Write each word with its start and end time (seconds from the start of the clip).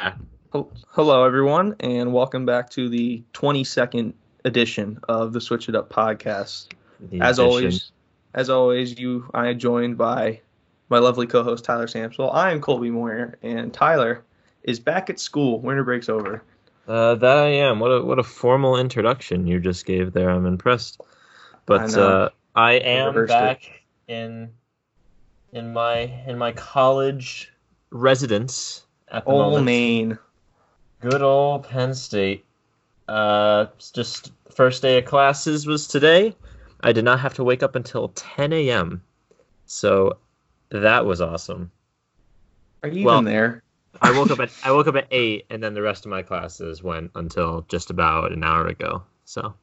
Hello, 0.00 1.24
everyone, 1.24 1.74
and 1.80 2.12
welcome 2.12 2.46
back 2.46 2.70
to 2.70 2.88
the 2.88 3.22
22nd 3.34 4.12
edition 4.44 5.00
of 5.08 5.32
the 5.32 5.40
Switch 5.40 5.68
It 5.68 5.74
Up 5.74 5.92
podcast. 5.92 6.68
The 7.00 7.20
As 7.20 7.38
edition. 7.38 7.50
always, 7.50 7.92
as 8.32 8.48
always, 8.48 8.98
you 8.98 9.28
I 9.34 9.48
am 9.48 9.58
joined 9.58 9.98
by 9.98 10.40
my 10.88 10.98
lovely 10.98 11.26
co-host 11.26 11.64
Tyler 11.64 11.86
Samswell. 11.86 12.32
I 12.32 12.52
am 12.52 12.60
Colby 12.60 12.90
Moyer, 12.90 13.38
and 13.42 13.74
Tyler 13.74 14.24
is 14.62 14.78
back 14.78 15.10
at 15.10 15.18
school. 15.18 15.60
Winter 15.60 15.84
break's 15.84 16.08
over. 16.08 16.42
Uh, 16.86 17.16
that 17.16 17.36
I 17.38 17.48
am. 17.48 17.80
What 17.80 17.88
a 17.88 18.04
what 18.04 18.20
a 18.20 18.24
formal 18.24 18.78
introduction 18.78 19.46
you 19.48 19.58
just 19.58 19.84
gave 19.84 20.12
there. 20.12 20.30
I'm 20.30 20.46
impressed. 20.46 21.00
But 21.66 21.96
I 21.96 22.00
uh, 22.00 22.28
I 22.54 22.72
am 22.74 23.08
rehearsed 23.08 23.32
it. 23.32 23.34
back 23.34 23.82
in 24.06 24.50
in 25.52 25.72
my 25.72 25.98
in 26.26 26.38
my 26.38 26.52
college 26.52 27.52
residence 27.90 28.84
at 29.10 29.24
the 29.24 29.30
Old 29.30 29.46
moment. 29.52 29.64
Maine. 29.66 30.18
Good 31.00 31.22
old 31.22 31.64
Penn 31.68 31.94
State. 31.94 32.44
Uh, 33.06 33.66
just 33.92 34.32
first 34.50 34.82
day 34.82 34.98
of 34.98 35.04
classes 35.04 35.66
was 35.66 35.86
today. 35.86 36.34
I 36.80 36.92
did 36.92 37.04
not 37.04 37.20
have 37.20 37.34
to 37.34 37.44
wake 37.44 37.62
up 37.62 37.74
until 37.74 38.08
10 38.08 38.52
a.m. 38.52 39.02
So 39.66 40.18
that 40.70 41.06
was 41.06 41.20
awesome. 41.20 41.70
Are 42.82 42.88
you 42.88 43.04
Well- 43.04 43.16
even 43.16 43.24
there? 43.24 43.62
I 44.02 44.16
woke 44.16 44.30
up 44.30 44.38
at 44.38 44.50
I 44.62 44.70
woke 44.70 44.86
up 44.86 44.94
at 44.96 45.08
eight, 45.10 45.46
and 45.50 45.60
then 45.62 45.74
the 45.74 45.82
rest 45.82 46.04
of 46.04 46.10
my 46.10 46.22
classes 46.22 46.82
went 46.82 47.10
until 47.16 47.62
just 47.68 47.90
about 47.90 48.30
an 48.32 48.44
hour 48.44 48.66
ago. 48.66 49.02
So, 49.24 49.54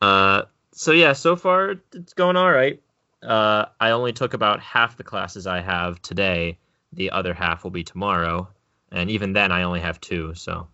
uh, 0.00 0.42
so 0.72 0.92
yeah, 0.92 1.12
so 1.12 1.36
far 1.36 1.74
it's 1.92 2.14
going 2.14 2.36
all 2.36 2.50
right. 2.50 2.80
Uh, 3.22 3.66
I 3.80 3.90
only 3.90 4.12
took 4.12 4.32
about 4.34 4.60
half 4.60 4.96
the 4.96 5.04
classes 5.04 5.46
I 5.46 5.60
have 5.60 6.00
today. 6.00 6.58
The 6.92 7.10
other 7.10 7.34
half 7.34 7.64
will 7.64 7.70
be 7.70 7.84
tomorrow, 7.84 8.48
and 8.90 9.10
even 9.10 9.32
then 9.32 9.52
I 9.52 9.62
only 9.62 9.80
have 9.80 10.00
two. 10.00 10.34
So, 10.34 10.68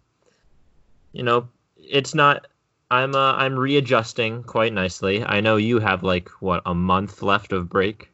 you 1.12 1.22
know, 1.22 1.48
it's 1.76 2.14
not. 2.14 2.46
I'm 2.90 3.14
uh, 3.14 3.32
I'm 3.32 3.58
readjusting 3.58 4.44
quite 4.44 4.72
nicely. 4.72 5.24
I 5.24 5.40
know 5.40 5.56
you 5.56 5.80
have 5.80 6.02
like 6.02 6.28
what 6.40 6.62
a 6.66 6.74
month 6.74 7.22
left 7.22 7.52
of 7.52 7.68
break. 7.68 8.10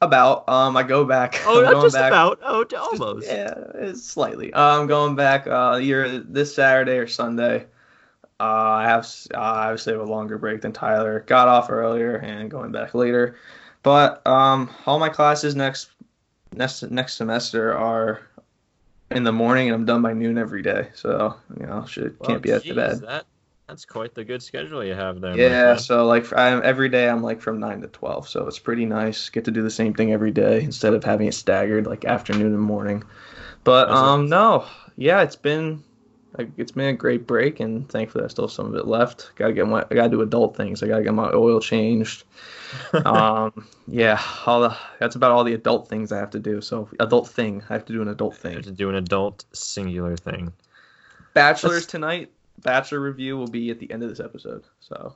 About. 0.00 0.48
Um, 0.48 0.76
I 0.76 0.82
go 0.82 1.04
back. 1.04 1.40
Oh, 1.46 1.60
not 1.70 1.82
just 1.82 1.94
back. 1.94 2.10
about. 2.10 2.40
Oh, 2.42 2.64
almost. 2.76 3.26
Yeah, 3.26 3.54
it's 3.74 4.04
slightly. 4.04 4.52
Uh, 4.52 4.80
I'm 4.80 4.86
going 4.86 5.14
back 5.14 5.46
uh, 5.46 5.78
either 5.80 6.18
this 6.18 6.54
Saturday 6.54 6.98
or 6.98 7.06
Sunday. 7.06 7.66
Uh, 8.40 8.42
I 8.42 8.84
have 8.84 9.06
uh, 9.32 9.38
obviously 9.38 9.92
have 9.92 10.02
a 10.02 10.10
longer 10.10 10.38
break 10.38 10.60
than 10.62 10.72
Tyler. 10.72 11.20
Got 11.20 11.48
off 11.48 11.70
earlier 11.70 12.16
and 12.16 12.50
going 12.50 12.72
back 12.72 12.94
later. 12.94 13.36
But 13.84 14.26
um, 14.26 14.70
all 14.86 14.98
my 14.98 15.10
classes 15.10 15.54
next 15.54 15.90
next 16.56 16.82
next 16.90 17.14
semester 17.14 17.76
are 17.76 18.22
in 19.10 19.24
the 19.24 19.32
morning, 19.32 19.68
and 19.68 19.74
I'm 19.74 19.84
done 19.84 20.02
by 20.02 20.12
noon 20.12 20.38
every 20.38 20.62
day. 20.62 20.88
So 20.94 21.36
you 21.58 21.66
know, 21.66 21.84
should 21.86 22.18
Well, 22.18 22.28
can't 22.28 22.42
be 22.42 22.52
at 22.52 22.62
the 22.62 22.74
geez, 22.74 22.76
bed. 22.76 23.00
That, 23.02 23.26
that's 23.68 23.84
quite 23.84 24.14
the 24.14 24.24
good 24.24 24.42
schedule 24.42 24.84
you 24.84 24.94
have 24.94 25.20
there. 25.20 25.36
Yeah, 25.36 25.76
so 25.76 26.06
like 26.06 26.32
I'm 26.32 26.62
every 26.64 26.88
day 26.88 27.08
I'm 27.08 27.22
like 27.22 27.40
from 27.40 27.58
nine 27.58 27.80
to 27.80 27.88
twelve, 27.88 28.28
so 28.28 28.46
it's 28.46 28.58
pretty 28.58 28.84
nice. 28.86 29.28
Get 29.30 29.44
to 29.46 29.50
do 29.50 29.62
the 29.62 29.70
same 29.70 29.94
thing 29.94 30.12
every 30.12 30.30
day 30.30 30.62
instead 30.62 30.94
of 30.94 31.02
having 31.04 31.26
it 31.26 31.34
staggered 31.34 31.86
like 31.86 32.04
afternoon 32.04 32.52
and 32.54 32.60
morning. 32.60 33.02
But 33.64 33.88
That's 33.88 34.02
um 34.02 34.28
no, 34.28 34.66
yeah, 34.96 35.22
it's 35.22 35.36
been 35.36 35.82
it's 36.56 36.72
been 36.72 36.88
a 36.88 36.92
great 36.92 37.26
break, 37.26 37.60
and 37.60 37.88
thankfully 37.88 38.24
I 38.24 38.28
still 38.28 38.46
have 38.46 38.52
some 38.52 38.66
of 38.66 38.74
it 38.74 38.86
left. 38.86 39.30
Gotta 39.36 39.52
get 39.52 39.66
my 39.68 39.84
I 39.90 39.94
gotta 39.94 40.08
do 40.10 40.20
adult 40.22 40.56
things. 40.56 40.82
I 40.82 40.88
gotta 40.88 41.04
get 41.04 41.14
my 41.14 41.30
oil 41.32 41.60
changed. 41.60 42.24
um 43.04 43.66
yeah, 43.86 44.20
all 44.46 44.62
the 44.62 44.76
that's 44.98 45.14
about 45.16 45.30
all 45.30 45.44
the 45.44 45.54
adult 45.54 45.88
things 45.88 46.10
I 46.12 46.18
have 46.18 46.30
to 46.30 46.40
do. 46.40 46.60
So 46.60 46.88
adult 46.98 47.28
thing, 47.28 47.62
I 47.70 47.74
have 47.74 47.84
to 47.86 47.92
do 47.92 48.02
an 48.02 48.08
adult 48.08 48.36
thing. 48.36 48.62
to 48.62 48.70
do 48.72 48.88
an 48.88 48.96
adult 48.96 49.44
singular 49.52 50.16
thing. 50.16 50.52
Bachelors 51.34 51.86
tonight. 51.86 52.30
Bachelor 52.62 53.00
review 53.00 53.36
will 53.36 53.48
be 53.48 53.70
at 53.70 53.78
the 53.78 53.90
end 53.92 54.02
of 54.02 54.08
this 54.08 54.20
episode. 54.20 54.64
So 54.80 55.14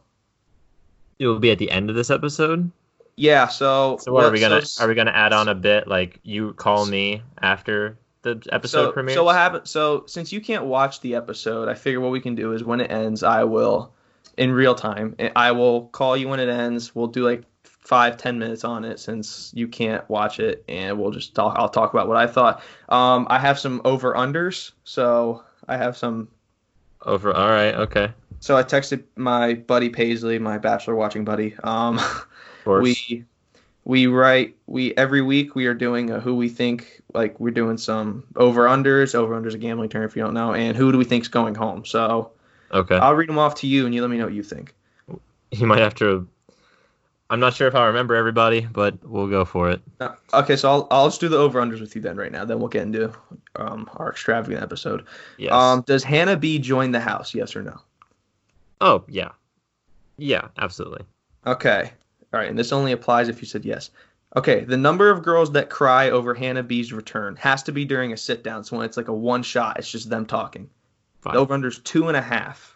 It 1.18 1.26
will 1.26 1.38
be 1.38 1.50
at 1.50 1.58
the 1.58 1.70
end 1.70 1.90
of 1.90 1.96
this 1.96 2.10
episode. 2.10 2.70
yeah, 3.16 3.48
so 3.48 3.96
So 4.00 4.12
what 4.12 4.24
are 4.24 4.30
we 4.30 4.38
gonna 4.40 4.62
so- 4.64 4.84
are 4.84 4.88
we 4.88 4.94
gonna 4.94 5.10
add 5.12 5.32
on 5.32 5.48
a 5.48 5.54
bit 5.54 5.88
like 5.88 6.20
you 6.22 6.52
call 6.52 6.86
me 6.86 7.22
after 7.40 7.96
the 8.22 8.42
episode 8.50 8.86
so, 8.86 8.92
premieres? 8.92 9.16
So 9.16 9.24
what 9.24 9.36
happened? 9.36 9.68
So 9.68 10.04
since 10.06 10.32
you 10.32 10.40
can't 10.40 10.64
watch 10.64 11.00
the 11.00 11.14
episode, 11.14 11.68
I 11.68 11.74
figure 11.74 12.00
what 12.00 12.10
we 12.10 12.20
can 12.20 12.34
do 12.34 12.52
is 12.52 12.64
when 12.64 12.80
it 12.80 12.90
ends, 12.90 13.22
I 13.22 13.44
will, 13.44 13.92
in 14.36 14.52
real 14.52 14.74
time, 14.74 15.16
I 15.36 15.52
will 15.52 15.86
call 15.88 16.16
you 16.16 16.28
when 16.28 16.40
it 16.40 16.48
ends. 16.48 16.94
We'll 16.94 17.06
do 17.08 17.24
like 17.24 17.44
five 17.64 18.18
ten 18.18 18.38
minutes 18.38 18.64
on 18.64 18.84
it 18.84 19.00
since 19.00 19.50
you 19.54 19.66
can't 19.66 20.08
watch 20.10 20.40
it, 20.40 20.64
and 20.68 20.98
we'll 20.98 21.10
just 21.10 21.34
talk. 21.34 21.56
I'll 21.58 21.68
talk 21.68 21.92
about 21.92 22.06
what 22.08 22.16
I 22.16 22.26
thought. 22.26 22.62
Um, 22.88 23.26
I 23.30 23.38
have 23.38 23.58
some 23.58 23.80
over 23.84 24.14
unders, 24.14 24.72
so 24.84 25.42
I 25.66 25.76
have 25.76 25.96
some. 25.96 26.28
Over. 27.06 27.32
All 27.32 27.48
right. 27.48 27.74
Okay. 27.74 28.12
So 28.40 28.56
I 28.56 28.62
texted 28.62 29.04
my 29.16 29.54
buddy 29.54 29.88
Paisley, 29.88 30.38
my 30.38 30.58
bachelor 30.58 30.94
watching 30.94 31.24
buddy. 31.24 31.56
Um, 31.64 31.98
Of 31.98 32.26
course. 32.64 32.82
we 32.82 33.24
we 33.88 34.06
write 34.06 34.54
we 34.66 34.94
every 34.96 35.22
week 35.22 35.56
we 35.56 35.66
are 35.66 35.74
doing 35.74 36.10
a 36.10 36.20
who 36.20 36.36
we 36.36 36.48
think 36.48 37.02
like 37.14 37.40
we're 37.40 37.50
doing 37.50 37.76
some 37.76 38.22
over 38.36 38.66
unders 38.66 39.16
over 39.16 39.34
unders 39.34 39.54
a 39.54 39.58
gambling 39.58 39.88
term 39.88 40.04
if 40.04 40.14
you 40.14 40.22
don't 40.22 40.34
know 40.34 40.54
and 40.54 40.76
who 40.76 40.92
do 40.92 40.98
we 40.98 41.04
think's 41.04 41.26
going 41.26 41.54
home 41.54 41.84
so 41.84 42.30
okay. 42.70 42.96
i'll 42.96 43.14
read 43.14 43.28
them 43.28 43.38
off 43.38 43.56
to 43.56 43.66
you 43.66 43.86
and 43.86 43.94
you 43.94 44.02
let 44.02 44.10
me 44.10 44.18
know 44.18 44.24
what 44.24 44.34
you 44.34 44.42
think 44.44 44.74
you 45.50 45.66
might 45.66 45.80
have 45.80 45.94
to. 45.96 46.28
I'm 47.30 47.40
not 47.40 47.54
sure 47.54 47.68
if 47.68 47.74
I 47.74 47.86
remember 47.86 48.14
everybody, 48.14 48.62
but 48.70 49.02
we'll 49.06 49.28
go 49.28 49.44
for 49.44 49.70
it. 49.70 49.82
Uh, 50.00 50.14
okay 50.32 50.56
so 50.56 50.68
i'll 50.70 50.88
i'll 50.90 51.08
just 51.08 51.20
do 51.20 51.28
the 51.28 51.36
over 51.36 51.60
unders 51.60 51.80
with 51.80 51.94
you 51.94 52.00
then 52.02 52.16
right 52.16 52.32
now 52.32 52.44
then 52.44 52.58
we'll 52.58 52.68
get 52.68 52.82
into 52.82 53.12
um 53.56 53.88
our 53.96 54.10
extravagant 54.10 54.62
episode 54.62 55.06
Yes. 55.36 55.52
um 55.52 55.82
does 55.82 56.04
hannah 56.04 56.36
b 56.36 56.58
join 56.58 56.90
the 56.92 57.00
house 57.00 57.34
yes 57.34 57.56
or 57.56 57.62
no 57.62 57.80
oh 58.80 59.04
yeah. 59.08 59.30
Yeah. 60.18 60.48
Absolutely. 60.58 61.04
okay 61.46 61.92
all 62.32 62.40
right 62.40 62.48
and 62.50 62.58
this 62.58 62.72
only 62.72 62.92
applies 62.92 63.28
if 63.28 63.40
you 63.40 63.46
said 63.46 63.64
yes 63.64 63.90
okay 64.36 64.64
the 64.64 64.76
number 64.76 65.10
of 65.10 65.22
girls 65.22 65.52
that 65.52 65.70
cry 65.70 66.10
over 66.10 66.34
hannah 66.34 66.62
b's 66.62 66.92
return 66.92 67.36
has 67.36 67.62
to 67.62 67.72
be 67.72 67.84
during 67.84 68.12
a 68.12 68.16
sit 68.16 68.42
down 68.44 68.62
so 68.64 68.76
when 68.76 68.84
it's 68.86 68.96
like 68.96 69.08
a 69.08 69.12
one 69.14 69.42
shot 69.42 69.78
it's 69.78 69.90
just 69.90 70.08
them 70.10 70.26
talking 70.26 70.68
Fine. 71.20 71.34
the 71.34 71.40
over 71.40 71.56
unders 71.56 71.82
two 71.84 72.08
and 72.08 72.16
a 72.16 72.22
half 72.22 72.74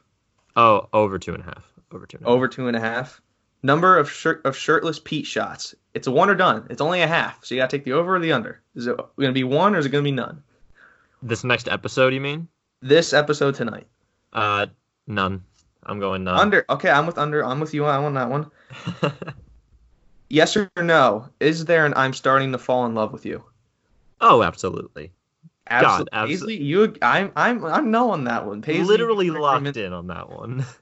Oh, 0.54 0.86
over 0.92 1.18
two 1.18 1.32
and 1.32 1.42
a 1.42 1.46
half. 1.46 1.72
Over 1.92 2.04
two 2.04 2.18
and 2.18 2.26
a 2.26 2.28
half. 2.28 2.34
over 2.34 2.46
two 2.46 2.68
and 2.68 2.76
a 2.76 2.80
half. 2.80 3.22
Number 3.62 3.96
of 3.96 4.10
shirt 4.10 4.44
of 4.44 4.54
shirtless 4.54 4.98
Pete 4.98 5.24
shots. 5.24 5.74
It's 5.94 6.06
a 6.06 6.10
one 6.10 6.28
or 6.28 6.34
done. 6.34 6.66
It's 6.68 6.82
only 6.82 7.00
a 7.00 7.06
half, 7.06 7.42
so 7.42 7.54
you 7.54 7.60
gotta 7.62 7.74
take 7.74 7.84
the 7.84 7.92
over 7.94 8.16
or 8.16 8.18
the 8.20 8.32
under. 8.32 8.60
Is 8.74 8.86
it 8.86 8.94
gonna 9.18 9.32
be 9.32 9.44
one 9.44 9.74
or 9.74 9.78
is 9.78 9.86
it 9.86 9.88
gonna 9.88 10.04
be 10.04 10.10
none? 10.12 10.42
This 11.22 11.42
next 11.42 11.68
episode, 11.68 12.12
you 12.12 12.20
mean? 12.20 12.48
This 12.82 13.14
episode 13.14 13.54
tonight. 13.54 13.86
Uh, 14.34 14.66
none. 15.06 15.42
I'm 15.84 15.98
going 16.00 16.22
none. 16.24 16.38
Under. 16.38 16.66
Okay, 16.68 16.90
I'm 16.90 17.06
with 17.06 17.16
under. 17.16 17.42
I'm 17.42 17.58
with 17.58 17.72
you 17.72 17.86
on 17.86 18.12
that 18.12 18.28
one. 18.28 18.50
Yes 20.32 20.56
or 20.56 20.70
no? 20.78 21.28
Is 21.40 21.66
there 21.66 21.84
an 21.84 21.92
I'm 21.94 22.14
starting 22.14 22.52
to 22.52 22.58
fall 22.58 22.86
in 22.86 22.94
love 22.94 23.12
with 23.12 23.26
you? 23.26 23.44
oh, 24.20 24.42
absolutely. 24.42 25.12
Absolutely. 25.68 26.08
abso- 26.12 26.26
Paisley, 26.26 26.56
you. 26.62 26.96
I'm. 27.02 27.30
I'm. 27.36 27.64
I'm 27.64 27.90
no 27.90 28.10
on 28.10 28.24
that 28.24 28.46
one. 28.46 28.62
Paisley, 28.62 28.84
Literally 28.84 29.30
locked 29.30 29.62
recommend- 29.64 29.76
in 29.76 29.92
on 29.92 30.06
that 30.08 30.28
one. 30.30 30.64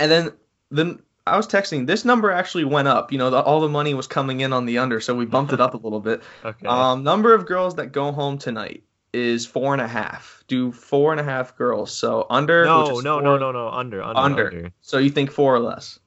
And 0.00 0.12
then 0.12 0.30
then 0.70 1.00
I 1.26 1.36
was 1.36 1.48
texting. 1.48 1.86
This 1.88 2.04
number 2.04 2.30
actually 2.30 2.64
went 2.64 2.86
up. 2.86 3.10
You 3.10 3.18
know, 3.18 3.30
the, 3.30 3.42
all 3.42 3.60
the 3.60 3.68
money 3.68 3.94
was 3.94 4.06
coming 4.06 4.40
in 4.42 4.52
on 4.52 4.64
the 4.64 4.78
under, 4.78 5.00
so 5.00 5.12
we 5.14 5.24
bumped 5.26 5.52
it 5.52 5.60
up 5.60 5.74
a 5.74 5.76
little 5.78 5.98
bit. 6.00 6.22
Okay. 6.44 6.66
Um, 6.68 7.02
number 7.02 7.34
of 7.34 7.46
girls 7.46 7.74
that 7.76 7.86
go 7.92 8.12
home 8.12 8.38
tonight 8.38 8.84
is 9.12 9.44
four 9.44 9.72
and 9.72 9.82
a 9.82 9.88
half. 9.88 10.44
Do 10.46 10.70
four 10.70 11.10
and 11.12 11.20
a 11.20 11.24
half 11.24 11.56
girls. 11.56 11.92
So 11.92 12.26
under. 12.30 12.64
no, 12.64 12.82
which 12.84 12.98
is 12.98 13.02
no, 13.04 13.14
four- 13.16 13.22
no, 13.22 13.38
no, 13.38 13.50
no. 13.52 13.68
Under, 13.70 14.02
under, 14.02 14.20
Under. 14.20 14.46
under. 14.46 14.72
So 14.82 14.98
you 14.98 15.10
think 15.10 15.32
four 15.32 15.52
or 15.54 15.58
less? 15.60 15.98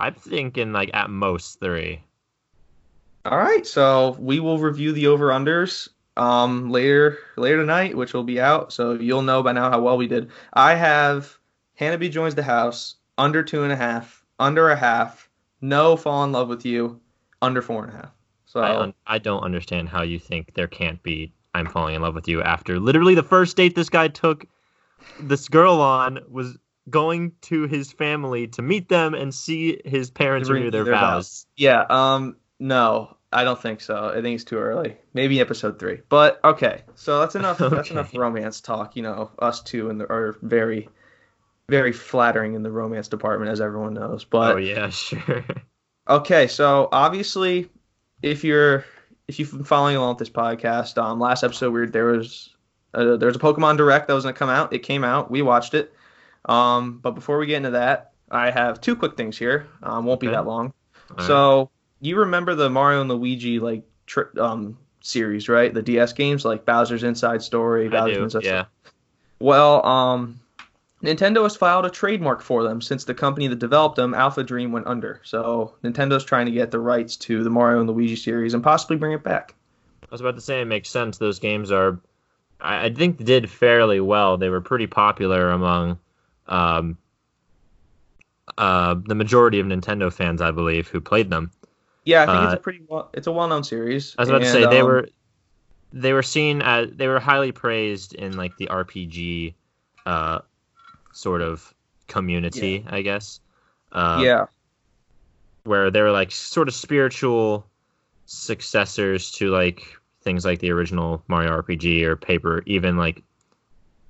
I'm 0.00 0.14
thinking 0.14 0.72
like 0.72 0.90
at 0.94 1.10
most 1.10 1.60
three. 1.60 2.02
All 3.26 3.38
right. 3.38 3.66
So 3.66 4.16
we 4.18 4.40
will 4.40 4.58
review 4.58 4.92
the 4.92 5.08
over 5.08 5.28
unders 5.28 5.88
um 6.16 6.70
later 6.70 7.18
later 7.36 7.58
tonight, 7.58 7.96
which 7.96 8.14
will 8.14 8.24
be 8.24 8.40
out. 8.40 8.72
So 8.72 8.92
you'll 8.92 9.22
know 9.22 9.42
by 9.42 9.52
now 9.52 9.70
how 9.70 9.80
well 9.80 9.96
we 9.96 10.08
did. 10.08 10.30
I 10.54 10.74
have 10.74 11.38
Hannah 11.74 11.98
B 11.98 12.08
joins 12.08 12.34
the 12.34 12.42
house 12.42 12.96
under 13.18 13.42
two 13.42 13.62
and 13.62 13.72
a 13.72 13.76
half, 13.76 14.24
under 14.38 14.70
a 14.70 14.76
half, 14.76 15.28
no 15.60 15.96
fall 15.96 16.24
in 16.24 16.32
love 16.32 16.48
with 16.48 16.64
you, 16.64 17.00
under 17.42 17.62
four 17.62 17.84
and 17.84 17.92
a 17.92 17.96
half. 17.96 18.12
So 18.46 18.60
I, 18.60 18.80
un- 18.80 18.94
I 19.06 19.18
don't 19.18 19.42
understand 19.42 19.88
how 19.88 20.02
you 20.02 20.18
think 20.18 20.54
there 20.54 20.66
can't 20.66 21.02
be 21.02 21.32
I'm 21.54 21.66
falling 21.66 21.94
in 21.94 22.02
love 22.02 22.14
with 22.14 22.28
you 22.28 22.42
after 22.42 22.78
literally 22.80 23.14
the 23.14 23.22
first 23.22 23.56
date 23.56 23.74
this 23.74 23.90
guy 23.90 24.08
took 24.08 24.46
this 25.20 25.48
girl 25.48 25.80
on 25.80 26.20
was 26.28 26.56
going 26.88 27.32
to 27.42 27.66
his 27.66 27.92
family 27.92 28.48
to 28.48 28.62
meet 28.62 28.88
them 28.88 29.14
and 29.14 29.34
see 29.34 29.80
his 29.84 30.10
parents 30.10 30.48
renew 30.48 30.70
their, 30.70 30.84
vows. 30.84 31.46
Yeah, 31.56 31.84
um, 31.88 32.36
no, 32.58 33.16
I 33.32 33.44
don't 33.44 33.60
think 33.60 33.80
so. 33.80 34.08
I 34.08 34.22
think 34.22 34.34
it's 34.34 34.44
too 34.44 34.58
early. 34.58 34.96
Maybe 35.14 35.40
episode 35.40 35.78
three. 35.78 36.00
But 36.08 36.40
okay, 36.42 36.82
so 36.94 37.20
that's 37.20 37.34
enough. 37.34 37.58
That's 37.58 37.90
enough 37.90 38.14
romance 38.14 38.60
talk. 38.60 38.96
You 38.96 39.02
know, 39.02 39.30
us 39.38 39.62
two 39.62 39.90
and 39.90 40.00
the, 40.00 40.04
are 40.10 40.36
very, 40.42 40.88
very 41.68 41.92
flattering 41.92 42.54
in 42.54 42.62
the 42.62 42.70
romance 42.70 43.08
department, 43.08 43.50
as 43.50 43.60
everyone 43.60 43.94
knows. 43.94 44.24
But 44.24 44.54
oh 44.54 44.58
yeah, 44.58 44.88
sure. 44.90 45.44
okay, 46.08 46.48
so 46.48 46.88
obviously, 46.90 47.70
if 48.22 48.42
you're 48.42 48.84
if 49.28 49.38
you've 49.38 49.52
been 49.52 49.64
following 49.64 49.96
along 49.96 50.16
with 50.16 50.18
this 50.18 50.30
podcast, 50.30 51.00
um, 51.00 51.20
last 51.20 51.44
episode 51.44 51.72
we 51.72 51.80
were, 51.80 51.86
there 51.86 52.06
was 52.06 52.50
uh, 52.94 53.16
there's 53.16 53.36
a 53.36 53.40
Pokemon 53.40 53.76
Direct 53.76 54.08
that 54.08 54.14
was 54.14 54.24
gonna 54.24 54.34
come 54.34 54.50
out. 54.50 54.72
It 54.72 54.80
came 54.80 55.04
out. 55.04 55.30
We 55.30 55.42
watched 55.42 55.74
it. 55.74 55.94
Um, 56.46 56.98
but 56.98 57.12
before 57.12 57.38
we 57.38 57.46
get 57.46 57.56
into 57.58 57.70
that, 57.70 58.12
I 58.30 58.50
have 58.50 58.80
two 58.80 58.96
quick 58.96 59.16
things 59.16 59.36
here. 59.36 59.66
Um, 59.82 60.04
won't 60.06 60.20
be 60.20 60.28
Okay. 60.28 60.36
that 60.36 60.46
long. 60.46 60.72
All 61.10 61.16
right. 61.16 61.26
So 61.26 61.70
you 62.00 62.16
remember 62.16 62.54
the 62.54 62.70
Mario 62.70 63.00
and 63.00 63.10
Luigi 63.10 63.58
like 63.58 63.82
tri- 64.06 64.24
um 64.38 64.78
series, 65.02 65.48
right? 65.48 65.72
The 65.72 65.82
DS 65.82 66.12
games 66.12 66.44
like 66.44 66.64
Bowser's 66.64 67.02
Inside 67.04 67.42
Story, 67.42 67.88
Bowser's 67.88 68.16
do. 68.16 68.22
Inside 68.24 68.44
Yeah. 68.44 68.64
well, 69.38 69.84
um, 69.86 70.40
Nintendo 71.02 71.42
has 71.44 71.56
filed 71.56 71.86
a 71.86 71.90
trademark 71.90 72.42
for 72.42 72.62
them 72.62 72.82
since 72.82 73.04
the 73.04 73.14
company 73.14 73.46
that 73.48 73.58
developed 73.58 73.96
them, 73.96 74.12
AlphaDream, 74.12 74.70
went 74.70 74.86
under. 74.86 75.20
So 75.24 75.74
Nintendo's 75.82 76.24
trying 76.24 76.46
to 76.46 76.52
get 76.52 76.70
the 76.70 76.78
rights 76.78 77.16
to 77.18 77.42
the 77.42 77.48
Mario 77.50 77.80
and 77.80 77.88
Luigi 77.88 78.16
series 78.16 78.52
and 78.52 78.62
possibly 78.62 78.96
bring 78.98 79.12
it 79.12 79.22
back. 79.24 79.54
I 80.02 80.06
was 80.10 80.20
about 80.20 80.34
to 80.34 80.42
say 80.42 80.60
it 80.60 80.66
makes 80.66 80.90
sense. 80.90 81.16
Those 81.16 81.38
games 81.38 81.72
are, 81.72 81.98
I, 82.60 82.86
I 82.86 82.92
think, 82.92 83.24
did 83.24 83.48
fairly 83.48 84.00
well. 84.00 84.36
They 84.36 84.50
were 84.50 84.60
pretty 84.60 84.86
popular 84.86 85.50
among, 85.50 85.98
um, 86.50 86.98
uh, 88.58 88.94
the 89.06 89.14
majority 89.14 89.60
of 89.60 89.66
Nintendo 89.66 90.12
fans, 90.12 90.40
I 90.40 90.50
believe, 90.50 90.88
who 90.88 91.00
played 91.00 91.30
them. 91.30 91.50
Yeah, 92.04 92.22
I 92.22 92.26
think 92.26 92.38
Uh, 92.38 92.44
it's 92.46 92.54
a 92.54 92.58
pretty 92.58 92.82
well, 92.88 93.10
it's 93.14 93.26
a 93.26 93.32
well-known 93.32 93.64
series. 93.64 94.14
I 94.18 94.22
was 94.22 94.28
about 94.28 94.40
to 94.40 94.50
say 94.50 94.66
they 94.66 94.80
um, 94.80 94.86
were, 94.86 95.08
they 95.92 96.12
were 96.12 96.22
seen 96.22 96.62
as 96.62 96.90
they 96.92 97.08
were 97.08 97.20
highly 97.20 97.52
praised 97.52 98.14
in 98.14 98.36
like 98.36 98.56
the 98.56 98.66
RPG, 98.68 99.54
uh, 100.06 100.40
sort 101.12 101.42
of 101.42 101.72
community, 102.08 102.84
I 102.88 103.02
guess. 103.02 103.40
Uh, 103.92 104.20
yeah, 104.24 104.46
where 105.64 105.90
they 105.90 106.00
were 106.02 106.10
like 106.10 106.30
sort 106.32 106.68
of 106.68 106.74
spiritual 106.74 107.66
successors 108.26 109.30
to 109.32 109.50
like 109.50 109.82
things 110.22 110.44
like 110.44 110.58
the 110.60 110.70
original 110.70 111.22
Mario 111.28 111.50
RPG 111.62 112.02
or 112.02 112.16
Paper, 112.16 112.62
even 112.66 112.96
like 112.96 113.22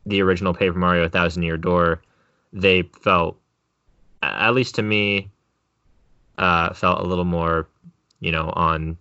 the 0.07 0.23
original 0.23 0.55
Paper 0.55 0.79
Mario: 0.79 1.05
A 1.05 1.09
Thousand 1.09 1.43
Year 1.43 1.57
Door. 1.57 2.03
They 2.52 2.82
felt, 2.82 3.38
at 4.23 4.50
least 4.55 4.75
to 4.76 4.82
me, 4.82 5.31
uh, 6.38 6.73
felt 6.75 7.00
a 7.00 7.05
little 7.06 7.25
more, 7.25 7.69
you 8.20 8.32
know, 8.32 8.50
on 8.55 8.97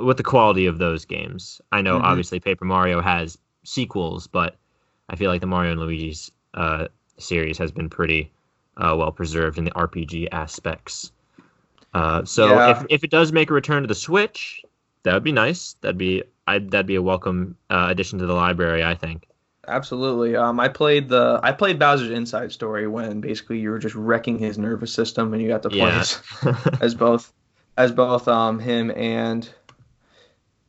with 0.00 0.16
the 0.16 0.22
quality 0.22 0.66
of 0.66 0.78
those 0.78 1.04
games. 1.04 1.60
I 1.70 1.82
know 1.82 1.98
Mhm. 1.98 2.02
obviously 2.04 2.40
Paper 2.40 2.64
Mario 2.64 3.00
has 3.00 3.38
sequels, 3.64 4.26
but 4.26 4.56
I 5.08 5.16
feel 5.16 5.30
like 5.30 5.40
the 5.40 5.46
Mario 5.46 5.72
and 5.72 5.80
Luigi's 5.80 6.30
uh, 6.54 6.88
series 7.18 7.58
has 7.58 7.70
been 7.72 7.88
pretty 7.90 8.32
uh, 8.76 8.94
well 8.96 9.10
preserved 9.12 9.58
in 9.58 9.64
the 9.64 9.72
RPG 9.72 10.28
aspects. 10.30 11.10
Uh, 11.92 12.24
so 12.24 12.46
Yeah. 12.46 12.70
if, 12.70 12.86
if 12.90 13.04
it 13.04 13.10
does 13.10 13.32
make 13.32 13.50
a 13.50 13.54
return 13.54 13.82
to 13.82 13.88
the 13.88 13.94
Switch, 13.94 14.62
that 15.02 15.14
would 15.14 15.24
be 15.24 15.32
nice. 15.32 15.74
That'd 15.80 15.98
be 15.98 16.22
I 16.46 16.60
that'd 16.60 16.86
be 16.86 16.94
a 16.94 17.02
welcome 17.02 17.56
uh, 17.68 17.88
addition 17.90 18.18
to 18.20 18.26
the 18.26 18.32
library, 18.34 18.82
I 18.84 18.94
think. 18.94 19.26
Absolutely. 19.68 20.34
Um, 20.36 20.58
I 20.58 20.68
played 20.68 21.08
the 21.08 21.38
I 21.42 21.52
played 21.52 21.78
Bowser's 21.78 22.10
Inside 22.10 22.50
Story 22.52 22.86
when 22.86 23.20
basically 23.20 23.58
you 23.58 23.70
were 23.70 23.78
just 23.78 23.94
wrecking 23.94 24.38
his 24.38 24.58
nervous 24.58 24.92
system 24.92 25.32
and 25.32 25.42
you 25.42 25.48
got 25.48 25.62
to 25.62 25.68
play 25.70 25.78
Yeah. 25.78 26.00
as, 26.00 26.22
as 26.80 26.94
both 26.94 27.32
as 27.76 27.92
both 27.92 28.26
um 28.28 28.58
him 28.58 28.90
and 28.96 29.48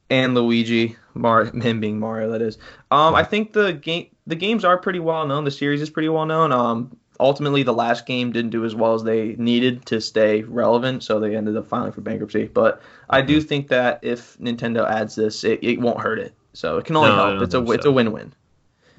and 0.09 0.33
Luigi, 0.35 0.95
Mar 1.13 1.45
him 1.45 1.79
being 1.79 1.99
Mario 1.99 2.31
that 2.31 2.41
is. 2.41 2.57
Um 2.91 3.15
I 3.15 3.23
think 3.23 3.53
the 3.53 3.73
game 3.73 4.07
the 4.27 4.35
games 4.35 4.63
are 4.65 4.77
pretty 4.77 4.99
well 4.99 5.25
known. 5.27 5.43
The 5.43 5.51
series 5.51 5.81
is 5.81 5.89
pretty 5.89 6.09
well 6.09 6.25
known. 6.25 6.51
Um 6.51 6.97
ultimately 7.19 7.63
the 7.63 7.73
last 7.73 8.05
game 8.05 8.31
didn't 8.31 8.51
do 8.51 8.63
as 8.65 8.73
well 8.73 8.93
as 8.93 9.03
they 9.03 9.35
needed 9.37 9.85
to 9.87 9.99
stay 10.01 10.41
relevant, 10.43 11.03
so 11.03 11.19
they 11.19 11.35
ended 11.35 11.57
up 11.57 11.67
filing 11.67 11.91
for 11.91 12.01
bankruptcy. 12.01 12.45
But 12.45 12.81
I 13.09 13.21
do 13.21 13.41
think 13.41 13.67
that 13.69 13.99
if 14.03 14.37
Nintendo 14.37 14.87
adds 14.89 15.15
this, 15.15 15.43
it, 15.43 15.59
it 15.61 15.81
won't 15.81 15.99
hurt 15.99 16.19
it. 16.19 16.33
So 16.53 16.77
it 16.77 16.85
can 16.85 16.95
only 16.95 17.09
No, 17.09 17.15
help. 17.15 17.41
It's 17.43 17.53
a 17.53 17.59
think 17.61 17.75
it's 17.75 17.85
a 17.85 17.91
win-win. 17.91 18.33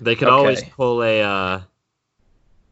They 0.00 0.14
could 0.17 0.29
Okay. 0.29 0.35
always 0.35 0.64
pull 0.64 1.02
a. 1.02 1.23
Uh... 1.23 1.61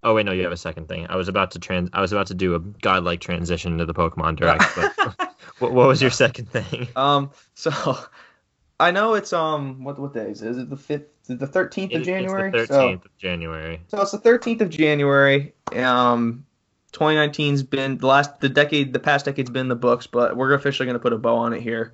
Oh 0.02 0.14
wait, 0.14 0.24
no, 0.26 0.32
you 0.32 0.42
have 0.44 0.52
a 0.52 0.56
second 0.56 0.88
thing. 0.88 1.06
I 1.08 1.16
was 1.16 1.28
about 1.28 1.50
to 1.52 1.58
trans. 1.58 1.90
I 1.92 2.00
was 2.00 2.12
about 2.12 2.28
to 2.28 2.34
do 2.34 2.54
a 2.54 2.60
godlike 2.60 3.20
transition 3.20 3.78
to 3.78 3.86
the 3.86 3.94
Pokemon 3.94 4.36
Direct, 4.36 4.64
but 4.74 4.94
what, 5.58 5.72
what 5.72 5.88
was 5.88 6.00
your 6.00 6.10
second 6.10 6.50
thing? 6.50 6.88
Um 6.96 7.30
so 7.54 7.98
I 8.80 8.90
know 8.92 9.14
it's 9.14 9.32
um 9.32 9.82
what 9.84 9.98
what 9.98 10.14
day 10.14 10.30
is 10.30 10.42
it? 10.42 10.50
Is 10.50 10.58
it 10.58 10.70
the 10.70 10.76
fifth 10.76 11.06
the 11.26 11.46
thirteenth 11.46 11.92
of 11.94 12.04
January? 12.04 12.48
It's 12.48 12.68
the 12.68 12.74
So- 12.74 12.80
thirteenth 12.80 13.04
of 13.04 13.16
January. 13.18 13.80
So 13.88 14.00
it's 14.00 14.12
the 14.12 14.18
13th 14.18 14.60
of 14.62 14.70
January. 14.70 15.52
Um, 15.76 16.46
2019's 16.92 17.62
been 17.64 17.98
the 17.98 18.06
last, 18.06 18.40
the 18.40 18.48
decade, 18.48 18.94
the 18.94 18.98
past 18.98 19.26
decade's 19.26 19.50
been 19.50 19.62
in 19.62 19.68
the 19.68 19.76
books, 19.76 20.06
but 20.06 20.38
we're 20.38 20.54
officially 20.54 20.86
going 20.86 20.94
to 20.94 21.00
put 21.00 21.12
a 21.12 21.18
bow 21.18 21.36
on 21.36 21.52
it 21.52 21.60
here. 21.60 21.92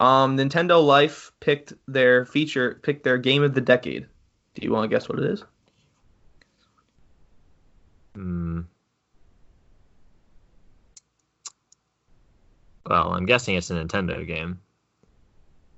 Um, 0.00 0.38
Nintendo 0.38 0.82
Life 0.82 1.30
picked 1.40 1.74
their 1.86 2.24
feature, 2.24 2.80
picked 2.82 3.04
their 3.04 3.18
game 3.18 3.42
of 3.42 3.52
the 3.52 3.60
decade. 3.60 4.06
Do 4.54 4.62
you 4.62 4.72
want 4.72 4.88
to 4.90 4.94
guess 4.94 5.08
what 5.08 5.18
it 5.18 5.24
is? 5.24 5.44
Hmm. 8.14 8.60
Well, 12.86 13.12
I'm 13.14 13.26
guessing 13.26 13.56
it's 13.56 13.70
a 13.70 13.74
Nintendo 13.74 14.26
game. 14.26 14.60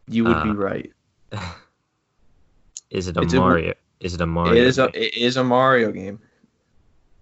You 0.08 0.24
would 0.24 0.36
Uh, 0.36 0.44
be 0.44 0.50
right. 0.50 0.92
Is 2.90 3.08
it 3.08 3.16
a 3.16 3.22
It's 3.22 3.32
a- 3.34 3.38
Mario? 3.38 3.74
is 3.98 4.14
it 4.14 4.20
a 4.20 4.26
Mario? 4.26 4.52
It 4.60 4.66
is 4.66 4.78
a, 4.78 4.84
it 4.94 5.16
is 5.16 5.36
a 5.36 5.42
Mario 5.44 5.90
game. 5.90 6.20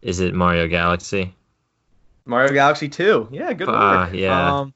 Is 0.02 0.20
it 0.20 0.34
Mario 0.34 0.68
Galaxy? 0.68 1.34
Mario 2.26 2.52
Galaxy 2.52 2.88
2. 2.88 3.28
Yeah, 3.30 3.52
good 3.54 3.68
Ah, 3.70 4.04
work. 4.06 4.14
yeah. 4.14 4.58
Um, 4.60 4.74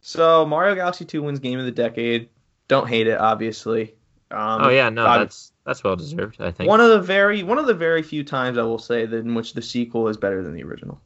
so 0.00 0.44
Mario 0.46 0.74
Galaxy 0.74 1.04
2 1.04 1.22
wins 1.22 1.38
game 1.40 1.58
of 1.58 1.64
the 1.64 1.72
decade. 1.72 2.28
Don't 2.68 2.86
hate 2.86 3.06
it, 3.08 3.18
obviously. 3.18 3.94
Um, 4.32 4.62
oh 4.64 4.68
yeah, 4.70 4.88
no, 4.88 5.04
that's 5.04 5.52
that's 5.64 5.84
well 5.84 5.96
deserved. 5.96 6.40
I 6.40 6.50
think. 6.50 6.68
One 6.68 6.80
of 6.80 6.88
the 6.90 7.00
very 7.00 7.42
one 7.42 7.58
of 7.58 7.66
the 7.66 7.74
very 7.74 8.02
few 8.02 8.24
times 8.24 8.58
I 8.58 8.62
will 8.62 8.78
say 8.78 9.06
that 9.06 9.16
in 9.16 9.34
which 9.34 9.52
the 9.54 9.62
sequel 9.62 10.08
is 10.08 10.16
better 10.16 10.42
than 10.42 10.54
the 10.54 10.62
original. 10.64 11.00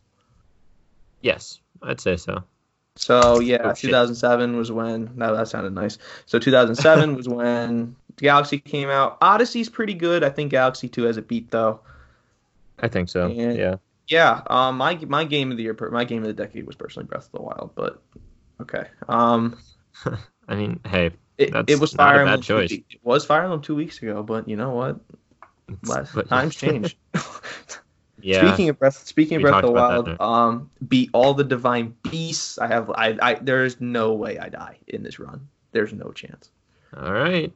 Yes, 1.20 1.61
I'd 1.82 2.00
say 2.00 2.17
so. 2.17 2.44
So 2.96 3.40
yeah, 3.40 3.58
Oh, 3.62 3.75
shit. 3.75 3.90
2007 3.90 4.56
was 4.56 4.73
when. 4.73 5.11
No, 5.17 5.37
that 5.37 5.49
sounded 5.49 5.73
nice. 5.75 5.99
So 6.26 6.38
2007 6.38 7.14
was 7.17 7.28
when 7.28 7.96
Galaxy 8.17 8.58
came 8.58 8.88
out. 8.88 9.19
Odyssey's 9.20 9.69
pretty 9.69 9.94
good. 9.94 10.25
I 10.25 10.31
think 10.31 10.50
Galaxy 10.50 10.88
2 10.88 11.02
has 11.05 11.17
a 11.17 11.23
beat 11.23 11.50
though. 11.50 11.81
I 12.78 12.88
think 12.88 13.08
so. 13.08 13.26
And- 13.26 13.56
yeah. 13.58 13.76
Yeah. 14.08 14.43
Um. 14.46 14.76
My 14.76 14.94
my 15.08 15.25
game 15.25 15.50
of 15.50 15.56
the 15.56 15.64
year, 15.64 15.76
my 15.90 16.05
game 16.05 16.23
of 16.23 16.28
the 16.28 16.32
decade 16.32 16.67
was 16.67 16.76
personally 16.76 17.06
Breath 17.08 17.26
of 17.26 17.32
the 17.32 17.43
Wild, 17.43 17.73
but 17.75 18.00
okay. 18.61 18.84
Um. 19.08 19.58
I 20.49 20.55
mean, 20.55 20.78
hey, 20.87 21.11
It, 21.38 21.52
it 21.68 21.78
was 21.80 21.92
Fire 21.92 22.24
bad 22.24 22.32
Emblem. 22.32 22.40
two 22.42 22.54
choice. 22.54 22.70
week- 22.70 22.86
It 22.90 23.00
was 23.04 23.24
Fire 23.24 23.42
Emblem 23.42 23.60
two 23.62 23.74
weeks 23.74 24.00
ago, 24.02 24.22
but 24.22 24.48
you 24.48 24.56
know 24.56 24.70
what? 24.70 24.99
Last, 25.84 26.14
but- 26.14 26.28
times 26.28 26.54
change. 26.64 26.96
yeah. 28.20 28.46
Speaking 28.46 28.68
of 28.70 28.78
Breath, 28.78 29.06
speaking 29.06 29.37
of 29.37 29.42
We 29.42 29.50
Breath 29.50 29.64
of 29.64 29.68
the 29.68 29.72
Wild, 29.72 30.20
um, 30.20 30.70
beat 30.88 31.11
all 31.12 31.34
the 31.34 31.44
divine 31.44 31.94
beasts. 32.11 32.58
I 32.58 32.66
have, 32.68 32.90
I, 32.90 33.16
I, 33.20 33.34
there's 33.34 33.80
no 33.80 34.12
way 34.14 34.38
I 34.38 34.49
die 34.49 34.78
in 34.88 35.02
this 35.02 35.18
run. 35.18 35.46
There's 35.72 35.92
no 35.92 36.11
chance. 36.12 36.50
All 36.96 37.12
right. 37.12 37.52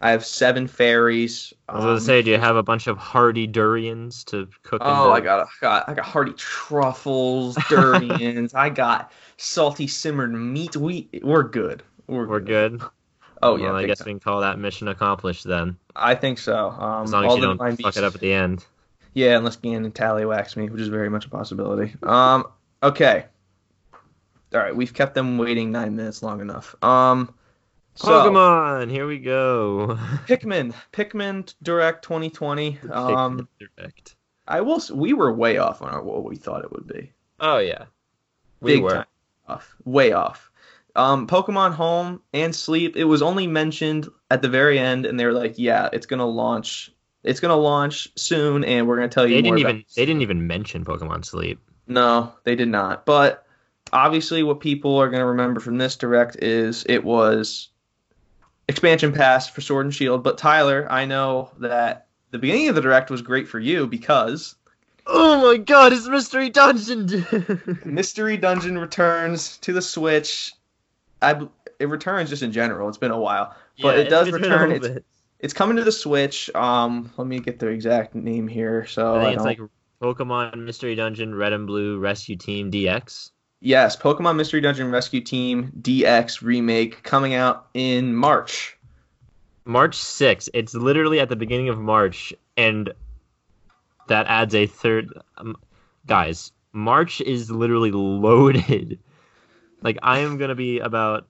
I 0.00 0.10
have 0.10 0.24
seven 0.26 0.66
fairies. 0.66 1.54
I 1.68 1.74
was 1.76 1.82
gonna 1.84 1.94
um, 1.94 2.00
say, 2.00 2.20
do 2.20 2.30
you 2.30 2.38
have 2.38 2.56
a 2.56 2.62
bunch 2.62 2.88
of 2.88 2.98
hearty 2.98 3.46
durians 3.46 4.24
to 4.24 4.48
cook? 4.62 4.82
Oh, 4.84 5.12
I 5.12 5.20
got, 5.20 5.40
a, 5.40 5.46
got, 5.60 5.88
I 5.88 5.94
got 5.94 6.04
hearty 6.04 6.32
truffles, 6.32 7.56
durians. 7.68 8.52
I 8.54 8.68
got 8.70 9.12
salty 9.38 9.86
simmered 9.86 10.32
meat. 10.34 10.76
We, 10.76 11.08
we're 11.22 11.44
good. 11.44 11.82
We're, 12.06 12.26
We're 12.26 12.40
good. 12.40 12.82
Oh 13.42 13.56
yeah, 13.56 13.66
Well, 13.66 13.76
I 13.76 13.86
guess 13.86 13.98
time. 13.98 14.06
we 14.06 14.12
can 14.12 14.20
call 14.20 14.40
that 14.40 14.58
mission 14.58 14.88
accomplished 14.88 15.44
then, 15.44 15.76
I 15.94 16.14
think 16.14 16.38
so. 16.38 16.70
Um, 16.70 17.04
as 17.04 17.12
long 17.12 17.24
all 17.26 17.32
as 17.32 17.36
you 17.36 17.42
don't 17.42 17.58
fuck 17.58 17.76
beasts- 17.76 17.96
it 17.98 18.04
up 18.04 18.14
at 18.14 18.20
the 18.20 18.32
end. 18.32 18.64
Yeah, 19.12 19.36
unless 19.36 19.56
Ganon 19.58 19.92
tallywhacks 19.92 20.56
me, 20.56 20.68
which 20.68 20.80
is 20.80 20.88
very 20.88 21.08
much 21.08 21.24
a 21.26 21.28
possibility. 21.28 21.94
Um, 22.02 22.46
okay. 22.82 23.26
All 24.52 24.60
right, 24.60 24.74
we've 24.74 24.92
kept 24.94 25.14
them 25.14 25.38
waiting 25.38 25.70
nine 25.72 25.94
minutes 25.96 26.22
long 26.22 26.40
enough. 26.40 26.74
Um, 26.82 27.32
so 27.94 28.08
Pokemon, 28.08 28.90
here 28.90 29.06
we 29.06 29.18
go. 29.18 29.96
Pikmin, 30.26 30.74
Pikmin 30.92 31.52
Direct 31.62 32.02
2020. 32.04 32.78
Um, 32.90 33.48
Direct. 33.58 34.16
I 34.48 34.60
will. 34.62 34.76
s- 34.76 34.90
We 34.90 35.12
were 35.12 35.32
way 35.32 35.58
off 35.58 35.80
on 35.82 35.90
our, 35.90 36.02
what 36.02 36.24
we 36.24 36.36
thought 36.36 36.64
it 36.64 36.72
would 36.72 36.86
be. 36.86 37.12
Oh 37.40 37.58
yeah, 37.58 37.84
we 38.60 38.74
Big 38.74 38.82
were. 38.82 38.90
time 38.90 39.04
off. 39.48 39.74
Way 39.84 40.12
off. 40.12 40.50
Um, 40.96 41.26
Pokemon 41.26 41.74
Home 41.74 42.20
and 42.32 42.54
Sleep. 42.54 42.96
It 42.96 43.04
was 43.04 43.22
only 43.22 43.46
mentioned 43.46 44.08
at 44.30 44.42
the 44.42 44.48
very 44.48 44.78
end, 44.78 45.06
and 45.06 45.18
they 45.18 45.26
were 45.26 45.32
like, 45.32 45.54
"Yeah, 45.56 45.88
it's 45.92 46.06
gonna 46.06 46.26
launch. 46.26 46.92
It's 47.22 47.40
gonna 47.40 47.56
launch 47.56 48.08
soon, 48.16 48.64
and 48.64 48.86
we're 48.86 48.96
gonna 48.96 49.08
tell 49.08 49.26
you 49.26 49.34
They 49.34 49.42
didn't 49.42 49.60
about 49.60 49.70
even 49.70 49.84
they 49.96 50.06
didn't 50.06 50.22
even 50.22 50.46
mention 50.46 50.84
Pokemon 50.84 51.24
Sleep. 51.24 51.58
No, 51.86 52.32
they 52.44 52.54
did 52.54 52.68
not. 52.68 53.06
But 53.06 53.46
obviously, 53.92 54.42
what 54.42 54.60
people 54.60 54.96
are 54.96 55.08
going 55.08 55.20
to 55.20 55.26
remember 55.26 55.60
from 55.60 55.78
this 55.78 55.96
direct 55.96 56.36
is 56.42 56.84
it 56.88 57.04
was 57.04 57.68
expansion 58.68 59.12
pass 59.12 59.48
for 59.48 59.60
Sword 59.60 59.86
and 59.86 59.94
Shield. 59.94 60.22
But 60.22 60.38
Tyler, 60.38 60.86
I 60.90 61.04
know 61.04 61.50
that 61.58 62.06
the 62.30 62.38
beginning 62.38 62.68
of 62.68 62.74
the 62.74 62.80
direct 62.80 63.10
was 63.10 63.22
great 63.22 63.48
for 63.48 63.58
you 63.58 63.86
because 63.86 64.56
Oh 65.06 65.42
my 65.42 65.58
God, 65.58 65.92
it's 65.92 66.08
Mystery 66.08 66.48
Dungeon. 66.48 67.26
Mystery 67.84 68.38
Dungeon 68.38 68.78
returns 68.78 69.58
to 69.58 69.72
the 69.72 69.82
Switch. 69.82 70.54
I 71.30 71.48
it 71.78 71.88
returns 71.88 72.30
just 72.30 72.42
in 72.42 72.52
general. 72.52 72.88
It's 72.88 72.98
been 72.98 73.10
a 73.10 73.18
while, 73.18 73.54
but 73.80 73.96
Yeah, 73.96 74.02
it 74.02 74.08
does 74.08 74.28
it's 74.28 74.38
been 74.38 74.50
a 74.50 74.58
return. 74.58 74.72
It's. 74.72 75.06
It's 75.40 75.52
coming 75.52 75.76
to 75.76 75.84
the 75.84 75.92
Switch. 75.92 76.48
Um, 76.54 77.12
let 77.18 77.26
me 77.26 77.38
get 77.38 77.58
the 77.58 77.66
exact 77.66 78.14
name 78.14 78.48
here. 78.48 78.86
So 78.86 79.16
I 79.16 79.24
I 79.24 79.32
it's 79.32 79.44
like 79.44 79.60
Pokemon 80.00 80.56
Mystery 80.64 80.94
Dungeon 80.94 81.34
Red 81.34 81.52
and 81.52 81.66
Blue 81.66 81.98
Rescue 81.98 82.36
Team 82.36 82.70
DX. 82.70 83.30
yes, 83.60 83.94
Pokemon 83.94 84.36
Mystery 84.36 84.62
Dungeon 84.62 84.90
Rescue 84.90 85.20
Team 85.20 85.70
DX 85.82 86.40
remake 86.40 87.02
coming 87.02 87.34
out 87.34 87.66
in 87.74 88.14
March. 88.14 88.78
March 89.66 89.98
6th. 89.98 90.48
It's 90.54 90.74
literally 90.74 91.20
at 91.20 91.28
the 91.28 91.36
beginning 91.36 91.68
of 91.68 91.78
March, 91.78 92.32
and 92.56 92.92
that 94.08 94.26
adds 94.26 94.54
a 94.54 94.66
third. 94.66 95.12
Um, 95.36 95.56
guys, 96.06 96.52
March 96.72 97.20
is 97.20 97.50
literally 97.50 97.90
loaded. 97.92 98.98
Like, 99.84 99.98
I 100.02 100.20
am 100.20 100.38
going 100.38 100.48
to 100.48 100.54
be 100.56 100.80
about 100.80 101.28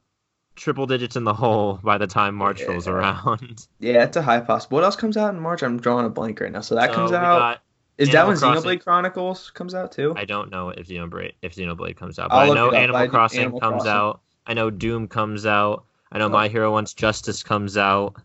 triple 0.57 0.87
digits 0.87 1.17
in 1.17 1.25
the 1.25 1.35
hole 1.35 1.81
by 1.83 1.99
the 1.99 2.07
time 2.07 2.35
March 2.37 2.63
rolls 2.63 2.87
around. 2.89 3.67
Yeah, 3.81 4.05
it's 4.05 4.17
a 4.17 4.23
high 4.23 4.41
possible. 4.41 4.77
What 4.77 4.85
else 4.85 4.97
comes 4.97 5.17
out 5.17 5.35
in 5.35 5.41
March? 5.41 5.63
I'm 5.63 5.79
drawing 5.81 6.07
a 6.07 6.09
blank 6.09 6.41
right 6.41 6.51
now. 6.53 6.61
So 6.61 6.77
that 6.77 6.91
So 6.91 6.95
comes 6.95 7.13
out. 7.13 7.59
Is 7.99 8.11
that 8.11 8.27
when 8.27 8.37
Crossing. 8.37 8.63
Xenoblade 8.63 8.83
Chronicles 8.83 9.51
comes 9.51 9.75
out 9.75 9.93
too? 9.93 10.15
I 10.17 10.25
don't 10.25 10.51
know 10.51 10.71
if 10.71 10.89
Xenoblade 10.89 11.33
if 11.43 11.55
Xenoblade 11.55 11.97
comes 11.97 12.19
out, 12.19 12.29
I'll 12.33 12.47
but 12.47 12.53
I 12.53 12.55
know. 12.55 12.71
Animal 12.73 12.97
I 13.03 13.07
Crossing 13.09 13.41
Animal 13.43 13.61
comes 13.61 13.83
Crossing. 13.83 13.91
out. 13.91 14.21
I 14.47 14.55
know 14.55 14.71
Doom 14.71 15.07
comes 15.09 15.45
out. 15.47 15.85
I 16.11 16.19
know 16.19 16.27
Oh. 16.27 16.31
My 16.31 16.49
Hero 16.49 16.71
One's 16.73 16.95
Justice 16.95 17.43
comes 17.43 17.77
out. 17.77 18.17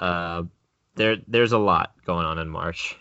Uh, 0.00 0.44
there 0.96 1.16
there's 1.26 1.52
a 1.52 1.58
lot 1.58 1.92
going 2.04 2.26
on 2.26 2.38
in 2.38 2.48
March. 2.48 2.96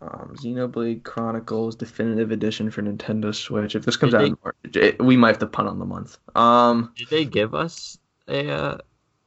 Um, 0.00 0.36
Xenoblade 0.38 1.02
Chronicles 1.02 1.74
Definitive 1.74 2.30
Edition 2.30 2.70
for 2.70 2.82
Nintendo 2.82 3.34
Switch. 3.34 3.74
If 3.74 3.84
this 3.84 3.96
comes 3.96 4.12
Did 4.12 4.16
out 4.16 4.20
they- 4.20 4.26
in 4.28 4.38
March, 4.44 4.76
it, 4.76 5.02
we 5.02 5.16
might 5.16 5.30
have 5.30 5.38
to 5.38 5.46
punt 5.46 5.68
on 5.68 5.78
the 5.78 5.84
month. 5.84 6.18
Um, 6.36 6.92
Did 6.96 7.08
they 7.08 7.24
give 7.24 7.54
us 7.54 7.98
a, 8.28 8.48
uh, 8.48 8.78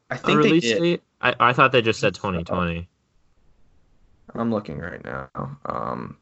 I 0.10 0.16
a 0.16 0.18
think 0.18 0.28
they 0.42 0.48
release 0.48 0.64
date? 0.80 1.04
I, 1.22 1.36
I 1.40 1.54
thought 1.54 1.72
they 1.72 1.82
just 1.82 2.00
said 2.00 2.16
2020. 2.16 2.88
I'm 4.34 4.52
looking 4.52 4.78
right 4.80 5.04
now. 5.04 5.30
Um, 5.66 6.18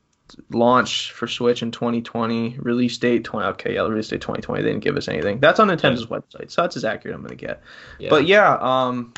launch 0.50 1.12
for 1.12 1.27
Switch 1.27 1.62
in 1.62 1.70
2020. 1.72 2.58
Release 2.60 2.98
date 2.98 3.24
20. 3.24 3.48
Okay, 3.50 3.75
yeah, 3.75 3.82
release 3.82 4.08
date 4.08 4.22
2020. 4.22 4.63
They 4.63 4.70
didn't 4.70 4.84
give 4.84 4.98
us 4.98 5.08
anything. 5.08 5.39
That's 5.39 5.60
on 5.60 5.68
Nintendo's 5.68 6.08
website, 6.08 6.50
so 6.50 6.63
that's 6.63 6.75
as 6.75 6.86
accurate 6.86 7.15
I'm 7.15 7.22
gonna 7.22 7.36
get. 7.36 7.62
Yeah. 8.00 8.10
But 8.10 8.25
yeah, 8.25 8.58
um, 8.60 9.13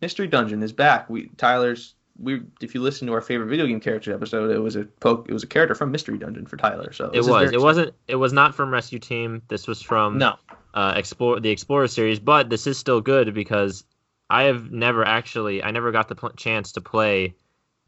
Mystery 0.00 0.26
Dungeon 0.26 0.62
is 0.62 0.72
back. 0.72 1.08
We 1.08 1.28
Tyler's. 1.36 1.94
We 2.18 2.42
if 2.60 2.74
you 2.74 2.82
listen 2.82 3.06
to 3.08 3.14
our 3.14 3.20
favorite 3.20 3.48
video 3.48 3.66
game 3.66 3.80
character 3.80 4.12
episode, 4.14 4.50
it 4.50 4.58
was 4.58 4.76
a 4.76 4.84
poke. 4.84 5.28
It 5.28 5.32
was 5.32 5.42
a 5.42 5.46
character 5.46 5.74
from 5.74 5.90
Mystery 5.90 6.18
Dungeon 6.18 6.46
for 6.46 6.56
Tyler. 6.56 6.92
So 6.92 7.10
it 7.12 7.24
was. 7.24 7.52
It 7.52 7.60
wasn't. 7.60 7.94
It 8.06 8.16
was 8.16 8.32
not 8.32 8.54
from 8.54 8.70
Rescue 8.72 8.98
Team. 8.98 9.42
This 9.48 9.66
was 9.66 9.80
from 9.80 10.18
No. 10.18 10.36
uh, 10.74 10.94
explore 10.96 11.40
the 11.40 11.50
Explorer 11.50 11.88
series, 11.88 12.20
but 12.20 12.50
this 12.50 12.66
is 12.66 12.78
still 12.78 13.00
good 13.00 13.34
because 13.34 13.84
I 14.30 14.44
have 14.44 14.70
never 14.70 15.04
actually, 15.04 15.62
I 15.62 15.70
never 15.70 15.90
got 15.92 16.08
the 16.08 16.14
pl- 16.14 16.30
chance 16.36 16.72
to 16.72 16.80
play 16.80 17.34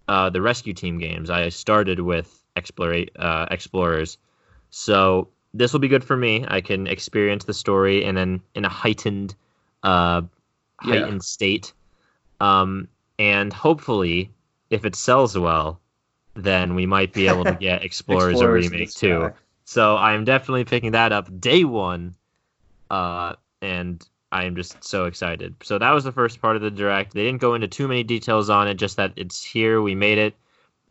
uh, 0.09 0.31
the 0.31 0.43
Rescue 0.43 0.75
Team 0.75 0.99
games. 0.99 1.31
I 1.31 1.49
started 1.50 2.00
with 2.00 2.45
Explore, 2.57 3.07
uh, 3.16 3.47
Explorers, 3.50 4.19
so 4.71 5.28
this 5.54 5.73
will 5.73 5.81
be 5.81 5.88
good 5.88 6.04
for 6.04 6.16
me. 6.16 6.45
I 6.47 6.61
can 6.61 6.87
experience 6.87 7.45
the 7.45 7.54
story 7.54 8.04
and 8.04 8.16
then 8.16 8.40
in 8.54 8.64
a 8.64 8.69
heightened, 8.69 9.35
uh, 9.83 10.23
Yeah. 10.85 10.90
heightened 10.90 11.23
state, 11.25 11.73
um, 12.40 12.88
and 13.18 13.52
hopefully, 13.52 14.30
if 14.71 14.85
it 14.85 14.94
sells 14.97 15.37
well, 15.37 15.80
then 16.35 16.75
we 16.75 16.87
might 16.87 17.12
be 17.12 17.28
able 17.28 17.44
to 17.44 17.54
get 17.61 17.85
Explorers, 17.85 18.33
Explorers 18.33 18.66
a 18.66 18.71
remake 18.71 18.92
too. 18.92 19.33
So 19.64 19.97
I'm 19.97 20.25
definitely 20.25 20.64
picking 20.64 20.92
that 20.92 21.12
up 21.12 21.40
day 21.40 21.64
one, 21.64 22.14
uh, 22.90 23.35
and 23.62 24.06
I 24.30 24.44
am 24.44 24.56
just 24.56 24.85
so 24.85 25.04
excited. 25.04 25.54
So 25.62 25.78
that 25.78 25.90
was 25.92 26.04
the 26.04 26.12
first 26.12 26.42
part 26.42 26.56
of 26.56 26.62
the 26.62 26.71
direct. 26.71 27.14
They 27.14 27.25
didn't 27.25 27.40
go 27.40 27.54
into 27.54 27.68
too 27.68 27.88
many 27.88 28.02
details 28.02 28.50
on 28.50 28.68
it, 28.68 28.75
just 28.75 28.97
that 28.97 29.12
it's 29.16 29.42
here, 29.42 29.80
we 29.80 29.94
made 29.94 30.18
it, 30.18 30.35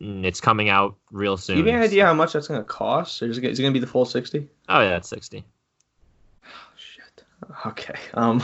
and 0.00 0.26
it's 0.26 0.40
coming 0.40 0.68
out 0.70 0.96
real 1.12 1.36
soon. 1.36 1.58
you 1.58 1.64
have 1.64 1.74
any 1.74 1.84
idea 1.84 2.06
how 2.06 2.14
much 2.14 2.32
that's 2.32 2.48
gonna 2.48 2.64
cost? 2.64 3.22
Or 3.22 3.30
is 3.30 3.38
it, 3.38 3.42
gonna 3.42 3.70
be 3.70 3.78
the 3.78 3.86
full 3.86 4.04
60? 4.04 4.48
Oh 4.68 4.80
yeah, 4.80 4.96
it's 4.96 5.08
sixty. 5.08 5.44
Oh, 6.44 6.48
Shit. 6.76 7.24
Okay. 7.66 7.98
Um, 8.14 8.42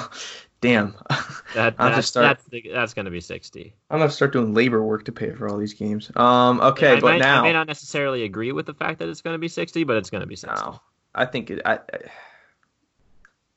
damn. 0.61 0.95
That, 1.55 1.75
I'll 1.81 1.89
that's, 1.89 1.97
just 1.99 2.09
start- 2.11 2.39
that's, 2.39 2.45
the- 2.45 2.71
that's 2.73 2.95
gonna 2.95 3.11
be 3.11 3.21
sixty. 3.21 3.75
I'm 3.91 3.99
gonna 3.99 4.09
start 4.13 4.33
doing 4.33 4.55
labor 4.55 4.81
work 4.85 5.05
to 5.07 5.13
pay 5.13 5.33
for 5.33 5.49
all 5.49 5.59
these 5.59 5.75
games. 5.75 6.09
Um, 6.15 6.61
okay, 6.61 6.93
I 6.93 7.01
but 7.01 7.03
might, 7.03 7.19
now 7.19 7.41
I 7.41 7.43
may 7.43 7.53
not 7.53 7.67
necessarily 7.67 8.23
agree 8.23 8.53
with 8.53 8.67
the 8.67 8.75
fact 8.75 9.01
that 9.01 9.09
it's 9.09 9.21
gonna 9.21 9.37
be 9.37 9.49
sixty, 9.49 9.83
but 9.83 9.97
it's 9.97 10.11
gonna 10.11 10.27
be 10.29 10.37
sixty. 10.37 10.61
no, 10.65 10.81
I 11.13 11.27
think 11.27 11.51
it. 11.51 11.61
I, 11.65 11.81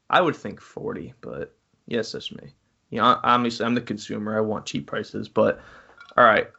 I, 0.09 0.21
would 0.21 0.35
think 0.35 0.59
40, 0.59 1.13
but 1.21 1.55
yes, 1.85 2.13
that's 2.13 2.31
me. 2.31 2.51
You 2.89 2.97
know, 2.97 3.05
I- 3.05 3.19
obviously 3.35 3.63
I'm 3.67 3.75
the 3.75 3.81
consumer. 3.81 4.35
I 4.35 4.41
want 4.41 4.65
cheap 4.65 4.87
prices, 4.87 5.29
but 5.29 5.61
all 6.17 6.25
right, 6.25 6.49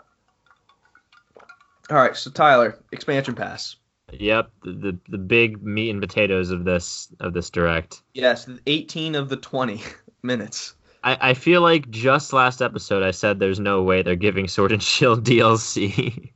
all 1.90 1.96
right. 1.96 2.14
So 2.16 2.30
Tyler, 2.30 2.78
expansion 2.92 3.34
pass. 3.34 3.74
Yep, 4.12 4.50
the, 4.62 4.72
the 4.72 4.98
the 5.08 5.18
big 5.18 5.62
meat 5.64 5.90
and 5.90 6.00
potatoes 6.00 6.50
of 6.50 6.64
this 6.64 7.08
of 7.18 7.32
this 7.32 7.50
direct. 7.50 8.02
Yes, 8.12 8.48
18 8.66 9.16
of 9.16 9.28
the 9.28 9.36
20 9.36 9.82
minutes. 10.25 10.75
I, 11.04 11.31
I 11.31 11.35
feel 11.35 11.61
like 11.61 11.90
just 11.90 12.33
last 12.33 12.62
episode 12.62 13.02
I 13.02 13.11
said 13.11 13.38
there's 13.38 13.61
no 13.61 13.83
way 13.83 14.02
they're 14.02 14.16
giving 14.16 14.49
Sword 14.49 14.73
and 14.73 14.83
Shield 14.83 15.25
DLC. 15.26 16.31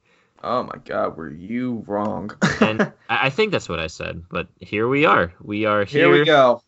Oh 0.44 0.62
my 0.62 0.78
God, 0.84 1.16
were 1.16 1.30
you 1.30 1.82
wrong? 1.86 2.30
and 2.60 2.82
I, 3.08 3.26
I 3.26 3.30
think 3.30 3.50
that's 3.50 3.68
what 3.68 3.80
I 3.80 3.88
said, 3.88 4.22
but 4.30 4.46
here 4.60 4.86
we 4.86 5.04
are. 5.04 5.32
We 5.42 5.64
are 5.64 5.84
here. 5.84 6.12
Here 6.12 6.20
we 6.20 6.24
go. 6.24 6.62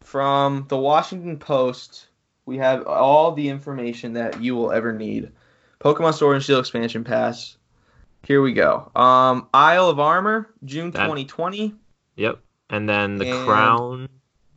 From 0.00 0.66
the 0.68 0.78
Washington 0.78 1.38
Post, 1.38 2.06
we 2.46 2.58
have 2.58 2.86
all 2.86 3.32
the 3.32 3.48
information 3.48 4.12
that 4.14 4.40
you 4.42 4.54
will 4.54 4.70
ever 4.70 4.92
need. 4.92 5.32
Pokemon 5.80 6.14
Sword 6.14 6.36
and 6.36 6.44
Shield 6.44 6.60
expansion 6.60 7.04
pass. 7.04 7.56
Here 8.24 8.42
we 8.42 8.52
go. 8.52 8.90
Um, 8.94 9.48
Isle 9.54 9.88
of 9.88 10.00
Armor, 10.00 10.48
June 10.64 10.90
That- 10.90 11.04
2020. 11.04 11.74
Yep. 12.16 12.40
And 12.70 12.88
then 12.88 13.16
the 13.16 13.30
And 13.30 13.46
crown, 13.46 14.08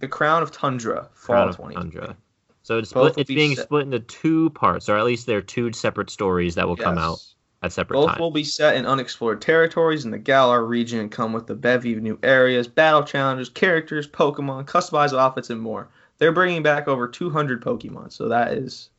The 0.01 0.07
Crown 0.07 0.41
of 0.43 0.51
Tundra, 0.51 1.07
fall 1.13 1.35
crown 1.35 1.49
of 1.49 1.55
2020. 1.57 1.75
Tundra. 1.91 2.17
So 2.63 2.77
it's 2.77 2.91
Both 2.93 3.13
split, 3.13 3.21
it's 3.21 3.27
be 3.29 3.35
being 3.35 3.55
set- 3.55 3.65
split 3.65 3.83
into 3.83 3.99
two 3.99 4.49
parts, 4.51 4.89
or 4.89 4.97
at 4.97 5.05
least 5.05 5.25
there 5.25 5.37
are 5.37 5.41
two 5.41 5.71
separate 5.73 6.09
stories 6.09 6.55
that 6.55 6.67
will 6.67 6.75
come 6.77 6.97
out 6.97 7.19
at 7.63 7.71
separate 7.71 7.97
Both 7.97 8.07
times. 8.09 8.19
will 8.19 8.31
be 8.31 8.43
set 8.43 8.75
in 8.75 8.85
unexplored 8.85 9.41
territories 9.41 10.05
in 10.05 10.11
the 10.11 10.17
Galar 10.19 10.65
region 10.65 10.99
and 10.99 11.11
come 11.11 11.33
with 11.33 11.49
a 11.49 11.55
bevy 11.55 11.93
of 11.93 12.01
new 12.01 12.19
areas, 12.23 12.67
battle 12.67 13.03
challenges, 13.03 13.49
characters, 13.49 14.07
Pokemon, 14.07 14.65
customized 14.65 15.17
outfits, 15.17 15.49
and 15.49 15.61
more. 15.61 15.87
They're 16.17 16.31
bringing 16.31 16.61
back 16.63 16.87
over 16.87 17.07
200 17.07 17.63
Pokemon, 17.63 18.11
so 18.11 18.27
that 18.29 18.53
is 18.53 18.89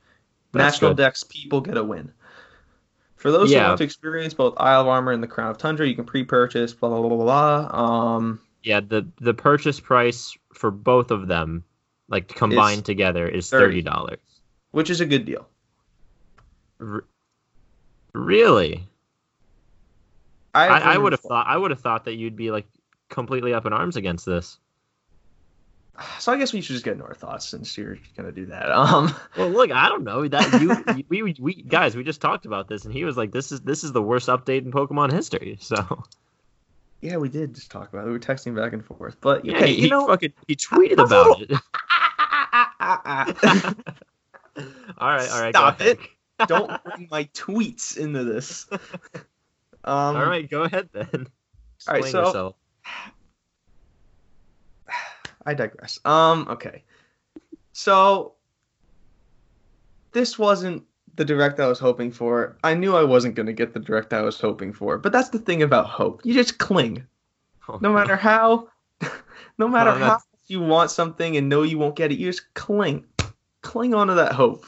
That's 0.52 0.74
National 0.74 0.90
good. 0.92 0.98
Dex 0.98 1.24
people 1.24 1.60
get 1.60 1.76
a 1.76 1.84
win. 1.84 2.12
For 3.16 3.30
those 3.30 3.50
Yeah. 3.52 3.62
who 3.62 3.66
want 3.68 3.78
to 3.78 3.84
experience 3.84 4.34
both 4.34 4.54
Isle 4.58 4.80
of 4.82 4.88
Armor 4.88 5.12
and 5.12 5.22
the 5.22 5.28
Crown 5.28 5.50
of 5.50 5.58
Tundra, 5.58 5.86
you 5.86 5.94
can 5.94 6.04
pre-purchase. 6.04 6.72
Blah 6.74 6.88
blah 6.88 7.00
blah 7.00 7.16
blah 7.16 7.68
blah. 7.68 8.14
Um, 8.16 8.40
Yeah, 8.62 8.80
the 8.80 9.06
the 9.20 9.34
purchase 9.34 9.80
price 9.80 10.36
for 10.54 10.70
both 10.70 11.10
of 11.10 11.26
them, 11.28 11.64
like 12.08 12.28
combined 12.28 12.84
together, 12.84 13.26
is 13.28 13.50
30. 13.50 13.64
thirty 13.64 13.82
dollars. 13.82 14.20
which 14.70 14.90
is 14.90 15.00
a 15.00 15.06
good 15.06 15.24
deal. 15.24 15.46
R- 16.80 17.04
really? 18.14 18.86
I, 20.54 20.66
I, 20.68 20.78
I 20.94 20.98
would 20.98 21.12
have 21.12 21.20
thought 21.20 21.46
I 21.46 21.56
would 21.56 21.70
have 21.70 21.80
thought 21.80 22.04
that 22.04 22.14
you'd 22.14 22.36
be 22.36 22.50
like 22.50 22.66
completely 23.08 23.54
up 23.54 23.64
in 23.66 23.72
arms 23.72 23.96
against 23.96 24.26
this. 24.26 24.58
So 26.18 26.32
I 26.32 26.38
guess 26.38 26.52
we 26.52 26.60
should 26.62 26.72
just 26.74 26.84
get 26.84 26.92
into 26.94 27.04
our 27.04 27.14
thoughts 27.14 27.46
since 27.48 27.76
you're 27.76 27.98
gonna 28.16 28.32
do 28.32 28.46
that. 28.46 28.70
Um, 28.70 29.14
Well, 29.36 29.50
look, 29.50 29.70
I 29.70 29.88
don't 29.88 30.04
know 30.04 30.26
that 30.28 30.60
you 30.60 31.04
we, 31.08 31.22
we 31.22 31.36
we 31.38 31.54
guys 31.54 31.94
we 31.96 32.04
just 32.04 32.20
talked 32.20 32.46
about 32.46 32.68
this 32.68 32.84
and 32.84 32.92
he 32.94 33.04
was 33.04 33.16
like 33.16 33.30
this 33.32 33.52
is 33.52 33.60
this 33.60 33.82
is 33.84 33.92
the 33.92 34.02
worst 34.02 34.28
update 34.28 34.64
in 34.64 34.72
Pokemon 34.72 35.10
history. 35.12 35.58
So 35.60 36.04
yeah, 37.02 37.16
we 37.16 37.28
did 37.28 37.54
just 37.54 37.70
talk 37.70 37.92
about 37.92 38.04
it. 38.04 38.06
We 38.06 38.12
were 38.12 38.18
texting 38.20 38.54
back 38.56 38.72
and 38.72 38.84
forth, 38.84 39.16
but 39.20 39.44
yeah, 39.44 39.64
you 39.64 39.82
he 39.84 39.90
know. 39.90 40.06
fucking 40.06 40.32
he 40.46 40.54
tweeted 40.56 40.92
about 41.04 41.40
little- 41.40 41.56
it. 41.56 41.62
all 44.98 45.08
right, 45.08 45.30
all 45.30 45.40
right, 45.40 45.54
Stop 45.54 45.80
ahead. 45.80 45.98
Don't 46.46 46.82
bring 46.84 47.08
my 47.10 47.24
tweets 47.34 47.96
into 47.98 48.24
this. 48.24 48.66
Um, 49.84 50.14
all 50.16 50.26
right, 50.26 50.48
go 50.48 50.62
ahead 50.62 50.88
then. 50.92 51.26
all 51.88 51.94
right, 51.94 52.04
so- 52.04 52.24
yourself. 52.26 52.54
I 55.44 55.54
digress. 55.54 55.98
Um, 56.04 56.46
okay. 56.50 56.84
So 57.72 58.34
this 60.12 60.38
wasn't 60.38 60.84
the 61.16 61.24
direct 61.24 61.60
I 61.60 61.66
was 61.66 61.78
hoping 61.78 62.10
for. 62.10 62.56
I 62.64 62.74
knew 62.74 62.96
I 62.96 63.04
wasn't 63.04 63.34
going 63.34 63.46
to 63.46 63.52
get 63.52 63.74
the 63.74 63.80
direct 63.80 64.12
I 64.12 64.22
was 64.22 64.40
hoping 64.40 64.72
for, 64.72 64.98
but 64.98 65.12
that's 65.12 65.28
the 65.30 65.38
thing 65.38 65.62
about 65.62 65.86
hope. 65.86 66.24
You 66.24 66.34
just 66.34 66.58
cling. 66.58 67.06
Oh, 67.68 67.78
No 67.80 67.92
matter 67.92 68.16
how 68.16 68.68
no 69.58 69.68
matter 69.68 69.90
Well, 69.90 69.98
how 69.98 70.18
you 70.46 70.60
want 70.60 70.90
something 70.90 71.36
and 71.36 71.48
know 71.48 71.62
you 71.62 71.78
won't 71.78 71.96
get 71.96 72.10
it, 72.12 72.18
you 72.18 72.28
just 72.30 72.52
cling. 72.54 73.04
Cling 73.62 73.94
onto 73.94 74.14
that 74.14 74.32
hope. 74.32 74.66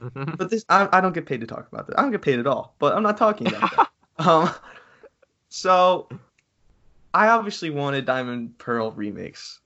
But 0.14 0.50
this 0.50 0.64
I, 0.68 0.86
I 0.92 1.00
don't 1.00 1.14
get 1.14 1.24
paid 1.24 1.40
to 1.40 1.46
talk 1.46 1.66
about 1.72 1.86
this. 1.86 1.94
I 1.96 2.02
don't 2.02 2.10
get 2.10 2.20
paid 2.20 2.38
at 2.38 2.46
all, 2.46 2.74
but 2.78 2.94
I'm 2.94 3.02
not 3.02 3.16
talking 3.16 3.46
about 3.46 3.70
that. 3.76 3.88
Um 4.18 4.50
so 5.48 6.08
I 7.14 7.28
obviously 7.28 7.70
wanted 7.70 8.04
Diamond 8.04 8.58
Pearl 8.58 8.90
remakes. 8.92 9.60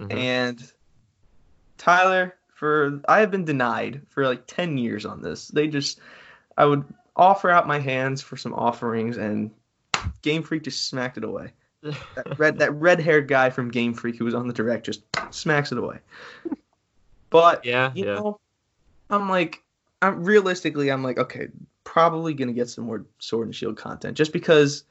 Mhm. 0.00 0.12
And 0.14 0.72
Tyler, 1.76 2.34
for 2.58 3.00
I 3.08 3.20
have 3.20 3.30
been 3.30 3.44
denied 3.44 4.02
for 4.08 4.26
like 4.26 4.44
10 4.48 4.78
years 4.78 5.06
on 5.06 5.22
this. 5.22 5.46
They 5.46 5.68
just 5.68 6.00
I 6.56 6.64
would 6.64 6.84
offer 7.14 7.50
out 7.50 7.68
my 7.68 7.78
hands 7.78 8.20
for 8.20 8.36
some 8.36 8.52
offerings 8.52 9.16
and 9.16 9.52
Game 10.22 10.42
Freak 10.42 10.64
just 10.64 10.88
smacked 10.88 11.16
it 11.18 11.22
away. 11.22 11.52
That 12.16 12.26
red 12.38 12.58
that 12.58 12.72
red-haired 12.72 13.28
guy 13.28 13.50
from 13.50 13.70
Game 13.70 13.94
Freak 13.94 14.16
who 14.18 14.24
was 14.24 14.34
on 14.34 14.48
the 14.48 14.52
direct 14.52 14.86
just 14.86 15.02
smacks 15.30 15.70
it 15.70 15.78
away. 15.78 15.98
But 17.30 17.64
Yeah, 17.64 17.92
you 17.94 18.06
yeah. 18.06 18.14
know, 18.14 18.40
I'm 19.08 19.28
like 19.28 19.62
I'm 20.02 20.24
realistically 20.24 20.90
I'm 20.90 21.04
like 21.04 21.18
okay, 21.18 21.50
probably 21.84 22.34
going 22.34 22.48
to 22.48 22.54
get 22.54 22.68
some 22.68 22.86
more 22.86 23.06
Sword 23.20 23.46
and 23.46 23.54
Shield 23.54 23.76
content 23.76 24.16
just 24.16 24.32
because 24.32 24.82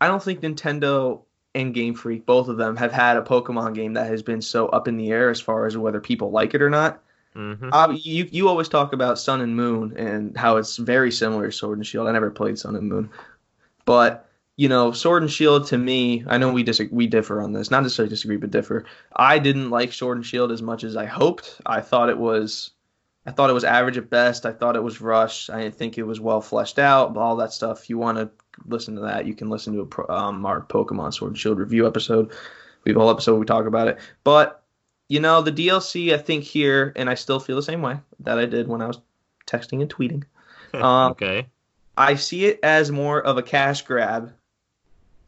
I 0.00 0.08
don't 0.08 0.22
think 0.22 0.40
Nintendo 0.40 1.20
and 1.54 1.74
Game 1.74 1.94
Freak 1.94 2.24
both 2.24 2.48
of 2.48 2.56
them 2.56 2.76
have 2.76 2.92
had 2.92 3.18
a 3.18 3.22
Pokemon 3.22 3.74
game 3.74 3.92
that 3.92 4.06
has 4.06 4.22
been 4.22 4.40
so 4.40 4.68
up 4.68 4.88
in 4.88 4.96
the 4.96 5.10
air 5.10 5.28
as 5.28 5.38
far 5.42 5.66
as 5.66 5.76
whether 5.76 6.00
people 6.00 6.30
like 6.30 6.54
it 6.54 6.62
or 6.62 6.70
not. 6.70 7.02
Hmm 7.34 7.68
Uh, 7.72 7.96
you 8.02 8.28
you 8.30 8.48
always 8.48 8.68
talk 8.68 8.92
about 8.92 9.18
Sun 9.18 9.40
and 9.40 9.54
Moon 9.56 9.96
and 9.96 10.36
how 10.36 10.56
it's 10.56 10.76
very 10.76 11.12
similar 11.12 11.46
to 11.46 11.52
Sword 11.52 11.78
and 11.78 11.86
Shield. 11.86 12.08
I 12.08 12.12
never 12.12 12.30
played 12.30 12.58
Sun 12.58 12.76
and 12.76 12.88
Moon, 12.88 13.10
but 13.84 14.26
you 14.56 14.68
know, 14.68 14.92
Sword 14.92 15.22
and 15.22 15.30
Shield 15.32 15.66
to 15.68 15.78
me, 15.78 16.22
I 16.26 16.36
know 16.36 16.52
we 16.52 16.62
disagree, 16.62 16.94
we 16.94 17.06
differ 17.06 17.40
on 17.40 17.52
this. 17.52 17.70
Not 17.70 17.82
necessarily 17.82 18.10
disagree, 18.10 18.36
but 18.36 18.50
differ. 18.50 18.84
I 19.16 19.38
didn't 19.38 19.70
like 19.70 19.92
Sword 19.92 20.18
and 20.18 20.26
Shield 20.26 20.52
as 20.52 20.60
much 20.60 20.84
as 20.84 20.96
I 20.96 21.06
hoped. 21.06 21.60
I 21.64 21.80
thought 21.80 22.10
it 22.10 22.18
was, 22.18 22.72
I 23.24 23.30
thought 23.30 23.48
it 23.48 23.54
was 23.54 23.64
average 23.64 23.96
at 23.96 24.10
best. 24.10 24.44
I 24.44 24.52
thought 24.52 24.76
it 24.76 24.82
was 24.82 25.00
rushed. 25.00 25.48
I 25.48 25.62
didn't 25.62 25.76
think 25.76 25.96
it 25.96 26.02
was 26.02 26.20
well 26.20 26.42
fleshed 26.42 26.78
out. 26.78 27.16
All 27.16 27.36
that 27.36 27.54
stuff. 27.54 27.88
You 27.88 27.96
want 27.96 28.18
to 28.18 28.28
listen 28.66 28.96
to 28.96 29.00
that, 29.02 29.24
you 29.24 29.34
can 29.34 29.48
listen 29.48 29.74
to 29.76 29.86
pro- 29.86 30.14
um, 30.14 30.44
our 30.44 30.60
Pokemon 30.60 31.14
Sword 31.14 31.30
and 31.30 31.38
Shield 31.38 31.58
review 31.58 31.86
episode. 31.86 32.30
We 32.84 32.90
have 32.90 32.96
a 32.96 33.00
whole 33.00 33.10
episode 33.10 33.38
we 33.38 33.46
talk 33.46 33.64
about 33.64 33.88
it. 33.88 33.98
But 34.24 34.59
you 35.10 35.18
know, 35.18 35.42
the 35.42 35.50
DLC, 35.50 36.14
I 36.14 36.18
think 36.18 36.44
here, 36.44 36.92
and 36.94 37.10
I 37.10 37.14
still 37.14 37.40
feel 37.40 37.56
the 37.56 37.64
same 37.64 37.82
way 37.82 37.98
that 38.20 38.38
I 38.38 38.46
did 38.46 38.68
when 38.68 38.80
I 38.80 38.86
was 38.86 39.00
texting 39.46 39.82
and 39.82 39.92
tweeting. 39.92 40.24
Um, 40.72 41.10
okay. 41.10 41.48
I 41.96 42.14
see 42.14 42.44
it 42.44 42.60
as 42.62 42.92
more 42.92 43.20
of 43.20 43.36
a 43.36 43.42
cash 43.42 43.82
grab 43.82 44.32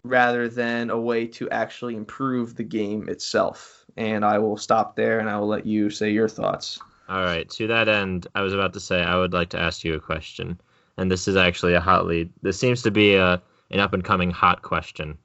rather 0.05 0.49
than 0.49 0.89
a 0.89 0.97
way 0.97 1.27
to 1.27 1.51
actually 1.51 1.97
improve 1.97 2.55
the 2.55 2.63
game 2.63 3.09
itself. 3.09 3.85
And 3.97 4.25
I 4.25 4.39
will 4.39 4.57
stop 4.57 4.95
there 4.95 5.19
and 5.19 5.29
I 5.29 5.37
will 5.41 5.49
let 5.49 5.67
you 5.67 5.91
say 5.91 6.13
your 6.13 6.29
thoughts. 6.29 6.79
All 7.09 7.25
right. 7.25 7.51
To 7.51 7.67
that 7.67 7.89
end, 7.89 8.29
I 8.37 8.43
was 8.43 8.55
about 8.55 8.73
to 8.75 8.79
say 8.79 9.03
I 9.03 9.17
would 9.17 9.33
like 9.33 9.49
to 9.49 9.59
ask 9.59 9.83
you 9.83 9.95
a 9.95 10.01
question, 10.01 10.61
and 10.97 11.11
this 11.11 11.27
is 11.27 11.35
actually 11.35 11.75
a 11.75 11.81
hot 11.81 12.07
lead. 12.07 12.31
This 12.43 12.57
seems 12.57 12.83
to 12.83 12.93
be 12.93 13.17
a 13.17 13.43
an 13.73 13.81
up 13.81 13.95
and 13.95 14.05
coming 14.05 14.31
hot 14.31 14.63
question. 14.63 15.19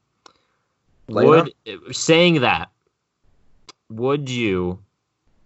Would 1.09 1.53
saying 1.91 2.41
that 2.41 2.71
would 3.89 4.29
you 4.29 4.79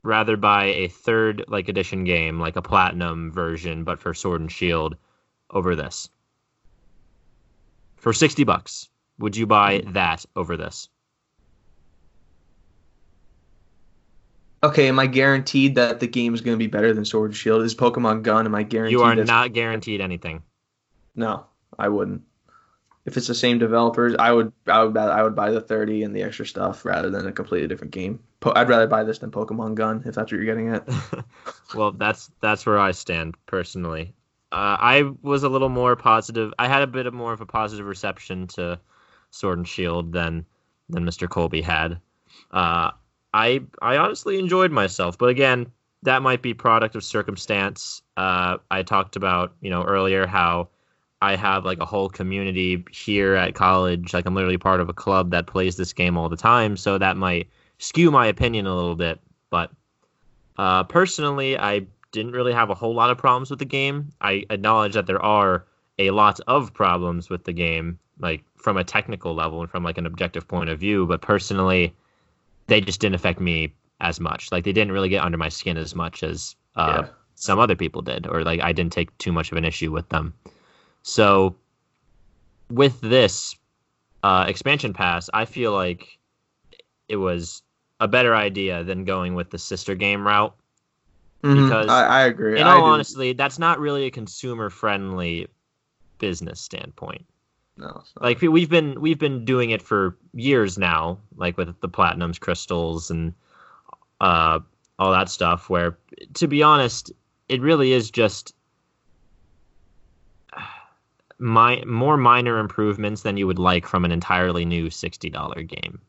rather 0.04 0.36
buy 0.36 0.66
a 0.66 0.88
third 0.88 1.46
like 1.48 1.70
edition 1.70 2.04
game 2.04 2.40
like 2.40 2.56
a 2.56 2.62
platinum 2.62 3.32
version 3.32 3.84
but 3.84 4.00
for 4.00 4.14
sword 4.14 4.42
and 4.42 4.52
shield 4.52 4.96
over 5.52 5.76
this 5.76 6.10
for 7.98 8.14
60 8.14 8.44
bucks 8.44 8.90
would 9.20 9.36
you 9.36 9.46
buy 9.46 9.80
hmm. 9.80 9.94
that 9.94 10.26
over 10.36 10.58
this 10.58 10.90
Okay, 14.64 14.88
am 14.90 15.00
I 15.00 15.08
guaranteed 15.08 15.74
that 15.76 16.00
the 16.00 16.06
game 16.08 16.36
is 16.36 16.42
going 16.42 16.56
to 16.56 16.64
be 16.64 16.68
better 16.68 16.94
than 16.94 17.04
Sword 17.04 17.32
and 17.32 17.36
Shield? 17.36 17.64
Is 17.64 17.74
Pokemon 17.74 18.22
Gun? 18.22 18.46
Am 18.46 18.54
I 18.54 18.62
guaranteed? 18.62 18.92
you 18.92 19.04
are 19.04 19.16
not 19.16 19.54
guaranteed 19.54 20.02
anything 20.02 20.44
No, 21.16 21.46
I 21.80 21.88
wouldn't. 21.88 22.22
If 23.06 23.18
it's 23.18 23.28
the 23.28 23.36
same 23.36 23.58
developers, 23.58 24.16
I 24.20 24.32
would 24.32 24.54
I 24.68 24.84
would 24.84 24.94
buy, 24.94 25.06
I 25.06 25.24
would 25.24 25.36
buy 25.36 25.52
the 25.52 25.62
30 25.62 26.04
and 26.04 26.16
the 26.16 26.24
extra 26.24 26.46
stuff 26.46 26.86
rather 26.86 27.10
than 27.10 27.28
a 27.28 27.32
completely 27.32 27.68
different 27.68 27.92
game. 27.92 28.20
Po- 28.40 28.54
I'd 28.56 28.70
rather 28.70 28.88
buy 28.88 29.04
this 29.04 29.20
than 29.20 29.32
Pokemon 29.32 29.76
Gun 29.76 30.04
if 30.06 30.16
that's 30.16 30.32
what 30.32 30.40
you're 30.40 30.46
getting 30.46 30.70
at. 30.70 30.88
well, 31.76 31.92
that's 31.92 32.30
that's 32.42 32.66
where 32.66 32.80
I 32.80 32.92
stand 32.92 33.36
personally. 33.48 34.14
Uh, 34.52 34.78
I 34.80 35.12
was 35.22 35.44
a 35.44 35.50
little 35.50 35.70
more 35.70 35.96
positive. 35.96 36.54
I 36.60 36.68
had 36.68 36.82
a 36.82 36.88
bit 36.88 37.06
of 37.06 37.14
more 37.14 37.34
of 37.34 37.42
a 37.42 37.46
positive 37.46 37.86
reception 37.86 38.48
to 38.48 38.80
Sword 39.32 39.60
and 39.60 39.68
Shield 39.68 40.12
than 40.12 40.46
than 40.90 41.06
Mr. 41.06 41.28
Colby 41.30 41.62
had. 41.62 42.00
Uh, 42.52 42.92
I 43.34 43.62
I 43.82 43.98
honestly 43.98 44.38
enjoyed 44.38 44.72
myself, 44.72 45.18
but 45.18 45.30
again, 45.30 45.72
that 46.04 46.22
might 46.22 46.42
be 46.42 46.54
product 46.54 46.96
of 46.96 47.04
circumstance. 47.04 48.02
Uh, 48.18 48.58
I 48.70 48.84
talked 48.84 49.16
about 49.16 49.56
you 49.62 49.70
know 49.70 49.84
earlier 49.84 50.28
how 50.28 50.70
I 51.22 51.36
have 51.36 51.66
like 51.66 51.80
a 51.80 51.86
whole 51.86 52.10
community 52.10 52.84
here 52.92 53.36
at 53.36 53.54
college. 53.54 54.14
Like 54.14 54.26
I'm 54.26 54.34
literally 54.34 54.58
part 54.58 54.80
of 54.82 54.90
a 54.90 54.94
club 54.94 55.32
that 55.32 55.46
plays 55.48 55.76
this 55.78 55.94
game 55.94 56.18
all 56.18 56.30
the 56.30 56.38
time, 56.38 56.76
so 56.78 56.98
that 56.98 57.16
might 57.18 57.48
skew 57.78 58.10
my 58.12 58.26
opinion 58.28 58.66
a 58.66 58.76
little 58.76 58.96
bit. 58.96 59.20
But 59.50 59.72
uh, 60.58 60.84
personally, 60.86 61.58
I 61.58 61.86
didn't 62.12 62.32
really 62.34 62.54
have 62.54 62.70
a 62.70 62.76
whole 62.76 62.94
lot 62.94 63.10
of 63.10 63.18
problems 63.18 63.50
with 63.50 63.60
the 63.60 63.66
game. 63.66 64.10
I 64.22 64.46
acknowledge 64.50 64.94
that 64.94 65.06
there 65.08 65.22
are 65.22 65.66
a 66.00 66.12
lot 66.12 66.40
of 66.48 66.74
problems 66.74 67.30
with 67.30 67.44
the 67.44 67.54
game, 67.54 68.00
like 68.20 68.44
from 68.58 68.78
a 68.78 68.84
technical 68.84 69.34
level 69.36 69.62
and 69.62 69.70
from 69.70 69.84
like 69.84 69.98
an 69.98 70.06
objective 70.06 70.48
point 70.48 70.70
of 70.70 70.80
view. 70.80 71.06
But 71.06 71.22
personally, 71.22 71.94
they 72.68 72.82
just 72.82 73.00
didn't 73.00 73.16
affect 73.16 73.40
me 73.40 73.74
as 74.00 74.20
much. 74.20 74.52
Like 74.52 74.64
they 74.64 74.74
didn't 74.74 74.92
really 74.92 75.10
get 75.10 75.24
under 75.24 75.38
my 75.38 75.50
skin 75.50 75.78
as 75.78 75.94
much 75.94 76.24
as 76.24 76.56
uh, 76.76 77.04
Yeah. 77.04 77.10
some 77.36 77.60
other 77.60 77.76
people 77.76 78.02
did, 78.02 78.26
or 78.28 78.44
like 78.44 78.60
I 78.62 78.72
didn't 78.74 78.94
take 78.94 79.16
too 79.20 79.32
much 79.32 79.52
of 79.52 79.58
an 79.58 79.66
issue 79.66 79.92
with 79.92 80.10
them. 80.10 80.34
So 81.04 81.56
with 82.70 83.00
this 83.02 83.56
uh, 84.24 84.46
expansion 84.48 84.94
pass, 84.94 85.30
I 85.34 85.46
feel 85.46 85.74
like 85.74 86.18
it 87.08 87.16
was 87.18 87.64
a 88.00 88.08
better 88.08 88.36
idea 88.36 88.84
than 88.84 89.06
going 89.06 89.36
with 89.36 89.50
the 89.50 89.58
sister 89.58 89.96
game 89.96 90.26
route. 90.26 90.56
Mhm, 91.44 91.64
Because 91.66 91.90
I, 91.90 92.06
I 92.06 92.22
agree. 92.26 92.60
In 92.60 92.68
I 92.68 92.72
all 92.74 92.82
do- 92.82 92.86
honesty, 92.86 93.34
that's 93.34 93.58
not 93.60 93.80
really 93.80 94.06
a 94.06 94.12
consumer 94.12 94.70
friendly 94.70 95.48
business 96.20 96.62
standpoint. 96.62 97.26
no. 97.78 98.04
Like 98.20 98.42
we- 98.42 98.48
we've 98.48 98.70
been 98.70 99.02
we've 99.02 99.18
been 99.18 99.44
doing 99.44 99.72
it 99.72 99.82
for 99.82 100.18
years 100.34 100.78
now, 100.78 101.18
like 101.36 101.58
with 101.58 101.80
the 101.82 101.90
platinums, 101.90 102.40
crystals, 102.40 103.10
and 103.10 103.34
uh, 104.20 104.60
all 105.00 105.12
that 105.12 105.30
stuff. 105.30 105.68
Where, 105.68 105.98
to 106.36 106.48
be 106.48 106.62
honest, 106.62 107.12
it 107.50 107.60
really 107.62 107.92
is 107.92 108.12
just 108.12 108.54
my 111.42 111.84
more 111.86 112.18
minor 112.18 112.60
improvements 112.60 113.24
than 113.24 113.36
you 113.36 113.48
would 113.48 113.58
like 113.60 113.88
from 113.88 114.06
an 114.06 114.12
entirely 114.12 114.64
new 114.64 114.90
sixty 114.92 115.30
dollar 115.30 115.64
game. 115.64 116.00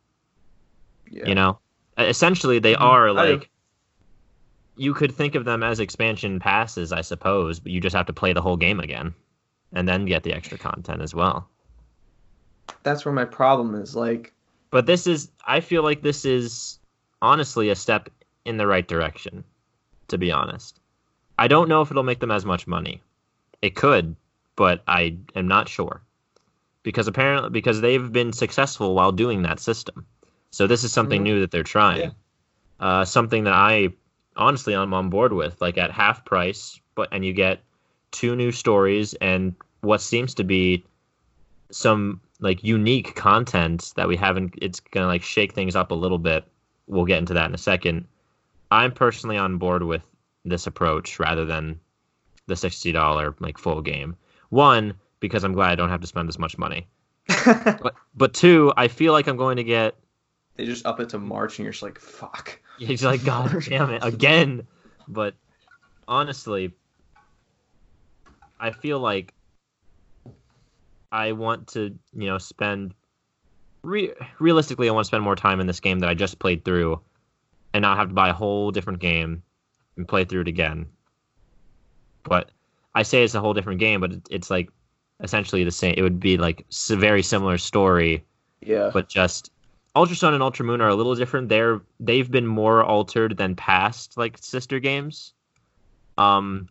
yeah. 1.11 1.27
You 1.27 1.35
know, 1.35 1.59
essentially 1.99 2.59
they 2.59 2.75
Mhm. 2.75 2.81
are 2.83 3.13
like 3.13 3.51
you 4.77 4.95
could 4.95 5.13
think 5.13 5.35
of 5.35 5.45
them 5.45 5.63
as 5.63 5.81
expansion 5.81 6.39
passes, 6.41 6.93
I 6.93 7.03
suppose, 7.03 7.61
but 7.61 7.73
you 7.73 7.81
just 7.81 7.95
have 7.97 8.07
to 8.07 8.13
play 8.15 8.33
the 8.33 8.41
whole 8.43 8.57
game 8.57 8.81
again 8.81 9.15
and 9.73 9.87
then 9.89 10.07
get 10.07 10.23
the 10.23 10.33
extra 10.33 10.59
content 10.59 11.03
as 11.03 11.15
well. 11.15 11.49
that's 12.83 13.05
where 13.05 13.13
my 13.15 13.25
problem 13.25 13.75
is. 13.75 13.95
Like, 13.95 14.33
But 14.71 14.87
this 14.87 15.07
is 15.07 15.31
I 15.47 15.61
feel 15.61 15.83
like 15.83 16.03
this 16.03 16.25
is 16.25 16.79
honestly 17.21 17.69
a 17.71 17.75
step 17.75 18.09
in 18.45 18.57
the 18.57 18.67
right 18.67 18.87
direction, 18.87 19.45
to 20.09 20.19
be 20.19 20.33
honest. 20.33 20.81
I 21.39 21.49
don't 21.49 21.69
know 21.69 21.81
if 21.83 21.91
it'll 21.91 22.03
make 22.03 22.21
them 22.21 22.31
as 22.31 22.45
much 22.45 22.67
money. 22.67 23.03
It 23.61 23.75
could, 23.77 24.17
but 24.57 24.83
I 24.87 25.17
am 25.35 25.49
not 25.49 25.69
sure. 25.69 26.03
Because 26.83 27.07
apparently 27.07 27.51
because 27.51 27.81
they've 27.81 28.11
been 28.13 28.33
successful 28.33 28.95
while 28.95 29.13
doing 29.13 29.43
that 29.43 29.61
system. 29.61 30.07
So 30.51 30.67
this 30.67 30.85
is 30.85 30.93
something 30.93 31.21
Mhm. 31.21 31.25
new 31.25 31.41
that 31.41 31.51
they're 31.51 31.63
trying. 31.63 32.01
Yeah. 32.01 32.11
Uh, 32.81 33.05
something 33.05 33.45
that 33.45 33.55
I 33.55 33.91
honestly 34.37 34.75
I'm 34.75 34.93
on 34.95 35.09
board 35.09 35.33
with, 35.33 35.61
like 35.61 35.79
at 35.79 35.91
half 35.93 36.25
price, 36.25 36.81
but 36.95 37.09
and 37.13 37.25
you 37.25 37.33
get 37.33 37.63
two 38.11 38.35
new 38.37 38.51
stories 38.53 39.15
and 39.15 39.55
what 39.81 40.01
seems 40.01 40.35
to 40.35 40.45
be 40.45 40.85
some 41.71 42.21
like 42.41 42.63
unique 42.63 43.15
content 43.15 43.93
that 43.97 44.09
we 44.09 44.17
haven't 44.17 44.55
it's 44.61 44.81
gonna 44.81 45.07
like 45.07 45.23
shake 45.23 45.55
things 45.55 45.75
up 45.75 45.91
a 45.91 45.95
little 45.95 46.19
bit 46.19 46.45
we'll 46.87 47.07
get 47.07 47.19
into 47.19 47.33
that 47.35 47.49
in 47.49 47.55
a 47.55 47.59
second 47.59 48.07
i'm 48.71 48.93
personally 48.93 49.39
on 49.39 49.57
board 49.57 49.83
with 49.83 50.07
this 50.45 50.67
approach 50.67 51.19
rather 51.19 51.47
than 51.47 51.81
the 52.49 52.55
$60 52.55 53.35
like 53.41 53.57
full 53.57 53.81
game 53.81 54.15
one 54.53 54.95
because 55.21 55.45
i'm 55.45 55.53
glad 55.53 55.71
i 55.73 55.75
don't 55.75 55.91
have 55.91 56.01
to 56.01 56.07
spend 56.07 56.29
this 56.29 56.39
much 56.39 56.57
money 56.59 56.87
but 57.45 57.95
but 58.15 58.35
two 58.35 58.73
i 58.77 58.89
feel 58.89 59.13
like 59.13 59.27
i'm 59.27 59.37
going 59.37 59.57
to 59.57 59.65
get 59.65 59.97
they 60.57 60.67
just 60.67 60.87
up 60.87 61.01
it 61.01 61.11
to 61.11 61.19
March, 61.19 61.59
and 61.59 61.65
you're 61.65 61.73
just 61.73 61.83
like, 61.83 61.99
fuck. 61.99 62.61
He's 62.79 63.05
like, 63.05 63.25
God 63.25 63.65
damn 63.69 63.91
it, 63.91 64.05
again. 64.05 64.67
But 65.09 65.35
honestly, 66.07 66.73
I 68.61 68.71
feel 68.73 69.01
like 69.01 69.33
I 71.11 71.33
want 71.33 71.69
to, 71.69 71.99
you 72.15 72.27
know, 72.27 72.39
spend. 72.39 72.95
Re- 73.83 74.15
realistically, 74.39 74.89
I 74.89 74.93
want 74.93 75.05
to 75.05 75.09
spend 75.09 75.25
more 75.25 75.35
time 75.35 75.59
in 75.61 75.67
this 75.67 75.81
game 75.81 76.01
that 76.01 76.09
I 76.09 76.15
just 76.15 76.39
played 76.39 76.65
through, 76.65 77.01
and 77.73 77.83
not 77.83 77.97
have 77.97 78.09
to 78.09 78.15
buy 78.15 78.29
a 78.29 78.35
whole 78.35 78.71
different 78.71 79.01
game 79.01 79.43
and 79.97 80.07
play 80.07 80.25
through 80.25 80.43
it 80.43 80.49
again. 80.49 80.87
But 82.23 82.51
I 82.95 83.03
say 83.03 83.23
it's 83.25 83.35
a 83.35 83.41
whole 83.41 83.55
different 83.55 83.81
game, 83.81 84.01
but 84.01 84.13
it's 84.31 84.51
like 84.51 84.71
essentially 85.21 85.65
the 85.65 85.71
same. 85.71 85.95
It 85.97 86.03
would 86.03 86.21
be 86.21 86.37
like 86.37 86.67
a 86.91 86.97
very 86.97 87.23
similar 87.23 87.59
story 87.59 88.25
Yeah. 88.61 88.91
but 88.93 89.09
just 89.09 89.51
Ultra 89.95 90.17
Sun 90.17 90.35
and 90.35 90.43
Ultra 90.43 90.65
Moon 90.65 90.81
are 90.81 90.89
a 90.89 90.95
little 90.95 91.15
different. 91.15 91.49
They're 91.49 91.81
they've 92.01 92.31
been 92.31 92.47
more 92.47 92.83
altered 92.83 93.37
than 93.37 93.55
past 93.57 94.17
like 94.17 94.39
sister 94.39 94.81
games. 94.81 95.33
Um, 96.19 96.69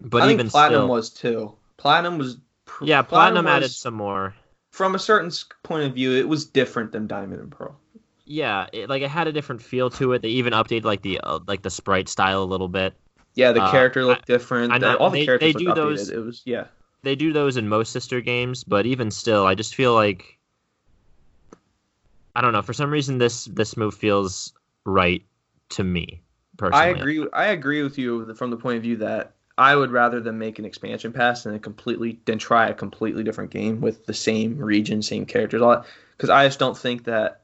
but 0.00 0.22
I 0.22 0.26
even 0.26 0.38
think 0.38 0.50
Platinum 0.50 0.80
still, 0.82 0.88
was 0.88 1.10
too. 1.10 1.54
Platinum 1.76 2.18
was. 2.18 2.38
pr- 2.64 2.84
yeah, 2.84 3.02
Platinum, 3.02 3.46
added 3.46 3.64
was- 3.64 3.76
some 3.76 3.94
more. 3.94 4.34
From 4.70 4.94
a 4.94 4.98
certain 4.98 5.30
point 5.62 5.84
of 5.84 5.94
view, 5.94 6.12
it 6.12 6.26
was 6.26 6.46
different 6.46 6.92
than 6.92 7.06
Diamond 7.06 7.42
and 7.42 7.50
Pearl. 7.50 7.78
Yeah, 8.24 8.68
it, 8.72 8.88
like 8.88 9.02
it 9.02 9.10
had 9.10 9.26
a 9.28 9.32
different 9.32 9.60
feel 9.60 9.90
to 9.90 10.12
it. 10.12 10.22
They 10.22 10.28
even 10.28 10.54
updated 10.54 10.84
like 10.84 11.02
the 11.02 11.20
uh, 11.20 11.40
like 11.46 11.60
the 11.62 11.70
sprite 11.70 12.08
style 12.08 12.42
a 12.42 12.44
little 12.44 12.68
bit. 12.68 12.94
Yeah, 13.34 13.52
the 13.52 13.62
Uh, 13.62 13.70
character 13.70 14.04
looked 14.04 14.26
different. 14.26 14.72
I 14.72 14.78
know- 14.78 14.96
all 14.96 15.10
the 15.10 15.20
they- 15.20 15.24
characters 15.24 15.54
they 15.54 15.58
do 15.58 15.70
updated. 15.70 15.74
those- 15.74 16.10
It 16.10 16.24
was 16.24 16.42
yeah. 16.44 16.66
They 17.02 17.16
do 17.16 17.32
those 17.32 17.56
in 17.56 17.68
most 17.68 17.90
sister 17.92 18.20
games, 18.20 18.62
but 18.62 18.86
even 18.86 19.10
still, 19.10 19.44
I 19.46 19.54
just 19.54 19.74
feel 19.74 19.94
like 19.94 20.38
I 22.34 22.40
don't 22.40 22.52
know. 22.52 22.62
For 22.62 22.72
some 22.72 22.90
reason, 22.90 23.18
this 23.18 23.44
this 23.46 23.76
move 23.76 23.94
feels 23.94 24.52
right 24.84 25.22
to 25.70 25.84
me 25.84 26.22
personally. 26.56 26.84
I 26.84 26.88
agree. 26.98 27.26
I 27.32 27.46
agree 27.46 27.82
with 27.82 27.98
you 27.98 28.34
from 28.34 28.50
the 28.50 28.56
point 28.56 28.76
of 28.78 28.82
view 28.82 28.96
that 28.98 29.32
I 29.58 29.76
would 29.76 29.90
rather 29.90 30.20
than 30.20 30.38
make 30.38 30.58
an 30.58 30.64
expansion 30.64 31.12
pass 31.12 31.42
than 31.42 31.54
a 31.54 31.58
completely 31.58 32.20
than 32.24 32.38
try 32.38 32.68
a 32.68 32.74
completely 32.74 33.22
different 33.22 33.50
game 33.50 33.80
with 33.80 34.06
the 34.06 34.14
same 34.14 34.56
region, 34.58 35.02
same 35.02 35.26
characters, 35.26 35.60
all 35.60 35.70
that. 35.72 35.86
Because 36.16 36.30
I 36.30 36.46
just 36.46 36.58
don't 36.58 36.76
think 36.76 37.04
that. 37.04 37.40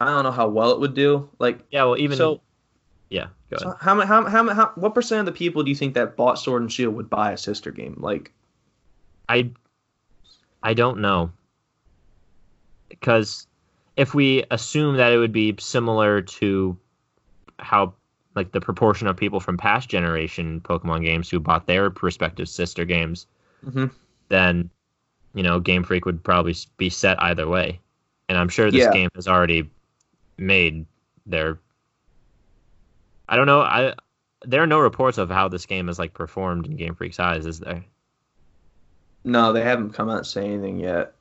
I 0.00 0.06
don't 0.06 0.24
know 0.24 0.32
how 0.32 0.48
well 0.48 0.72
it 0.72 0.80
would 0.80 0.94
do. 0.94 1.30
Like, 1.38 1.60
Yeah, 1.70 1.84
well, 1.84 1.96
even 1.96 2.18
so, 2.18 2.40
yeah. 3.10 3.26
Go 3.50 3.56
ahead. 3.56 3.60
so 3.60 3.76
how, 3.80 4.00
how, 4.04 4.24
how, 4.26 4.48
how, 4.54 4.72
what 4.74 4.94
percent 4.94 5.20
of 5.20 5.26
the 5.26 5.32
people 5.32 5.62
do 5.62 5.70
you 5.70 5.76
think 5.76 5.94
that 5.94 6.16
bought 6.16 6.38
Sword 6.38 6.62
and 6.62 6.72
Shield 6.72 6.94
would 6.94 7.08
buy 7.10 7.32
a 7.32 7.36
sister 7.38 7.70
game? 7.70 7.96
Like, 7.98 8.32
I 9.28 9.50
I 10.62 10.74
don't 10.74 11.00
know 11.00 11.30
because 12.88 13.46
if 13.96 14.14
we 14.14 14.44
assume 14.50 14.96
that 14.96 15.12
it 15.12 15.18
would 15.18 15.32
be 15.32 15.54
similar 15.58 16.20
to 16.22 16.76
how 17.58 17.94
like 18.34 18.50
the 18.52 18.60
proportion 18.60 19.06
of 19.06 19.16
people 19.16 19.38
from 19.40 19.56
past 19.56 19.88
generation 19.88 20.60
Pokemon 20.60 21.04
games 21.04 21.30
who 21.30 21.38
bought 21.38 21.66
their 21.66 21.90
respective 22.02 22.48
sister 22.48 22.84
games, 22.84 23.26
Mhm. 23.64 23.90
then 24.28 24.70
you 25.34 25.42
know 25.42 25.60
Game 25.60 25.84
Freak 25.84 26.04
would 26.04 26.22
probably 26.22 26.54
be 26.76 26.90
set 26.90 27.22
either 27.22 27.46
way, 27.48 27.80
and 28.28 28.36
I'm 28.38 28.48
sure 28.48 28.70
this 28.70 28.80
Yeah. 28.82 28.92
game 28.92 29.10
has 29.14 29.28
already 29.28 29.70
made 30.38 30.86
their. 31.26 31.58
I 33.28 33.36
don't 33.36 33.46
know. 33.46 33.60
I 33.60 33.94
there 34.46 34.62
are 34.62 34.66
no 34.66 34.78
reports 34.80 35.16
of 35.18 35.30
how 35.30 35.48
this 35.48 35.64
game 35.66 35.88
is 35.88 35.98
like 35.98 36.12
performed 36.14 36.66
in 36.66 36.76
Game 36.76 36.94
Freak's 36.94 37.18
eyes, 37.20 37.46
is 37.46 37.60
there? 37.60 37.84
no, 39.24 39.52
they 39.52 39.62
haven't 39.62 39.94
come 39.94 40.10
out 40.10 40.18
and 40.18 40.26
say 40.26 40.44
anything 40.44 40.78
yet. 40.78 41.14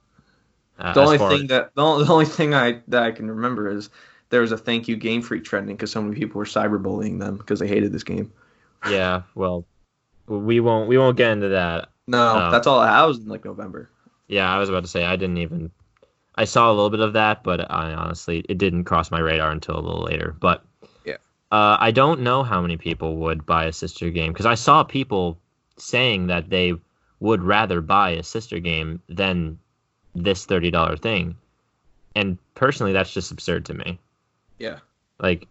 Uh, 0.77 0.93
The 0.93 1.01
only 1.01 1.17
thing 1.17 1.47
that 1.47 1.73
the 1.75 1.81
only, 1.81 2.05
the 2.05 2.11
only 2.11 2.25
thing 2.25 2.53
I 2.53 2.81
that 2.89 3.03
I 3.03 3.11
can 3.11 3.29
remember 3.29 3.69
is 3.69 3.89
there 4.29 4.41
was 4.41 4.51
a 4.51 4.57
thank 4.57 4.87
you 4.87 4.95
Game 4.97 5.21
Freak 5.21 5.43
trending 5.45 5.75
because 5.75 5.91
so 5.91 6.01
many 6.01 6.19
people 6.19 6.39
were 6.39 6.45
cyberbullying 6.45 7.19
them 7.19 7.37
because 7.37 7.59
they 7.59 7.67
hated 7.67 7.91
this 7.93 8.03
game. 8.03 8.31
Yeah, 8.89 9.21
well, 9.35 9.65
we 10.27 10.59
won't 10.59 10.89
we 10.89 10.97
won't 10.97 11.15
get 11.15 11.31
into 11.31 11.49
that. 11.49 11.89
No, 12.07 12.47
Oh. 12.47 12.51
that's 12.51 12.67
all. 12.67 12.79
I 12.79 13.05
was 13.05 13.19
in 13.19 13.27
like 13.27 13.45
November. 13.45 13.89
Yeah, 14.27 14.53
I 14.53 14.57
was 14.57 14.67
about 14.67 14.83
to 14.83 14.89
say 14.89 15.05
I 15.05 15.15
didn't 15.15 15.37
even 15.37 15.71
I 16.35 16.43
saw 16.45 16.69
a 16.69 16.73
little 16.73 16.89
bit 16.89 16.99
of 16.99 17.13
that, 17.13 17.43
but 17.43 17.71
I 17.71 17.93
honestly 17.93 18.43
it 18.49 18.57
didn't 18.57 18.83
cross 18.83 19.11
my 19.11 19.19
radar 19.19 19.51
until 19.51 19.75
a 19.77 19.79
little 19.79 20.03
later. 20.03 20.35
But. 20.37 20.65
Uh, 21.53 21.77
I 21.79 21.91
don't 21.91 22.21
know 22.21 22.41
how 22.41 22.63
many 22.63 22.77
people 22.77 23.17
would 23.17 23.45
buy 23.45 23.65
a 23.65 23.73
sister 23.73 24.09
game 24.09 24.33
because 24.33 24.47
I 24.47 24.55
saw 24.55 24.83
people 24.83 25.37
saying 25.77 26.27
that 26.27 26.49
they 26.49 26.73
would 27.19 27.43
rather 27.43 27.79
buy 27.79 28.11
a 28.11 28.23
sister 28.23 28.59
game 28.59 29.03
than 29.07 29.59
this 30.15 30.45
thirty 30.47 30.71
dollar 30.71 30.97
thing, 30.97 31.37
and 32.15 32.39
personally, 32.55 32.93
that's 32.93 33.13
just 33.13 33.31
absurd 33.31 33.65
to 33.65 33.75
me. 33.75 33.99
Yeah. 34.57 34.79
like 35.19 35.47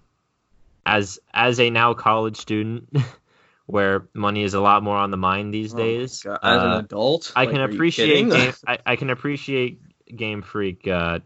as 0.84 1.20
as 1.32 1.60
a 1.60 1.70
now 1.70 1.94
college 1.94 2.36
student 2.36 2.88
where 3.66 4.08
money 4.12 4.42
is 4.42 4.54
a 4.54 4.60
lot 4.60 4.82
more 4.82 4.96
on 4.96 5.12
the 5.12 5.16
mind 5.16 5.54
these 5.54 5.72
Oh 5.72 5.76
days 5.76 6.26
As 6.26 6.38
uh, 6.42 6.66
an 6.66 6.84
adult, 6.84 7.32
i 7.36 7.44
like, 7.44 7.50
can 7.54 7.60
appreciate 7.60 8.28
game, 8.28 8.52
I, 8.66 8.78
I 8.84 8.96
can 8.96 9.10
appreciate 9.10 9.80
game 10.16 10.42
freak 10.42 10.88
uh 10.88 11.20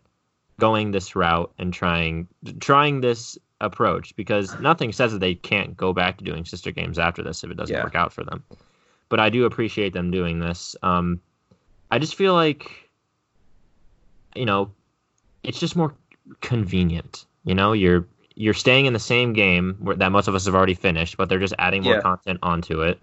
going 0.58 0.90
this 0.90 1.16
route 1.16 1.52
and 1.58 1.72
trying 1.72 2.28
trying 2.60 3.00
this 3.00 3.38
approach 3.60 4.14
because 4.16 4.58
nothing 4.58 4.92
says 4.92 5.12
that 5.12 5.18
they 5.20 5.34
can't 5.34 5.76
go 5.76 5.92
back 5.92 6.18
to 6.18 6.24
doing 6.24 6.44
sister 6.44 6.70
games 6.70 6.98
after 6.98 7.22
this 7.22 7.42
if 7.42 7.50
it 7.50 7.56
doesn't 7.56 7.74
Yeah. 7.74 7.82
work 7.82 7.94
out 7.94 8.12
for 8.12 8.22
them. 8.24 8.44
But 9.08 9.20
i 9.20 9.30
do 9.30 9.44
appreciate 9.44 9.92
them 9.92 10.10
doing 10.10 10.38
this. 10.40 10.76
Um 10.82 11.20
i 11.90 11.98
just 11.98 12.14
feel 12.16 12.34
like 12.34 12.70
you 14.34 14.44
know 14.44 14.72
it's 15.42 15.60
just 15.60 15.76
more 15.76 15.94
convenient. 16.40 17.24
You 17.44 17.54
know 17.54 17.72
you're 17.72 18.06
you're 18.34 18.54
staying 18.54 18.84
in 18.84 18.92
the 18.92 18.98
same 18.98 19.32
game 19.32 19.76
where, 19.80 19.96
that 19.96 20.12
most 20.12 20.28
of 20.28 20.34
us 20.34 20.44
have 20.44 20.54
already 20.54 20.74
finished 20.74 21.16
but 21.16 21.28
they're 21.28 21.38
just 21.38 21.54
adding 21.58 21.82
more 21.82 21.94
Yeah. 21.94 22.00
content 22.02 22.38
onto 22.42 22.82
it. 22.82 23.00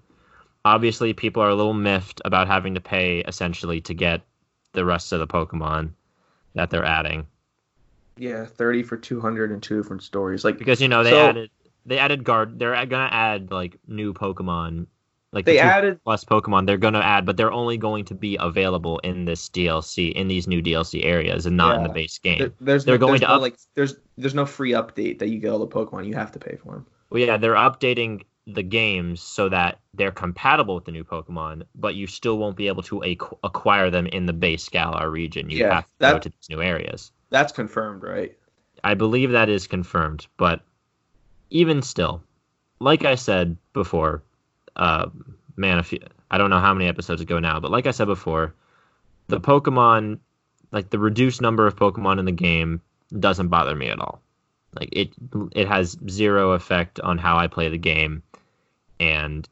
Obviously 0.65 1.13
people 1.13 1.41
are 1.41 1.49
a 1.49 1.55
little 1.55 1.73
miffed 1.73 2.21
about 2.25 2.47
having 2.47 2.75
to 2.75 2.81
pay 2.81 3.19
essentially 3.21 3.81
to 3.81 3.93
get 3.93 4.21
the 4.73 4.85
rest 4.85 5.11
of 5.11 5.19
the 5.19 5.27
pokemon 5.27 5.91
that 6.55 6.69
they're 6.69 6.85
adding 6.85 7.25
yeah, 8.17 8.45
thirty 8.45 8.83
for 8.83 8.97
two 8.97 9.19
hundred 9.21 9.51
and 9.51 9.61
two 9.61 9.77
different 9.81 10.03
stories. 10.03 10.43
Like 10.43 10.57
because 10.57 10.81
you 10.81 10.87
know 10.87 11.03
they 11.03 11.11
So- 11.11 11.29
added 11.29 11.49
they 11.85 11.97
added 11.99 12.23
guard 12.23 12.59
they're 12.59 12.85
gonna 12.85 13.09
add 13.11 13.51
like 13.51 13.77
new 13.87 14.13
pokemon 14.13 14.87
like 15.33 15.43
they 15.45 15.53
the 15.57 15.59
added, 15.59 16.01
plus 16.05 16.23
pokemon 16.23 16.65
they're 16.65 16.77
gonna 16.77 16.99
add 16.99 17.25
but 17.25 17.35
they're 17.35 17.51
only 17.51 17.75
going 17.75 18.05
to 18.05 18.13
be 18.15 18.37
available 18.39 18.99
in 18.99 19.25
this 19.25 19.49
dlc 19.49 20.13
in 20.13 20.27
these 20.29 20.47
new 20.47 20.61
dlc 20.61 21.03
areas 21.03 21.45
and 21.45 21.57
not 21.57 21.75
in 21.75 21.83
the 21.83 21.89
base 21.89 22.17
game 22.19 22.37
there- 22.39 22.51
there's 22.61 22.85
They're 22.85 22.95
no, 22.95 22.99
going 22.99 23.11
there's 23.13 23.21
to 23.21 23.27
no, 23.27 23.33
up- 23.33 23.41
like 23.41 23.57
there's 23.75 23.95
there's 24.17 24.33
no 24.35 24.45
free 24.45 24.71
update 24.71 25.19
that 25.19 25.27
you 25.29 25.39
get 25.39 25.49
all 25.49 25.59
the 25.59 25.67
Pokemon. 25.67 26.05
You 26.07 26.13
have 26.13 26.31
to 26.33 26.39
pay 26.39 26.55
for 26.55 26.71
them. 26.73 26.85
Well, 27.09 27.19
yeah, 27.21 27.35
they're 27.37 27.55
updating 27.55 28.21
the 28.47 28.61
games 28.63 29.21
so 29.21 29.49
that 29.49 29.79
they're 29.95 30.11
compatible 30.11 30.75
with 30.75 30.85
the 30.85 30.91
new 30.91 31.03
Pokemon, 31.03 31.63
but 31.75 31.95
you 31.95 32.05
still 32.07 32.37
won't 32.37 32.55
be 32.55 32.67
able 32.67 32.83
to 32.83 33.03
ac- 33.03 33.17
acquire 33.43 33.89
them 33.89 34.05
in 34.07 34.25
the 34.27 34.33
base 34.33 34.69
Galar 34.69 35.09
region. 35.09 35.49
You 35.49 35.59
Yeah, 35.59 35.73
have 35.75 35.85
to 35.87 35.91
that- 35.99 36.11
go 36.13 36.19
to 36.19 36.29
these 36.29 36.49
new 36.49 36.61
areas. 36.61 37.11
That's 37.33 37.51
confirmed, 37.51 38.03
right? 38.03 38.37
I 38.83 38.93
believe 38.93 39.31
that 39.31 39.49
is 39.49 39.65
confirmed, 39.65 40.27
but 40.37 40.61
even 41.49 41.81
still, 41.81 42.21
like 42.79 43.05
I 43.05 43.15
said 43.15 43.57
before, 43.73 44.21
uh, 44.75 45.09
man, 45.55 45.83
I 46.29 46.37
don't 46.37 46.51
know 46.51 46.59
how 46.59 46.75
many 46.75 46.87
episodes 46.87 47.21
ago 47.21 47.39
now, 47.39 47.59
but 47.59 47.71
like 47.71 47.87
I 47.87 47.91
said 47.91 48.05
before, 48.05 48.53
the 49.29 49.39
Pokemon, 49.39 50.19
like 50.71 50.91
the 50.91 50.99
reduced 50.99 51.41
number 51.41 51.65
of 51.65 51.75
Pokemon 51.75 52.19
in 52.19 52.25
the 52.25 52.31
game, 52.31 52.81
doesn't 53.19 53.47
bother 53.47 53.75
me 53.75 53.87
at 53.87 53.99
all. 53.99 54.21
Like 54.79 54.89
it, 54.91 55.09
it 55.53 55.67
has 55.67 55.97
zero 56.07 56.51
effect 56.51 56.99
on 56.99 57.17
how 57.17 57.37
I 57.37 57.47
play 57.47 57.67
the 57.69 57.79
game, 57.79 58.21
and 58.99 59.49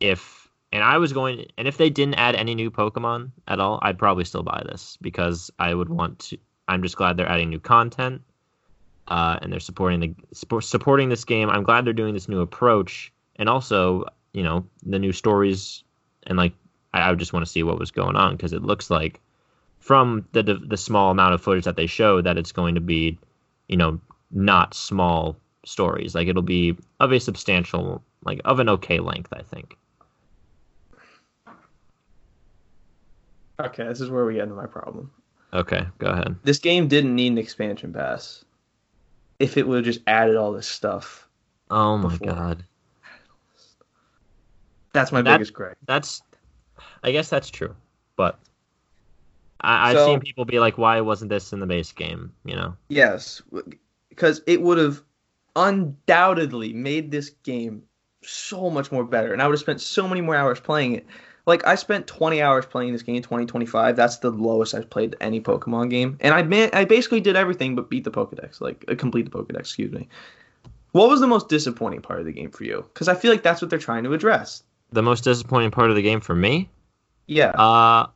if 0.00 0.50
and 0.70 0.84
I 0.84 0.98
was 0.98 1.14
going, 1.14 1.46
and 1.56 1.66
if 1.66 1.78
they 1.78 1.88
didn't 1.88 2.16
add 2.16 2.34
any 2.34 2.54
new 2.54 2.70
Pokemon 2.70 3.30
at 3.48 3.58
all, 3.58 3.78
I'd 3.80 3.98
probably 3.98 4.24
still 4.24 4.42
buy 4.42 4.62
this 4.66 4.98
because 5.00 5.50
I 5.58 5.72
would 5.72 5.88
want 5.88 6.18
to. 6.18 6.38
I'm 6.70 6.82
just 6.82 6.96
glad 6.96 7.16
they're 7.16 7.28
adding 7.28 7.50
new 7.50 7.58
content, 7.58 8.22
uh, 9.08 9.40
and 9.42 9.52
they're 9.52 9.58
supporting 9.58 9.98
the 9.98 10.14
support, 10.32 10.62
supporting 10.62 11.08
this 11.08 11.24
game. 11.24 11.50
I'm 11.50 11.64
glad 11.64 11.84
they're 11.84 11.92
doing 11.92 12.14
this 12.14 12.28
new 12.28 12.40
approach, 12.40 13.12
and 13.34 13.48
also, 13.48 14.04
you 14.32 14.44
know, 14.44 14.64
the 14.86 15.00
new 15.00 15.10
stories, 15.10 15.82
and 16.22 16.38
like 16.38 16.52
I, 16.94 17.10
I 17.10 17.14
just 17.16 17.32
want 17.32 17.44
to 17.44 17.50
see 17.50 17.64
what 17.64 17.80
was 17.80 17.90
going 17.90 18.14
on 18.14 18.36
because 18.36 18.52
it 18.52 18.62
looks 18.62 18.88
like 18.88 19.20
from 19.80 20.28
the 20.30 20.42
the 20.42 20.76
small 20.76 21.10
amount 21.10 21.34
of 21.34 21.42
footage 21.42 21.64
that 21.64 21.74
they 21.74 21.86
show 21.86 22.22
that 22.22 22.38
it's 22.38 22.52
going 22.52 22.76
to 22.76 22.80
be, 22.80 23.18
you 23.66 23.76
know, 23.76 24.00
not 24.30 24.72
small 24.72 25.36
stories. 25.64 26.14
Like 26.14 26.28
it'll 26.28 26.42
be 26.42 26.76
of 27.00 27.10
a 27.10 27.18
substantial, 27.18 28.00
like 28.24 28.40
of 28.44 28.60
an 28.60 28.68
okay 28.68 29.00
length, 29.00 29.32
I 29.32 29.42
think. 29.42 29.76
Okay, 33.58 33.84
this 33.88 34.00
is 34.00 34.08
where 34.08 34.24
we 34.24 34.34
get 34.34 34.44
into 34.44 34.54
my 34.54 34.66
problem. 34.66 35.10
Okay, 35.52 35.86
go 35.98 36.08
ahead. 36.08 36.36
This 36.44 36.58
game 36.58 36.86
didn't 36.88 37.14
need 37.14 37.32
an 37.32 37.38
expansion 37.38 37.92
pass. 37.92 38.44
If 39.38 39.56
it 39.56 39.66
would 39.66 39.76
have 39.78 39.84
just 39.84 40.00
added 40.06 40.36
all 40.36 40.52
this 40.52 40.66
stuff, 40.68 41.26
Oh 41.70 41.96
my 41.96 42.10
Before. 42.10 42.26
god. 42.34 42.64
that's 44.92 45.12
my 45.12 45.22
That- 45.22 45.36
biggest 45.38 45.52
gripe. 45.52 45.78
That's, 45.86 46.22
I 47.02 47.12
guess 47.12 47.28
that's 47.28 47.50
true, 47.50 47.74
but 48.16 48.38
I, 49.60 49.90
I've 49.90 49.96
So- 49.96 50.06
seen 50.06 50.20
people 50.20 50.44
be 50.44 50.58
like, 50.58 50.78
"Why 50.78 51.00
wasn't 51.00 51.28
this 51.30 51.52
in 51.52 51.60
the 51.60 51.66
base 51.66 51.92
game?" 51.92 52.32
You 52.44 52.56
know? 52.56 52.76
Yes, 52.88 53.40
because 54.08 54.42
it 54.46 54.60
would 54.62 54.78
have 54.78 55.02
undoubtedly 55.56 56.72
made 56.72 57.10
this 57.10 57.30
game 57.44 57.82
so 58.22 58.68
much 58.70 58.90
more 58.92 59.04
better, 59.04 59.32
and 59.32 59.40
I 59.40 59.46
would 59.46 59.52
have 59.54 59.60
spent 59.60 59.80
so 59.80 60.06
many 60.08 60.20
more 60.20 60.34
hours 60.36 60.60
playing 60.60 60.94
it. 60.94 61.06
Like 61.46 61.66
I 61.66 61.74
spent 61.74 62.06
20 62.06 62.42
hours 62.42 62.66
playing 62.66 62.92
this 62.92 63.02
game, 63.02 63.20
20, 63.22 63.46
25. 63.46 63.96
That's 63.96 64.18
the 64.18 64.30
lowest 64.30 64.74
I've 64.74 64.90
played 64.90 65.16
any 65.20 65.40
Pokemon 65.40 65.90
game, 65.90 66.18
and 66.20 66.34
I 66.34 66.42
man, 66.42 66.70
I 66.72 66.84
basically 66.84 67.20
did 67.20 67.36
everything 67.36 67.74
but 67.74 67.88
beat 67.90 68.04
the 68.04 68.10
Pokedex, 68.10 68.60
like 68.60 68.84
uh, 68.88 68.94
complete 68.94 69.24
the 69.24 69.30
Pokedex. 69.30 69.60
Excuse 69.60 69.92
me. 69.92 70.08
What 70.92 71.08
was 71.08 71.20
the 71.20 71.26
most 71.26 71.48
disappointing 71.48 72.02
part 72.02 72.18
of 72.18 72.26
the 72.26 72.32
game 72.32 72.50
for 72.50 72.64
you? 72.64 72.84
Because 72.92 73.08
I 73.08 73.14
feel 73.14 73.30
like 73.30 73.42
that's 73.42 73.62
what 73.62 73.70
they're 73.70 73.78
trying 73.78 74.04
to 74.04 74.12
address. 74.12 74.64
The 74.92 75.02
most 75.02 75.22
disappointing 75.22 75.70
part 75.70 75.88
of 75.90 75.96
the 75.96 76.02
game 76.02 76.20
for 76.20 76.34
me, 76.34 76.68
Yeah. 77.26 77.50
uh, 77.50 78.08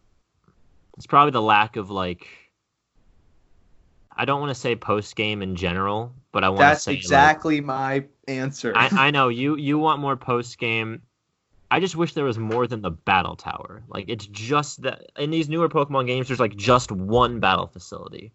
it's 0.97 1.07
probably 1.07 1.31
the 1.31 1.43
lack 1.43 1.77
of 1.77 1.91
like. 1.91 2.27
I 4.17 4.25
don't 4.25 4.41
want 4.41 4.51
to 4.51 4.55
say 4.55 4.77
post 4.77 5.17
game 5.17 5.43
in 5.43 5.57
general, 5.57 6.13
but 6.31 6.45
I 6.45 6.49
want 6.49 6.61
to 6.61 6.65
That's 6.65 6.85
say 6.85 6.93
like, 6.93 6.99
exactly 6.99 7.61
my 7.61 8.05
answer. 8.29 8.73
I, 8.77 8.89
I 9.07 9.11
know 9.11 9.29
you 9.29 9.57
you 9.57 9.79
want 9.79 10.01
more 10.01 10.17
post 10.17 10.59
game. 10.59 11.03
I 11.75 11.81
just 11.81 11.97
wish 11.97 12.13
there 12.15 12.25
was 12.25 12.39
more 12.39 12.69
than 12.69 12.83
the 12.83 12.93
battle 12.93 13.35
tower. 13.35 13.83
Like 13.89 14.05
it's 14.07 14.27
just 14.27 14.83
that 14.83 15.11
in 15.19 15.31
these 15.31 15.49
newer 15.49 15.69
Pokemon 15.69 16.07
games, 16.07 16.29
there's 16.29 16.39
like 16.39 16.55
just 16.55 16.93
one 16.93 17.41
battle 17.41 17.67
facility. 17.67 18.31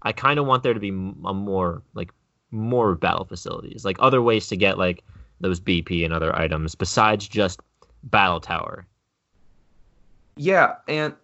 I 0.00 0.12
kind 0.12 0.38
of 0.38 0.46
want 0.46 0.62
there 0.62 0.72
to 0.72 0.80
be 0.80 0.88
a 0.88 0.92
more 1.34 1.82
like 1.92 2.12
more 2.50 2.94
battle 2.94 3.26
facilities, 3.26 3.84
like 3.84 3.98
other 4.00 4.22
ways 4.22 4.46
to 4.48 4.56
get 4.56 4.78
like 4.78 5.04
those 5.40 5.60
BP 5.60 6.02
and 6.02 6.14
other 6.14 6.34
items 6.34 6.74
besides 6.74 7.28
just 7.28 7.60
battle 8.04 8.40
tower. 8.40 8.86
yeah, 10.36 10.76
and 10.88 11.14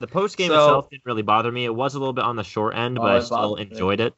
The 0.00 0.06
post 0.08 0.36
game 0.38 0.48
So- 0.48 0.54
itself 0.54 0.90
didn't 0.90 1.04
really 1.04 1.22
bother 1.22 1.52
me. 1.52 1.64
It 1.66 1.74
was 1.74 1.94
a 1.94 1.98
little 1.98 2.12
bit 2.14 2.24
on 2.24 2.36
the 2.36 2.42
short 2.44 2.74
end, 2.74 2.98
Oh, 2.98 3.02
but 3.02 3.10
I 3.16 3.20
still 3.20 3.56
me. 3.56 3.62
enjoyed 3.62 4.00
it. 4.00 4.14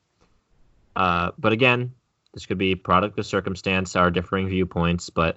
Uh, 0.97 1.33
but 1.39 1.53
again, 1.53 1.93
this 2.33 2.47
could 2.47 2.59
be 2.59 2.75
product 2.77 3.19
of 3.19 3.27
circumstance, 3.27 3.97
our 3.97 4.11
differing 4.11 4.49
viewpoints. 4.49 5.11
But 5.11 5.37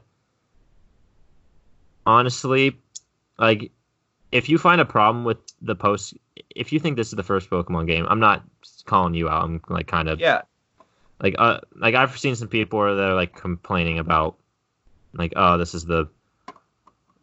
honestly, 2.07 2.79
like 3.37 3.71
if 4.31 4.49
you 4.49 4.57
find 4.57 4.81
a 4.81 4.85
problem 4.85 5.25
with 5.25 5.37
the 5.61 5.75
post, 5.75 6.15
if 6.49 6.71
you 6.71 6.79
think 6.79 6.97
this 6.97 7.07
is 7.09 7.13
the 7.13 7.23
first 7.23 7.49
Pokemon 7.49 7.85
game, 7.85 8.07
I'm 8.09 8.19
not 8.19 8.43
calling 8.85 9.13
you 9.13 9.29
out. 9.29 9.43
I'm 9.43 9.61
like 9.69 9.87
kind 9.87 10.09
of 10.09 10.19
yeah, 10.19 10.41
like 11.21 11.35
uh 11.37 11.59
like 11.75 11.93
I've 11.93 12.17
seen 12.17 12.35
some 12.35 12.47
people 12.47 12.79
that 12.95 13.03
are 13.03 13.13
like 13.13 13.35
complaining 13.35 13.99
about 13.99 14.37
like 15.13 15.33
oh 15.35 15.57
this 15.57 15.75
is 15.75 15.85
the 15.85 16.07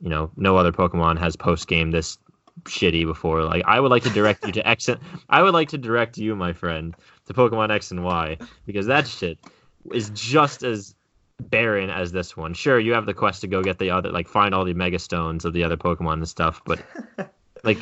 you 0.00 0.10
know 0.10 0.30
no 0.36 0.56
other 0.56 0.70
Pokemon 0.70 1.18
has 1.18 1.34
post 1.34 1.66
game 1.66 1.90
this 1.90 2.18
shitty 2.64 3.04
before 3.04 3.42
like 3.42 3.64
I 3.66 3.80
would 3.80 3.90
like 3.90 4.04
to 4.04 4.10
direct 4.10 4.46
you 4.46 4.52
to 4.52 4.68
X 4.76 4.88
and, 4.88 5.00
I 5.28 5.42
would 5.42 5.54
like 5.54 5.70
to 5.70 5.78
direct 5.78 6.18
you 6.18 6.36
my 6.36 6.52
friend 6.52 6.94
to 7.26 7.34
Pokemon 7.34 7.70
X 7.70 7.90
and 7.90 8.04
Y 8.04 8.36
because 8.66 8.86
that 8.86 9.08
shit 9.08 9.38
is 9.92 10.10
just 10.10 10.62
as 10.62 10.94
barren 11.40 11.90
as 11.90 12.12
this 12.12 12.36
one 12.36 12.54
sure 12.54 12.78
you 12.78 12.92
have 12.92 13.06
the 13.06 13.14
quest 13.14 13.40
to 13.40 13.46
go 13.46 13.62
get 13.62 13.78
the 13.78 13.90
other 13.90 14.10
like 14.10 14.28
find 14.28 14.54
all 14.54 14.64
the 14.64 14.74
mega 14.74 14.98
stones 14.98 15.44
of 15.44 15.52
the 15.52 15.64
other 15.64 15.76
Pokemon 15.76 16.14
and 16.14 16.28
stuff 16.28 16.62
but 16.64 16.80
like 17.64 17.78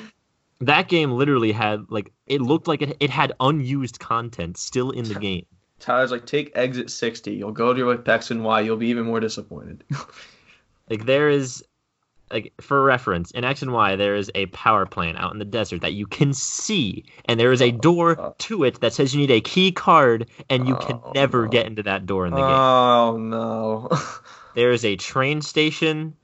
that 0.60 0.88
game 0.88 1.12
literally 1.12 1.52
had 1.52 1.84
like 1.90 2.12
it 2.26 2.40
looked 2.40 2.66
like 2.66 2.82
it, 2.82 2.96
it 2.98 3.10
had 3.10 3.32
unused 3.40 3.98
content 3.98 4.56
still 4.56 4.90
in 4.90 5.04
the 5.04 5.14
game 5.14 5.46
Tyler's 5.80 6.12
like 6.12 6.26
take 6.26 6.52
exit 6.54 6.90
sixty. 6.90 7.34
You'll 7.34 7.50
go 7.50 7.72
to 7.72 7.78
your 7.78 8.08
X 8.08 8.30
and 8.30 8.44
Y. 8.44 8.60
You'll 8.60 8.76
be 8.76 8.86
even 8.86 9.04
more 9.04 9.18
disappointed. 9.18 9.82
Like 10.90 11.06
there 11.06 11.30
is 11.30 11.64
like 12.32 12.52
for 12.60 12.82
reference, 12.82 13.30
in 13.30 13.44
X 13.44 13.62
and 13.62 13.72
Y 13.72 13.96
there 13.96 14.16
is 14.16 14.30
a 14.34 14.46
power 14.46 14.86
plant 14.86 15.18
out 15.18 15.32
in 15.32 15.38
the 15.38 15.44
desert 15.44 15.82
that 15.82 15.92
you 15.92 16.06
can 16.06 16.32
see, 16.32 17.04
and 17.26 17.38
there 17.38 17.52
is 17.52 17.60
a 17.62 17.70
door 17.70 18.16
Oh. 18.18 18.34
to 18.38 18.64
it 18.64 18.80
that 18.80 18.92
says 18.94 19.14
you 19.14 19.20
need 19.20 19.30
a 19.30 19.40
key 19.40 19.70
card, 19.72 20.28
and 20.48 20.66
you 20.66 20.74
can 20.76 21.00
Oh, 21.04 21.12
never 21.14 21.44
no. 21.44 21.48
get 21.50 21.66
into 21.66 21.82
that 21.84 22.06
door 22.06 22.24
in 22.26 22.32
the 22.32 22.38
game. 22.38 22.46
oh 22.46 23.16
no. 23.18 23.88
There 24.54 24.72
is 24.72 24.84
a 24.84 24.96
train 24.96 25.40
station 25.40 26.14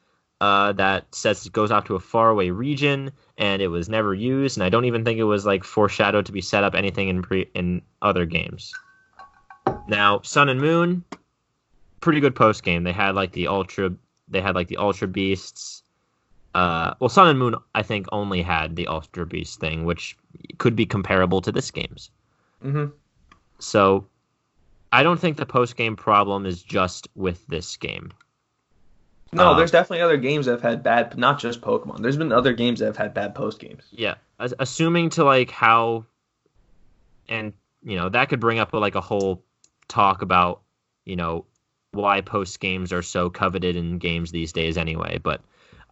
uh, 0.40 0.72
that 0.72 1.14
says 1.14 1.46
it 1.46 1.52
goes 1.52 1.70
off 1.70 1.86
to 1.86 1.94
a 1.94 1.98
faraway 2.00 2.50
region, 2.50 3.10
and 3.38 3.60
it 3.62 3.68
was 3.68 3.88
never 3.88 4.14
used, 4.14 4.56
and 4.58 4.64
I 4.64 4.68
don't 4.68 4.84
even 4.84 5.02
think 5.04 5.18
it 5.18 5.24
was 5.24 5.46
like 5.46 5.64
foreshadowed 5.64 6.26
to 6.26 6.32
be 6.32 6.42
set 6.42 6.62
up 6.62 6.74
anything 6.74 7.08
in 7.08 7.22
pre- 7.22 7.50
in 7.54 7.82
other 8.02 8.26
games. 8.26 8.72
Now, 9.88 10.20
Sun 10.22 10.48
and 10.48 10.60
Moon, 10.60 11.04
pretty 12.00 12.20
good 12.20 12.34
post 12.36 12.62
game. 12.62 12.84
They 12.84 12.92
had 12.92 13.14
like 13.14 13.32
the 13.32 13.48
ultra, 13.48 13.92
they 14.28 14.40
had 14.40 14.54
like 14.54 14.68
the 14.68 14.76
ultra 14.76 15.08
beasts. 15.08 15.82
Uh, 16.54 16.94
well, 16.98 17.08
Sun 17.08 17.28
and 17.28 17.38
Moon, 17.38 17.54
I 17.74 17.82
think, 17.82 18.06
only 18.10 18.42
had 18.42 18.74
the 18.74 18.86
ultra 18.86 19.26
beast 19.26 19.60
thing, 19.60 19.84
which 19.84 20.16
could 20.58 20.74
be 20.74 20.86
comparable 20.86 21.40
to 21.42 21.52
this 21.52 21.70
game's. 21.70 22.10
hmm 22.62 22.86
So, 23.58 24.06
I 24.90 25.02
don't 25.02 25.20
think 25.20 25.36
the 25.36 25.46
post 25.46 25.76
game 25.76 25.96
problem 25.96 26.46
is 26.46 26.62
just 26.62 27.08
with 27.14 27.46
this 27.46 27.76
game. 27.76 28.12
No, 29.32 29.52
Uh, 29.52 29.56
there's 29.56 29.70
definitely 29.70 30.00
other 30.00 30.16
games 30.16 30.46
that 30.46 30.52
have 30.52 30.62
had 30.62 30.82
bad, 30.82 31.18
not 31.18 31.38
just 31.38 31.60
Pokemon. 31.60 32.00
There's 32.00 32.16
been 32.16 32.32
other 32.32 32.54
games 32.54 32.78
that 32.80 32.86
have 32.86 32.96
had 32.96 33.12
bad 33.12 33.34
post 33.34 33.58
games. 33.60 33.84
Yeah, 33.90 34.14
as- 34.40 34.54
assuming 34.58 35.10
to 35.10 35.24
like 35.24 35.50
how, 35.50 36.06
and 37.28 37.52
you 37.82 37.96
know 37.96 38.08
that 38.08 38.30
could 38.30 38.40
bring 38.40 38.58
up 38.58 38.72
like 38.72 38.94
a 38.94 39.00
whole 39.02 39.44
talk 39.86 40.22
about 40.22 40.62
you 41.04 41.16
know 41.16 41.44
why 41.92 42.22
post 42.22 42.58
games 42.60 42.92
are 42.92 43.02
so 43.02 43.28
coveted 43.28 43.76
in 43.76 43.98
games 43.98 44.30
these 44.30 44.52
days 44.52 44.78
anyway. 44.78 45.18
But 45.22 45.42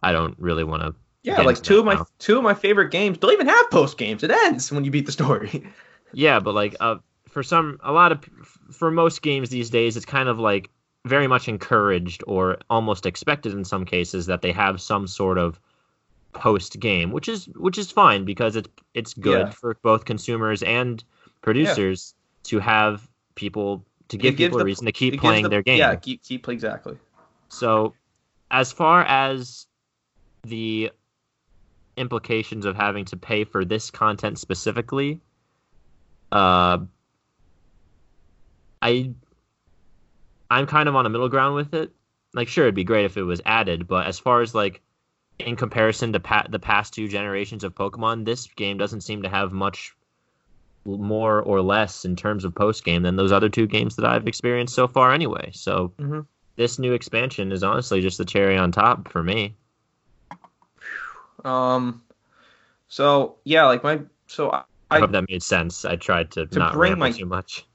I 0.03 0.11
don't 0.11 0.35
really 0.39 0.63
want 0.63 0.83
to. 0.83 0.95
Yeah, 1.23 1.41
like 1.41 1.61
two 1.61 1.79
of 1.79 1.85
my 1.85 1.95
now. 1.95 2.05
two 2.19 2.37
of 2.37 2.43
my 2.43 2.53
favorite 2.53 2.91
games 2.91 3.17
don't 3.17 3.33
even 3.33 3.47
have 3.47 3.69
post 3.71 3.97
games. 3.97 4.23
It 4.23 4.31
ends 4.31 4.71
when 4.71 4.85
you 4.85 4.91
beat 4.91 5.05
the 5.05 5.11
story. 5.11 5.63
Yeah, 6.13 6.39
but 6.39 6.53
like 6.55 6.73
uh, 6.79 6.95
for 7.27 7.43
some, 7.43 7.79
a 7.83 7.91
lot 7.91 8.13
of 8.13 8.23
for 8.71 8.89
most 8.89 9.21
games 9.21 9.49
these 9.49 9.69
days, 9.69 9.97
it's 9.97 10.05
kind 10.05 10.29
of 10.29 10.39
like 10.39 10.69
very 11.03 11.27
much 11.27 11.49
encouraged 11.49 12.23
or 12.25 12.59
almost 12.69 13.05
expected 13.05 13.51
in 13.51 13.65
some 13.65 13.83
cases 13.83 14.27
that 14.27 14.41
they 14.41 14.53
have 14.53 14.79
some 14.79 15.05
sort 15.05 15.37
of 15.37 15.59
post 16.31 16.79
game, 16.79 17.11
which 17.11 17.27
is 17.27 17.45
which 17.57 17.77
is 17.77 17.91
fine 17.91 18.23
because 18.23 18.55
it's 18.55 18.69
it's 18.93 19.13
good 19.15 19.47
Yeah. 19.47 19.51
for 19.51 19.75
both 19.83 20.05
consumers 20.05 20.63
and 20.63 21.03
producers 21.41 22.13
to 22.43 22.59
have 22.59 23.05
people 23.35 23.85
to 24.07 24.17
give 24.17 24.37
people 24.37 24.61
a 24.61 24.63
reason 24.63 24.85
to 24.85 24.93
keep 24.93 25.19
playing 25.19 25.43
the- 25.43 25.49
their 25.49 25.61
game. 25.63 25.79
Yeah, 25.79 25.95
keep 25.95 26.23
keep 26.23 26.47
exactly. 26.47 26.97
So, 27.49 27.93
as 28.49 28.71
far 28.71 29.03
as 29.03 29.67
the 30.47 30.91
implications 31.95 32.65
of 32.65 32.75
having 32.75 33.05
to 33.05 33.17
pay 33.17 33.43
for 33.43 33.65
this 33.65 33.91
content 33.91 34.39
specifically, 34.39 35.19
uh, 36.31 36.79
I 38.81 39.13
I'm 40.49 40.67
kind 40.67 40.87
of 40.87 40.95
on 40.95 41.05
a 41.05 41.09
middle 41.09 41.29
ground 41.29 41.55
with 41.55 41.73
it. 41.73 41.91
Like, 42.33 42.47
sure, 42.47 42.65
it'd 42.65 42.75
be 42.75 42.83
great 42.83 43.05
if 43.05 43.17
it 43.17 43.23
was 43.23 43.41
added, 43.45 43.87
but 43.87 44.05
as 44.05 44.19
far 44.19 44.41
as 44.41 44.53
like 44.53 44.81
in 45.39 45.55
comparison 45.55 46.13
to 46.13 46.19
pa- 46.19 46.47
the 46.49 46.59
past 46.59 46.93
two 46.93 47.07
generations 47.07 47.63
of 47.63 47.75
Pokemon, 47.75 48.25
this 48.25 48.47
game 48.47 48.77
doesn't 48.77 49.01
seem 49.01 49.23
to 49.23 49.29
have 49.29 49.51
much 49.51 49.95
more 50.85 51.41
or 51.41 51.61
less 51.61 52.05
in 52.05 52.15
terms 52.15 52.45
of 52.45 52.55
post 52.55 52.85
game 52.85 53.03
than 53.03 53.17
those 53.17 53.31
other 53.31 53.49
two 53.49 53.67
games 53.67 53.95
that 53.97 54.05
I've 54.05 54.27
experienced 54.27 54.73
so 54.73 54.87
far 54.87 55.11
anyway. 55.13 55.51
So 55.53 55.93
Mhm. 55.97 56.25
this 56.55 56.79
new 56.79 56.93
expansion 56.93 57.51
is 57.51 57.63
honestly 57.63 58.01
just 58.01 58.17
the 58.17 58.25
cherry 58.25 58.57
on 58.57 58.71
top 58.71 59.09
for 59.11 59.21
me. 59.21 59.55
Um, 61.45 62.01
so 62.87 63.37
yeah, 63.43 63.65
like 63.65 63.83
my 63.83 64.01
so 64.27 64.51
I, 64.51 64.63
I, 64.91 64.99
hope 64.99 65.11
that 65.11 65.29
made 65.29 65.43
sense. 65.43 65.85
I 65.85 65.95
tried 65.95 66.31
to, 66.31 66.45
To 66.47 66.59
not 66.59 66.73
bring 66.73 66.97
my- 66.97 67.11
too 67.11 67.25
much. 67.25 67.65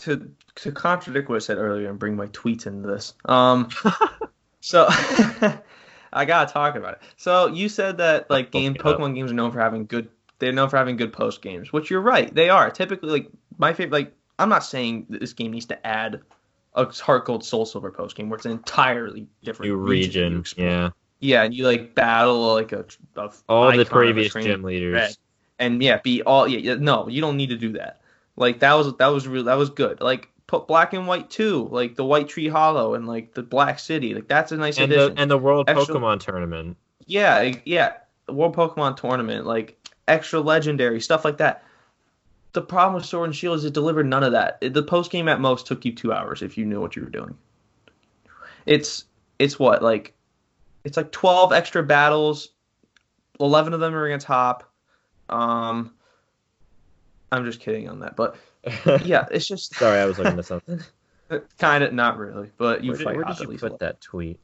to 0.00 0.30
to 0.56 0.72
contradict 0.72 1.28
what 1.28 1.36
I 1.36 1.38
said 1.40 1.58
earlier 1.58 1.88
and 1.90 1.98
bring 1.98 2.16
my 2.16 2.26
tweets 2.28 2.66
into 2.66 2.88
this. 2.88 3.14
Um, 3.24 3.68
so 4.60 4.86
I 6.12 6.24
gotta 6.24 6.52
talk 6.52 6.76
about 6.76 6.94
it. 6.94 7.02
So 7.16 7.48
you 7.48 7.68
said 7.68 7.98
that 7.98 8.30
like 8.30 8.50
game 8.50 8.72
Okay, 8.72 8.80
Pokemon 8.82 9.14
games 9.14 9.30
are 9.30 9.34
known 9.34 9.52
for 9.52 9.60
having 9.60 9.86
good. 9.86 10.08
They're 10.38 10.52
known 10.52 10.68
for 10.68 10.76
having 10.76 10.96
good 10.96 11.12
post 11.12 11.40
games, 11.42 11.72
which 11.72 11.90
you're 11.90 12.00
right. 12.00 12.32
They 12.34 12.50
are 12.50 12.70
typically 12.70 13.08
like 13.10 13.30
my 13.58 13.72
favorite. 13.72 13.92
Like 13.92 14.12
I'm 14.38 14.48
not 14.48 14.64
saying 14.64 15.06
that 15.10 15.20
this 15.20 15.32
game 15.32 15.50
needs 15.52 15.66
to 15.66 15.86
add 15.86 16.20
a 16.74 16.84
Heart 16.92 17.24
Gold 17.24 17.44
Soul 17.44 17.64
Silver 17.64 17.90
post 17.90 18.16
game 18.16 18.28
where 18.28 18.36
it's 18.36 18.44
an 18.44 18.52
entirely 18.52 19.26
different 19.42 19.70
New 19.72 19.76
region. 19.76 20.36
region, 20.38 20.64
yeah. 20.64 20.90
Yeah, 21.20 21.42
and 21.44 21.54
you 21.54 21.64
like 21.66 21.94
battle 21.94 22.54
like 22.54 22.72
a, 22.72 22.84
a 23.16 23.30
All 23.48 23.76
the 23.76 23.84
previous 23.84 24.32
gym 24.32 24.62
leaders. 24.62 24.92
red. 24.94 25.16
and 25.58 25.82
yeah, 25.82 25.98
be 26.02 26.22
all 26.22 26.46
yeah, 26.46 26.58
yeah. 26.58 26.74
No, 26.74 27.08
you 27.08 27.20
don't 27.20 27.36
need 27.36 27.48
to 27.50 27.56
do 27.56 27.72
that. 27.72 28.00
Like 28.36 28.60
that 28.60 28.74
was 28.74 28.94
that 28.96 29.06
was 29.08 29.26
real 29.26 29.44
that 29.44 29.54
was 29.54 29.70
good. 29.70 30.00
Like 30.00 30.28
put 30.46 30.68
black 30.68 30.92
and 30.92 31.06
white 31.06 31.30
too, 31.30 31.68
like 31.72 31.96
the 31.96 32.04
White 32.04 32.28
Treehollow 32.28 32.94
and 32.94 33.06
like 33.06 33.32
the 33.34 33.42
Black 33.42 33.78
City. 33.78 34.14
Like 34.14 34.28
that's 34.28 34.52
a 34.52 34.56
nice 34.56 34.78
And 34.78 34.92
the 34.92 34.96
addition. 35.06 35.18
and 35.18 35.30
the 35.30 35.38
World 35.38 35.68
Extra- 35.70 35.94
Pokemon 35.94 36.20
Tournament. 36.20 36.76
yeah, 37.06 37.54
yeah. 37.64 37.94
World 38.28 38.54
Pokemon 38.54 38.96
Tournament, 38.98 39.46
like 39.46 39.78
extra 40.08 40.40
legendary 40.40 41.00
stuff 41.00 41.24
like 41.24 41.38
that. 41.38 41.64
The 42.52 42.60
problem 42.62 42.94
with 42.94 43.04
Sword 43.06 43.28
and 43.28 43.36
Shield 43.36 43.56
is 43.58 43.64
it 43.64 43.72
delivered 43.74 44.06
none 44.06 44.22
of 44.22 44.32
that. 44.32 44.60
The 44.60 44.82
post 44.82 45.10
game 45.10 45.28
at 45.28 45.40
most 45.40 45.66
took 45.66 45.84
you 45.84 45.92
two 45.94 46.12
hours 46.12 46.42
if 46.42 46.56
you 46.58 46.64
knew 46.66 46.80
what 46.80 46.94
you 46.96 47.02
were 47.02 47.10
doing. 47.10 47.36
It's 48.66 49.04
it's 49.38 49.58
what 49.58 49.82
like 49.82 50.14
it's 50.86 50.96
like 50.96 51.10
twelve 51.12 51.52
extra 51.52 51.82
battles. 51.82 52.50
Eleven 53.40 53.74
of 53.74 53.80
them 53.80 53.94
are 53.94 54.06
against 54.06 54.26
Hop. 54.26 54.62
Um, 55.28 55.92
I'm 57.30 57.44
just 57.44 57.60
kidding 57.60 57.88
on 57.88 58.00
that, 58.00 58.16
but 58.16 58.36
yeah, 59.04 59.26
it's 59.30 59.46
just 59.46 59.74
Sorry, 59.74 59.98
I 59.98 60.06
was 60.06 60.18
looking 60.18 60.38
at 60.38 60.44
something. 60.46 60.80
kind 61.58 61.82
of 61.84 61.92
not 61.92 62.18
really, 62.18 62.50
but 62.56 62.84
you 62.84 62.92
where 62.92 62.98
did, 62.98 63.04
fight 63.04 63.16
where 63.16 63.24
did 63.24 63.40
you 63.40 63.48
least. 63.48 63.62
put 63.62 63.80
that 63.80 64.00
tweet? 64.00 64.38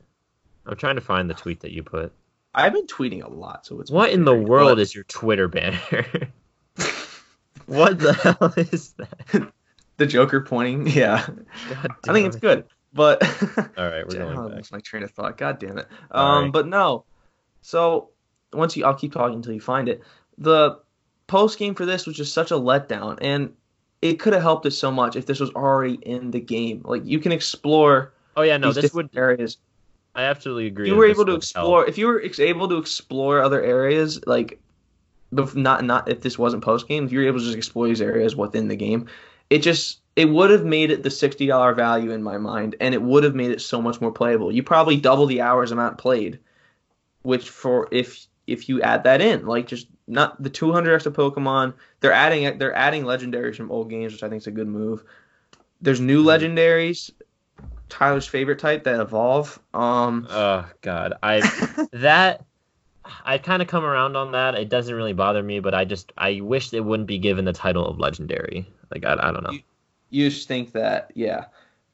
I'm 0.66 0.76
trying 0.76 0.96
to 0.96 1.00
find 1.00 1.30
the 1.30 1.34
tweet 1.34 1.60
that 1.60 1.72
you 1.72 1.82
put. 1.82 2.12
I've 2.54 2.72
been 2.72 2.86
tweeting 2.86 3.22
a 3.22 3.28
lot, 3.28 3.64
so 3.64 3.80
it's 3.80 3.90
What 3.90 4.10
in 4.10 4.24
the 4.24 4.34
world 4.34 4.76
but- 4.76 4.78
is 4.80 4.94
your 4.94 5.04
Twitter 5.04 5.48
banner? 5.48 5.78
what 7.66 7.98
the 7.98 8.12
hell 8.12 8.52
is 8.56 8.92
that? 8.94 9.52
the 9.96 10.06
Joker 10.06 10.40
pointing? 10.40 10.88
Yeah. 10.88 11.24
I 11.70 11.74
think 11.74 12.02
damn 12.02 12.16
it's 12.26 12.36
good, 12.36 12.64
but 12.92 13.22
All 13.78 13.88
right, 13.88 14.06
we're 14.06 14.18
going 14.18 14.56
back. 14.56 14.72
my 14.72 14.80
train 14.80 15.02
of 15.02 15.10
thought. 15.10 15.38
God 15.38 15.58
damn 15.58 15.78
it. 15.78 15.88
Um, 16.10 16.44
right. 16.44 16.52
but 16.52 16.66
no. 16.66 17.04
So 17.62 18.10
once 18.52 18.76
you, 18.76 18.84
I'll 18.84 18.94
keep 18.94 19.12
talking 19.12 19.36
until 19.36 19.54
you 19.54 19.60
find 19.60 19.88
it. 19.88 20.02
The 20.38 20.78
post 21.26 21.58
game 21.58 21.74
for 21.74 21.86
this 21.86 22.06
was 22.06 22.16
just 22.16 22.34
such 22.34 22.50
a 22.50 22.54
letdown, 22.54 23.18
and 23.20 23.54
it 24.02 24.18
could 24.18 24.32
have 24.32 24.42
helped 24.42 24.66
it 24.66 24.72
so 24.72 24.90
much 24.90 25.16
if 25.16 25.26
this 25.26 25.40
was 25.40 25.50
already 25.50 25.94
in 25.94 26.30
the 26.30 26.40
game. 26.40 26.82
Like 26.84 27.02
you 27.04 27.18
can 27.18 27.32
explore. 27.32 28.12
Oh 28.36 28.42
yeah, 28.42 28.56
no, 28.56 28.72
this 28.72 28.92
would. 28.92 29.10
aries. 29.14 29.58
I 30.14 30.24
absolutely 30.24 30.66
agree. 30.66 30.88
If 30.88 30.92
you 30.92 30.98
were 30.98 31.06
able 31.06 31.24
to 31.24 31.34
explore, 31.34 31.78
help. 31.78 31.88
if 31.88 31.96
you 31.96 32.06
were 32.06 32.20
ex- 32.22 32.38
able 32.38 32.68
to 32.68 32.76
explore 32.76 33.40
other 33.40 33.62
areas, 33.62 34.20
like, 34.26 34.60
not 35.30 35.84
not 35.84 36.10
if 36.10 36.20
this 36.20 36.38
wasn't 36.38 36.62
post 36.62 36.86
game, 36.86 37.06
if 37.06 37.12
you 37.12 37.20
were 37.20 37.26
able 37.26 37.38
to 37.38 37.44
just 37.44 37.56
explore 37.56 37.86
these 37.86 38.02
areas 38.02 38.36
within 38.36 38.68
the 38.68 38.76
game, 38.76 39.08
it 39.52 39.62
just 39.62 40.00
it 40.16 40.30
would 40.30 40.48
have 40.48 40.64
made 40.64 40.90
it 40.90 41.02
the 41.02 41.10
sixty 41.10 41.46
dollar 41.46 41.74
value 41.74 42.10
in 42.10 42.22
my 42.22 42.38
mind, 42.38 42.74
and 42.80 42.94
it 42.94 43.02
would 43.02 43.22
have 43.22 43.34
made 43.34 43.50
it 43.50 43.60
so 43.60 43.82
much 43.82 44.00
more 44.00 44.10
playable. 44.10 44.50
You 44.50 44.62
probably 44.62 44.96
double 44.96 45.26
the 45.26 45.42
hours 45.42 45.72
amount 45.72 45.98
played, 45.98 46.38
which 47.20 47.50
for 47.50 47.86
if 47.92 48.26
if 48.46 48.70
you 48.70 48.80
add 48.80 49.04
that 49.04 49.20
in, 49.20 49.44
like 49.44 49.66
just 49.66 49.88
not 50.06 50.42
the 50.42 50.48
two 50.48 50.72
hundred 50.72 50.94
extra 50.94 51.12
Pokemon, 51.12 51.74
they're 52.00 52.14
adding 52.14 52.56
they're 52.56 52.74
adding 52.74 53.04
legendaries 53.04 53.56
from 53.56 53.70
old 53.70 53.90
games, 53.90 54.14
which 54.14 54.22
I 54.22 54.30
think 54.30 54.40
is 54.40 54.46
a 54.46 54.52
good 54.52 54.68
move. 54.68 55.04
There's 55.82 56.00
new 56.00 56.24
legendaries. 56.24 57.10
Tyler's 57.90 58.26
favorite 58.26 58.58
type 58.58 58.84
that 58.84 59.00
evolve. 59.00 59.58
Um, 59.74 60.26
Oh 60.30 60.64
god, 60.80 61.12
I 61.22 61.40
that 61.92 62.46
I 63.26 63.36
kind 63.36 63.60
of 63.60 63.68
come 63.68 63.84
around 63.84 64.16
on 64.16 64.32
that. 64.32 64.54
It 64.54 64.70
doesn't 64.70 64.94
really 64.94 65.12
bother 65.12 65.42
me, 65.42 65.60
but 65.60 65.74
I 65.74 65.84
just 65.84 66.10
I 66.16 66.40
wish 66.40 66.70
they 66.70 66.80
wouldn't 66.80 67.06
be 67.06 67.18
given 67.18 67.44
the 67.44 67.52
title 67.52 67.86
of 67.86 67.98
legendary. 67.98 68.66
Like 68.92 69.04
I, 69.04 69.14
I 69.14 69.32
don't 69.32 69.42
know. 69.42 69.52
you 70.10 70.30
just 70.30 70.46
think 70.48 70.72
that, 70.72 71.10
yeah, 71.14 71.46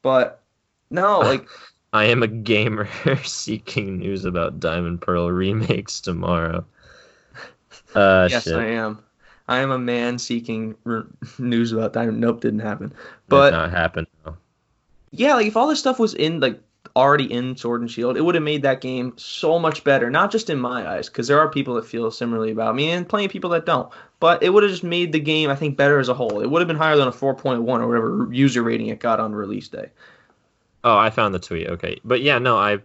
but 0.02 0.42
no, 0.90 1.18
like 1.20 1.46
I 1.92 2.04
am 2.04 2.22
a 2.22 2.26
gamer 2.28 2.88
seeking 3.24 3.98
news 3.98 4.24
about 4.24 4.60
Diamond 4.60 5.00
Pearl 5.00 5.30
remakes 5.30 6.00
tomorrow. 6.00 6.64
Uh, 7.94 8.28
yes, 8.30 8.44
shit. 8.44 8.54
I 8.56 8.66
am. 8.66 9.02
I 9.48 9.60
am 9.60 9.70
a 9.70 9.78
man 9.78 10.18
seeking 10.18 10.74
r- 10.84 11.06
news 11.38 11.72
about 11.72 11.92
Diamond. 11.94 12.20
Nope, 12.20 12.40
didn't 12.42 12.60
happen. 12.60 12.88
Did 12.88 12.96
But 13.28 13.50
not 13.52 13.70
happen. 13.70 14.06
no. 14.26 14.36
yeah, 15.10 15.34
like 15.34 15.46
if 15.46 15.56
all 15.56 15.68
this 15.68 15.78
stuff 15.78 15.98
was 15.98 16.12
in 16.14 16.40
like 16.40 16.60
already 16.94 17.32
in 17.32 17.56
Sword 17.56 17.80
and 17.80 17.90
Shield, 17.90 18.16
it 18.16 18.20
would 18.20 18.34
have 18.34 18.44
made 18.44 18.62
that 18.62 18.80
game 18.80 19.14
so 19.16 19.58
much 19.58 19.84
better. 19.84 20.10
Not 20.10 20.30
just 20.30 20.50
in 20.50 20.58
my 20.58 20.88
eyes, 20.88 21.08
because 21.08 21.28
there 21.28 21.40
are 21.40 21.48
people 21.48 21.74
that 21.74 21.86
feel 21.86 22.10
similarly 22.10 22.50
about 22.50 22.74
me, 22.74 22.90
and 22.90 23.08
plenty 23.08 23.26
of 23.26 23.32
people 23.32 23.50
that 23.50 23.66
don't. 23.66 23.92
But 24.20 24.42
it 24.42 24.50
would 24.50 24.62
have 24.62 24.72
just 24.72 24.84
made 24.84 25.12
the 25.12 25.20
game, 25.20 25.50
I 25.50 25.56
think, 25.56 25.76
better 25.76 25.98
as 25.98 26.08
a 26.08 26.14
whole. 26.14 26.40
It 26.40 26.46
would 26.46 26.60
have 26.60 26.68
been 26.68 26.76
higher 26.76 26.96
than 26.96 27.08
a 27.08 27.12
4.1 27.12 27.60
or 27.60 27.86
whatever 27.86 28.28
user 28.32 28.62
rating 28.62 28.88
it 28.88 29.00
got 29.00 29.20
on 29.20 29.34
release 29.34 29.68
day. 29.68 29.90
Oh, 30.84 30.96
I 30.96 31.10
found 31.10 31.34
the 31.34 31.38
tweet. 31.38 31.68
Okay, 31.68 32.00
but 32.04 32.22
yeah, 32.22 32.38
no, 32.38 32.56
I 32.56 32.78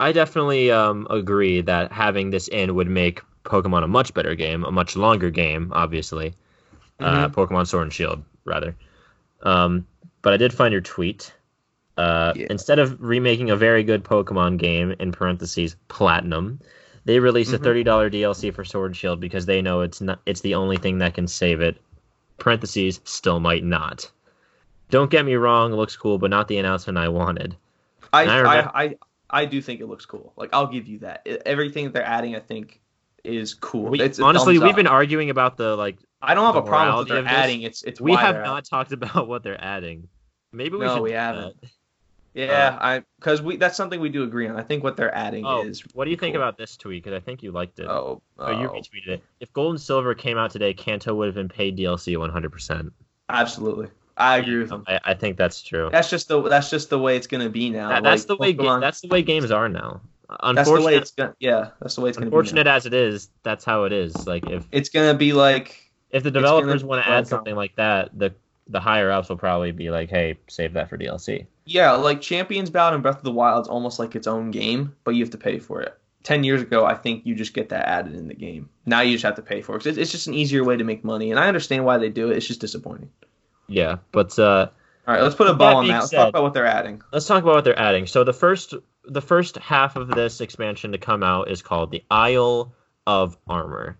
I 0.00 0.10
definitely 0.10 0.72
um, 0.72 1.06
agree 1.10 1.60
that 1.60 1.92
having 1.92 2.30
this 2.30 2.48
in 2.48 2.74
would 2.74 2.88
make 2.88 3.22
Pokemon 3.44 3.84
a 3.84 3.88
much 3.88 4.12
better 4.14 4.34
game, 4.34 4.64
a 4.64 4.72
much 4.72 4.96
longer 4.96 5.30
game, 5.30 5.72
obviously. 5.72 6.34
Uh, 6.98 7.28
Pokemon 7.28 7.66
Sword 7.66 7.84
and 7.84 7.92
Shield, 7.92 8.22
rather. 8.44 8.76
Um, 9.42 9.86
but 10.20 10.32
I 10.32 10.36
did 10.36 10.52
find 10.52 10.72
your 10.72 10.80
tweet. 10.80 11.32
Uh, 11.98 12.32
Yeah. 12.36 12.46
Instead 12.50 12.78
of 12.78 13.00
remaking 13.00 13.50
a 13.50 13.56
very 13.56 13.82
good 13.84 14.02
Pokemon 14.04 14.56
game, 14.58 14.94
in 14.98 15.12
parentheses, 15.12 15.76
Platinum, 15.88 16.58
they 17.04 17.18
released 17.20 17.50
Mhm. 17.50 17.54
a 17.54 17.58
thirty 17.58 17.82
dollar 17.82 18.08
DLC 18.08 18.50
for 18.50 18.64
Sword 18.64 18.96
Shield 18.96 19.20
because 19.20 19.44
they 19.46 19.60
know 19.60 19.80
it's 19.82 20.00
not 20.00 20.20
it's 20.26 20.40
the 20.40 20.54
only 20.54 20.76
thing 20.78 20.98
that 20.98 21.14
can 21.14 21.26
save 21.26 21.60
it. 21.60 21.76
Parentheses 22.38 23.00
still 23.04 23.40
might 23.40 23.64
not. 23.64 24.10
Don't 24.90 25.10
get 25.10 25.24
me 25.24 25.34
wrong, 25.34 25.72
it 25.72 25.76
looks 25.76 25.96
cool, 25.96 26.18
but 26.18 26.30
not 26.30 26.48
the 26.48 26.58
announcement 26.58 26.98
I 26.98 27.08
wanted. 27.08 27.56
I, 28.12 28.24
I 28.24 28.24
I, 28.24 28.36
remember- 28.38 28.70
I, 28.74 28.96
I 29.30 29.44
do 29.46 29.62
think 29.62 29.80
it 29.80 29.86
looks 29.86 30.04
cool. 30.06 30.32
Like 30.36 30.50
I'll 30.52 30.66
give 30.66 30.86
you 30.86 30.98
that. 31.00 31.26
Everything 31.46 31.84
that 31.84 31.92
they're 31.94 32.04
adding, 32.06 32.36
I 32.36 32.40
think, 32.40 32.80
is 33.24 33.54
cool. 33.54 33.90
We, 33.90 34.00
honestly, 34.22 34.58
we've 34.58 34.70
up. 34.70 34.76
been 34.76 34.86
arguing 34.86 35.30
about 35.30 35.56
the 35.56 35.76
like. 35.76 35.96
I 36.20 36.34
don't 36.34 36.44
have 36.46 36.56
a 36.56 36.62
problem 36.62 36.98
with 36.98 37.08
what 37.10 37.14
they're 37.14 37.26
adding. 37.34 37.62
It's 37.62 37.82
it's 37.82 38.00
We 38.00 38.14
have 38.14 38.36
not 38.36 38.64
talked 38.64 38.92
about 38.92 39.26
what 39.28 39.42
they're 39.42 39.62
adding. 39.62 40.08
Maybe 40.52 40.76
we 40.76 40.84
No, 40.84 40.96
should. 40.96 41.02
we 41.02 41.12
haven't. 41.12 41.60
that. 41.62 41.70
Yeah, 42.34 42.68
um, 42.68 42.78
I 42.80 43.02
because 43.18 43.42
we 43.42 43.56
that's 43.56 43.76
something 43.76 44.00
we 44.00 44.08
do 44.08 44.22
agree 44.22 44.48
on. 44.48 44.56
I 44.56 44.62
think 44.62 44.82
what 44.82 44.96
they're 44.96 45.14
adding 45.14 45.44
Oh, 45.44 45.64
is 45.64 45.82
what 45.92 46.06
do 46.06 46.10
you 46.10 46.16
think 46.16 46.34
cool. 46.34 46.42
about 46.42 46.56
this 46.56 46.76
tweet? 46.76 47.02
Because 47.04 47.16
I 47.16 47.20
think 47.20 47.42
you 47.42 47.52
liked 47.52 47.78
it. 47.78 47.86
oh, 47.88 48.22
Oh, 48.38 48.50
you 48.50 48.68
oh, 48.68 48.72
retweeted 48.74 49.08
it. 49.08 49.22
If 49.40 49.52
Gold 49.52 49.72
and 49.72 49.80
Silver 49.80 50.14
came 50.14 50.38
out 50.38 50.50
today, 50.50 50.72
Kanto 50.72 51.14
would 51.14 51.26
have 51.26 51.34
been 51.34 51.48
paid 51.50 51.76
DLC 51.76 52.16
100%. 52.16 52.90
absolutely. 53.28 53.88
I 54.16 54.38
agree 54.38 54.58
with 54.58 54.68
them. 54.68 54.84
I, 54.86 55.00
I 55.04 55.14
think 55.14 55.36
that's 55.36 55.62
true. 55.62 55.88
That's 55.90 56.10
just 56.10 56.28
the 56.28 56.40
that's 56.42 56.68
just 56.70 56.90
the 56.90 56.98
way 56.98 57.16
it's 57.16 57.26
gonna 57.26 57.48
be 57.48 57.70
now. 57.70 57.88
That- 57.88 58.02
that's 58.02 58.22
Like, 58.22 58.26
the 58.28 58.36
way. 58.36 58.52
Ga- 58.52 58.80
that's 58.80 59.00
the 59.00 59.08
way 59.08 59.22
games 59.22 59.50
are 59.50 59.68
now. 59.68 60.00
that's 60.54 60.70
the 60.70 60.80
way 60.80 60.96
it's 60.96 61.10
gonna 61.12 61.34
yeah. 61.40 61.70
That's 61.80 61.94
the 61.96 62.02
way 62.02 62.10
it's 62.10 62.18
gonna 62.18 62.26
unfortunate 62.26 62.66
as 62.66 62.86
it 62.86 62.94
is, 62.94 63.30
that's 63.42 63.64
how 63.64 63.84
it 63.84 63.92
is. 63.92 64.26
Like 64.26 64.46
if 64.46 64.66
It's 64.70 64.88
gonna 64.90 65.14
be 65.14 65.32
like 65.32 65.90
if 66.10 66.22
the 66.22 66.30
developers 66.30 66.84
want 66.84 67.04
to 67.04 67.10
add 67.10 67.26
something 67.26 67.54
like 67.54 67.76
that, 67.76 68.16
the 68.18 68.34
the 68.68 68.80
higher 68.80 69.10
ups 69.10 69.28
will 69.28 69.36
probably 69.38 69.72
be 69.72 69.90
like, 69.90 70.08
"Hey, 70.10 70.36
save 70.48 70.74
that 70.74 70.88
for 70.88 70.96
DLC." 70.96 71.46
Yeah, 71.64 71.92
like 71.92 72.20
Champions 72.20 72.70
Bout 72.70 72.94
and 72.94 73.02
Breath 73.02 73.18
of 73.18 73.24
the 73.24 73.32
Wild 73.32 73.64
is 73.64 73.68
almost 73.68 73.98
like 73.98 74.14
its 74.16 74.26
own 74.26 74.50
game, 74.50 74.94
but 75.04 75.12
you 75.14 75.22
have 75.22 75.30
to 75.32 75.38
pay 75.38 75.58
for 75.58 75.80
it. 75.82 75.96
Ten 76.22 76.44
years 76.44 76.62
ago, 76.62 76.84
I 76.84 76.94
think 76.94 77.26
you 77.26 77.34
just 77.34 77.52
get 77.54 77.70
that 77.70 77.86
added 77.88 78.14
in 78.14 78.28
the 78.28 78.34
game. 78.34 78.68
Now 78.86 79.00
you 79.00 79.12
just 79.12 79.24
have 79.24 79.34
to 79.36 79.42
pay 79.42 79.60
for 79.62 79.76
it. 79.76 79.86
It's, 79.86 79.98
it's 79.98 80.12
just 80.12 80.28
an 80.28 80.34
easier 80.34 80.62
way 80.64 80.76
to 80.76 80.84
make 80.84 81.02
money, 81.04 81.30
and 81.30 81.40
I 81.40 81.48
understand 81.48 81.84
why 81.84 81.98
they 81.98 82.08
do 82.10 82.30
it. 82.30 82.36
It's 82.36 82.46
just 82.46 82.60
disappointing. 82.60 83.10
Yeah, 83.66 83.96
but 84.12 84.38
uh, 84.38 84.68
All 85.08 85.14
right, 85.14 85.22
let's 85.22 85.34
put 85.34 85.48
a 85.48 85.54
bow 85.54 85.76
on 85.78 85.88
that. 85.88 85.94
Let's 86.00 86.10
said- 86.10 86.16
talk 86.18 86.28
about 86.28 86.42
what 86.44 86.52
they're 86.54 86.66
adding. 86.66 87.02
let's 87.12 87.26
talk 87.26 87.42
about 87.42 87.54
what 87.56 87.64
they're 87.64 87.78
adding. 87.78 88.06
So 88.06 88.22
the 88.24 88.32
first 88.32 88.74
the 89.04 89.20
first 89.22 89.56
half 89.58 89.96
of 89.96 90.08
this 90.08 90.40
expansion 90.40 90.92
to 90.92 90.98
come 90.98 91.24
out 91.24 91.50
is 91.50 91.60
called 91.60 91.90
the 91.90 92.04
Isle 92.08 92.72
of 93.04 93.36
Armor, 93.48 93.98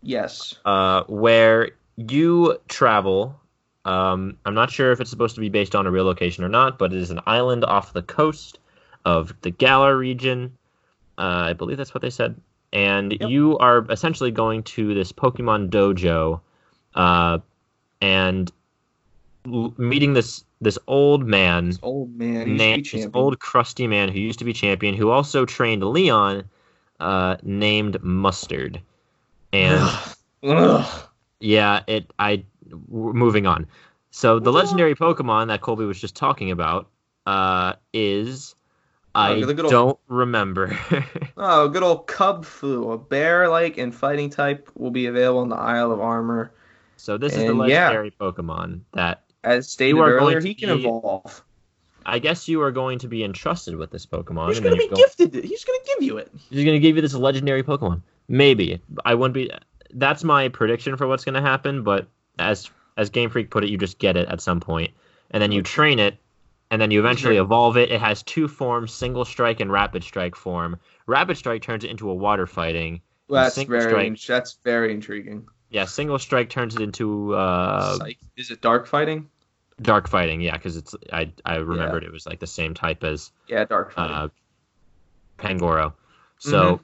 Yes. 0.00 0.54
uh, 0.64 1.02
where 1.08 1.70
you 1.96 2.58
travel. 2.68 3.40
Um, 3.84 4.36
I'm 4.44 4.54
not 4.54 4.70
sure 4.70 4.92
if 4.92 5.00
it's 5.00 5.10
supposed 5.10 5.34
to 5.34 5.40
be 5.40 5.48
based 5.48 5.74
on 5.74 5.86
a 5.86 5.90
real 5.90 6.04
location 6.04 6.42
or 6.44 6.48
not, 6.48 6.78
but 6.78 6.92
it 6.92 6.98
is 6.98 7.10
an 7.10 7.20
island 7.26 7.64
off 7.64 7.92
the 7.92 8.02
coast 8.02 8.58
of 9.04 9.34
the 9.42 9.50
Galar 9.50 9.96
region. 9.96 10.56
Uh, 11.18 11.48
I 11.48 11.52
believe 11.52 11.76
that's 11.76 11.94
what 11.94 12.02
they 12.02 12.10
said. 12.10 12.34
And 12.72 13.12
Yep. 13.12 13.30
you 13.30 13.58
are 13.58 13.86
essentially 13.90 14.30
going 14.30 14.62
to 14.64 14.94
this 14.94 15.12
Pokemon 15.12 15.68
dojo, 15.68 16.40
uh, 16.94 17.38
and 18.00 18.50
l- 19.46 19.74
meeting 19.76 20.14
this 20.14 20.44
this 20.60 20.78
old 20.86 21.26
man 21.26 21.66
This 21.66 21.78
old 21.82 22.16
man. 22.16 22.46
He's 22.46 22.58
named 22.58 22.86
this 22.90 23.06
old 23.12 23.38
crusty 23.38 23.86
man 23.86 24.08
who 24.08 24.18
used 24.18 24.38
to 24.38 24.44
be 24.44 24.52
champion 24.52 24.94
who 24.94 25.10
also 25.10 25.44
trained 25.44 25.84
Leon 25.84 26.44
uh, 27.00 27.36
named 27.42 28.02
Mustard. 28.02 28.80
And 29.52 29.88
yeah, 31.40 31.82
it 31.86 32.10
I 32.18 32.44
moving 32.88 33.46
on. 33.46 33.66
So 34.10 34.38
the 34.38 34.52
legendary 34.52 34.94
Pokemon 34.94 35.48
that 35.48 35.60
Colby 35.60 35.84
was 35.84 36.00
just 36.00 36.14
talking 36.14 36.50
about 36.50 36.88
uh, 37.26 37.74
is 37.92 38.54
I 39.14 39.34
the 39.40 39.62
old- 39.62 39.70
don't 39.70 39.98
remember. 40.08 40.76
Oh, 41.36 41.68
good 41.68 41.82
old 41.82 42.06
Kubfu, 42.06 42.94
a 42.94 42.96
bear-like 42.98 43.76
and 43.76 43.92
fighting 43.92 44.30
type, 44.30 44.70
will 44.76 44.92
be 44.92 45.06
available 45.06 45.42
in 45.42 45.48
the 45.48 45.56
Isle 45.56 45.90
of 45.90 46.00
Armor. 46.00 46.52
so 46.96 47.18
this 47.18 47.32
is 47.32 47.40
the 47.42 47.50
And, 47.50 47.68
yeah. 47.68 47.86
legendary 47.88 48.12
Pokemon 48.12 48.80
that 48.92 49.24
As 49.42 49.68
stated 49.68 49.98
earlier, 49.98 50.40
he 50.40 50.54
can 50.54 50.76
be- 50.76 50.84
evolve. 50.84 51.42
I 52.06 52.18
guess 52.20 52.46
you 52.48 52.60
are 52.62 52.70
going 52.70 52.98
to 53.00 53.08
be 53.08 53.24
entrusted 53.24 53.74
with 53.76 53.90
this 53.90 54.06
Pokemon. 54.06 54.48
He's 54.48 54.60
gonna 54.60 54.76
be 54.76 54.88
going- 54.88 54.94
gifted. 55.02 55.34
He's 55.42 55.64
gonna 55.64 55.78
give 55.86 56.02
you 56.06 56.18
it. 56.18 56.30
He's 56.50 56.64
gonna 56.64 56.78
give 56.78 56.94
you 56.96 57.02
this 57.02 57.14
legendary 57.14 57.62
Pokemon. 57.64 58.02
Maybe 58.28 58.80
I 59.04 59.14
wouldn't 59.14 59.34
be. 59.34 59.50
That's 59.94 60.22
my 60.22 60.48
prediction 60.48 60.96
for 60.96 61.06
what's 61.06 61.24
gonna 61.24 61.40
happen. 61.42 61.82
But 61.82 62.06
as 62.38 62.70
as 62.96 63.10
Game 63.10 63.30
Freak 63.30 63.50
put 63.50 63.64
it, 63.64 63.70
you 63.70 63.78
just 63.78 63.98
get 63.98 64.16
it 64.16 64.28
at 64.28 64.40
some 64.40 64.60
point, 64.60 64.92
and 65.30 65.42
then 65.42 65.52
you 65.52 65.62
train 65.62 65.98
it, 65.98 66.16
and 66.70 66.80
then 66.80 66.90
you 66.90 67.00
eventually 67.00 67.36
evolve 67.38 67.76
it. 67.76 67.90
It 67.90 68.00
has 68.00 68.22
two 68.22 68.48
forms: 68.48 68.92
Single 68.92 69.24
Strike 69.24 69.60
and 69.60 69.70
Rapid 69.70 70.04
Strike 70.04 70.36
form. 70.36 70.78
Rapid 71.06 71.36
Strike 71.36 71.62
turns 71.62 71.84
it 71.84 71.90
into 71.90 72.10
a 72.10 72.14
water 72.14 72.46
fighting. 72.46 73.00
Well, 73.28 73.42
that's 73.42 73.62
very 73.62 74.14
strike. 74.14 74.20
that's 74.26 74.58
very 74.64 74.92
intriguing. 74.92 75.48
Yeah, 75.70 75.86
Single 75.86 76.18
Strike 76.18 76.50
turns 76.50 76.76
it 76.76 76.82
into 76.82 77.34
uh, 77.34 77.96
Psych. 77.98 78.18
Is 78.36 78.50
it 78.50 78.60
dark 78.60 78.86
fighting? 78.86 79.28
Dark 79.82 80.08
Fighting. 80.08 80.40
Yeah, 80.40 80.52
because 80.52 80.76
it's 80.76 80.94
I 81.12 81.32
I 81.44 81.56
remembered 81.56 82.04
it 82.04 82.12
was 82.12 82.26
like 82.26 82.38
the 82.38 82.46
same 82.46 82.74
type 82.74 83.02
as 83.02 83.32
Yeah, 83.48 83.64
dark 83.64 83.92
fighting. 83.92 84.14
uh, 84.14 84.28
Pangoro. 85.38 85.94
So, 86.38 86.80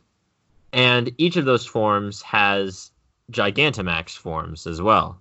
and 0.72 1.12
each 1.18 1.36
of 1.36 1.44
those 1.44 1.64
forms 1.66 2.22
has 2.22 2.90
Gigantamax 3.30 4.16
forms 4.16 4.66
as 4.66 4.80
well, 4.82 5.19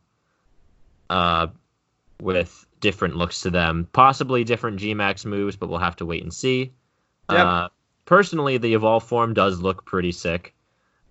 uh, 1.09 1.47
with 2.21 2.65
different 2.79 3.15
looks 3.15 3.41
to 3.41 3.49
them, 3.49 3.87
possibly 3.93 4.43
different 4.43 4.79
Gmax 4.79 5.25
moves, 5.25 5.55
but 5.55 5.69
we'll 5.69 5.79
have 5.79 5.95
to 5.97 6.05
wait 6.05 6.23
and 6.23 6.33
see. 6.33 6.71
Yep. 7.31 7.45
Uh, 7.45 7.69
personally, 8.05 8.57
the 8.57 8.73
evolve 8.73 9.03
form 9.03 9.33
does 9.33 9.59
look 9.59 9.85
pretty 9.85 10.11
sick. 10.11 10.53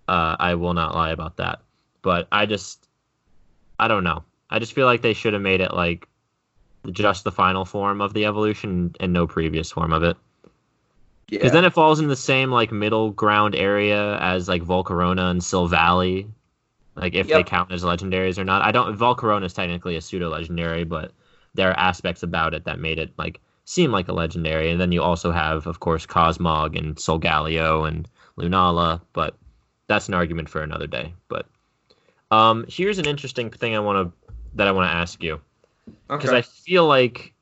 Uh, 0.07 0.35
I 0.39 0.55
will 0.55 0.73
not 0.73 0.95
lie 0.95 1.11
about 1.11 1.37
that, 1.37 1.59
but 2.01 2.27
I 2.31 2.45
just, 2.45 2.87
I 3.79 3.87
don't 3.87 4.03
know. 4.03 4.23
I 4.49 4.59
just 4.59 4.73
feel 4.73 4.87
like 4.87 5.01
they 5.01 5.13
should 5.13 5.33
have 5.33 5.41
made 5.41 5.61
it 5.61 5.73
like 5.73 6.07
just 6.91 7.23
the 7.23 7.31
final 7.31 7.65
form 7.65 8.01
of 8.01 8.13
the 8.13 8.25
evolution 8.25 8.95
and 8.99 9.13
no 9.13 9.27
previous 9.27 9.71
form 9.71 9.93
of 9.93 10.03
it. 10.03 10.17
yeah. 11.29 11.37
Because 11.37 11.51
then 11.51 11.65
it 11.65 11.73
falls 11.73 11.99
in 11.99 12.07
the 12.07 12.15
same 12.15 12.51
like 12.51 12.71
middle 12.71 13.11
ground 13.11 13.53
area 13.53 14.17
as 14.17 14.47
like 14.47 14.63
Volcarona 14.63 15.29
and 15.29 15.41
Silvally. 15.41 16.27
Like 16.99 17.15
if 17.15 17.27
they 17.27 17.43
count 17.43 17.71
as 17.71 17.83
legendaries 17.83 18.37
or 18.37 18.43
not. 18.43 18.61
I 18.61 18.71
don't. 18.71 18.97
Volcarona 18.97 19.45
is 19.45 19.53
technically 19.53 19.95
a 19.95 20.01
pseudo 20.01 20.29
legendary, 20.29 20.83
but 20.83 21.11
there 21.55 21.69
are 21.71 21.79
aspects 21.79 22.23
about 22.23 22.53
it 22.53 22.65
that 22.65 22.79
made 22.79 22.99
it 22.99 23.13
like 23.17 23.41
seem 23.65 23.91
like 23.91 24.07
a 24.09 24.13
legendary. 24.13 24.71
And 24.71 24.81
then 24.81 24.91
you 24.91 25.01
also 25.01 25.31
have, 25.31 25.67
of 25.67 25.79
course, 25.79 26.05
Cosmog 26.05 26.77
and 26.77 26.95
Solgaleo 26.97 27.87
and 27.87 28.07
Lunala, 28.37 29.01
but 29.13 29.37
that's 29.87 30.07
an 30.09 30.13
argument 30.13 30.49
for 30.49 30.61
another 30.61 30.87
day. 30.87 31.13
But 31.29 31.47
um, 32.31 32.65
here's 32.67 32.99
an 32.99 33.07
interesting 33.07 33.49
thing 33.51 33.75
I 33.75 33.79
want 33.79 34.13
to 34.13 34.33
that 34.55 34.67
I 34.67 34.71
want 34.71 34.89
to 34.89 34.95
ask 34.95 35.23
you 35.23 35.41
because 36.17 36.31
Okay. 36.31 36.37
I 36.37 36.41
feel 36.41 36.87
like 36.87 37.33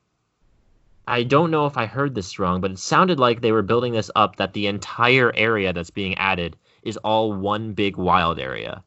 I 1.08 1.24
don't 1.24 1.50
know 1.50 1.66
if 1.66 1.76
I 1.76 1.86
heard 1.86 2.14
this 2.14 2.38
wrong, 2.38 2.60
but 2.60 2.70
it 2.70 2.78
sounded 2.78 3.18
like 3.18 3.40
they 3.40 3.52
were 3.52 3.62
building 3.62 3.92
this 3.92 4.10
up 4.14 4.36
that 4.36 4.52
the 4.52 4.66
entire 4.68 5.32
area 5.34 5.72
that's 5.72 5.90
being 5.90 6.14
added 6.16 6.56
is 6.82 6.98
all 6.98 7.32
one 7.32 7.72
big 7.72 7.96
wild 7.96 8.38
area. 8.38 8.84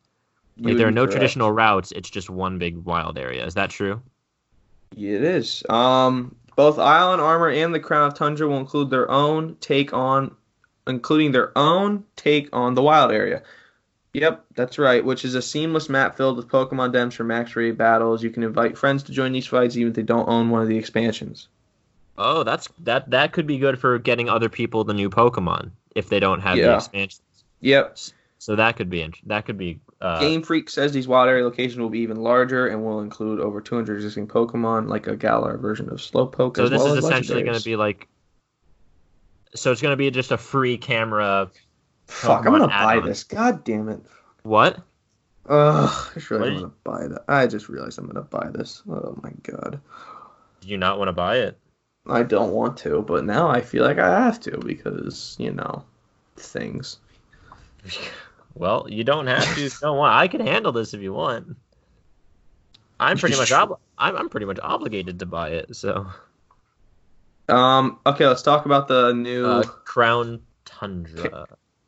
Like 0.58 0.78
there 0.78 0.88
are 0.88 0.92
no 0.92 1.08
traditional 1.08 1.52
routes; 1.52 1.92
it's 1.92 2.10
just 2.10 2.30
one 2.30 2.60
big 2.60 2.78
wild 2.78 3.18
area. 3.18 3.46
Is 3.46 3.56
that 3.56 3.70
true? 3.70 4.02
It 4.96 5.24
is. 5.24 5.64
Um, 5.70 6.36
both 6.56 6.78
Island 6.78 7.22
Armor 7.22 7.50
and 7.50 7.74
the 7.74 7.80
Crown 7.80 8.08
of 8.08 8.14
Tundra 8.14 8.48
will 8.48 8.60
include 8.60 8.90
their 8.90 9.10
own 9.10 9.56
take 9.62 9.94
on, 9.94 10.36
including 10.86 11.32
their 11.32 11.58
own 11.58 12.04
take 12.16 12.50
on 12.54 12.76
the 12.76 12.82
wild 12.82 13.12
area. 13.12 13.44
Yep, 14.14 14.46
that's 14.56 14.78
right. 14.78 15.04
Which 15.04 15.24
is 15.24 15.36
a 15.36 15.42
seamless 15.42 15.88
map 15.88 16.18
filled 16.18 16.36
with 16.36 16.50
Pokemon 16.50 16.92
Dens 16.92 17.16
for 17.16 17.24
max 17.24 17.56
raid 17.56 17.78
battles. 17.78 18.22
You 18.22 18.30
can 18.30 18.44
invite 18.44 18.78
friends 18.78 19.04
to 19.04 19.14
join 19.14 19.32
these 19.32 19.48
fights 19.48 19.78
even 19.78 19.92
if 19.92 19.96
they 19.96 20.04
don't 20.04 20.28
own 20.28 20.50
one 20.50 20.62
of 20.62 20.68
the 20.68 20.78
expansions. 20.78 21.48
Oh, 22.18 22.44
that's 22.44 22.68
that. 22.80 23.10
That 23.10 23.32
could 23.32 23.48
be 23.48 23.58
good 23.58 23.80
for 23.80 23.98
getting 23.98 24.30
other 24.30 24.50
people 24.50 24.84
the 24.84 24.94
new 24.94 25.10
Pokemon 25.10 25.72
if 25.96 26.10
they 26.10 26.20
don't 26.20 26.42
have 26.42 26.58
the 26.58 26.76
expansions. 26.76 27.22
Yep. 27.62 27.98
So 28.38 28.56
that 28.58 28.76
could 28.76 28.90
be 28.90 29.10
that 29.28 29.46
could 29.46 29.58
be. 29.58 29.80
Uh, 30.02 30.20
Game 30.20 30.42
Freak 30.42 30.70
says 30.70 30.92
these 30.92 31.08
wild 31.08 31.30
area 31.30 31.44
locations 31.44 31.78
will 31.80 31.90
be 31.90 32.00
even 32.00 32.18
larger 32.18 32.68
and 32.68 32.84
will 32.84 33.02
include 33.02 33.40
over 33.40 33.62
200 33.62 33.96
existing 33.96 34.28
Pokemon, 34.28 34.88
like 34.90 35.06
a 35.06 35.16
Galar 35.16 35.58
version 35.58 35.90
of 35.90 36.00
Slowpoke. 36.00 36.58
so 36.58 36.68
this 36.68 36.82
well 36.82 36.96
is 36.96 37.06
essentially 37.06 37.44
going 37.44 37.58
to 37.58 37.64
be 37.64 37.76
like. 37.76 38.08
So 39.54 39.72
it's 39.72 39.82
going 39.82 39.92
to 39.92 39.98
be 39.98 40.10
just 40.10 40.32
a 40.32 40.38
free 40.38 40.78
camera. 40.78 41.52
Fuck, 42.08 42.46
I'm 42.46 42.52
gonna 42.52 42.68
buy 42.68 43.00
this. 43.00 43.24
God 43.24 43.64
damn 43.64 43.88
it. 43.88 44.02
What? 44.44 44.78
Ugh, 45.48 45.90
I 46.10 46.14
just 46.14 46.30
realized 46.30 46.52
I'm 46.52 46.62
gonna 46.62 46.74
buy 46.84 47.08
that. 47.08 47.24
I 47.28 47.48
just 47.48 47.70
realized 47.70 47.98
I'm 47.98 48.08
gonna 48.08 48.22
buy 48.22 48.50
this. 48.52 48.84
Oh 48.90 49.18
my 49.24 49.32
god. 49.44 49.80
Do 50.60 50.68
you 50.68 50.78
not 50.78 51.00
want 51.00 51.08
to 51.08 51.14
buy 51.14 51.38
it? 51.38 51.58
I 52.08 52.24
don't 52.24 52.52
want 52.52 52.78
to, 52.80 53.02
but 53.02 53.24
now 53.24 53.48
I 53.48 53.62
feel 53.62 53.84
like 53.86 53.98
I 53.98 54.24
have 54.24 54.40
to 54.42 54.58
because, 54.58 55.36
you 55.40 55.52
know, 55.52 55.84
things. 56.36 57.00
Well, 58.54 58.88
you 58.90 59.04
don't 59.04 59.28
have 59.28 59.44
to. 59.44 59.50
if 59.52 59.58
you 59.58 59.70
don't 59.82 59.98
want. 59.98 60.14
I 60.16 60.28
can 60.28 60.42
handle 60.46 60.72
this 60.72 60.94
if 60.94 61.02
you 61.02 61.14
want. 61.14 61.58
I'm 63.00 63.18
pretty 63.18 63.36
much 63.36 63.52
ob- 63.52 63.80
I'm, 63.98 64.16
I'm 64.16 64.30
pretty 64.30 64.46
much 64.46 64.60
obligated 64.62 65.20
to 65.20 65.26
buy 65.26 65.50
it. 65.50 65.76
So 65.76 66.08
Um, 67.50 68.00
okay, 68.06 68.28
let's 68.28 68.42
talk 68.44 68.66
about 68.66 68.88
the 68.88 69.14
new 69.14 69.46
uh, 69.46 69.64
Crown 69.64 70.42
Tundra. 70.66 71.48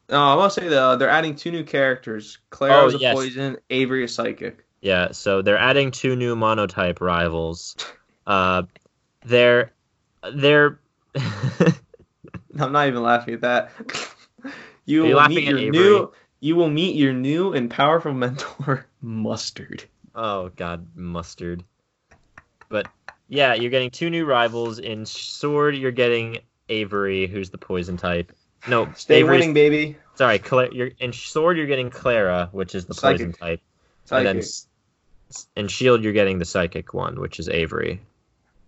Oh, 0.10 0.18
I 0.18 0.36
want 0.36 0.52
to 0.54 0.62
say 0.62 0.68
the 0.68 0.96
they're 0.98 1.10
adding 1.10 1.36
two 1.36 1.52
new 1.52 1.64
characters. 1.64 2.40
Claire 2.50 2.74
Oh, 2.82 2.88
is 2.88 2.96
a 2.96 2.98
yes. 3.00 3.14
poison, 3.16 3.58
Avery 3.70 4.04
is 4.04 4.14
psychic. 4.14 4.66
Yeah, 4.82 5.12
so 5.12 5.42
they're 5.42 5.58
adding 5.58 5.92
two 5.92 6.16
new 6.16 6.36
monotype 6.36 7.00
rivals. 7.00 7.76
Uh, 8.28 8.64
they're 9.24 9.72
they're 10.34 10.80
I'm 12.60 12.72
not 12.72 12.88
even 12.88 13.02
laughing 13.04 13.36
at 13.36 13.42
that. 13.42 13.72
you 14.86 15.04
Are 15.04 15.08
you 15.08 15.14
will 15.14 15.18
laughing 15.18 15.36
meet 15.36 15.48
at 15.48 15.50
your 15.52 15.60
Avery? 15.60 15.72
new 15.72 16.12
you 16.44 16.58
will 16.58 16.70
meet 16.70 16.98
your 16.98 17.14
new 17.14 17.54
and 17.54 17.72
powerful 17.72 18.12
mentor, 18.24 18.86
Mustard. 19.02 19.86
oh 20.14 20.50
god 20.58 20.86
mustard. 20.94 21.64
But 22.68 22.88
yeah, 23.30 23.54
you're 23.54 23.72
getting 23.72 23.92
two 23.92 24.10
new 24.10 24.26
rivals 24.26 24.78
in 24.80 25.06
Sword. 25.06 25.76
You're 25.78 25.92
getting 25.92 26.40
Avery, 26.68 27.28
who's 27.28 27.50
the 27.50 27.58
poison 27.58 27.96
type. 27.96 28.34
No, 28.68 28.92
Stay 28.96 29.20
Avery's- 29.22 29.40
winning, 29.40 29.54
baby. 29.54 29.98
Sorry, 30.16 30.38
Cla- 30.38 30.70
you're 30.74 30.92
in 31.00 31.14
Sword. 31.14 31.56
You're 31.58 31.66
getting 31.66 31.90
Klara, 31.90 32.50
which 32.52 32.76
is 32.76 32.86
the 32.86 32.94
poison 32.94 33.32
type. 33.32 33.62
Psychic. 34.06 34.28
And 34.28 34.42
then 34.42 34.46
in 35.56 35.68
Shield, 35.70 36.04
you're 36.04 36.14
getting 36.14 36.40
the 36.40 36.46
psychic 36.46 36.94
one, 36.94 37.20
which 37.22 37.40
is 37.40 37.48
Avery. 37.48 38.02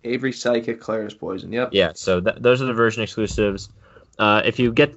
Avery 0.06 0.32
psychic, 0.32 0.80
Klara's 0.82 1.14
poison. 1.14 1.52
Yep. 1.52 1.70
Yeah, 1.74 1.92
so 1.94 2.22
th- 2.22 2.38
those 2.40 2.62
are 2.62 2.66
the 2.66 2.74
version 2.74 3.04
exclusives. 3.04 3.70
Uh, 4.18 4.42
if 4.46 4.60
you 4.60 4.72
get, 4.72 4.96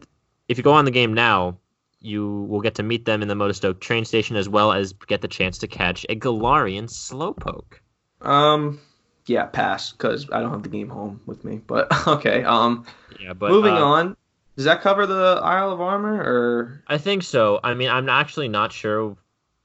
if 0.49 0.59
you 0.59 0.65
go 0.65 0.73
on 0.75 0.85
the 0.85 0.91
game 0.91 1.13
now, 1.13 1.59
you 2.01 2.43
will 2.49 2.61
get 2.61 2.77
to 2.77 2.83
meet 2.83 3.05
them 3.05 3.23
in 3.23 3.29
the 3.29 3.35
Motostoke 3.35 3.81
train 3.81 4.05
station 4.05 4.37
as 4.37 4.49
well 4.49 4.73
as 4.73 4.93
get 4.93 5.21
the 5.21 5.29
chance 5.29 5.59
to 5.59 5.67
catch 5.67 6.07
a 6.09 6.17
Galarian 6.17 6.85
Slowpoke. 6.89 7.81
Um. 8.21 8.81
Yeah, 9.27 9.45
pass 9.45 9.93
because 9.93 10.29
I 10.33 10.41
don't 10.41 10.53
have 10.53 10.63
the 10.63 10.71
game 10.71 10.89
home 10.89 11.21
with 11.27 11.45
me. 11.45 11.61
But 11.67 11.89
okay. 12.07 12.45
Um. 12.45 12.87
Yeah, 13.21 13.35
but 13.35 13.51
moving 13.51 13.75
uh, 13.75 13.85
on. 13.85 14.17
Does 14.57 14.65
that 14.65 14.81
cover 14.81 15.07
the 15.07 15.41
Isle 15.43 15.71
of 15.73 15.81
Armor 15.81 16.15
or? 16.21 16.83
I 16.89 16.99
think 16.99 17.23
so. 17.23 17.61
I 17.63 17.75
mean, 17.75 17.91
I'm 17.91 18.09
actually 18.09 18.49
not 18.49 18.73
sure 18.73 19.17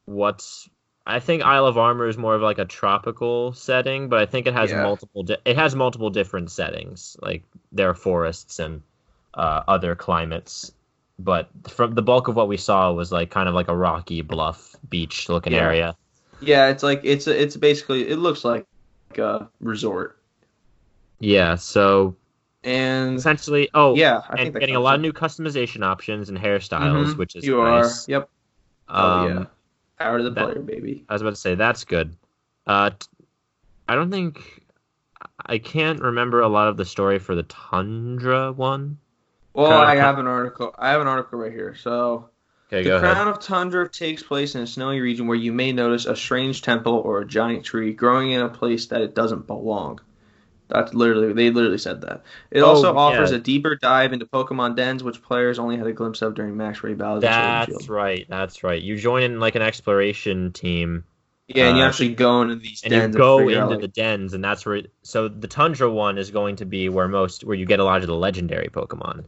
what's. 0.05 0.69
I 1.05 1.19
think 1.19 1.43
Isle 1.43 1.65
of 1.65 1.77
Armor 1.77 2.07
is 2.07 2.17
more 2.17 2.35
of 2.35 2.41
like 2.41 2.59
a 2.59 2.65
tropical 2.65 3.53
setting, 3.53 4.07
but 4.07 4.19
I 4.19 4.25
think 4.25 4.47
it 4.47 4.53
has 4.53 4.69
Yeah. 4.69 4.83
multiple. 4.83 5.23
Di- 5.23 5.37
it 5.45 5.57
has 5.57 5.75
multiple 5.75 6.09
different 6.09 6.51
settings. 6.51 7.17
Like 7.21 7.43
there 7.71 7.89
are 7.89 7.93
forests 7.95 8.59
and 8.59 8.81
uh, 9.33 9.63
other 9.67 9.95
climates, 9.95 10.71
but 11.19 11.49
from 11.69 11.93
the 11.95 12.01
bulk 12.01 12.27
of 12.27 12.35
what 12.35 12.47
we 12.47 12.57
saw 12.57 12.91
was 12.91 13.11
like 13.11 13.29
kind 13.29 13.47
of 13.47 13.55
like 13.55 13.67
a 13.67 13.75
rocky 13.75 14.21
bluff 14.21 14.75
beach 14.89 15.29
looking 15.29 15.53
Yeah. 15.53 15.59
area. 15.65 15.95
Yeah, 16.41 16.69
it's 16.69 16.83
like 16.83 17.01
it's 17.03 17.27
it's 17.27 17.55
basically 17.55 18.07
it 18.09 18.17
looks 18.17 18.43
like 18.43 18.65
a 19.17 19.47
resort 19.61 20.17
Yeah. 21.19 21.55
So 21.55 22.15
and 22.63 23.17
essentially, 23.17 23.69
oh 23.73 23.95
yeah, 23.95 24.21
I 24.29 24.41
and 24.41 24.53
getting 24.53 24.75
a 24.75 24.79
lot 24.79 24.93
it. 24.93 24.95
of 24.95 25.01
new 25.01 25.13
customization 25.13 25.83
options 25.85 26.29
and 26.29 26.37
hairstyles, 26.37 27.13
Mhm. 27.13 27.17
which 27.17 27.35
is 27.35 27.45
you 27.45 27.57
nice. 27.61 28.07
are. 28.07 28.11
Yep. 28.11 28.29
Oh 28.89 29.11
Um, 29.19 29.29
yeah. 29.37 29.45
Power 29.99 30.17
to 30.17 30.23
the 30.23 30.29
that- 30.31 30.45
player, 30.45 30.59
baby. 30.61 31.05
I 31.07 31.13
was 31.13 31.21
about 31.21 31.31
to 31.31 31.35
say 31.35 31.55
that's 31.55 31.83
good. 31.83 32.15
Uh, 32.65 32.89
t- 32.91 33.07
I 33.87 33.95
don't 33.95 34.09
think 34.11 34.61
I 35.45 35.57
can't 35.57 36.01
remember 36.01 36.41
a 36.41 36.47
lot 36.47 36.67
of 36.69 36.77
the 36.77 36.85
story 36.85 37.19
for 37.19 37.35
the 37.35 37.43
Tundra 37.43 38.51
one. 38.51 38.97
Well, 39.53 39.67
Crown 39.67 39.85
I 39.87 39.95
have 39.95 40.17
an 40.19 40.27
article. 40.27 40.73
I 40.77 40.89
have 40.91 41.01
an 41.01 41.07
article 41.07 41.39
right 41.39 41.51
here. 41.51 41.75
So 41.75 42.29
Okay, 42.71 42.83
the 42.89 42.99
crown 42.99 43.11
ahead. 43.15 43.27
of 43.27 43.39
tundra 43.39 43.87
takes 43.87 44.23
place 44.23 44.55
in 44.55 44.61
a 44.61 44.67
snowy 44.67 44.99
region 44.99 45.27
where 45.27 45.37
you 45.37 45.51
may 45.53 45.71
notice 45.73 46.05
a 46.05 46.15
strange 46.15 46.61
temple 46.63 46.93
or 46.93 47.19
a 47.21 47.27
giant 47.27 47.63
tree 47.65 47.93
growing 47.93 48.31
in 48.31 48.41
a 48.41 48.49
place 48.49 48.87
that 48.87 49.01
it 49.01 49.13
doesn't 49.13 49.45
belong. 49.45 49.99
That's 50.69 50.91
literally 50.93 51.33
they 51.33 51.51
literally 51.51 51.77
said 51.77 52.01
that. 52.01 52.23
It 52.49 52.61
Oh, 52.61 52.67
also 52.67 52.95
offers 52.95 53.29
yeah. 53.29 53.37
a 53.37 53.39
deeper 53.39 53.75
dive 53.75 54.11
into 54.11 54.25
Pokemon 54.25 54.75
dens, 54.75 55.03
which 55.03 55.21
players 55.21 55.59
only 55.59 55.77
had 55.77 55.85
a 55.85 55.93
glimpse 55.93 56.23
of 56.23 56.33
during 56.33 56.57
Max 56.57 56.83
Raid 56.83 56.97
battles. 56.97 57.23
in 57.23 57.29
Sword 57.29 57.43
and 57.43 57.73
That's 57.75 57.89
right. 57.89 58.25
That's 58.27 58.63
right. 58.63 58.81
You 58.81 58.97
join 58.97 59.21
in 59.21 59.39
like 59.39 59.53
an 59.53 59.61
exploration 59.61 60.51
team, 60.51 61.03
Yeah, 61.47 61.67
and 61.67 61.77
you 61.77 61.83
uh, 61.83 61.87
actually 61.89 62.15
go 62.15 62.41
into 62.41 62.55
these 62.55 62.81
and 62.81 62.91
you 62.93 62.99
dens 63.01 63.15
go 63.15 63.37
figure 63.39 63.57
out, 63.59 63.63
into 63.65 63.75
like- 63.75 63.81
the 63.81 63.87
dens, 63.89 64.33
and 64.33 64.43
that's 64.43 64.65
where. 64.65 64.81
So 65.03 65.27
the 65.27 65.47
Tundra 65.49 65.91
one 65.91 66.17
is 66.17 66.31
going 66.31 66.55
to 66.55 66.65
be 66.65 66.89
where 66.89 67.07
most 67.09 67.43
where 67.43 67.55
you 67.57 67.67
get 67.67 67.79
a 67.79 67.83
lot 67.83 68.01
of 68.01 68.07
the 68.07 68.15
legendary 68.15 68.69
Pokemon. 68.69 69.25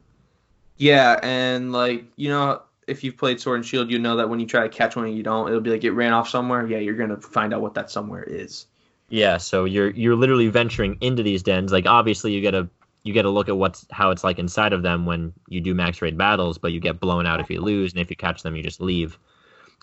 Yeah, 0.78 1.19
and 1.21 1.71
like 1.71 2.05
you 2.15 2.30
know, 2.30 2.61
if 2.88 3.03
you've 3.03 3.17
played 3.17 3.39
Sword 3.39 3.57
and 3.57 3.65
Shield, 3.65 3.89
you 3.89 3.99
know 3.99 4.17
that 4.17 4.30
when 4.30 4.39
you 4.39 4.45
try 4.45 4.63
to 4.63 4.69
catch 4.69 4.95
one 4.95 5.05
and 5.05 5.15
you 5.15 5.23
don't, 5.23 5.47
it'll 5.47 5.61
be 5.61 5.69
like 5.71 5.84
it 5.84 5.91
ran 5.91 6.13
off 6.13 6.30
somewhere. 6.30 6.65
Yeah, 6.67 6.80
you're 6.80 6.95
gonna 6.95 7.17
find 7.21 7.53
out 7.53 7.61
what 7.61 7.76
that 7.76 7.89
somewhere 7.89 8.23
is. 8.23 8.65
Yeah, 9.09 9.38
so 9.38 9.65
you're 9.65 9.89
you're 9.89 10.15
literally 10.15 10.47
venturing 10.47 10.97
into 11.01 11.23
these 11.23 11.43
dens. 11.43 11.71
Like 11.71 11.86
obviously 11.86 12.34
you 12.34 12.41
get 12.41 12.55
a 12.55 12.67
you 13.03 13.13
get 13.13 13.26
a 13.26 13.30
look 13.30 13.47
at 13.49 13.55
what's 13.57 13.86
how 13.91 14.09
it's 14.11 14.23
like 14.23 14.39
inside 14.39 14.73
of 14.73 14.82
them 14.82 15.05
when 15.05 15.34
you 15.47 15.61
do 15.61 15.73
max 15.76 16.01
raid 16.01 16.17
battles, 16.17 16.57
but 16.57 16.71
you 16.71 16.80
get 16.80 16.99
blown 16.99 17.26
out 17.26 17.39
if 17.39 17.49
you 17.49 17.61
lose, 17.61 17.93
and 17.93 18.01
if 18.01 18.09
you 18.09 18.15
catch 18.15 18.43
them, 18.43 18.55
you 18.55 18.63
just 18.63 18.82
leave. 18.82 19.17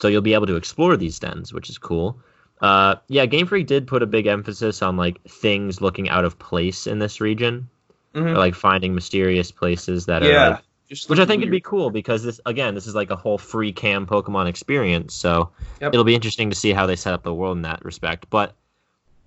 So 0.00 0.08
you'll 0.08 0.22
be 0.22 0.34
able 0.34 0.46
to 0.48 0.56
explore 0.56 0.96
these 0.96 1.18
dens, 1.18 1.52
which 1.52 1.70
is 1.70 1.78
cool. 1.78 2.18
Uh, 2.60 2.96
yeah, 3.08 3.26
Game 3.26 3.46
Freak 3.46 3.66
did 3.66 3.86
put 3.86 4.02
a 4.02 4.06
big 4.06 4.26
emphasis 4.26 4.82
on 4.82 4.96
like 4.96 5.22
things 5.24 5.80
looking 5.80 6.08
out 6.08 6.24
of 6.24 6.38
place 6.38 6.86
in 6.86 6.98
this 6.98 7.20
region, 7.20 7.68
Mhm. 8.14 8.26
or, 8.32 8.36
like 8.38 8.54
finding 8.54 8.94
mysterious 8.94 9.50
places 9.50 10.06
that 10.06 10.22
are 10.22 10.28
like, 10.50 10.62
just 10.92 11.08
which 11.08 11.18
I 11.18 11.24
think 11.24 11.40
would 11.40 11.50
be 11.50 11.60
cool 11.60 11.90
because 11.90 12.22
this 12.22 12.40
again, 12.44 12.74
this 12.74 12.86
is 12.86 12.94
like 12.94 13.10
a 13.10 13.16
whole 13.16 13.38
free 13.38 13.72
cam 13.72 14.06
Pokemon 14.06 14.46
experience. 14.46 15.14
So 15.14 15.50
Yep. 15.80 15.94
it'll 15.94 16.04
be 16.04 16.14
interesting 16.14 16.50
to 16.50 16.56
see 16.56 16.72
how 16.72 16.86
they 16.86 16.96
set 16.96 17.14
up 17.14 17.22
the 17.22 17.32
world 17.34 17.56
in 17.56 17.62
that 17.62 17.82
respect. 17.84 18.26
But 18.28 18.54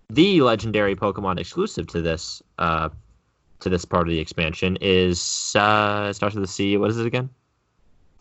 the 0.09 0.41
legendary 0.41 0.95
Pokemon 0.95 1.39
exclusive 1.39 1.87
to 1.87 2.01
this 2.01 2.43
uh, 2.59 2.89
to 3.61 3.69
this 3.69 3.83
part 3.83 4.07
of 4.07 4.11
the 4.11 4.19
expansion 4.19 4.77
is 4.79 5.55
uh, 5.55 6.13
starts 6.13 6.35
with 6.35 6.43
a 6.43 6.47
C. 6.47 6.77
What 6.77 6.91
is 6.91 6.99
it 6.99 7.07
again? 7.07 7.29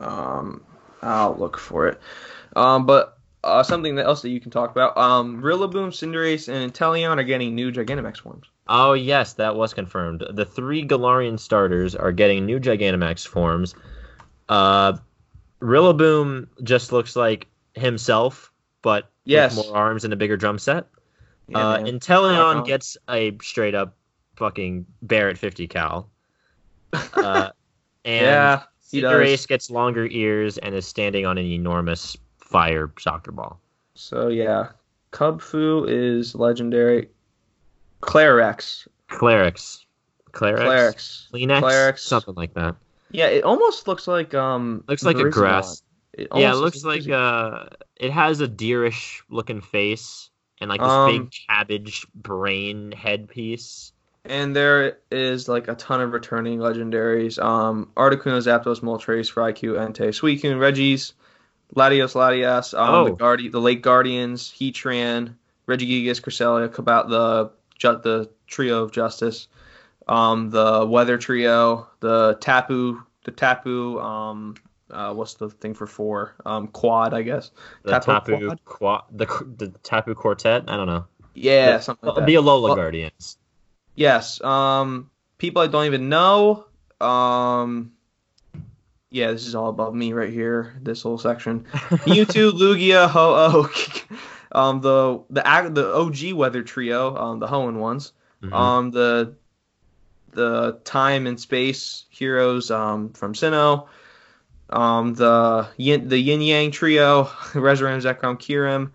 Um, 0.01 0.64
I'll 1.03 1.36
look 1.36 1.59
for 1.59 1.88
it. 1.88 2.01
Um, 2.57 2.86
but 2.86 3.18
uh, 3.42 3.62
something 3.62 3.99
else 3.99 4.22
that 4.22 4.30
you 4.30 4.40
can 4.40 4.51
talk 4.51 4.70
about. 4.70 4.97
Um, 4.97 5.42
Rillaboom, 5.42 5.88
Cinderace, 5.88 6.49
and 6.49 6.72
Inteleon 6.72 7.18
are 7.18 7.24
getting 7.24 7.55
new 7.55 7.70
Gigantamax 7.70 8.18
forms. 8.18 8.47
Oh 8.67 8.95
yes, 8.95 9.35
that 9.35 9.57
was 9.57 9.75
confirmed. 9.75 10.25
The 10.31 10.45
three 10.45 10.87
Galarian 10.87 11.39
starters 11.39 11.95
are 11.95 12.12
getting 12.12 12.47
new 12.47 12.59
Gigantamax 12.59 13.27
forms. 13.27 13.75
Uh, 14.49 14.95
Rillaboom 15.61 16.49
just 16.62 16.93
looks 16.93 17.17
like 17.17 17.47
himself, 17.75 18.53
but 18.83 19.11
Yes. 19.25 19.57
with 19.57 19.67
more 19.67 19.77
arms 19.77 20.05
and 20.05 20.12
a 20.12 20.17
bigger 20.17 20.37
drum 20.37 20.59
set. 20.59 20.87
Yeah, 21.49 21.59
uh. 21.59 21.79
Inteleon 21.79 22.67
gets 22.67 22.97
a 23.09 23.37
straight 23.43 23.75
up 23.75 23.97
fucking 24.37 24.87
Barrett 25.03 25.39
50 25.39 25.67
cal. 25.69 26.11
Uh, 27.15 27.51
and 28.05 28.25
yeah. 28.25 28.62
Cinderace 28.93 29.49
gets 29.49 29.69
longer 29.71 30.07
ears 30.07 30.59
and 30.59 30.75
is 30.75 30.87
standing 30.87 31.27
on 31.27 31.39
an 31.39 31.45
enormous 31.47 32.17
fire 32.39 32.93
soccer 33.01 33.33
ball. 33.33 33.59
So 33.95 34.29
yeah, 34.29 34.69
Kubfu 35.11 35.87
is 35.89 36.35
legendary. 36.37 37.09
Clarex. 38.05 38.86
Clerics. 39.09 39.84
Clerics? 40.32 40.62
Clarex. 40.62 41.30
Kleenex? 41.32 41.61
Clerics. 41.61 42.02
Something 42.02 42.34
like 42.34 42.55
that. 42.55 42.76
Yeah, 43.11 43.26
it 43.26 43.44
almost 43.44 43.86
looks 43.86 44.07
like 44.09 44.34
um. 44.34 44.84
Looks 44.88 45.05
like 45.05 45.18
a 45.18 45.28
grass. 45.30 45.82
It 46.12 46.28
yeah, 46.34 46.52
it 46.52 46.57
looks 46.57 46.84
like 46.84 47.09
uh, 47.09 47.66
it 47.96 48.11
has 48.12 48.40
a 48.40 48.48
deerish 48.48 49.22
looking 49.30 49.61
face 49.61 50.30
and 50.61 50.68
like 50.70 50.80
this 50.80 50.88
Um, 50.88 51.11
big 51.11 51.32
cabbage 51.48 52.07
brain 52.14 52.92
headpiece. 52.92 53.92
And 54.24 54.55
there 54.57 54.98
is 55.11 55.48
like 55.48 55.68
a 55.68 55.74
ton 55.74 56.00
of 56.00 56.12
returning 56.12 56.59
legendaries. 56.59 57.42
Um, 57.42 57.90
Articuno, 57.96 58.38
Zapdos, 58.40 58.80
Moltres, 58.80 59.34
Raikou, 59.34 59.74
Entei, 59.76 60.09
Suicune, 60.09 60.59
Regis, 60.59 61.12
Latios, 61.74 62.14
Latias, 62.14 62.78
um, 62.78 62.94
Oh. 62.94 63.05
the 63.07 63.12
Guardi- 63.16 63.50
the 63.52 63.61
Lake 63.61 63.82
Guardians, 63.82 64.50
Heatran, 64.59 65.34
Regigigas, 65.68 66.20
Cresselia, 66.22 66.72
Cabat, 66.72 67.09
the 67.09 67.50
ju- 67.79 68.01
the 68.03 68.31
trio 68.47 68.83
of 68.83 68.93
Justice, 68.93 69.49
um, 70.09 70.51
the 70.51 70.87
Weather 70.89 71.18
Trio, 71.18 71.89
the 72.01 72.37
Tapu, 72.41 73.03
the 73.25 73.31
Tapu, 73.31 73.99
um, 74.01 74.55
uh, 74.91 75.12
what's 75.14 75.35
the 75.35 75.49
thing 75.49 75.75
for 75.75 75.87
four? 75.87 76.35
Um, 76.45 76.68
Quad, 76.68 77.14
I 77.14 77.22
guess. 77.22 77.51
The 77.83 77.93
Tapu 77.99 78.07
Tapu, 78.12 78.47
Quad? 78.47 78.64
Quad, 78.64 79.03
the 79.12 79.27
the 79.57 79.68
Tapu 79.83 80.14
Quartet. 80.14 80.64
I 80.68 80.77
don't 80.77 80.87
know. 80.87 81.07
Yeah, 81.35 81.79
the, 81.79 81.83
something 81.83 82.07
like 82.09 82.16
that. 82.18 82.27
the 82.27 82.35
Alola 82.35 82.62
Well- 82.64 82.77
Guardians. 82.77 83.39
Yes. 83.97 84.41
Um, 84.43 85.11
people 85.39 85.62
I 85.62 85.68
don't 85.68 85.87
even 85.87 86.09
know. 86.09 86.66
Um, 87.01 87.93
yeah, 89.11 89.31
this 89.31 89.47
is 89.47 89.55
all 89.55 89.68
above 89.68 89.95
me 89.95 90.12
right 90.12 90.33
here. 90.33 90.75
This 90.83 91.03
whole 91.03 91.18
section. 91.18 91.61
Mewtwo, 92.05 92.51
Lugia, 92.51 93.09
Ho-Oh, 93.09 93.70
um, 94.55 94.80
the 94.80 95.20
the 95.30 95.42
the 95.72 95.94
OG 95.94 96.32
Weather 96.34 96.62
Trio, 96.62 97.16
um, 97.16 97.38
the 97.40 97.46
Hoenn 97.46 97.76
ones. 97.78 98.12
Mhm. 98.42 98.52
Um, 98.52 98.90
the 98.90 99.34
the 100.32 100.80
Time 100.84 101.26
and 101.26 101.38
Space 101.40 102.05
heroes, 102.11 102.70
um, 102.70 103.11
from 103.12 103.32
Sinnoh. 103.34 103.86
Um, 104.70 105.14
the 105.14 105.68
Yin 105.76 106.09
the 106.09 106.18
Yin 106.18 106.40
Yang 106.40 106.70
Trio, 106.72 107.24
Reshiram, 107.52 108.00
Zekrom, 108.02 108.36
Kyurem, 108.38 108.90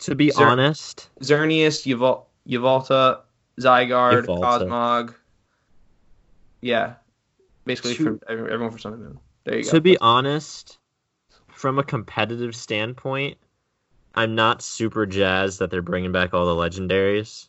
to 0.00 0.14
be 0.14 0.30
Zer- 0.30 0.46
honest, 0.46 1.10
Xerneas, 1.20 1.84
Yval- 1.86 2.24
Yvalta, 2.48 3.20
Zygarde, 3.60 4.24
Yvalta. 4.26 4.40
Cosmog. 4.68 5.14
Yeah, 6.60 6.94
basically 7.64 7.96
To- 7.96 8.18
for 8.26 8.48
everyone 8.48 8.70
for 8.70 8.78
Sun 8.78 8.92
and 8.94 9.02
Moon. 9.02 9.18
There 9.44 9.58
you 9.58 9.64
go. 9.64 9.70
to 9.70 9.80
be 9.80 9.98
honest, 9.98 10.78
from 11.48 11.78
a 11.78 11.82
competitive 11.84 12.54
standpoint, 12.54 13.36
I'm 14.14 14.34
not 14.34 14.62
super 14.62 15.06
jazzed 15.06 15.58
that 15.60 15.70
they're 15.70 15.82
bringing 15.82 16.12
back 16.12 16.34
all 16.34 16.46
the 16.46 16.60
legendaries 16.60 17.48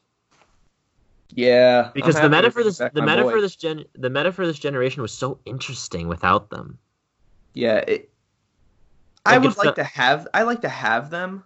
yeah, 1.35 1.89
because 1.93 2.15
the 2.15 2.29
meta 2.29 2.51
for 2.51 2.63
this 2.63 2.77
the 2.77 3.01
meta 3.01 3.23
boy. 3.23 3.31
for 3.31 3.41
this 3.41 3.55
gen 3.55 3.85
the 3.95 4.09
meta 4.09 4.31
for 4.31 4.45
this 4.45 4.59
generation 4.59 5.01
was 5.01 5.11
so 5.11 5.39
interesting 5.45 6.07
without 6.07 6.49
them. 6.49 6.77
yeah, 7.53 7.77
it, 7.77 8.09
I 9.25 9.37
Like, 9.37 9.41
would 9.41 9.57
like 9.57 9.75
the- 9.75 9.81
to 9.81 9.83
have. 9.83 10.27
I 10.33 10.43
like 10.43 10.61
to 10.61 10.69
have 10.69 11.09
them. 11.09 11.43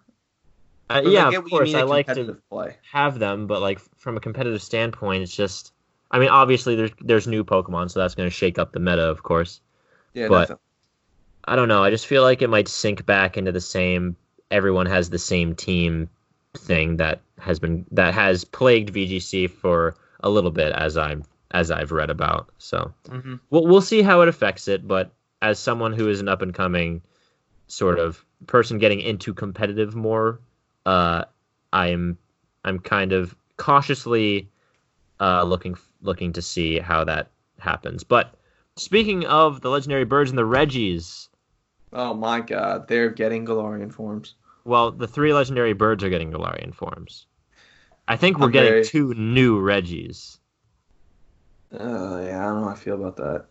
Uh, 0.89 1.01
yeah, 1.05 1.28
I 1.30 1.34
of 1.36 1.45
course, 1.49 1.74
I 1.74 1.84
like 1.84 2.07
to 2.07 2.38
play. 2.49 2.76
have 2.91 3.20
them, 3.20 3.47
but 3.47 3.61
like 3.61 3.80
from 3.97 4.18
a 4.18 4.20
competitive 4.20 4.61
standpoint, 4.61 5.24
it's 5.24 5.36
just. 5.36 5.74
I 6.11 6.20
mean, 6.20 6.30
obviously 6.30 6.76
there's 6.76 6.91
there's 7.01 7.28
new 7.28 7.43
Pokemon, 7.43 7.91
so 7.91 7.99
that's 7.99 8.15
going 8.15 8.28
to 8.28 8.34
shake 8.36 8.57
up 8.57 8.72
the 8.72 8.80
meta, 8.80 9.03
of 9.03 9.24
course. 9.24 9.61
Yeah, 10.13 10.28
but-. 10.28 10.59
I 11.45 11.55
don't 11.55 11.68
know. 11.70 11.84
I 11.84 11.91
just 11.91 12.07
feel 12.07 12.24
like 12.24 12.41
it 12.41 12.49
might 12.49 12.68
sink 12.68 13.05
back 13.05 13.38
into 13.38 13.51
the 13.53 13.61
same 13.61 14.18
everyone 14.51 14.85
has 14.85 15.09
the 15.09 15.19
same 15.19 15.55
team 15.55 16.09
thing 16.55 16.97
that 16.97 17.21
has 17.39 17.59
been 17.59 17.85
that 17.91 18.13
has 18.13 18.43
plagued 18.45 18.93
VGC 18.93 19.49
for 19.49 19.95
a 20.21 20.29
little 20.29 20.51
bit 20.51 20.71
as 20.71 20.97
I'm 20.97 21.23
as 21.51 21.71
I've 21.71 21.91
read 21.91 22.09
about. 22.09 22.49
So 22.57 22.93
Mhm. 23.07 23.39
we'll 23.49 23.65
we'll 23.67 23.81
see 23.81 24.01
how 24.01 24.21
it 24.21 24.27
affects 24.27 24.67
it. 24.67 24.87
But 24.87 25.11
as 25.41 25.59
someone 25.59 25.93
who 25.93 26.09
is 26.09 26.19
an 26.19 26.27
up 26.27 26.41
and 26.41 26.53
coming 26.53 27.01
sort 27.67 27.99
of 27.99 28.23
person 28.47 28.77
getting 28.79 29.01
into 29.01 29.33
competitive 29.33 29.95
more, 29.95 30.39
uh, 30.85 31.25
I'm 31.71 32.17
I'm 32.63 32.79
kind 32.79 33.13
of 33.13 33.35
cautiously 33.57 34.49
uh, 35.19 35.43
looking 35.43 35.75
looking 36.01 36.33
to 36.33 36.41
see 36.41 36.79
how 36.79 37.03
that 37.03 37.29
happens. 37.59 38.03
But 38.03 38.33
speaking 38.75 39.25
of 39.25 39.61
the 39.61 39.69
legendary 39.69 40.05
birds 40.05 40.29
and 40.31 40.37
the 40.37 40.45
Regis, 40.45 41.29
Oh 41.97 42.13
my 42.13 42.41
God, 42.41 42.87
they're 42.87 43.09
getting 43.09 43.43
Galarian 43.45 43.91
forms. 43.91 44.35
well, 44.65 44.91
the 44.91 45.07
three 45.07 45.33
legendary 45.33 45.73
birds 45.73 46.03
are 46.03 46.09
getting 46.09 46.31
Galarian 46.31 46.73
forms. 46.75 47.25
I 48.07 48.15
think 48.17 48.37
we're 48.37 48.45
I'm 48.45 48.51
getting 48.51 48.69
very- 48.71 48.85
two 48.85 49.13
new 49.15 49.59
Regis. 49.59 50.39
Uh, 51.73 52.21
yeah, 52.23 52.39
I 52.39 52.45
don't 52.45 52.61
know 52.61 52.67
how 52.67 52.73
I 52.73 52.75
feel 52.75 52.95
about 52.95 53.17
that. 53.17 53.45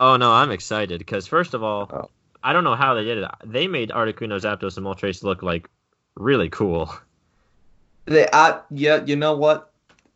Oh 0.00 0.16
no, 0.16 0.32
I'm 0.32 0.50
excited 0.50 0.98
because 0.98 1.26
first 1.26 1.54
of 1.54 1.62
all, 1.62 1.88
Oh. 1.92 2.10
I 2.42 2.52
don't 2.54 2.64
know 2.64 2.74
how 2.74 2.94
they 2.94 3.04
did 3.04 3.18
it. 3.18 3.28
They 3.44 3.68
made 3.68 3.90
Articuno, 3.90 4.40
Zapdos, 4.40 4.78
and 4.78 4.86
Moltres 4.86 5.22
look 5.22 5.42
like 5.42 5.68
really 6.16 6.48
cool. 6.48 6.92
They, 8.06 8.26
uh, 8.28 8.60
yeah, 8.70 9.04
you 9.04 9.14
know 9.14 9.36
what? 9.36 9.70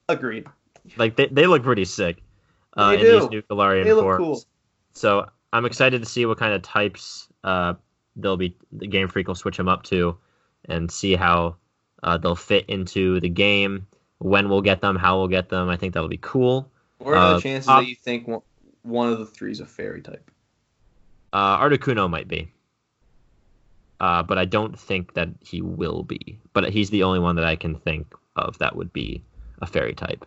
Agreed. 0.08 0.46
Like 0.96 1.16
they, 1.16 1.26
they 1.26 1.46
look 1.46 1.62
pretty 1.62 1.84
sick 1.84 2.22
uh, 2.76 2.92
They 2.96 3.00
in 3.14 3.20
these 3.20 3.30
new 3.30 3.42
Galarian 3.42 3.84
They 3.84 3.92
look 3.92 4.04
forms. 4.04 4.18
cool. 4.18 4.42
So 4.94 5.26
I'm 5.54 5.64
excited 5.64 6.02
to 6.02 6.06
see 6.06 6.26
what 6.26 6.36
kind 6.36 6.52
of 6.52 6.62
types 6.62 7.28
uh, 7.44 7.74
they'll 8.16 8.36
be. 8.36 8.56
The 8.72 8.88
Game 8.88 9.06
Freak 9.06 9.28
will 9.28 9.36
switch 9.36 9.56
them 9.56 9.68
up 9.68 9.84
to, 9.84 10.16
and 10.64 10.90
see 10.90 11.14
how 11.14 11.54
uh, 12.02 12.18
they'll 12.18 12.34
fit 12.34 12.66
into 12.66 13.20
the 13.20 13.28
game. 13.28 13.86
When 14.18 14.48
we'll 14.48 14.62
get 14.62 14.80
them, 14.80 14.96
how 14.96 15.16
we'll 15.16 15.28
get 15.28 15.50
them. 15.50 15.68
I 15.68 15.76
think 15.76 15.94
that'll 15.94 16.08
be 16.08 16.18
cool. 16.20 16.70
What 16.98 17.14
are 17.14 17.16
Uh, 17.16 17.34
the 17.34 17.40
chances 17.40 17.68
op- 17.68 17.82
that 17.82 17.88
you 17.88 17.94
think 17.94 18.26
one, 18.26 18.40
one 18.82 19.12
of 19.12 19.20
the 19.20 19.26
three 19.26 19.52
is 19.52 19.60
a 19.60 19.66
fairy 19.66 20.02
type? 20.02 20.28
Uh, 21.32 21.58
Articuno 21.58 22.10
might 22.10 22.26
be, 22.26 22.48
uh, 24.00 24.22
but 24.24 24.38
I 24.38 24.44
don't 24.44 24.78
think 24.78 25.14
that 25.14 25.28
he 25.40 25.62
will 25.62 26.02
be. 26.02 26.40
But 26.52 26.70
he's 26.70 26.90
the 26.90 27.04
only 27.04 27.20
one 27.20 27.36
that 27.36 27.44
I 27.44 27.54
can 27.54 27.76
think 27.76 28.12
of 28.34 28.58
that 28.58 28.74
would 28.74 28.92
be 28.92 29.22
a 29.62 29.66
fairy 29.66 29.94
type. 29.94 30.26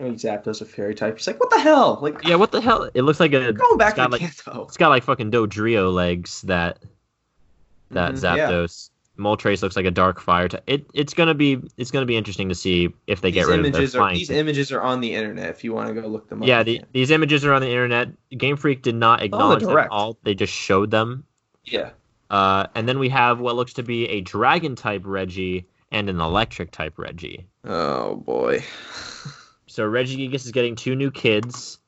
I 0.00 0.04
mean, 0.04 0.14
Zapdos 0.14 0.60
a 0.60 0.64
fairy 0.64 0.94
type. 0.94 1.16
He's 1.18 1.26
like, 1.26 1.40
what 1.40 1.50
the 1.50 1.58
hell? 1.60 1.98
Like, 2.00 2.22
Yeah, 2.24 2.36
what 2.36 2.52
the 2.52 2.60
hell? 2.60 2.88
It 2.94 3.02
looks 3.02 3.18
like 3.20 3.32
a. 3.32 3.52
going 3.54 3.78
back 3.78 3.90
it's 3.90 3.96
got 3.96 4.06
to 4.06 4.12
like 4.12 4.20
Kanto. 4.20 4.64
it's 4.64 4.76
got 4.76 4.88
like 4.90 5.02
fucking 5.02 5.30
Dodrio 5.30 5.92
legs 5.92 6.42
that 6.42 6.78
that 7.90 8.12
Mhm, 8.14 8.22
yeah. 8.36 8.48
Zapdos. 8.50 8.90
Moltres 9.18 9.62
looks 9.62 9.74
like 9.74 9.86
a 9.86 9.90
dark 9.90 10.20
fire 10.20 10.46
type. 10.48 10.62
It 10.68 10.86
it's 10.94 11.12
gonna 11.12 11.34
be 11.34 11.60
it's 11.76 11.90
gonna 11.90 12.06
be 12.06 12.16
interesting 12.16 12.50
to 12.50 12.54
see 12.54 12.90
if 13.08 13.20
they 13.20 13.32
get 13.32 13.40
These 13.46 13.48
rid 13.48 13.58
of 13.60 13.66
images 13.66 13.92
their 13.92 14.00
are 14.00 14.04
flying. 14.04 14.16
these 14.18 14.30
images 14.30 14.70
are 14.70 14.80
on 14.80 15.00
the 15.00 15.12
internet. 15.12 15.48
If 15.50 15.64
you 15.64 15.72
want 15.74 15.88
to 15.92 16.00
go 16.00 16.06
look 16.06 16.28
them 16.28 16.40
up. 16.42 16.46
yeah, 16.48 16.58
you 16.60 16.64
the, 16.64 16.78
can. 16.78 16.86
these 16.92 17.10
images 17.10 17.44
are 17.44 17.52
on 17.52 17.60
the 17.60 17.68
internet. 17.68 18.10
Game 18.30 18.56
Freak 18.56 18.82
did 18.82 18.94
not 18.94 19.20
acknowledge 19.22 19.62
them 19.62 19.70
direct. 19.70 19.90
all. 19.90 20.16
They 20.22 20.34
just 20.36 20.52
showed 20.52 20.92
them. 20.92 21.24
yeah. 21.64 21.90
Uh, 22.30 22.66
and 22.76 22.86
then 22.88 22.98
we 23.00 23.08
have 23.08 23.40
what 23.40 23.56
looks 23.56 23.72
to 23.72 23.82
be 23.82 24.06
a 24.06 24.20
dragon 24.20 24.76
type 24.76 25.02
Regi 25.04 25.66
and 25.90 26.08
an 26.10 26.20
electric 26.20 26.70
type 26.70 26.96
Regi. 26.98 27.48
Oh 27.64 28.14
boy. 28.16 28.62
So 29.78 29.88
Regigigas 29.88 30.44
is 30.44 30.50
getting 30.50 30.74
two 30.74 30.96
new 30.96 31.12
kids. 31.12 31.78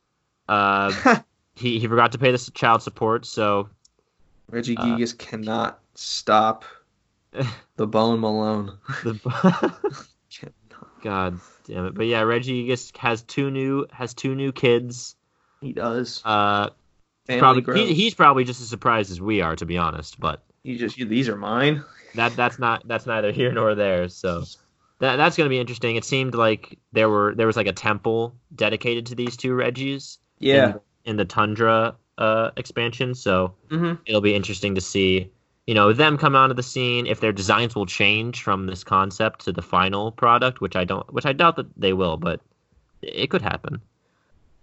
Uh, 0.48 0.92
he, 1.56 1.80
he 1.80 1.88
forgot 1.88 2.12
to 2.12 2.18
pay 2.18 2.30
the 2.30 2.50
child 2.54 2.82
support, 2.82 3.26
so 3.26 3.68
Reggie 4.48 4.76
Uh, 4.76 4.84
Gigas 4.84 5.18
cannot 5.18 5.80
stop 5.96 6.64
the 7.74 7.88
Bone 7.88 8.20
Malone. 8.20 8.78
the 9.02 9.14
God 11.02 11.40
damn 11.66 11.86
it. 11.86 11.94
But 11.94 12.06
yeah, 12.06 12.22
Regigigas 12.22 12.96
has 12.96 13.22
two 13.22 13.50
new 13.50 13.86
has 13.90 14.14
two 14.14 14.36
new 14.36 14.52
kids. 14.52 15.16
He 15.60 15.72
does. 15.72 16.22
Uh, 16.24 16.70
Family 17.26 17.62
probably 17.62 17.86
he, 17.86 17.94
he's 17.94 18.14
probably 18.14 18.44
just 18.44 18.60
as 18.60 18.68
surprised 18.68 19.10
as 19.10 19.20
we 19.20 19.40
are, 19.40 19.56
to 19.56 19.66
be 19.66 19.78
honest. 19.78 20.20
But 20.20 20.44
You 20.62 20.78
just 20.78 20.96
these 20.96 21.28
are 21.28 21.36
mine. 21.36 21.82
that 22.14 22.36
that's 22.36 22.60
not 22.60 22.86
that's 22.86 23.06
neither 23.06 23.32
here 23.32 23.50
nor 23.50 23.74
there. 23.74 24.08
So 24.08 24.44
that 25.00 25.16
that's 25.16 25.36
gonna 25.36 25.48
be 25.50 25.58
interesting. 25.58 25.96
It 25.96 26.04
seemed 26.04 26.34
like 26.34 26.78
there 26.92 27.08
were 27.08 27.34
there 27.34 27.46
was 27.46 27.56
like 27.56 27.66
a 27.66 27.72
temple 27.72 28.34
dedicated 28.54 29.06
to 29.06 29.14
these 29.14 29.36
two 29.36 29.54
Regis. 29.54 30.18
Yeah. 30.38 30.74
in 31.04 31.16
the 31.16 31.24
Tundra 31.26 31.96
uh, 32.18 32.50
expansion. 32.56 33.14
So 33.14 33.54
hmm 33.70 33.94
it'll 34.06 34.20
be 34.22 34.34
interesting 34.34 34.74
to 34.76 34.80
see, 34.80 35.30
you 35.66 35.74
know, 35.74 35.92
them 35.92 36.16
come 36.18 36.34
onto 36.36 36.54
the 36.54 36.62
scene. 36.62 37.06
If 37.06 37.20
their 37.20 37.32
designs 37.32 37.74
will 37.74 37.86
change 37.86 38.42
from 38.42 38.66
this 38.66 38.82
concept 38.84 39.44
to 39.44 39.52
the 39.52 39.62
final 39.62 40.12
product, 40.12 40.60
which 40.60 40.76
I 40.76 40.84
don't, 40.84 41.10
which 41.12 41.26
I 41.26 41.32
doubt 41.34 41.56
that 41.56 41.66
they 41.76 41.92
will, 41.92 42.16
but 42.16 42.40
it 43.02 43.28
could 43.30 43.42
happen 43.42 43.80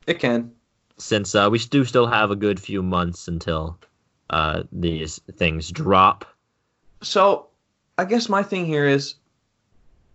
It 0.08 0.20
can. 0.20 0.52
since 0.98 1.34
uh, 1.36 1.48
we 1.52 1.58
do 1.60 1.86
still 1.86 2.08
have 2.08 2.32
a 2.32 2.36
good 2.36 2.60
few 2.60 2.82
months 2.84 3.28
until 3.28 3.78
uh, 4.30 4.64
these 4.72 5.20
things 5.38 5.72
drop. 5.72 6.26
So, 7.02 7.48
I 7.98 8.06
guess 8.06 8.30
my 8.30 8.44
thing 8.44 8.66
here 8.66 8.86
is, 8.88 9.16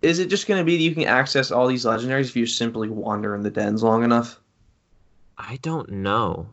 is 0.02 0.18
it 0.18 0.26
just 0.28 0.46
going 0.46 0.60
to 0.60 0.64
be 0.64 0.76
that 0.76 0.82
you 0.82 0.94
can 0.94 1.04
access 1.04 1.50
all 1.50 1.66
these 1.66 1.84
legendaries 1.84 2.26
if 2.26 2.36
you 2.36 2.46
simply 2.46 2.88
wander 2.88 3.34
in 3.34 3.42
the 3.42 3.50
dens 3.50 3.82
long 3.82 4.04
enough? 4.04 4.38
I 5.38 5.58
don't 5.62 5.88
know. 5.90 6.48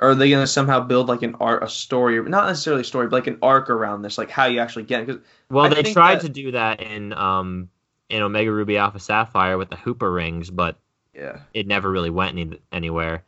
Or 0.00 0.10
are 0.10 0.14
they 0.14 0.28
going 0.30 0.42
to 0.42 0.46
somehow 0.48 0.80
build 0.80 1.08
like 1.08 1.22
an 1.22 1.36
art, 1.40 1.62
a 1.62 1.68
story, 1.68 2.20
not 2.28 2.48
necessarily 2.48 2.80
a 2.82 2.84
story, 2.84 3.06
but 3.06 3.16
like 3.16 3.26
an 3.28 3.38
arc 3.42 3.70
around 3.70 4.02
this, 4.02 4.18
like 4.18 4.30
how 4.30 4.46
you 4.46 4.58
actually 4.58 4.82
get 4.84 5.02
it? 5.02 5.06
'Cause 5.06 5.18
Well, 5.50 5.64
I 5.66 5.82
they 5.82 5.92
tried 5.92 6.16
that- 6.16 6.22
to 6.22 6.28
do 6.30 6.50
that 6.52 6.80
in 6.82 7.12
um 7.12 7.68
in 8.10 8.20
Omega 8.22 8.50
Ruby 8.52 8.76
Alpha 8.76 8.98
Sapphire 8.98 9.56
with 9.56 9.70
the 9.70 9.76
Hoopa 9.76 10.12
rings, 10.12 10.50
but 10.50 10.76
yeah, 11.14 11.38
it 11.54 11.66
never 11.66 11.90
really 11.90 12.10
went 12.10 12.36
any, 12.36 12.58
anywhere. 12.72 13.22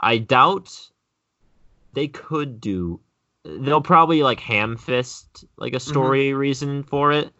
I 0.00 0.18
doubt 0.18 0.70
they 1.92 2.08
could 2.08 2.60
do. 2.60 3.00
They'll 3.44 3.82
probably 3.82 4.22
like 4.22 4.40
ham 4.40 4.76
fist 4.76 5.44
like 5.56 5.74
a 5.74 5.80
story 5.80 6.32
reason 6.34 6.84
for 6.84 7.12
it, 7.12 7.32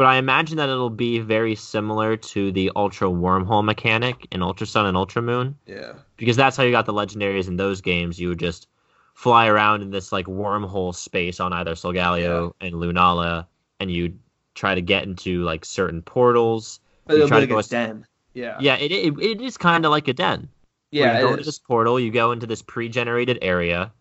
but 0.00 0.06
I 0.06 0.16
imagine 0.16 0.56
that 0.56 0.70
it'll 0.70 0.88
be 0.88 1.18
very 1.18 1.54
similar 1.54 2.16
to 2.16 2.50
the 2.52 2.72
Ultra 2.74 3.08
Wormhole 3.08 3.62
mechanic 3.62 4.26
in 4.32 4.40
Ultra 4.40 4.66
Sun 4.66 4.86
and 4.86 4.96
Ultra 4.96 5.20
Moon, 5.20 5.54
yeah, 5.66 5.92
because 6.16 6.36
that's 6.36 6.56
how 6.56 6.62
you 6.62 6.70
got 6.70 6.86
the 6.86 6.94
legendaries 6.94 7.48
in 7.48 7.56
those 7.56 7.82
games. 7.82 8.18
You 8.18 8.30
would 8.30 8.38
just 8.38 8.66
fly 9.12 9.46
around 9.46 9.82
in 9.82 9.90
this 9.90 10.10
like 10.10 10.24
wormhole 10.24 10.94
space 10.94 11.38
on 11.38 11.52
either 11.52 11.72
Solgaleo 11.74 12.54
and 12.62 12.76
Lunala, 12.76 13.44
and 13.78 13.90
you 13.90 14.14
try 14.54 14.74
to 14.74 14.80
get 14.80 15.04
into 15.04 15.42
like 15.42 15.66
certain 15.66 16.00
portals. 16.00 16.80
but 17.04 17.12
You 17.12 17.24
it'll 17.24 17.28
try 17.28 17.40
be 17.40 17.46
to 17.48 17.54
like 17.54 17.66
go 17.66 17.66
a 17.66 17.70
den. 17.70 18.06
Yeah, 18.32 18.56
Yeah, 18.58 18.76
it 18.76 18.90
it, 18.92 19.18
it 19.20 19.42
is 19.42 19.58
kind 19.58 19.84
of 19.84 19.90
like 19.90 20.08
a 20.08 20.14
den. 20.14 20.48
yeah, 20.92 21.18
you 21.18 21.26
go 21.26 21.32
into 21.32 21.44
this 21.44 21.58
portal, 21.58 22.00
you 22.00 22.10
go 22.10 22.32
into 22.32 22.46
this 22.46 22.62
pre-generated 22.62 23.38
area, 23.42 23.92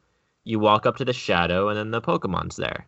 you 0.45 0.59
walk 0.59 0.85
up 0.85 0.95
to 0.95 1.03
the 1.03 1.11
shadow, 1.11 1.67
and 1.67 1.77
then 1.77 1.91
the 1.91 2.01
Pokemon's 2.01 2.55
there. 2.55 2.87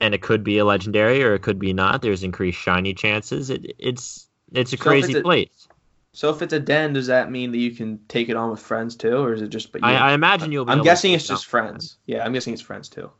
And 0.00 0.14
it 0.14 0.22
could 0.22 0.42
be 0.42 0.58
a 0.58 0.64
legendary, 0.64 1.22
or 1.22 1.34
it 1.34 1.42
could 1.42 1.58
be 1.58 1.72
not. 1.72 2.00
There's 2.02 2.22
increased 2.22 2.58
shiny 2.58 2.94
chances. 2.94 3.50
It, 3.50 3.74
it's 3.78 4.28
it's 4.52 4.72
a 4.72 4.76
So 4.76 4.82
crazy 4.82 5.12
it's 5.12 5.20
a- 5.20 5.22
place. 5.22 5.68
So 6.12 6.30
if 6.30 6.42
it's 6.42 6.52
a 6.52 6.58
den, 6.58 6.92
does 6.92 7.06
that 7.06 7.30
mean 7.30 7.52
that 7.52 7.58
you 7.58 7.70
can 7.70 8.00
take 8.08 8.28
it 8.28 8.36
on 8.36 8.50
with 8.50 8.58
friends 8.60 8.96
too, 8.96 9.16
or 9.18 9.32
is 9.32 9.42
it 9.42 9.48
just? 9.48 9.70
But 9.72 9.84
I, 9.84 9.92
you- 9.92 9.98
I 9.98 10.12
imagine 10.12 10.50
you'll 10.50 10.64
be. 10.64 10.72
I'm 10.72 10.82
guessing 10.82 11.12
it's 11.12 11.26
just 11.26 11.46
friends. 11.46 11.98
Yeah, 12.06 12.24
I'm 12.24 12.32
guessing 12.32 12.52
it's 12.52 12.62
friends 12.62 12.88
too. 12.88 13.10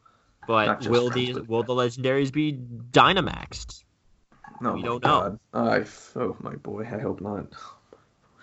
But 0.46 0.80
will 0.88 1.08
friends, 1.10 1.14
these 1.14 1.36
but 1.36 1.48
will 1.48 1.62
the 1.62 1.74
legendaries 1.74 2.32
be 2.32 2.58
Dynamaxed? 2.90 3.84
No, 4.60 4.74
We 4.74 4.82
don't 4.82 5.02
know. 5.04 5.20
God. 5.20 5.38
I, 5.54 5.84
oh 6.16 6.36
my 6.40 6.56
boy, 6.56 6.82
I 6.82 6.98
hope 6.98 7.20
not. 7.20 7.46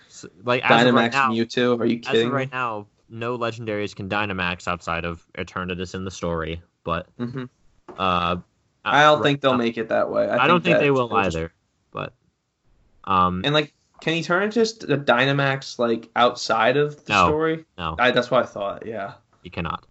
So, 0.08 0.30
like 0.44 0.64
as 0.64 0.86
of 0.86 0.94
right 0.94 1.12
Dynamax 1.12 1.14
now, 1.14 1.32
Mewtwo? 1.32 1.80
Are 1.80 1.86
you 1.86 1.98
as 1.98 2.08
kidding 2.08 2.28
of 2.28 2.34
right 2.34 2.52
now, 2.52 2.88
no 3.10 3.38
legendaries 3.38 3.96
can 3.96 4.10
Dynamax 4.10 4.68
outside 4.68 5.04
of 5.06 5.26
Eternatus 5.38 5.94
in 5.94 6.06
the 6.06 6.12
story. 6.12 6.62
But 6.84 7.08
me? 7.20 7.50
Uh, 8.00 8.38
I 8.86 9.04
don't 9.04 9.20
right 9.20 9.24
think 9.24 9.42
they'll 9.42 9.52
now- 9.52 9.58
make 9.58 9.78
it 9.78 9.90
that 9.90 10.10
way. 10.10 10.28
I, 10.30 10.46
I, 10.46 10.48
don't 10.48 10.64
think 10.64 10.80
they 10.80 10.92
will 10.92 11.10
just- 11.10 11.36
either. 11.38 11.52
But 11.92 12.14
um, 13.04 13.42
And 13.46 13.54
like, 13.54 13.74
can 14.02 14.14
he 14.14 14.24
turn 14.24 14.44
into 14.44 14.56
just 14.56 14.84
a 14.84 14.98
Dynamax 14.98 15.80
like 15.80 16.10
outside 16.16 16.78
of 16.78 17.04
the 17.06 17.14
No. 17.14 17.28
story? 17.28 17.66
no. 17.78 17.96
I, 18.00 18.12
that's 18.12 18.30
what 18.32 18.44
I 18.44 18.46
thought. 18.46 18.86
Yeah. 18.86 19.14
He 19.44 19.50
cannot. 19.50 19.86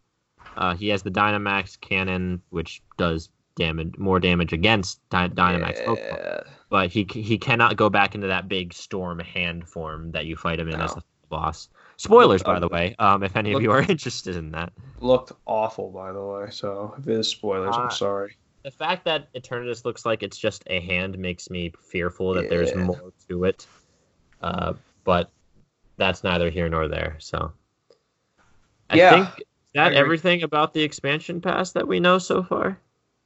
Uh, 0.57 0.75
he 0.75 0.89
has 0.89 1.03
the 1.03 1.11
Dynamax 1.11 1.81
cannon, 1.81 2.41
which 2.51 2.83
does 2.97 3.29
damage 3.57 3.97
more 3.99 4.21
damage 4.21 4.53
against 4.53 5.01
Dy- 5.11 5.29
Dynamax 5.29 5.85
Pokemon, 5.85 6.47
but 6.71 6.91
he 6.91 7.07
he 7.11 7.37
cannot 7.39 7.77
go 7.77 7.89
back 7.91 8.15
into 8.15 8.27
that 8.29 8.49
big 8.49 8.73
storm 8.75 9.19
hand 9.19 9.67
form 9.69 10.13
that 10.13 10.27
you 10.27 10.37
fight 10.37 10.61
him 10.61 10.69
in 10.69 10.81
as 10.81 10.91
No. 10.91 10.97
the 10.97 11.03
boss. 11.29 11.69
Spoilers, 11.99 12.41
Look 12.41 12.47
by 12.47 12.59
the 12.61 12.67
ugly. 12.67 12.77
way, 12.79 12.97
um, 12.99 13.23
if 13.23 13.37
any 13.37 13.51
of 13.51 13.55
Look- 13.55 13.63
you 13.63 13.73
are 13.73 13.81
interested 13.89 14.37
in 14.37 14.51
that. 14.53 14.73
Looked 15.01 15.33
awful, 15.47 15.91
by 15.91 16.13
the 16.13 16.23
way. 16.23 16.51
So 16.51 16.95
if 16.99 17.07
it 17.07 17.15
is 17.19 17.29
spoilers, 17.29 17.75
Uh, 17.77 17.83
I'm 17.83 17.91
sorry. 17.91 18.37
The 18.65 18.71
fact 18.71 19.05
that 19.05 19.33
Eternatus 19.35 19.85
looks 19.85 20.05
like 20.05 20.23
it's 20.23 20.37
just 20.39 20.65
a 20.67 20.81
hand 20.81 21.19
makes 21.19 21.51
me 21.51 21.73
fearful 21.79 22.35
that 22.35 22.49
there's 22.49 22.75
more 22.75 23.13
to 23.29 23.45
it. 23.45 23.67
Uh, 24.43 24.75
but 25.05 25.31
that's 25.99 26.25
neither 26.25 26.51
here 26.51 26.69
nor 26.69 26.89
there. 26.89 27.17
So 27.21 27.53
I 28.91 28.97
Yeah, 28.97 29.11
think 29.11 29.29
is 29.39 29.45
that 29.75 29.89
agree. 29.89 29.99
everything 29.99 30.43
about 30.43 30.75
the 30.75 30.83
expansion 30.83 31.41
pass 31.41 31.73
that 31.73 31.87
we 31.87 32.01
know 32.01 32.19
so 32.19 32.43
far. 32.43 32.79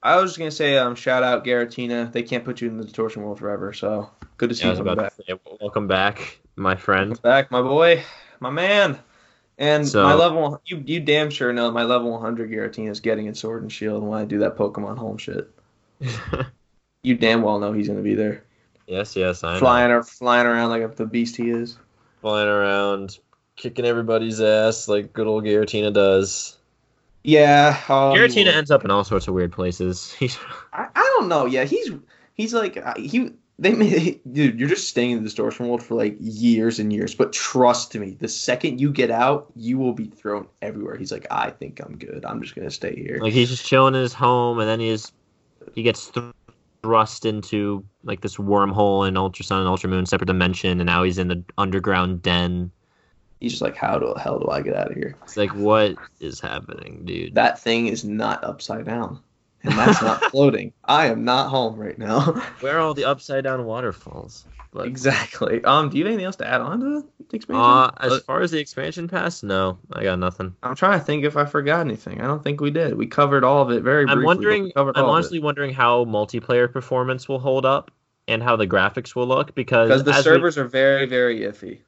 I 0.03 0.17
was 0.17 0.31
just 0.33 0.39
gonna 0.39 0.51
say, 0.51 0.77
um, 0.79 0.95
shout 0.95 1.23
out 1.23 1.45
Giratina. 1.45 2.11
They 2.13 2.23
can't 2.23 2.45
put 2.45 2.61
you 2.61 2.69
in 2.69 2.77
the 2.77 2.85
distortion 2.85 3.23
world 3.23 3.39
forever, 3.39 3.73
so 3.73 4.11
good 4.37 4.51
to 4.51 4.55
see 4.55 4.63
Yeah, 4.63 4.69
I 4.69 4.69
you 4.69 4.73
was 4.73 4.81
about 4.81 4.97
back. 4.99 5.17
to 5.17 5.23
say, 5.27 5.41
welcome 5.61 5.87
back, 5.87 6.39
my 6.57 6.75
friend. 6.77 7.21
Back, 7.23 7.51
my 7.51 7.63
boy, 7.63 8.03
my 8.41 8.51
man. 8.51 8.99
And 9.59 9.87
So- 9.87 10.03
my 10.03 10.15
level, 10.15 10.61
you 10.65 10.83
you 10.87 11.01
damn 11.01 11.29
sure 11.31 11.53
know 11.53 11.71
my 11.71 11.83
level 11.85 12.11
100 12.13 12.51
Giratina 12.51 12.91
is 12.91 13.01
getting 13.01 13.27
in 13.27 13.35
Sword 13.35 13.63
and 13.63 13.71
Shield 13.71 14.03
when 14.03 14.19
I 14.19 14.25
do 14.25 14.39
that 14.41 14.57
Pokemon 14.57 14.97
Home 14.99 15.19
shit. 15.19 15.49
You 17.03 17.17
damn 17.17 17.41
well 17.41 17.59
know 17.59 17.73
he's 17.73 17.89
gonna 17.89 18.03
be 18.03 18.15
there, 18.15 18.45
yes, 18.87 19.17
yes, 19.17 19.43
I 19.43 19.55
know. 19.55 19.59
flying 19.59 19.91
or 19.91 20.03
flying 20.03 20.47
around 20.47 20.69
like 20.69 20.97
the 20.97 21.07
beast 21.07 21.35
he 21.35 21.49
is. 21.49 21.79
flying 22.21 22.47
around, 22.47 23.19
kicking 23.57 23.87
everybody's 23.87 24.39
ass 24.39 24.87
like 24.87 25.15
good 25.15 25.27
old 25.27 25.45
Giratina 25.45 25.95
does. 25.95 26.59
Yeah, 27.25 27.73
he 27.75 27.83
Giratina 27.93 28.55
ends 28.55 28.71
up 28.71 28.85
in 28.85 28.91
all 28.91 29.05
sorts 29.05 29.29
of 29.29 29.35
weird 29.35 29.51
places. 29.51 30.15
I, 30.75 30.89
I 30.95 31.15
don't 31.19 31.29
know. 31.29 31.47
Yeah, 31.47 31.65
he's 31.65 31.91
he's 32.35 32.53
like 32.53 32.77
uh, 32.77 32.93
he. 32.99 33.33
They 33.61 33.73
made 33.75 34.21
dude. 34.33 34.59
You're 34.59 34.71
just 34.71 34.89
staying 34.89 35.11
in 35.11 35.19
the 35.19 35.25
distortion 35.25 35.69
world 35.69 35.83
for 35.83 35.95
like 35.95 36.17
years 36.19 36.79
and 36.79 36.91
years. 36.91 37.15
But 37.15 37.35
trust 37.35 37.95
me, 37.95 38.17
the 38.19 38.27
second 38.27 38.81
you 38.81 38.91
get 38.91 39.11
out, 39.11 39.53
you 39.55 39.77
will 39.77 39.93
be 39.93 40.07
thrown 40.07 40.49
everywhere. 40.63 40.97
He's 40.97 41.13
like, 41.13 41.27
I 41.31 41.51
think 41.51 41.79
I'm 41.85 41.99
good. 41.99 42.25
I'm 42.25 42.41
just 42.41 42.55
gonna 42.55 42.71
stay 42.71 42.95
here. 42.97 43.19
like 43.21 43.35
he's 43.35 43.51
just 43.51 43.67
chilling 43.67 43.95
in 43.95 44.01
his 44.01 44.15
home, 44.15 44.59
and 44.61 44.69
then 44.69 44.81
he's 44.81 45.13
he 45.75 45.83
gets 45.83 46.11
thrust 46.83 47.27
into 47.27 47.85
like 48.03 48.23
this 48.23 48.37
wormhole 48.37 49.07
in 49.07 49.19
Ultra 49.19 49.45
Sun 49.45 49.61
and 49.61 49.69
Ultra 49.69 49.91
Moon, 49.91 50.07
separate 50.07 50.27
dimension, 50.27 50.81
and 50.81 50.87
now 50.87 51.03
he's 51.03 51.19
in 51.19 51.29
the 51.29 51.45
underground 51.59 52.23
den. 52.23 52.71
He's 53.41 53.53
just 53.53 53.63
like, 53.63 53.77
how 53.77 53.99
the 53.99 54.19
hell 54.19 54.39
do 54.39 54.49
I 54.51 54.63
get 54.63 54.75
out 54.75 54.91
of 54.91 54.97
here? 54.97 55.17
It's 55.23 55.37
like, 55.37 55.55
what 55.55 55.97
is 56.19 56.41
happening, 56.41 57.03
dude? 57.05 57.35
That 57.35 57.59
thing 57.59 57.89
is 57.89 58.05
not 58.05 58.43
upside 58.43 58.87
down, 58.87 59.21
and 59.63 59.73
that's 59.79 60.01
not 60.03 60.25
floating. 60.31 60.73
I 60.85 61.07
am 61.07 61.25
not 61.25 61.49
home 61.51 61.77
right 61.77 61.99
now. 61.99 62.21
Where 62.61 62.77
are 62.77 62.81
all 62.81 62.95
the 62.95 63.05
upside 63.05 63.45
down 63.45 63.65
waterfalls? 63.65 64.45
But 64.73 64.87
exactly. 64.87 65.65
Um, 65.65 65.89
do 65.91 65.99
you 65.99 66.05
have 66.05 66.11
anything 66.13 66.27
else 66.27 66.37
to 66.37 66.47
add 66.47 66.61
on 66.61 66.79
to 66.81 67.05
the 67.29 67.37
expansion? 67.37 67.61
uh, 67.61 67.91
as 67.99 68.13
Uh, 68.13 68.21
far 68.21 68.41
as 68.41 68.53
the 68.53 68.61
expansion 68.61 69.09
pass, 69.09 69.43
no, 69.43 69.79
I 69.93 70.05
got 70.05 70.21
nothing. 70.21 70.55
I'm 70.63 70.77
trying 70.77 70.99
to 71.01 71.05
think 71.05 71.25
if 71.25 71.37
I 71.37 71.45
forgot 71.45 71.81
anything. 71.81 72.21
I 72.21 72.27
don't 72.29 72.45
think 72.45 72.61
we 72.61 72.71
did. 72.71 72.97
We 72.97 73.07
covered 73.09 73.43
all 73.43 73.63
of 73.63 73.71
it 73.73 73.83
very 73.83 74.05
briefly. 74.05 74.13
I'm 74.13 74.19
but 74.23 74.27
wondering. 74.27 74.73
I'm 74.77 74.83
all 74.85 74.89
of 74.91 74.97
it. 74.97 75.01
honestly 75.01 75.39
wondering 75.41 75.73
how 75.73 76.05
multiplayer 76.05 76.73
performance 76.73 77.29
will 77.29 77.41
hold 77.41 77.67
up 77.67 77.91
and 78.29 78.43
how 78.45 78.55
the 78.55 78.67
graphics 78.67 79.17
will 79.17 79.27
look 79.27 79.55
because 79.57 79.89
because 79.89 80.05
the 80.05 80.13
as 80.13 80.19
we- 80.19 80.23
servers 80.35 80.57
are 80.57 80.69
very 80.69 81.05
very 81.07 81.41
iffy. 81.41 81.81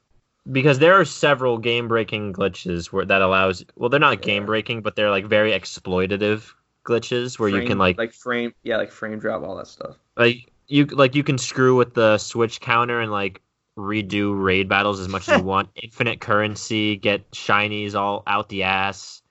because 0.51 0.79
there 0.79 0.93
are 0.99 1.05
several 1.05 1.57
game 1.57 1.87
breaking 1.87 2.33
glitches 2.33 2.87
where 2.87 3.05
that 3.05 3.21
allows. 3.21 3.63
Well, 3.77 3.87
they're 3.89 3.99
not 4.01 4.21
game 4.21 4.45
breaking, 4.45 4.81
but 4.81 4.97
they're 4.97 5.09
like 5.09 5.25
very 5.25 5.51
exploitative 5.53 6.51
glitches 6.85 7.39
where 7.39 7.49
you 7.49 7.65
can 7.65 7.77
like 7.77 7.97
like 7.97 8.11
frame 8.13 8.53
yeah 8.63 8.77
like 8.77 8.91
frame 8.91 9.17
drop 9.19 9.43
all 9.43 9.55
that 9.55 9.67
stuff. 9.67 9.95
like 10.17 10.51
you 10.67 10.85
like 10.85 11.15
you 11.15 11.23
can 11.23 11.37
screw 11.37 11.75
with 11.75 11.93
the 11.93 12.17
switch 12.17 12.59
counter 12.59 12.99
and 12.99 13.11
like 13.11 13.41
redo 13.77 14.33
raid 14.41 14.67
battles 14.69 14.99
as 14.99 15.07
much 15.09 15.27
as 15.29 15.39
you 15.39 15.43
want. 15.53 15.69
Infinite 15.81 16.19
currency, 16.21 16.95
get 16.95 17.29
shinies 17.31 17.95
all 17.95 18.21
out 18.27 18.49
the 18.49 18.63
ass. 18.63 19.21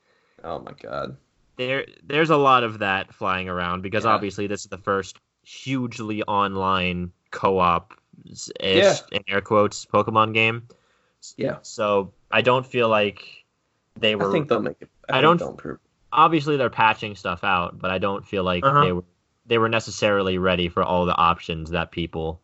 Oh 0.42 0.58
my 0.58 0.72
god. 0.82 1.16
there 1.56 1.86
there's 2.04 2.30
a 2.30 2.36
lot 2.36 2.64
of 2.64 2.78
that 2.80 3.14
flying 3.14 3.48
around 3.48 3.82
because 3.82 4.04
Yeah. 4.04 4.10
obviously 4.12 4.46
this 4.46 4.62
is 4.62 4.66
the 4.68 4.78
first 4.78 5.18
hugely 5.44 6.22
online 6.24 7.12
co-op 7.30 7.94
ish 8.28 8.48
Yeah. 8.60 8.96
in 9.12 9.22
air 9.28 9.40
quotes 9.40 9.84
Pokemon 9.86 10.34
game. 10.34 10.66
Yeah. 11.36 11.58
So 11.62 12.12
I 12.30 12.40
don't 12.42 12.66
feel 12.66 12.88
like 12.88 13.24
they 13.98 14.14
were 14.16 14.28
I 14.28 14.32
think 14.32 14.48
they'll 14.48 14.60
make 14.62 14.76
it. 14.80 14.88
I 15.08 15.12
think 15.14 15.22
don't- 15.22 15.38
they'll 15.38 15.50
improve. 15.50 15.78
Obviously 16.12 16.56
they're 16.56 16.70
patching 16.70 17.14
stuff 17.16 17.44
out, 17.44 17.78
but 17.78 17.90
I 17.90 17.98
don't 17.98 18.26
feel 18.26 18.44
like 18.44 18.64
Uh-huh. 18.64 18.84
they 18.84 18.92
were 18.92 19.04
they 19.46 19.58
were 19.58 19.68
necessarily 19.68 20.38
ready 20.38 20.68
for 20.68 20.84
all 20.84 21.04
the 21.04 21.16
options 21.16 21.70
that 21.70 21.90
people 21.90 22.40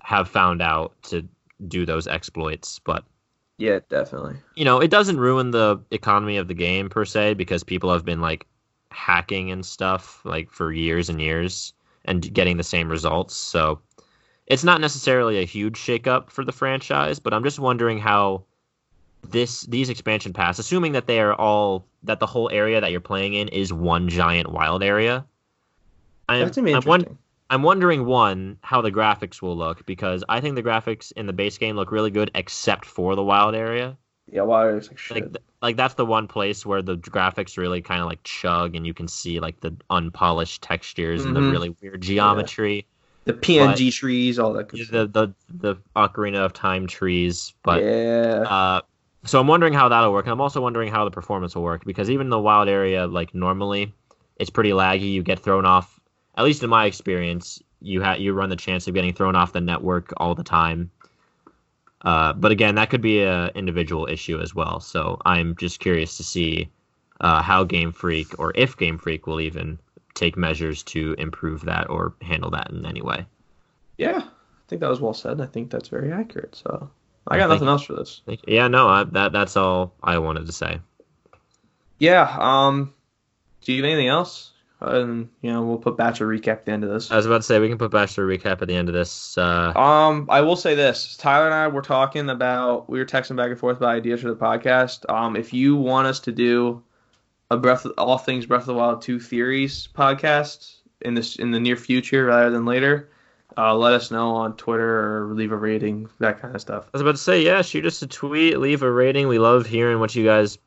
have 0.00 0.28
found 0.28 0.60
out 0.60 1.00
to 1.04 1.28
do 1.68 1.86
those 1.86 2.08
exploits. 2.08 2.80
But 2.80 3.04
Yeah, 3.58 3.80
definitely. 3.88 4.36
you 4.56 4.64
know, 4.64 4.80
it 4.80 4.90
doesn't 4.90 5.20
ruin 5.20 5.50
the 5.52 5.78
economy 5.90 6.38
of 6.38 6.48
the 6.48 6.54
game 6.54 6.88
per 6.88 7.04
se 7.04 7.34
because 7.34 7.62
people 7.62 7.92
have 7.92 8.04
been 8.04 8.20
like 8.20 8.46
hacking 8.90 9.52
and 9.52 9.64
stuff 9.64 10.20
like 10.24 10.50
for 10.50 10.72
years 10.72 11.08
and 11.08 11.20
years 11.20 11.72
and 12.04 12.32
getting 12.34 12.56
the 12.56 12.64
same 12.64 12.88
results. 12.88 13.36
So 13.36 13.80
it's 14.46 14.64
not 14.64 14.80
necessarily 14.80 15.38
a 15.38 15.44
huge 15.44 15.78
shakeup 15.78 16.30
for 16.30 16.44
the 16.44 16.52
franchise, 16.52 17.20
but 17.20 17.32
I'm 17.32 17.44
just 17.44 17.60
wondering 17.60 17.98
how 17.98 18.44
this 19.28 19.62
these 19.62 19.88
expansion 19.90 20.32
pass, 20.32 20.58
assuming 20.58 20.92
that 20.92 21.06
they 21.06 21.20
are 21.20 21.34
all 21.34 21.86
that 22.04 22.20
the 22.20 22.26
whole 22.26 22.50
area 22.50 22.80
that 22.80 22.90
you're 22.90 23.00
playing 23.00 23.34
in 23.34 23.48
is 23.48 23.72
one 23.72 24.08
giant 24.08 24.50
wild 24.50 24.82
area. 24.82 25.24
I'm, 26.28 26.40
That's 26.44 26.56
gonna 26.56 26.70
I'm, 26.72 26.84
won- 26.84 27.00
interesting. 27.00 27.18
I'm 27.50 27.62
wondering 27.62 28.06
one 28.06 28.58
how 28.62 28.80
the 28.80 28.92
graphics 28.92 29.42
will 29.42 29.56
look 29.56 29.84
because 29.84 30.22
I 30.28 30.40
think 30.40 30.54
the 30.54 30.62
graphics 30.62 31.12
in 31.12 31.26
the 31.26 31.32
base 31.32 31.58
game 31.58 31.76
look 31.76 31.90
really 31.90 32.10
good 32.10 32.30
except 32.34 32.84
for 32.84 33.16
the 33.16 33.22
wild 33.24 33.54
area. 33.54 33.96
Yeah, 34.32 34.42
water 34.42 34.76
is 34.78 34.88
like 34.88 34.98
shit. 34.98 35.14
Like 35.16 35.24
th- 35.32 35.44
like 35.60 35.76
that's 35.76 35.94
the 35.94 36.06
one 36.06 36.28
place 36.28 36.64
where 36.64 36.82
the 36.82 36.96
graphics 36.96 37.58
really 37.58 37.82
kind 37.82 38.00
of 38.00 38.06
like 38.06 38.22
chug 38.22 38.76
and 38.76 38.86
you 38.86 38.94
can 38.94 39.08
see 39.08 39.40
like 39.40 39.60
the 39.60 39.74
unpolished 39.90 40.62
textures 40.62 41.24
and 41.24 41.34
the 41.34 41.40
Mhm. 41.40 41.50
really 41.50 41.76
weird 41.82 42.00
geometry. 42.00 42.86
The 43.24 43.34
PNG 43.34 43.92
trees, 43.92 44.38
all 44.38 44.52
that 44.54 44.68
good 44.68 44.86
The, 44.88 45.06
the 45.08 45.34
the 45.50 45.76
Ocarina 45.96 46.38
of 46.44 46.52
Time 46.52 46.86
trees, 46.86 47.52
but 47.64 47.82
yeah. 47.82 48.44
Uh, 48.48 48.80
so 49.24 49.40
I'm 49.40 49.46
wondering 49.46 49.72
how 49.72 49.88
that'll 49.88 50.12
work. 50.12 50.26
And 50.26 50.32
I'm 50.32 50.40
also 50.40 50.60
wondering 50.60 50.90
how 50.90 51.04
the 51.04 51.10
performance 51.10 51.54
will 51.54 51.62
work 51.62 51.84
because 51.84 52.10
even 52.10 52.26
in 52.26 52.30
the 52.30 52.38
wild 52.40 52.68
area, 52.68 53.06
like 53.06 53.34
normally, 53.34 53.94
it's 54.36 54.50
pretty 54.50 54.70
laggy. 54.70 55.12
You 55.12 55.22
get 55.22 55.38
thrown 55.40 55.66
off. 55.66 56.00
At 56.36 56.44
least 56.44 56.62
in 56.62 56.70
my 56.70 56.86
experience, 56.86 57.62
you 57.80 58.02
ha- 58.02 58.14
you 58.14 58.32
run 58.32 58.48
the 58.50 58.56
chance 58.56 58.86
of 58.88 58.94
getting 58.94 59.12
thrown 59.12 59.36
off 59.36 59.52
the 59.52 59.60
network 59.60 60.12
all 60.16 60.34
the 60.34 60.44
time. 60.44 60.90
Uh, 62.02 62.32
but 62.32 62.50
again, 62.50 62.76
that 62.76 62.88
could 62.88 63.02
be 63.02 63.20
a 63.22 63.48
individual 63.48 64.06
issue 64.06 64.40
as 64.40 64.54
well. 64.54 64.80
So 64.80 65.20
I'm 65.26 65.54
just 65.56 65.80
curious 65.80 66.16
to 66.16 66.22
see 66.24 66.70
uh, 67.20 67.42
how 67.42 67.64
Game 67.64 67.92
Freak 67.92 68.38
or 68.38 68.52
if 68.54 68.76
Game 68.76 68.96
Freak 68.98 69.26
will 69.26 69.40
even 69.40 69.78
take 70.14 70.36
measures 70.36 70.82
to 70.84 71.14
improve 71.18 71.62
that 71.66 71.90
or 71.90 72.14
handle 72.22 72.50
that 72.50 72.70
in 72.70 72.86
any 72.86 73.02
way. 73.02 73.26
yeah. 73.98 74.22
I 74.22 74.70
think 74.70 74.80
that 74.82 74.88
was 74.90 75.00
well 75.00 75.14
said. 75.14 75.40
I 75.40 75.46
think 75.46 75.70
that's 75.70 75.88
very 75.88 76.12
accurate. 76.12 76.54
So 76.54 76.90
I 77.28 77.34
I 77.34 77.38
got 77.38 77.44
think- 77.48 77.60
nothing 77.62 77.68
else 77.68 77.82
for 77.82 77.94
this. 77.94 78.22
Yeah, 78.46 78.68
no, 78.68 78.88
I, 78.88 79.04
that 79.04 79.32
that's 79.32 79.56
all 79.56 79.92
I 80.02 80.18
wanted 80.18 80.46
to 80.46 80.52
say. 80.52 80.80
Yeah. 81.98 82.34
Um. 82.38 82.92
Do 83.62 83.72
you 83.72 83.82
have 83.82 83.90
anything 83.90 84.08
else? 84.08 84.52
And 84.82 85.28
you 85.42 85.52
know, 85.52 85.60
we'll 85.62 85.76
put 85.76 85.98
Bachelor 85.98 86.26
recap 86.28 86.48
at 86.52 86.64
the 86.64 86.72
end 86.72 86.84
of 86.84 86.90
this. 86.90 87.10
I 87.10 87.16
was 87.16 87.26
about 87.26 87.38
to 87.38 87.42
say 87.42 87.58
we 87.58 87.68
can 87.68 87.76
put 87.76 87.90
Bachelor 87.90 88.26
recap 88.26 88.62
at 88.62 88.68
the 88.68 88.74
end 88.74 88.88
of 88.88 88.94
this. 88.94 89.36
Uh, 89.36 89.72
Um, 89.76 90.26
I 90.30 90.40
will 90.40 90.56
say 90.56 90.74
this: 90.74 91.18
Tyler 91.18 91.44
and 91.44 91.54
I 91.54 91.68
were 91.68 91.82
talking 91.82 92.30
about, 92.30 92.88
we 92.88 92.98
were 92.98 93.04
texting 93.04 93.36
back 93.36 93.50
and 93.50 93.58
forth 93.58 93.76
about 93.76 93.90
ideas 93.94 94.22
for 94.22 94.28
the 94.28 94.36
podcast. 94.36 95.08
Um, 95.12 95.36
if 95.36 95.52
you 95.52 95.76
want 95.76 96.06
us 96.06 96.20
to 96.20 96.32
do 96.32 96.82
a 97.50 97.58
breath, 97.58 97.84
of, 97.84 97.92
all 97.98 98.16
things 98.16 98.46
Breath 98.46 98.62
of 98.62 98.68
the 98.68 98.74
Wild 98.74 99.02
two 99.02 99.20
theories 99.20 99.86
podcast 99.94 100.76
in 101.02 101.12
this 101.12 101.36
in 101.36 101.50
the 101.50 101.60
near 101.60 101.76
future 101.76 102.24
rather 102.24 102.48
than 102.48 102.64
later, 102.64 103.10
uh, 103.56 103.74
let 103.74 103.92
us 103.92 104.10
know 104.10 104.34
on 104.36 104.56
Twitter 104.56 105.22
or 105.24 105.34
leave 105.34 105.52
a 105.52 105.56
rating, 105.56 106.08
that 106.18 106.40
kind 106.40 106.54
of 106.54 106.60
stuff. 106.60 106.84
I 106.86 106.90
was 106.92 107.02
about 107.02 107.12
to 107.12 107.18
say, 107.18 107.42
yeah, 107.42 107.62
shoot 107.62 107.86
us 107.86 108.02
a 108.02 108.06
tweet, 108.06 108.58
leave 108.58 108.82
a 108.82 108.90
rating. 108.90 109.28
We 109.28 109.38
love 109.38 109.66
hearing 109.66 109.98
what 110.00 110.14
you 110.14 110.24
guys 110.24 110.58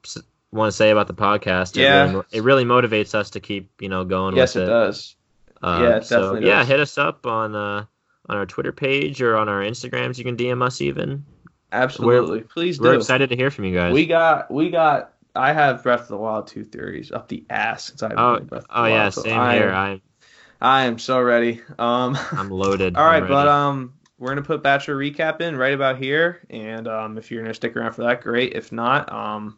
want 0.51 0.69
to 0.69 0.75
say 0.75 0.91
about 0.91 1.07
the 1.07 1.13
podcast. 1.13 1.77
It 1.77 1.81
Yeah. 1.81 2.11
really, 2.11 2.25
it 2.31 2.43
really 2.43 2.63
motivates 2.65 3.15
us 3.15 3.31
to 3.31 3.39
keep, 3.39 3.69
you 3.81 3.89
know, 3.89 4.03
going 4.05 4.35
Yes, 4.35 4.55
with 4.55 4.63
it 4.63 4.67
it. 4.67 4.69
does. 4.69 5.15
Uh, 5.61 5.79
Yeah, 5.81 5.95
it 5.97 6.05
so, 6.05 6.19
definitely 6.21 6.47
yeah, 6.49 6.59
does. 6.59 6.67
hit 6.67 6.79
us 6.79 6.97
up 6.97 7.25
on 7.25 7.55
uh, 7.55 7.85
on 8.29 8.37
our 8.37 8.45
Twitter 8.45 8.71
page 8.71 9.21
or 9.21 9.35
on 9.37 9.49
our 9.49 9.61
Instagrams. 9.61 10.17
You 10.17 10.23
can 10.23 10.37
DM 10.37 10.61
us 10.61 10.79
even. 10.81 11.25
Absolutely, 11.71 12.41
please 12.41 12.79
We're 12.79 12.91
do. 12.93 12.97
excited 12.99 13.29
to 13.29 13.35
hear 13.35 13.49
from 13.49 13.65
you 13.65 13.73
guys. 13.73 13.93
We 13.93 14.05
got, 14.05 14.51
we 14.51 14.69
got. 14.69 15.13
I 15.35 15.51
have 15.53 15.81
Breath 15.81 16.01
of 16.01 16.07
the 16.09 16.17
Wild 16.17 16.45
two 16.47 16.63
theories 16.63 17.11
up 17.11 17.27
the 17.27 17.43
ass 17.49 17.85
since 17.85 18.03
I've 18.03 18.11
oh, 18.15 18.39
Breath 18.41 18.63
of 18.63 18.67
the 18.67 18.79
oh 18.79 18.85
yeah, 18.85 19.01
Wild, 19.01 19.13
so 19.15 19.21
same 19.23 19.39
I 19.39 19.55
here. 19.55 19.71
I'm 19.71 20.01
I 20.63 20.85
am 20.85 20.97
so 20.97 21.21
ready. 21.21 21.61
Um. 21.77 22.17
I'm 22.31 22.49
loaded. 22.49 22.95
All 22.95 23.05
right, 23.05 23.27
but 23.27 23.47
um, 23.49 23.93
we're 24.17 24.29
gonna 24.29 24.41
put 24.43 24.63
Bachelor 24.63 24.95
recap 24.95 25.41
in 25.41 25.57
right 25.57 25.73
about 25.73 25.97
here, 25.97 26.41
and 26.49 26.87
um, 26.87 27.17
if 27.17 27.29
you're 27.29 27.41
gonna 27.43 27.53
stick 27.53 27.75
around 27.75 27.91
for 27.91 28.03
that, 28.03 28.21
great. 28.21 28.53
If 28.53 28.71
not, 28.71 29.11
um, 29.11 29.57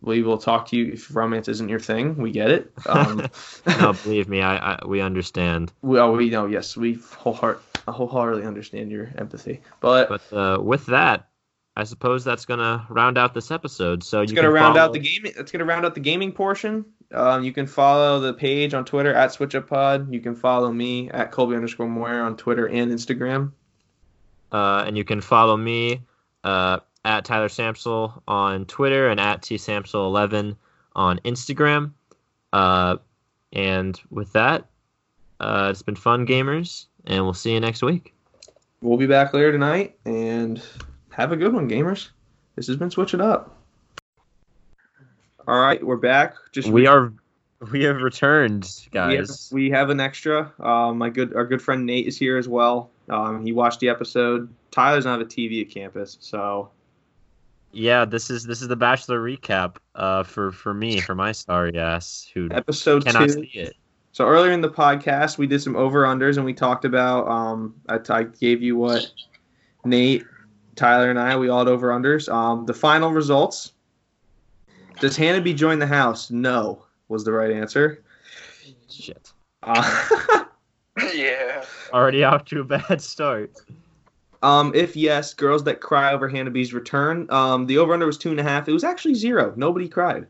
we 0.00 0.22
will 0.22 0.38
talk 0.38 0.66
to 0.70 0.76
you. 0.76 0.94
If 0.94 1.14
romance 1.14 1.46
isn't 1.46 1.68
your 1.68 1.78
thing, 1.78 2.16
we 2.16 2.32
get 2.32 2.50
it. 2.50 2.72
Um, 2.86 3.28
no, 3.66 3.92
believe 3.92 4.28
me, 4.28 4.42
I, 4.42 4.72
I 4.74 4.78
we 4.84 5.00
understand. 5.00 5.72
well, 5.80 6.12
we 6.12 6.28
know. 6.28 6.46
Yes, 6.46 6.76
we 6.76 6.96
wholeheart, 6.96 7.60
wholeheartedly 7.86 8.44
understand 8.44 8.90
your 8.90 9.12
empathy. 9.16 9.60
But, 9.78 10.08
But 10.08 10.32
uh, 10.36 10.60
with 10.60 10.86
that, 10.86 11.28
I 11.76 11.84
suppose 11.84 12.24
that's 12.24 12.46
gonna 12.46 12.84
round 12.90 13.16
out 13.16 13.32
this 13.32 13.52
episode. 13.52 14.02
So 14.02 14.22
it's 14.22 14.32
you 14.32 14.36
gonna 14.36 14.50
round 14.50 14.74
follow- 14.74 14.86
out 14.88 14.92
the 14.92 14.98
gaming. 14.98 15.34
It's 15.36 15.52
gonna 15.52 15.64
round 15.64 15.86
out 15.86 15.94
the 15.94 16.00
gaming 16.00 16.32
portion. 16.32 16.84
Um, 17.12 17.44
you 17.44 17.52
can 17.52 17.66
follow 17.66 18.20
the 18.20 18.32
page 18.32 18.74
on 18.74 18.84
Twitter 18.84 19.12
at 19.14 19.30
SwitchUpPod. 19.30 20.12
You 20.12 20.20
can 20.20 20.34
follow 20.34 20.72
me 20.72 21.10
at 21.10 21.30
Colby 21.30 21.56
underscore 21.56 21.88
Moyer 21.88 22.22
on 22.22 22.36
Twitter 22.36 22.68
and 22.68 22.90
Instagram. 22.90 23.52
Uh, 24.50 24.84
and 24.86 24.96
you 24.96 25.04
can 25.04 25.20
follow 25.20 25.56
me 25.56 26.02
uh, 26.44 26.80
at 27.04 27.24
Tyler 27.24 27.48
Samsel 27.48 28.22
on 28.26 28.66
Twitter 28.66 29.08
and 29.08 29.20
at 29.20 29.42
tsamsel11 29.42 30.56
on 30.94 31.18
Instagram. 31.24 31.92
Uh, 32.52 32.96
and 33.52 34.00
with 34.10 34.32
that, 34.32 34.66
uh, 35.40 35.68
it's 35.70 35.82
been 35.82 35.96
fun, 35.96 36.26
gamers, 36.26 36.86
and 37.06 37.24
we'll 37.24 37.34
see 37.34 37.52
you 37.52 37.60
next 37.60 37.82
week. 37.82 38.14
We'll 38.80 38.98
be 38.98 39.06
back 39.06 39.32
later 39.32 39.52
tonight, 39.52 39.96
and 40.04 40.62
have 41.10 41.32
a 41.32 41.36
good 41.36 41.52
one, 41.52 41.68
gamers. 41.68 42.10
This 42.56 42.66
has 42.66 42.76
been 42.76 42.90
Switch 42.90 43.14
It 43.14 43.20
Up. 43.20 43.61
All 45.46 45.60
right, 45.60 45.84
we're 45.84 45.96
back. 45.96 46.34
Just 46.52 46.68
We 46.68 46.86
are 46.86 47.12
we 47.70 47.82
have 47.84 48.00
returned, 48.02 48.62
we 48.92 48.98
have, 48.98 49.10
guys. 49.28 49.50
we 49.52 49.70
have 49.70 49.90
an 49.90 50.00
extra. 50.00 50.52
Um, 50.60 50.98
my 50.98 51.10
good 51.10 51.34
our 51.34 51.44
good 51.44 51.60
friend 51.60 51.84
Nate 51.84 52.06
is 52.06 52.16
here 52.16 52.36
as 52.38 52.48
well. 52.48 52.90
Um, 53.08 53.44
he 53.44 53.52
watched 53.52 53.80
the 53.80 53.88
episode. 53.88 54.48
Tyler 54.70 54.98
doesn't 54.98 55.10
have 55.10 55.20
a 55.20 55.24
TV 55.24 55.62
at 55.62 55.70
campus, 55.70 56.16
so 56.20 56.70
Yeah, 57.72 58.04
this 58.04 58.30
is 58.30 58.44
this 58.44 58.62
is 58.62 58.68
the 58.68 58.76
Bachelor 58.76 59.20
recap 59.20 59.76
uh, 59.94 60.22
for 60.22 60.52
for 60.52 60.74
me 60.74 61.00
for 61.00 61.14
my 61.14 61.32
sorry 61.32 61.76
ass 61.76 62.30
who 62.32 62.48
episode 62.52 63.04
cannot 63.04 63.28
two. 63.28 63.32
see 63.32 63.50
it. 63.54 63.74
So 64.12 64.26
earlier 64.26 64.52
in 64.52 64.60
the 64.60 64.70
podcast, 64.70 65.38
we 65.38 65.46
did 65.46 65.60
some 65.62 65.74
over 65.74 66.02
unders, 66.04 66.36
and 66.36 66.44
we 66.44 66.54
talked 66.54 66.84
about. 66.84 67.26
Um, 67.28 67.74
I, 67.88 67.98
I 68.10 68.22
gave 68.24 68.62
you 68.62 68.76
what 68.76 69.10
Nate, 69.84 70.24
Tyler, 70.76 71.10
and 71.10 71.18
I 71.18 71.36
we 71.36 71.48
all 71.48 71.60
had 71.60 71.68
over 71.68 71.88
unders. 71.88 72.32
Um, 72.32 72.66
the 72.66 72.74
final 72.74 73.10
results. 73.10 73.71
Does 75.02 75.16
Hannah 75.16 75.40
be 75.40 75.52
join 75.52 75.80
the 75.80 75.86
house? 75.86 76.30
No, 76.30 76.84
was 77.08 77.24
the 77.24 77.32
right 77.32 77.50
answer. 77.50 78.04
Shit. 78.88 79.32
Uh, 79.64 80.44
yeah. 81.12 81.64
Already 81.92 82.22
off 82.22 82.44
to 82.46 82.60
a 82.60 82.64
bad 82.64 83.02
start. 83.02 83.50
um, 84.44 84.72
if 84.76 84.94
yes, 84.94 85.34
girls 85.34 85.64
that 85.64 85.80
cry 85.80 86.12
over 86.12 86.28
Hannah 86.28 86.52
B's 86.52 86.72
return. 86.72 87.26
Um, 87.30 87.66
the 87.66 87.78
over 87.78 87.92
under 87.94 88.06
was 88.06 88.16
two 88.16 88.30
and 88.30 88.38
a 88.38 88.44
half. 88.44 88.68
It 88.68 88.72
was 88.72 88.84
actually 88.84 89.14
zero. 89.14 89.52
Nobody 89.56 89.88
cried. 89.88 90.28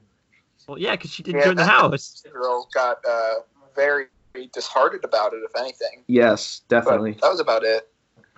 Well, 0.67 0.79
yeah, 0.79 0.93
because 0.93 1.11
she 1.13 1.23
didn't 1.23 1.41
Yeah, 1.41 1.47
join 1.49 1.57
the 1.57 1.65
that- 1.65 1.69
house. 1.71 2.25
Girl 2.33 2.67
got 2.73 3.05
uh, 3.07 3.41
very 3.77 4.07
disheartened 4.55 5.05
about 5.05 5.35
it, 5.35 5.43
if 5.45 5.55
anything. 5.55 6.03
Yes, 6.07 6.63
But 6.69 6.77
definitely. 6.85 7.19
that 7.21 7.29
was 7.31 7.41
about 7.41 7.63
it. 7.63 7.92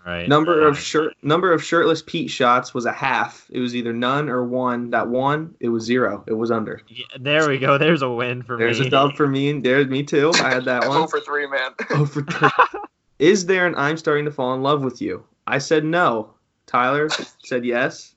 Right. 0.07 0.29
Number 0.29 0.67
of 0.67 0.79
shirt 0.79 1.15
number 1.23 1.51
of 1.53 1.65
shirtless 1.65 2.03
Pete 2.03 2.31
shots 2.31 2.75
was 2.75 2.85
a 2.85 2.93
half. 2.93 3.47
It 3.51 3.59
was 3.61 3.75
either 3.75 3.93
none 3.95 4.29
or 4.29 4.45
one. 4.45 4.91
That 4.91 5.09
one, 5.09 5.55
it 5.61 5.71
was 5.71 5.85
zero. 5.85 6.23
It 6.27 6.35
was 6.35 6.51
under. 6.51 6.83
Yeah, 6.89 7.05
there 7.19 7.49
we 7.49 7.59
go. 7.59 7.79
There's 7.79 8.03
a 8.03 8.11
win 8.11 8.43
for 8.43 8.59
There's 8.59 8.79
me. 8.79 8.85
There's 8.85 8.87
a 8.89 8.91
dub 8.91 9.15
for 9.17 9.27
me. 9.27 9.49
and 9.49 9.65
There's 9.65 9.87
me 9.87 10.03
too. 10.03 10.31
I 10.35 10.51
had 10.51 10.67
that 10.67 10.85
oh 10.87 10.89
one. 10.91 10.97
0 10.99 11.07
for 11.09 11.21
3, 11.21 11.47
man. 11.47 11.71
Oh, 11.91 12.05
for 12.05 12.21
three. 12.23 12.49
Is 13.19 13.47
there 13.47 13.67
an 13.67 13.75
I'm 13.77 13.97
starting 13.97 14.27
to 14.27 14.31
fall 14.31 14.53
in 14.55 14.63
love 14.63 14.83
with 14.85 15.01
you? 15.01 15.25
I 15.47 15.57
said 15.59 15.85
no. 15.85 16.35
Tyler 16.67 17.09
said 17.43 17.65
yes. 17.65 18.15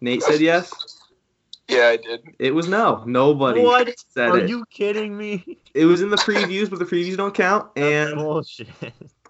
Nate 0.00 0.22
said 0.22 0.40
yes. 0.40 0.72
yeah, 1.68 1.88
I 1.88 1.96
did. 1.96 2.20
It 2.38 2.54
was 2.54 2.68
no. 2.68 3.02
Nobody 3.04 3.62
What? 3.64 3.88
said 4.10 4.28
Are 4.28 4.38
it. 4.38 4.48
you 4.48 4.64
kidding 4.70 5.16
me? 5.16 5.58
It 5.74 5.86
was 5.86 6.02
in 6.02 6.10
the 6.10 6.16
previews, 6.16 6.70
but 6.70 6.78
the 6.78 6.84
previews 6.84 7.16
don't 7.16 7.34
count. 7.34 7.74
That's 7.74 8.10
And 8.10 8.18
bullshit. 8.20 8.68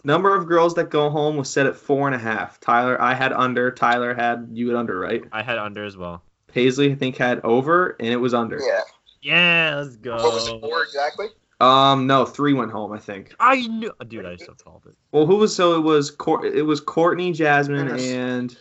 Number 0.09 0.35
of 0.35 0.49
girls 0.49 0.75
that 0.75 0.91
go 0.91 1.11
home 1.11 1.37
was 1.37 1.49
set 1.49 1.67
at 1.67 1.77
four 1.77 2.09
and 2.09 2.15
a 2.15 2.19
half. 2.19 2.59
Tyler, 2.59 3.01
I 3.01 3.15
had 3.15 3.33
under. 3.33 3.71
Tyler 3.71 4.15
had 4.15 4.49
you 4.53 4.69
had 4.69 4.77
under, 4.77 4.99
right? 4.99 5.23
I 5.31 5.43
had 5.43 5.59
under 5.59 5.85
as 5.85 5.97
well. 5.97 6.23
Paisley, 6.49 6.91
I 6.91 6.95
think, 6.97 7.17
had 7.17 7.41
over, 7.45 7.95
and 8.01 8.09
it 8.09 8.17
was 8.17 8.35
under. 8.35 8.59
Yeah. 8.59 8.81
Yeah, 9.21 9.75
let's 9.83 9.97
go. 9.97 10.17
What 10.17 10.33
was 10.33 10.49
it 10.49 10.61
for 10.61 10.83
exactly? 10.83 11.27
Um, 11.61 12.07
no, 12.07 12.25
three 12.25 12.55
went 12.55 12.71
home, 12.71 12.93
I 12.93 12.99
think. 12.99 13.35
I 13.41 13.67
knew, 13.67 13.93
dude. 14.07 14.25
I 14.25 14.37
just 14.37 14.65
called 14.65 14.85
it. 14.87 14.95
Well, 15.13 15.27
who 15.27 15.37
was 15.37 15.55
so 15.55 15.77
it 15.77 15.81
was 15.81 16.11
Cour- 16.11 16.47
it 16.47 16.63
was 16.65 16.81
Courtney, 16.81 17.33
Jasmine, 17.33 17.89
Yes. 17.89 18.07
and 18.09 18.57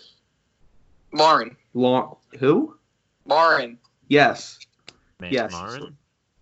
Lauren. 1.13 1.55
Lauren. 1.73 2.15
Who? 2.39 2.75
Lauren. 3.25 3.77
Yes. 4.09 4.59
Man, 5.19 5.31
Yes. 5.31 5.51
Marin? 5.51 5.95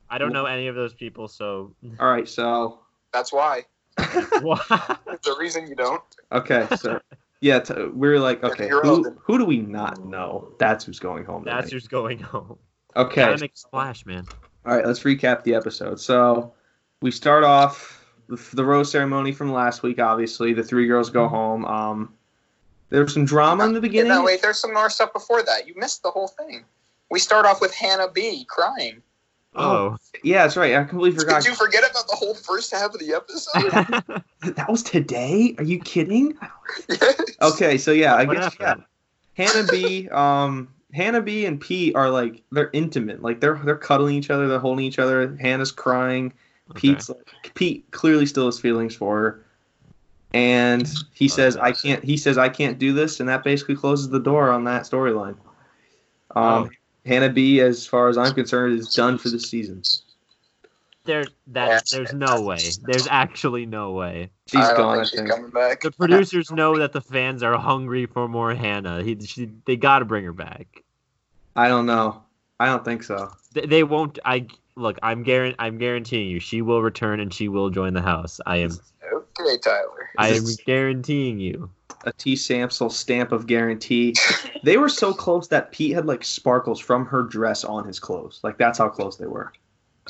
I 0.09 0.17
don't 0.17 0.31
know 0.33 0.45
any 0.45 0.67
of 0.67 0.75
those 0.75 0.93
people, 0.93 1.27
so. 1.27 1.75
All 1.99 2.09
right. 2.09 2.27
So 2.27 2.79
That's 3.13 3.31
why. 3.33 3.63
What? 4.41 4.67
The 4.67 5.35
reason 5.39 5.67
you 5.67 5.75
don't. 5.75 6.01
okay. 6.31 6.67
So 6.77 6.99
yeah, 7.41 7.59
t- 7.59 7.73
we're 7.93 8.19
like, 8.19 8.43
okay, 8.43 8.67
who, 8.69 9.15
who 9.21 9.37
do 9.37 9.45
we 9.45 9.59
not 9.59 10.03
know? 10.05 10.53
That's 10.59 10.85
who's 10.85 10.99
going 10.99 11.25
home. 11.25 11.43
That's 11.43 11.69
tonight. 11.69 11.73
who's 11.73 11.87
going 11.87 12.19
home. 12.19 12.57
okay. 12.95 13.21
Gotta 13.21 13.41
make 13.41 13.53
a 13.53 13.57
splash, 13.57 14.05
man. 14.05 14.25
All 14.65 14.75
right. 14.75 14.85
Let's 14.85 15.01
recap 15.01 15.43
the 15.43 15.55
episode. 15.55 15.99
So 15.99 16.53
we 17.01 17.11
start 17.11 17.43
off 17.43 18.05
the 18.27 18.65
rose 18.65 18.91
ceremony 18.91 19.31
from 19.31 19.51
last 19.51 19.83
week. 19.83 19.99
Obviously, 19.99 20.53
the 20.53 20.63
three 20.63 20.87
girls 20.87 21.09
go 21.09 21.27
home. 21.27 21.65
Um, 21.65 22.13
there 22.89 23.03
was 23.03 23.13
some 23.13 23.25
drama 23.25 23.65
in 23.65 23.73
the 23.73 23.81
beginning. 23.81 24.09
No, 24.09 24.23
wait, 24.23 24.41
there's 24.41 24.59
some 24.59 24.73
more 24.73 24.89
stuff 24.89 25.13
before 25.13 25.43
that. 25.43 25.67
You 25.67 25.73
missed 25.75 26.03
the 26.03 26.11
whole 26.11 26.27
thing. 26.27 26.63
We 27.11 27.19
start 27.19 27.45
off 27.45 27.61
with 27.61 27.73
Hannah 27.73 28.09
B 28.11 28.45
crying. 28.49 29.01
Oh. 29.55 29.97
Yeah, 30.23 30.43
that's 30.43 30.57
right. 30.57 30.75
I 30.75 30.83
completely 30.83 31.19
forgot. 31.19 31.43
Did 31.43 31.49
you 31.49 31.55
forget 31.55 31.83
about 31.89 32.07
the 32.07 32.15
whole 32.15 32.33
first 32.33 32.71
half 32.71 32.93
of 32.93 32.99
the 32.99 33.13
episode? 33.13 34.23
That 34.55 34.69
was 34.69 34.83
today? 34.83 35.55
Are 35.57 35.63
you 35.63 35.79
kidding? 35.79 36.37
yes. 36.87 37.21
Okay, 37.41 37.77
so 37.79 37.91
yeah, 37.91 38.13
I 38.13 38.25
What 38.25 38.37
guess 38.37 38.55
yeah. 38.59 38.75
Hannah 39.33 39.67
B, 39.67 40.07
um, 40.09 40.67
Hannah 40.93 41.21
B 41.21 41.45
and 41.45 41.59
Pete 41.59 41.95
are 41.95 42.09
like 42.09 42.43
they're 42.51 42.69
intimate. 42.73 43.21
Like 43.23 43.39
they're 43.39 43.59
they're 43.65 43.75
cuddling 43.75 44.15
each 44.15 44.29
other, 44.29 44.47
they're 44.47 44.59
holding 44.59 44.85
each 44.85 44.99
other. 44.99 45.35
Hannah's 45.37 45.71
crying. 45.71 46.31
Okay. 46.71 46.79
Pete's 46.79 47.09
like, 47.09 47.53
Pete 47.55 47.89
clearly 47.91 48.25
still 48.25 48.45
has 48.45 48.59
feelings 48.59 48.95
for 48.95 49.17
her. 49.19 49.45
And 50.33 50.91
he 51.13 51.27
says 51.27 51.57
I 51.57 51.71
can't 51.71 52.03
he 52.03 52.17
says 52.17 52.37
I 52.37 52.49
can't 52.49 52.77
do 52.77 52.93
this 52.93 53.19
and 53.19 53.29
that 53.29 53.43
basically 53.43 53.75
closes 53.75 54.09
the 54.09 54.19
door 54.19 54.51
on 54.51 54.63
that 54.65 54.83
storyline. 54.83 55.37
Um 56.35 56.65
Oh. 56.65 56.69
Hannah 57.05 57.29
B 57.29 57.61
as 57.61 57.85
far 57.85 58.09
as 58.09 58.17
I'm 58.17 58.33
concerned 58.33 58.79
is 58.79 58.93
done 58.93 59.17
for 59.17 59.29
the 59.29 59.39
season. 59.39 59.83
There, 61.05 61.27
that 61.47 61.85
there's 61.91 62.13
no 62.13 62.41
way. 62.41 62.57
There's 62.81 63.07
actually 63.07 63.67
no 63.67 63.91
way. 63.91 64.31
She's 64.47 64.65
I 64.65 64.69
don't 64.69 64.77
gone, 64.77 64.97
I 64.97 65.01
think 65.01 65.07
she's 65.09 65.19
think. 65.19 65.29
coming 65.29 65.51
back. 65.51 65.81
The 65.81 65.91
producers 65.91 66.49
know 66.49 66.79
that 66.79 66.93
the 66.93 67.01
fans 67.01 67.43
are 67.43 67.57
hungry 67.57 68.07
for 68.07 68.27
more 68.27 68.55
Hannah. 68.55 69.03
He, 69.03 69.19
she, 69.23 69.51
they 69.65 69.75
got 69.75 69.99
to 69.99 70.05
bring 70.05 70.23
her 70.23 70.33
back. 70.33 70.83
I 71.55 71.67
don't 71.67 71.85
know. 71.85 72.23
I 72.59 72.65
don't 72.65 72.83
think 72.83 73.03
so. 73.03 73.31
They, 73.53 73.67
they 73.67 73.83
won't. 73.83 74.17
I 74.25 74.47
look. 74.75 74.97
I'm 75.03 75.23
guaran- 75.23 75.55
I'm 75.59 75.77
guaranteeing 75.77 76.27
you, 76.29 76.39
she 76.39 76.63
will 76.63 76.81
return 76.81 77.19
and 77.19 77.31
she 77.31 77.49
will 77.49 77.69
join 77.69 77.93
the 77.93 78.01
house. 78.01 78.41
I 78.47 78.57
am. 78.57 78.71
Okay, 79.39 79.57
Tyler. 79.57 80.09
I 80.17 80.29
am 80.29 80.45
guaranteeing 80.65 81.39
you. 81.39 81.69
A 82.05 82.13
T 82.13 82.35
Samsel 82.35 82.91
stamp 82.91 83.31
of 83.31 83.47
guarantee. 83.47 84.13
They 84.63 84.77
were 84.77 84.89
so 84.89 85.13
close 85.13 85.47
that 85.47 85.71
Pete 85.71 85.93
had 85.93 86.05
like 86.05 86.23
sparkles 86.23 86.79
from 86.79 87.05
her 87.07 87.23
dress 87.23 87.63
on 87.63 87.85
his 87.87 87.99
clothes. 87.99 88.39
Like 88.43 88.57
that's 88.57 88.77
how 88.77 88.89
close 88.89 89.17
they 89.17 89.25
were. 89.25 89.51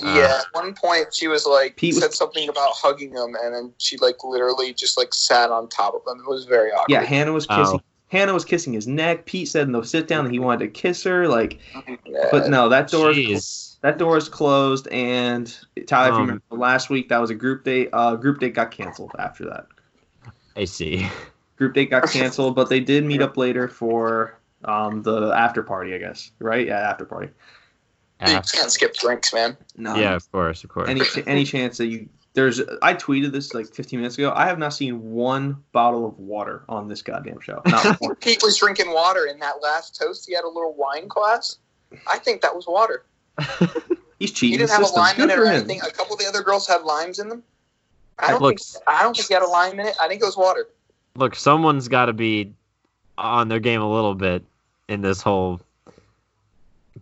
Uh, 0.03 0.13
yeah, 0.13 0.41
at 0.41 0.45
one 0.51 0.73
point 0.73 1.13
she 1.13 1.27
was 1.29 1.45
like 1.45 1.77
Pete 1.77 1.93
was- 1.93 2.03
said 2.03 2.13
something 2.13 2.49
about 2.49 2.71
hugging 2.73 3.11
him, 3.11 3.35
and 3.41 3.55
then 3.55 3.73
she 3.77 3.97
like 3.97 4.23
literally 4.25 4.73
just 4.73 4.97
like 4.97 5.13
sat 5.13 5.51
on 5.51 5.69
top 5.69 5.93
of 5.95 6.01
him. 6.11 6.19
It 6.19 6.27
was 6.29 6.43
very 6.45 6.71
awkward. 6.71 6.89
Yeah, 6.89 7.03
Hannah 7.03 7.31
was 7.31 7.45
kissing. 7.45 7.79
Oh. 7.79 7.81
Hannah 8.09 8.33
was 8.33 8.45
kissing 8.45 8.73
his 8.73 8.87
neck. 8.87 9.25
Pete 9.25 9.47
said 9.47 9.63
in 9.67 9.71
the 9.71 9.81
sit 9.83 10.07
down 10.07 10.25
that 10.25 10.31
he 10.33 10.39
wanted 10.39 10.65
to 10.65 10.67
kiss 10.67 11.03
her. 11.03 11.27
Like, 11.27 11.59
Yeah. 12.05 12.27
but 12.31 12.49
no, 12.49 12.69
that 12.69 12.89
door 12.91 13.11
is 13.11 13.17
Jeez. 13.17 13.74
That 13.85 13.99
door 13.99 14.17
is 14.17 14.27
closed. 14.27 14.87
And 14.87 15.45
Tyler, 15.85 16.07
if 16.07 16.13
you 16.13 16.15
Um, 16.15 16.21
remember 16.21 16.43
last 16.49 16.89
week, 16.89 17.07
that 17.09 17.19
was 17.21 17.29
a 17.29 17.35
group 17.35 17.63
date. 17.63 17.89
Uh, 17.93 18.15
group 18.15 18.39
date 18.39 18.55
got 18.55 18.71
canceled 18.71 19.11
after 19.19 19.45
that. 19.45 19.67
I 20.57 20.65
see. 20.65 21.07
Group 21.55 21.75
date 21.75 21.91
got 21.91 22.09
canceled, 22.11 22.55
but 22.55 22.67
they 22.67 22.79
did 22.79 23.05
meet 23.05 23.21
up 23.21 23.37
later 23.37 23.67
for 23.67 24.39
um 24.63 25.03
the 25.03 25.31
after 25.37 25.61
party, 25.61 25.93
I 25.93 25.99
guess. 25.99 26.31
Right? 26.39 26.65
Yeah, 26.65 26.79
after 26.79 27.05
party. 27.05 27.29
you 28.21 28.41
can't 28.51 28.71
skip 28.71 28.95
drinks, 28.95 29.31
man. 29.31 29.55
No. 29.77 29.95
yeah, 29.95 30.15
of 30.15 30.31
course, 30.31 30.63
of 30.63 30.71
course. 30.71 30.89
Any 30.89 31.01
any 31.27 31.45
chance 31.45 31.77
that 31.77 31.85
you 31.85 32.09
there's 32.33 32.61
I 32.81 32.95
tweeted 32.95 33.33
this 33.33 33.53
like 33.53 33.67
15 33.67 33.99
minutes 33.99 34.17
ago. 34.17 34.33
I 34.35 34.47
have 34.47 34.57
not 34.57 34.73
seen 34.73 35.11
one 35.11 35.63
bottle 35.73 36.07
of 36.07 36.17
water 36.17 36.63
on 36.67 36.87
this 36.87 37.03
goddamn 37.03 37.39
show. 37.39 37.61
Not 37.67 37.95
one. 38.01 38.15
Pete 38.15 38.41
was 38.41 38.57
drinking 38.57 38.91
water 38.91 39.27
in 39.27 39.37
that 39.41 39.61
last 39.61 39.95
toast. 39.95 40.25
He 40.27 40.33
had 40.33 40.43
a 40.43 40.49
little 40.49 40.73
wine 40.73 41.07
glass. 41.07 41.59
I 42.11 42.17
think 42.17 42.41
that 42.41 42.55
was 42.55 42.65
water. 42.65 43.05
He's 44.19 44.31
cheating. 44.31 44.53
He 44.53 44.57
didn't 44.57 44.69
the 44.69 44.75
have 44.75 44.83
a 44.83 44.95
lime 44.95 45.15
Good 45.17 45.23
in 45.25 45.29
it 45.31 45.39
or 45.39 45.45
him. 45.45 45.55
anything. 45.55 45.81
A 45.81 45.91
couple 45.91 46.13
of 46.13 46.19
the 46.19 46.25
other 46.27 46.41
girls 46.41 46.67
had 46.67 46.83
limes 46.83 47.19
in 47.19 47.27
them. 47.29 47.43
I 48.17 48.31
don't 48.31 48.41
looks- 48.41 48.73
think 48.73 48.83
I 48.87 49.03
don't 49.03 49.15
think 49.15 49.27
he 49.27 49.33
had 49.33 49.43
a 49.43 49.47
lime 49.47 49.79
in 49.79 49.87
it. 49.87 49.95
I 50.01 50.07
think 50.07 50.21
it 50.21 50.25
was 50.25 50.37
water. 50.37 50.67
Look, 51.15 51.35
someone's 51.35 51.87
got 51.89 52.05
to 52.05 52.13
be 52.13 52.53
on 53.17 53.47
their 53.49 53.59
game 53.59 53.81
a 53.81 53.89
little 53.91 54.15
bit 54.15 54.43
in 54.87 55.01
this 55.01 55.21
whole 55.21 55.59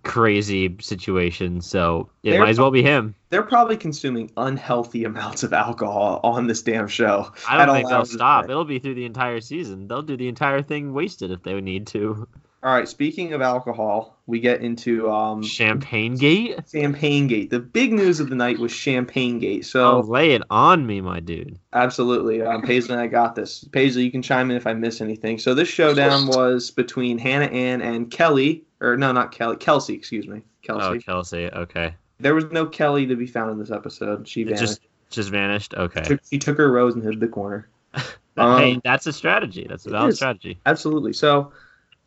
crazy 0.04 0.76
situation. 0.82 1.62
So 1.62 2.10
it 2.24 2.32
They're- 2.32 2.40
might 2.40 2.50
as 2.50 2.60
well 2.60 2.72
be 2.72 2.84
him. 2.84 3.16
They're 3.30 3.44
probably 3.44 3.78
consuming 3.78 4.32
unhealthy 4.38 5.04
amounts 5.06 5.44
of 5.44 5.54
alcohol 5.54 6.20
on 6.24 6.48
this 6.48 6.62
damn 6.62 6.88
show. 6.88 7.32
I 7.48 7.58
don't 7.66 7.76
think 7.76 7.88
they'll 7.88 7.98
hours 8.00 8.10
of 8.10 8.14
the 8.14 8.18
stop. 8.20 8.46
day. 8.46 8.52
It'll 8.52 8.66
be 8.66 8.80
through 8.80 8.96
the 8.96 9.06
entire 9.06 9.40
season. 9.42 9.88
They'll 9.88 10.02
do 10.02 10.18
the 10.18 10.28
entire 10.28 10.62
thing 10.62 10.94
wasted 10.94 11.32
if 11.32 11.42
they 11.44 11.60
need 11.62 11.88
to. 11.88 12.28
All 12.64 12.74
right. 12.74 12.88
Speaking 12.88 13.34
of 13.34 13.42
alcohol, 13.42 14.18
we 14.26 14.40
get 14.40 14.62
into 14.62 15.12
um, 15.12 15.44
Champagne 15.44 16.16
Gate? 16.16 16.58
Champagne 16.72 17.28
Gate. 17.28 17.50
The 17.50 17.60
big 17.60 17.92
news 17.92 18.22
of 18.22 18.30
the 18.30 18.36
night 18.36 18.58
was 18.58 18.72
Champagne 18.72 19.38
Gate. 19.38 19.66
So 19.66 19.98
Oh, 19.98 20.00
lay 20.00 20.32
it 20.32 20.42
on 20.50 20.86
me, 20.86 21.02
my 21.02 21.20
dude. 21.20 21.60
Absolutely. 21.74 22.42
Um, 22.42 22.62
Paisley 22.62 22.96
I 22.96 23.08
got 23.08 23.36
this. 23.36 23.66
Paisley, 23.66 24.04
you 24.06 24.12
can 24.12 24.22
chime 24.22 24.50
in 24.50 24.56
if 24.56 24.66
I 24.66 24.74
miss 24.74 25.02
anything. 25.02 25.40
So 25.40 25.54
this 25.54 25.68
showdown 25.68 26.28
was 26.28 26.72
between 26.72 27.18
Hannah 27.18 27.46
Ann 27.48 27.82
and 27.82 28.10
Kelly, 28.10 28.64
or 28.80 28.96
no, 28.96 29.12
not 29.12 29.34
Kelly, 29.34 29.58
Kelsey, 29.58 29.94
excuse 29.94 30.26
me, 30.28 30.42
Oh, 30.70 30.80
Kelsey. 30.80 31.00
Kelsey. 31.00 31.50
Okay. 31.52 31.94
There 32.20 32.34
was 32.36 32.46
no 32.52 32.66
Kelly 32.66 33.06
to 33.08 33.18
be 33.18 33.28
found 33.28 33.52
in 33.52 33.60
this 33.60 33.72
episode. 33.72 34.26
She 34.26 34.44
vanished. 34.44 34.62
just 34.62 34.82
just 35.10 35.30
vanished. 35.32 35.74
Okay. 35.76 36.02
Took, 36.04 36.22
she 36.30 36.40
took 36.40 36.58
her 36.58 36.72
rose 36.72 36.96
and 36.96 37.04
hid 37.04 37.20
the 37.20 37.28
corner. 37.28 37.68
Um, 38.36 38.58
hey, 38.60 38.82
that's 38.84 39.06
a 39.06 39.14
strategy. 39.14 39.68
That's 39.70 39.86
a 39.86 39.92
valid 39.92 40.16
strategy. 40.16 40.60
Absolutely. 40.66 41.14
So, 41.14 41.52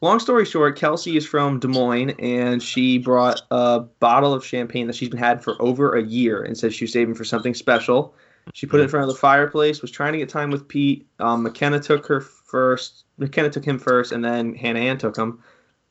long 0.01 0.19
story 0.21 0.45
short, 0.45 0.77
Kelsey 0.77 1.17
is 1.17 1.27
from 1.27 1.59
Des 1.59 1.69
Moines, 1.69 2.11
and 2.19 2.63
she 2.63 2.99
brought 2.99 3.43
a 3.51 3.81
bottle 3.81 4.33
of 4.33 4.45
champagne 4.45 4.87
that 4.87 4.97
she's 4.97 5.09
been 5.09 5.19
had 5.19 5.43
for 5.43 5.61
over 5.61 5.95
a 5.97 6.03
year, 6.03 6.43
and 6.43 6.57
said 6.57 6.73
she 6.73 6.85
was 6.85 6.93
saving 6.93 7.15
for 7.15 7.25
something 7.25 7.55
special. 7.55 8.15
She 8.53 8.67
put 8.67 8.79
it 8.81 8.85
in 8.85 8.89
front 8.89 9.03
of 9.03 9.09
the 9.09 9.19
fireplace. 9.19 9.83
Was 9.83 9.91
trying 9.91 10.13
to 10.13 10.19
get 10.19 10.29
time 10.29 10.51
with 10.51 10.69
Pete. 10.69 11.07
Um, 11.19 11.43
McKenna 11.43 11.81
took 11.81 12.07
her 12.07 12.21
first. 12.21 13.05
McKenna 13.19 13.51
took 13.51 13.65
him 13.65 13.79
first, 13.79 14.13
and 14.13 14.25
then 14.25 14.55
Hannah 14.55 14.79
Ann 14.81 14.99
took 14.99 15.17
him. 15.17 15.43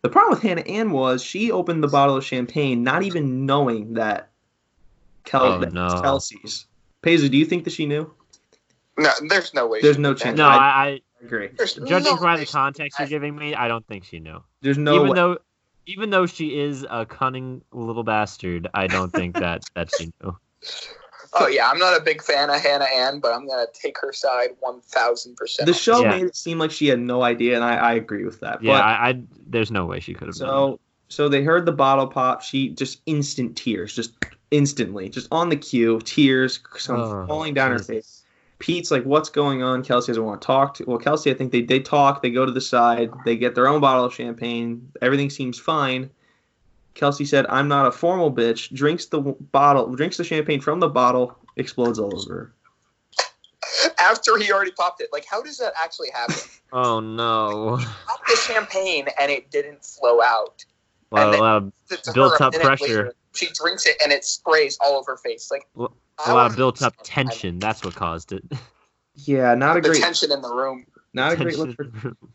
The 0.03 0.09
problem 0.09 0.31
with 0.35 0.41
Hannah 0.43 0.61
Ann 0.61 0.91
was 0.91 1.21
she 1.23 1.51
opened 1.51 1.83
the 1.83 1.87
bottle 1.87 2.15
of 2.15 2.23
champagne 2.23 2.83
not 2.83 3.03
even 3.03 3.45
knowing 3.45 3.95
that, 3.95 4.29
Kel- 5.25 5.43
Oh, 5.43 5.59
that 5.59 5.73
no. 5.73 5.99
Kelsey's. 6.01 6.67
Paisley, 7.01 7.27
do 7.27 7.37
you 7.37 7.45
think 7.45 7.63
that 7.65 7.73
she 7.73 7.85
knew? 7.85 8.09
No, 8.97 9.09
there's 9.27 9.53
no 9.53 9.67
way. 9.67 9.81
There's 9.81 9.97
she 9.97 10.01
no 10.01 10.13
chance. 10.13 10.37
No, 10.37 10.47
I- 10.47 10.55
I, 10.55 10.87
I 10.87 11.01
agree. 11.25 11.49
There's 11.57 11.73
judging 11.73 12.15
no 12.15 12.21
by 12.21 12.37
the 12.37 12.45
context 12.45 12.99
you're 12.99 13.07
giving 13.07 13.35
me, 13.35 13.55
I 13.55 13.67
don't 13.67 13.85
think 13.87 14.05
she 14.05 14.19
knew. 14.19 14.43
There's 14.61 14.77
no 14.77 14.95
even 14.95 15.09
way. 15.09 15.15
though 15.15 15.37
even 15.87 16.09
though 16.09 16.25
she 16.25 16.59
is 16.59 16.85
a 16.89 17.05
cunning 17.05 17.61
little 17.71 18.03
bastard, 18.03 18.67
I 18.73 18.87
don't 18.87 19.11
think 19.13 19.35
that 19.35 19.63
that 19.75 19.91
she 19.91 20.11
knew. 20.21 20.37
Oh 21.33 21.47
yeah, 21.47 21.69
I'm 21.69 21.77
not 21.77 21.99
a 21.99 22.03
big 22.03 22.21
fan 22.23 22.49
of 22.49 22.61
Hannah 22.61 22.85
Ann, 22.85 23.19
but 23.19 23.33
I'm 23.33 23.47
gonna 23.47 23.67
take 23.73 23.97
her 23.99 24.13
side 24.13 24.49
one 24.59 24.81
thousand 24.81 25.35
percent. 25.35 25.67
the 25.67 25.73
show 25.73 26.01
Yeah. 26.01 26.11
made 26.11 26.27
it 26.27 26.35
seem 26.35 26.59
like 26.59 26.71
she 26.71 26.87
had 26.87 26.99
no 26.99 27.23
idea, 27.23 27.55
and 27.55 27.63
I, 27.63 27.75
I 27.75 27.93
agree 27.93 28.23
with 28.25 28.39
that. 28.39 28.63
Yeah, 28.63 28.79
but, 28.79 28.83
I, 28.83 29.09
I 29.09 29.23
there's 29.47 29.71
no 29.71 29.85
way 29.85 29.99
she 29.99 30.13
could 30.13 30.27
have 30.27 30.39
known. 30.39 30.73
So 30.77 30.79
so 31.07 31.29
they 31.29 31.43
heard 31.43 31.65
the 31.65 31.71
bottle 31.71 32.07
pop. 32.07 32.41
She 32.41 32.69
just 32.69 33.01
instant 33.05 33.55
tears, 33.57 33.93
just 33.93 34.13
instantly, 34.51 35.09
just 35.09 35.27
on 35.31 35.49
the 35.49 35.57
cue, 35.57 35.99
tears 36.01 36.59
some 36.77 37.01
Oh, 37.01 37.25
falling 37.27 37.53
down 37.53 37.71
her 37.71 37.79
face. 37.79 38.14
Pete's 38.59 38.89
like, 38.91 39.03
"What's 39.03 39.29
going 39.29 39.63
on?" 39.63 39.83
Kelsey 39.83 40.11
doesn't 40.11 40.23
want 40.23 40.41
to 40.41 40.45
talk 40.45 40.73
to. 40.75 40.85
Well, 40.85 40.97
Kelsey, 40.97 41.29
I 41.31 41.33
think 41.33 41.51
they 41.51 41.61
they 41.61 41.79
talk. 41.79 42.21
They 42.21 42.29
go 42.31 42.45
to 42.45 42.51
the 42.51 42.61
side. 42.61 43.11
They 43.25 43.35
get 43.35 43.53
their 43.55 43.67
own 43.67 43.81
bottle 43.81 44.05
of 44.05 44.13
champagne. 44.13 44.91
Everything 45.01 45.29
seems 45.29 45.59
fine. 45.59 46.09
Kelsey 46.93 47.25
said, 47.25 47.45
"I'm 47.49 47.67
not 47.67 47.85
a 47.87 47.91
formal 47.91 48.31
bitch." 48.31 48.73
Drinks 48.73 49.07
the 49.07 49.19
bottle, 49.19 49.93
drinks 49.95 50.17
the 50.17 50.23
champagne 50.23 50.61
from 50.61 50.79
the 50.79 50.87
bottle, 50.87 51.37
explodes 51.57 51.99
all 51.99 52.17
over. 52.17 52.53
After 53.99 54.37
he 54.37 54.51
already 54.51 54.71
popped 54.71 55.01
it, 55.01 55.09
like 55.11 55.25
how 55.25 55.41
does 55.41 55.57
that 55.57 55.73
actually 55.81 56.09
happen? 56.13 56.35
Oh 56.73 56.99
no! 56.99 57.77
Pop 58.07 58.25
the 58.27 58.35
champagne 58.35 59.07
and 59.19 59.31
it 59.31 59.49
didn't 59.49 59.85
flow 59.85 60.21
out. 60.21 60.65
A 61.11 61.15
lot, 61.15 61.21
And 61.21 61.29
a 61.29 61.31
then- 61.31 61.39
lot 61.39 61.57
of, 61.57 61.71
To- 61.89 61.97
to 61.97 62.11
Built 62.13 62.41
up 62.41 62.53
pressure. 62.53 62.83
later, 62.85 63.13
she 63.35 63.47
drinks 63.53 63.85
it 63.85 63.95
and 64.03 64.11
it 64.11 64.23
sprays 64.25 64.77
all 64.81 64.93
over 64.97 65.11
her 65.11 65.17
face. 65.17 65.49
Like 65.51 65.67
Well, 65.75 65.93
I 66.25 66.31
a 66.31 66.33
lot 66.33 66.51
of 66.51 66.57
built 66.57 66.81
up 66.81 66.93
tension. 67.03 67.59
That's 67.59 67.83
what 67.83 67.95
caused 67.95 68.31
it. 68.31 68.43
Yeah, 69.17 69.55
not 69.55 69.77
a 69.77 69.81
The 69.81 69.89
great, 69.91 70.01
tension 70.01 70.29
in 70.33 70.41
the 70.41 70.53
room. 70.53 70.85
not 71.13 71.31
a 71.31 71.37
great 71.37 71.57
look 71.57 71.73
for 71.73 71.87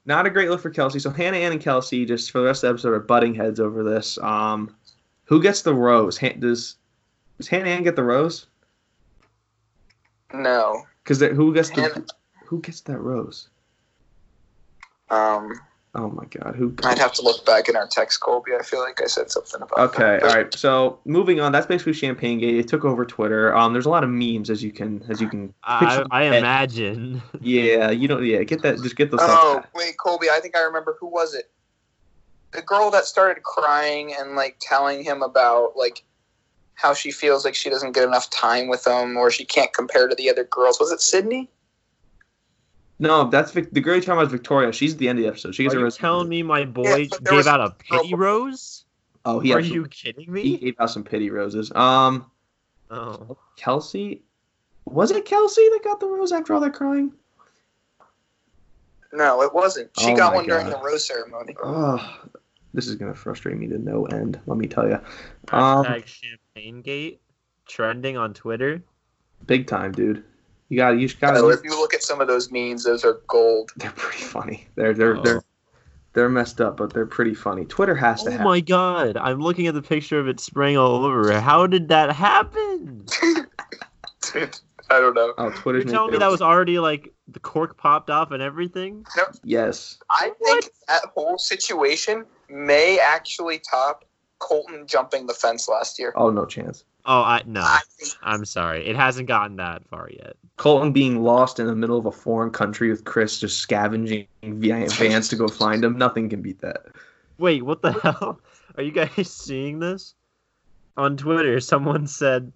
not 0.06 0.24
a 0.24 0.30
great 0.30 0.48
look 0.48 0.62
for 0.62 0.70
Kelsey. 0.70 0.98
So 0.98 1.10
Hannah 1.10 1.36
Ann 1.36 1.52
and 1.52 1.60
Kelsey 1.60 2.06
just 2.06 2.30
for 2.30 2.38
the 2.38 2.46
rest 2.46 2.64
of 2.64 2.68
the 2.68 2.72
episode 2.72 2.92
are 2.94 3.00
butting 3.00 3.34
heads 3.34 3.60
over 3.60 3.84
this. 3.84 4.16
Um, 4.16 4.74
who 5.24 5.42
gets 5.42 5.60
the 5.60 5.74
rose? 5.74 6.16
Han- 6.16 6.40
does 6.40 6.76
does 7.36 7.48
Hannah 7.48 7.68
Ann 7.68 7.82
get 7.82 7.96
the 7.96 8.02
rose? 8.02 8.46
No. 10.32 10.86
Because 11.04 11.20
who 11.20 11.52
gets 11.52 11.68
the 11.68 12.06
who 12.46 12.60
gets 12.62 12.80
that 12.82 12.98
rose? 12.98 13.50
Um, 15.10 15.52
Oh 15.92 16.08
my 16.08 16.24
God, 16.26 16.54
who? 16.54 16.72
I'd 16.84 16.98
have 16.98 17.12
to 17.14 17.22
look 17.22 17.44
back 17.44 17.68
in 17.68 17.74
our 17.74 17.88
text, 17.88 18.20
Colby. 18.20 18.52
I 18.58 18.62
feel 18.62 18.78
like 18.78 19.02
I 19.02 19.06
said 19.06 19.28
something 19.28 19.60
about 19.60 19.92
Okay, 19.92 20.18
that. 20.20 20.22
all 20.22 20.28
right. 20.28 20.54
So 20.54 21.00
moving 21.04 21.40
on, 21.40 21.50
that's 21.50 21.66
basically 21.66 21.94
Champagne 21.94 22.38
Gate. 22.38 22.56
It 22.58 22.68
took 22.68 22.84
over 22.84 23.04
Twitter. 23.04 23.56
Um, 23.56 23.72
there's 23.72 23.86
a 23.86 23.90
lot 23.90 24.04
of 24.04 24.10
memes 24.10 24.50
as 24.50 24.62
you 24.62 24.70
can 24.70 25.04
as 25.08 25.20
you 25.20 25.28
can. 25.28 25.52
I, 25.64 26.04
I 26.12 26.22
imagine. 26.24 27.22
Yeah, 27.40 27.90
you 27.90 28.06
don't. 28.06 28.24
Yeah, 28.24 28.42
get 28.44 28.62
that. 28.62 28.76
Just 28.82 28.94
get 28.94 29.10
the. 29.10 29.16
Oh 29.20 29.62
wait, 29.74 29.96
Colby. 29.98 30.28
I 30.30 30.38
think 30.40 30.56
I 30.56 30.60
remember 30.60 30.96
who 31.00 31.08
was 31.08 31.34
it? 31.34 31.50
The 32.52 32.62
girl 32.62 32.90
that 32.92 33.04
started 33.06 33.42
crying 33.42 34.14
and 34.16 34.36
like 34.36 34.58
telling 34.60 35.02
him 35.02 35.22
about 35.22 35.76
like 35.76 36.04
how 36.74 36.94
she 36.94 37.10
feels 37.10 37.44
like 37.44 37.54
she 37.54 37.68
doesn't 37.68 37.92
get 37.92 38.04
enough 38.04 38.30
time 38.30 38.68
with 38.68 38.86
him 38.86 39.16
or 39.16 39.30
she 39.30 39.44
can't 39.44 39.72
compare 39.72 40.06
to 40.08 40.14
the 40.14 40.30
other 40.30 40.44
girls. 40.44 40.78
Was 40.78 40.92
it 40.92 41.00
Sydney? 41.00 41.48
No, 43.00 43.28
that's 43.30 43.50
Vic- 43.52 43.72
the 43.72 43.80
girl 43.80 43.94
you're 43.94 44.02
talking 44.02 44.12
about 44.18 44.26
is 44.26 44.32
Victoria. 44.32 44.70
She's 44.72 44.92
at 44.92 44.98
the 44.98 45.08
end 45.08 45.18
of 45.18 45.22
the 45.24 45.28
episode. 45.28 45.54
She 45.54 45.62
gets 45.62 45.74
Are 45.74 45.78
a 45.78 45.80
you 45.80 45.84
rose. 45.84 45.96
telling 45.96 46.28
me 46.28 46.42
my 46.42 46.64
boy 46.66 46.82
Yeah, 46.96 47.06
but 47.10 47.24
there 47.24 47.30
gave 47.32 47.36
was 47.38 47.46
out 47.46 47.60
a 47.60 47.64
a 47.64 47.70
pity 47.70 48.02
before- 48.10 48.18
rose? 48.18 48.84
Oh, 49.24 49.40
he 49.40 49.52
Are 49.52 49.58
actually- 49.58 49.74
you 49.74 49.86
kidding 49.88 50.30
me? 50.32 50.42
he 50.42 50.50
me? 50.52 50.56
gave 50.58 50.74
out 50.78 50.90
some 50.90 51.02
pity 51.04 51.30
roses. 51.30 51.72
Um, 51.72 52.30
Oh. 52.90 53.36
Kelsey, 53.56 54.22
was 54.84 55.10
it 55.12 55.24
Kelsey 55.24 55.62
that 55.70 55.80
got 55.84 55.98
the 56.00 56.06
rose 56.06 56.30
after 56.32 56.52
all 56.54 56.60
that 56.60 56.74
crying? 56.74 57.12
No, 59.12 59.42
it 59.42 59.52
wasn't. 59.54 59.90
She 59.98 60.12
Oh 60.12 60.16
got 60.16 60.30
my 60.32 60.36
one 60.36 60.46
during 60.46 60.68
God. 60.70 60.80
the 60.80 60.84
rose 60.86 61.04
ceremony. 61.06 61.56
Oh, 61.62 62.20
This 62.72 62.86
is 62.86 62.94
gonna 62.94 63.14
frustrate 63.14 63.56
me 63.56 63.66
to 63.66 63.78
no 63.78 64.04
end. 64.06 64.38
Let 64.46 64.56
me 64.56 64.68
tell 64.68 64.86
you. 64.88 64.94
Um, 65.50 65.84
Hashtag 65.84 66.06
Champagne 66.06 66.82
Gate 66.82 67.20
trending 67.66 68.16
on 68.16 68.32
Twitter. 68.34 68.82
big 69.46 69.66
time, 69.66 69.90
dude. 69.90 70.22
You 70.70 70.76
got 70.76 70.90
you 70.98 71.08
got 71.08 71.36
So 71.36 71.50
to. 71.50 71.54
if 71.58 71.62
you 71.64 71.70
look 71.78 71.92
at 71.92 72.02
some 72.02 72.20
of 72.22 72.28
those 72.28 72.50
memes, 72.50 72.84
those 72.84 73.04
are 73.04 73.20
gold. 73.26 73.70
They're 73.76 73.90
pretty 73.90 74.22
funny. 74.24 74.66
They're 74.76 74.94
they're 74.94 75.16
Oh. 75.18 75.22
they're 75.22 75.42
they're 76.12 76.28
messed 76.28 76.60
up, 76.60 76.76
but 76.78 76.92
they're 76.92 77.06
pretty 77.06 77.34
funny. 77.34 77.64
Twitter 77.66 77.94
has 77.94 78.22
to 78.24 78.30
have 78.30 78.40
Oh 78.40 78.42
have. 78.44 78.46
my 78.46 78.60
god, 78.60 79.16
I'm 79.16 79.40
looking 79.40 79.66
at 79.66 79.74
the 79.74 79.82
picture 79.82 80.18
of 80.18 80.26
it 80.28 80.40
spraying 80.40 80.76
all 80.78 81.04
over. 81.04 81.38
How 81.40 81.66
did 81.66 81.88
that 81.88 82.12
happen? 82.12 83.04
I 84.92 84.98
don't 84.98 85.14
know. 85.14 85.34
Oh, 85.38 85.50
Twitter's 85.50 85.84
You're 85.84 85.92
telling 85.92 86.06
me 86.08 86.12
making- 86.12 86.20
that 86.20 86.30
was 86.30 86.42
already 86.42 86.78
like 86.80 87.12
the 87.28 87.38
cork 87.40 87.76
popped 87.76 88.10
off 88.10 88.32
and 88.32 88.42
everything? 88.42 89.06
No. 89.16 89.22
yes. 89.44 89.98
I 90.10 90.32
think 90.44 90.64
that 90.88 91.02
whole 91.14 91.38
situation 91.38 92.24
may 92.48 92.98
actually 92.98 93.60
top 93.60 94.04
Colton 94.40 94.86
jumping 94.88 95.26
the 95.26 95.34
fence 95.34 95.68
last 95.68 95.98
year. 95.98 96.12
Oh, 96.16 96.30
no 96.30 96.44
chance. 96.44 96.84
Oh, 97.06 97.20
I 97.20 97.42
no. 97.46 97.64
I'm 98.22 98.44
sorry. 98.44 98.86
It 98.86 98.96
hasn't 98.96 99.28
gotten 99.28 99.56
that 99.56 99.86
far 99.88 100.08
yet. 100.10 100.36
Colton 100.60 100.92
being 100.92 101.22
lost 101.22 101.58
in 101.58 101.66
the 101.66 101.74
middle 101.74 101.96
of 101.96 102.04
a 102.04 102.12
foreign 102.12 102.50
country 102.50 102.90
with 102.90 103.06
Chris 103.06 103.40
just 103.40 103.60
scavenging 103.60 104.26
via 104.42 104.86
vans 104.90 105.26
to 105.28 105.36
go 105.36 105.48
find 105.48 105.82
him. 105.82 105.96
Nothing 105.96 106.28
can 106.28 106.42
beat 106.42 106.60
that. 106.60 106.84
Wait, 107.38 107.62
what 107.62 107.80
the 107.80 107.92
hell? 107.92 108.38
Are 108.76 108.82
you 108.82 108.92
guys 108.92 109.32
seeing 109.32 109.78
this? 109.78 110.12
On 110.98 111.16
Twitter, 111.16 111.60
someone 111.60 112.06
said, 112.06 112.52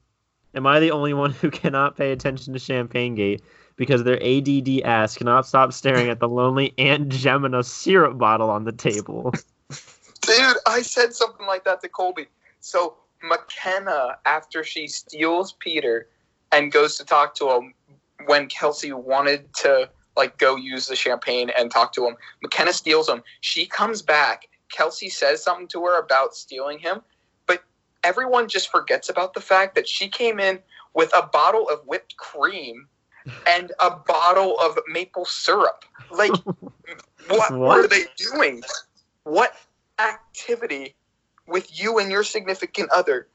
Am 0.55 0.66
I 0.66 0.80
the 0.80 0.90
only 0.90 1.14
one 1.14 1.30
who 1.30 1.50
cannot 1.50 1.96
pay 1.96 2.12
attention 2.12 2.52
to 2.52 2.59
Champagne 2.59 3.14
Gate 3.14 3.40
because 3.76 4.05
their 4.05 4.22
ADD 4.22 4.82
ass 4.84 5.16
cannot 5.16 5.46
stop 5.46 5.72
staring 5.72 6.11
at 6.11 6.20
the 6.20 6.28
lonely 6.28 6.74
Aunt 6.76 7.09
Jemima 7.09 7.64
syrup 7.64 8.18
bottle 8.18 8.50
on 8.50 8.64
the 8.64 8.72
table? 8.72 9.32
Dude, 10.20 10.57
I 10.66 10.82
said 10.82 11.14
something 11.14 11.46
like 11.46 11.64
that 11.64 11.80
to 11.80 11.88
Colby. 11.88 12.26
So 12.61 12.96
McKenna, 13.22 14.18
after 14.26 14.62
she 14.62 14.88
steals 14.88 15.55
Peter 15.55 16.09
and 16.52 16.70
goes 16.70 16.98
to 16.98 17.05
talk 17.05 17.34
to 17.36 17.50
him, 17.50 17.72
when 18.26 18.48
Kelsey 18.48 18.92
wanted 18.92 19.52
to 19.54 19.88
like 20.16 20.38
go 20.38 20.56
use 20.56 20.86
the 20.86 20.96
champagne 20.96 21.50
and 21.56 21.70
talk 21.70 21.92
to 21.94 22.06
him, 22.06 22.16
McKenna 22.42 22.72
steals 22.72 23.08
him. 23.08 23.22
She 23.40 23.66
comes 23.66 24.02
back. 24.02 24.48
Kelsey 24.70 25.08
says 25.08 25.42
something 25.42 25.68
to 25.68 25.84
her 25.84 25.98
about 25.98 26.34
stealing 26.34 26.78
him, 26.78 27.00
but 27.46 27.62
everyone 28.02 28.48
just 28.48 28.70
forgets 28.70 29.08
about 29.08 29.34
the 29.34 29.40
fact 29.40 29.74
that 29.74 29.88
she 29.88 30.08
came 30.08 30.40
in 30.40 30.58
with 30.94 31.10
a 31.14 31.26
bottle 31.26 31.68
of 31.68 31.80
whipped 31.86 32.16
cream 32.16 32.88
and 33.46 33.72
a 33.80 33.90
bottle 33.90 34.58
of 34.58 34.78
maple 34.88 35.24
syrup. 35.24 35.84
Like, 36.10 36.32
what, 37.28 37.52
What? 37.52 37.52
were 37.52 37.88
they 37.88 38.04
doing? 38.16 38.62
What 39.24 39.54
activity 39.98 40.94
with 41.46 41.80
you 41.80 41.98
and 41.98 42.10
your 42.10 42.24
significant 42.24 42.90
other 42.90 43.28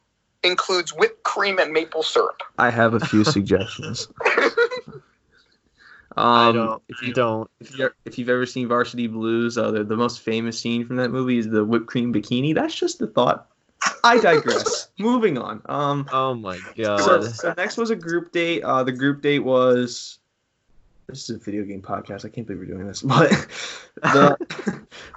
includes 0.43 0.93
whipped 0.93 1.23
cream 1.23 1.59
and 1.59 1.71
maple 1.71 2.03
syrup? 2.03 2.41
I 2.57 2.69
have 2.69 2.93
a 2.93 2.99
few 2.99 3.23
suggestions. 3.23 4.07
Um, 6.17 6.25
I 6.25 6.51
don't. 6.51 6.83
If 6.89 6.97
I 7.01 7.05
you 7.05 7.13
don't. 7.13 7.49
if 7.61 7.77
you 7.77 7.89
if 8.03 8.17
you've 8.17 8.29
ever 8.29 8.45
seen 8.45 8.67
Varsity 8.67 9.07
Blues, 9.07 9.57
uh, 9.57 9.71
the, 9.71 9.83
the 9.83 9.95
most 9.95 10.21
famous 10.21 10.59
scene 10.59 10.85
from 10.85 10.97
that 10.97 11.11
movie 11.11 11.37
is 11.37 11.47
the 11.47 11.63
whipped 11.63 11.85
cream 11.85 12.13
bikini. 12.13 12.53
That's 12.53 12.75
just 12.75 12.99
the 12.99 13.07
thought. 13.07 13.47
I 14.03 14.19
digress. 14.19 14.89
Moving 14.99 15.37
on. 15.37 15.61
Um, 15.69 16.09
Oh 16.11 16.33
my 16.33 16.57
so, 16.75 16.97
god. 16.97 17.23
so 17.23 17.53
next 17.55 17.77
was 17.77 17.89
a 17.89 17.95
group 17.95 18.31
date. 18.33 18.63
Uh, 18.63 18.83
the 18.83 18.91
group 18.91 19.21
date 19.21 19.39
was. 19.39 20.17
This 21.07 21.29
is 21.29 21.37
a 21.37 21.39
video 21.39 21.63
game 21.63 21.81
podcast. 21.81 22.25
I 22.25 22.29
can't 22.29 22.45
believe 22.45 22.59
we're 22.59 22.75
doing 22.75 22.87
this, 22.87 23.01
but 23.03 23.29
the 24.01 24.37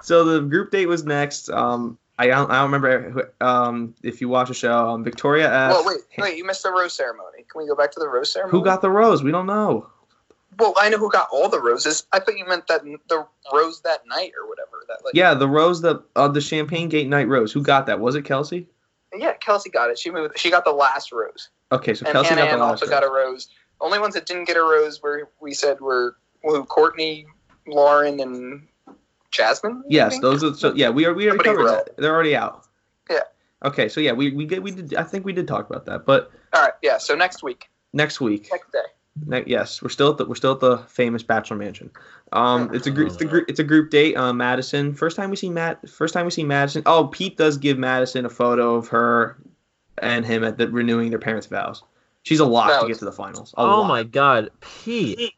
so 0.01 0.23
the 0.23 0.41
group 0.41 0.71
date 0.71 0.87
was 0.87 1.03
next. 1.03 1.49
Um, 1.49 1.97
I 2.31 2.35
don't 2.35 2.51
I 2.51 2.55
don't 2.61 2.71
remember 2.71 3.09
who- 3.09 3.45
um 3.45 3.95
if 4.03 4.21
you 4.21 4.29
watch 4.29 4.47
the 4.49 4.53
show. 4.53 4.89
Um, 4.89 5.03
Victoria 5.03 5.51
F. 5.51 5.71
well, 5.71 5.85
wait, 5.85 5.97
wait, 6.17 6.37
you 6.37 6.45
missed 6.45 6.63
the 6.63 6.71
rose 6.71 6.93
ceremony. 6.95 7.45
Can 7.51 7.61
we 7.61 7.67
go 7.67 7.75
back 7.75 7.91
to 7.91 7.99
the 7.99 8.07
rose 8.07 8.31
ceremony? 8.31 8.57
Who 8.59 8.63
got 8.63 8.81
the 8.81 8.89
rose? 8.89 9.23
We 9.23 9.31
don't 9.31 9.45
know. 9.47 9.87
Well, 10.59 10.73
I 10.77 10.89
know 10.89 10.99
who 10.99 11.09
got 11.11 11.29
all 11.31 11.49
the 11.49 11.59
roses. 11.59 12.05
I 12.11 12.19
thought 12.19 12.37
you 12.37 12.45
meant 12.45 12.67
that 12.67 12.83
the 13.09 13.25
rose 13.51 13.81
that 13.81 14.01
night 14.07 14.31
or 14.39 14.47
whatever. 14.47 14.83
That 14.87 14.99
like 15.03 15.15
Yeah, 15.15 15.33
the 15.33 15.47
rose 15.47 15.81
that 15.81 16.03
uh, 16.15 16.27
the 16.27 16.41
Champagne 16.41 16.89
Gate 16.89 17.07
night 17.07 17.27
rose. 17.27 17.51
Who 17.51 17.61
got 17.63 17.87
that? 17.87 17.99
Was 17.99 18.13
it 18.15 18.23
Kelsey? 18.23 18.67
yeah, 19.15 19.33
Kelsey 19.33 19.69
got 19.69 19.89
it. 19.89 19.97
She 19.97 20.11
moved. 20.11 20.37
She 20.37 20.49
got 20.51 20.63
the 20.65 20.71
last 20.71 21.11
rose, 21.11 21.49
Okay, 21.71 21.93
so 21.93 22.05
and 22.05 22.13
Kelsey 22.13 22.29
Hannah 22.29 22.41
got 22.41 22.49
Ann 22.53 22.59
the 22.59 22.65
last 22.65 22.71
also 22.83 22.85
rose. 22.85 22.89
got 22.91 23.03
a 23.03 23.09
rose. 23.09 23.47
Only 23.81 23.99
ones 23.99 24.13
that 24.13 24.25
didn't 24.27 24.45
get 24.45 24.57
a 24.57 24.61
rose 24.61 25.01
were 25.01 25.29
we 25.41 25.53
said 25.53 25.81
were 25.81 26.15
who 26.43 26.63
Courtney, 26.65 27.25
Lauren, 27.67 28.19
and 28.19 28.67
Jasmine. 29.33 29.83
Yes, 29.89 30.19
those 30.19 30.43
are 30.43 30.53
so. 30.53 30.73
Yeah, 30.75 30.89
we 30.89 31.05
are. 31.05 31.13
We 31.13 31.27
already 31.27 31.43
covered 31.43 31.63
wrote. 31.65 31.85
that. 31.85 31.97
They're 31.97 32.13
already 32.13 32.35
out. 32.35 32.65
Yeah. 33.09 33.19
Okay, 33.65 33.89
so 33.89 33.99
yeah, 33.99 34.11
we 34.13 34.31
we 34.31 34.45
get 34.45 34.61
we 34.63 34.71
did. 34.71 34.95
I 34.95 35.03
think 35.03 35.25
we 35.25 35.33
did 35.33 35.47
talk 35.47 35.69
about 35.69 35.85
that, 35.85 36.05
but 36.05 36.31
All 36.53 36.61
right, 36.61 36.73
yeah. 36.81 36.97
So 36.97 37.15
next 37.15 37.43
week, 37.43 37.69
next 37.93 38.21
week. 38.21 38.47
next 38.51 38.71
day. 38.71 38.79
Ne- 39.27 39.43
yes, 39.45 39.81
we're 39.81 39.89
still 39.89 40.09
at 40.11 40.17
the 40.17 40.25
we're 40.25 40.35
still 40.35 40.53
at 40.53 40.59
the 40.59 40.77
famous 40.87 41.21
Bachelor 41.23 41.57
Mansion. 41.57 41.91
Um, 42.31 42.73
it's 42.73 42.87
a 42.87 42.91
group 42.91 43.11
it's 43.11 43.21
a 43.21 43.25
group 43.25 43.45
it's 43.49 43.59
a 43.59 43.63
group 43.63 43.89
date. 43.91 44.15
Uh, 44.17 44.33
Madison. 44.33 44.93
First 44.93 45.15
time 45.17 45.29
we 45.29 45.35
see 45.35 45.49
Matt. 45.49 45.87
First 45.89 46.13
time 46.13 46.25
we 46.25 46.31
see 46.31 46.43
Madison. 46.43 46.81
Oh, 46.85 47.07
Pete 47.07 47.37
does 47.37 47.57
give 47.57 47.77
Madison 47.77 48.25
a 48.25 48.29
photo 48.29 48.75
of 48.75 48.87
her 48.89 49.37
and 49.99 50.25
him 50.25 50.43
at 50.43 50.57
the 50.57 50.67
renewing 50.69 51.09
their 51.11 51.19
parents' 51.19 51.45
vows. 51.47 51.83
She's 52.23 52.39
a 52.39 52.45
lock 52.45 52.81
to 52.81 52.87
get 52.87 52.97
to 52.99 53.05
the 53.05 53.11
finals. 53.11 53.53
A 53.55 53.61
Oh 53.61 53.79
lock. 53.81 53.87
my 53.87 54.03
god, 54.03 54.49
Pete. 54.61 55.33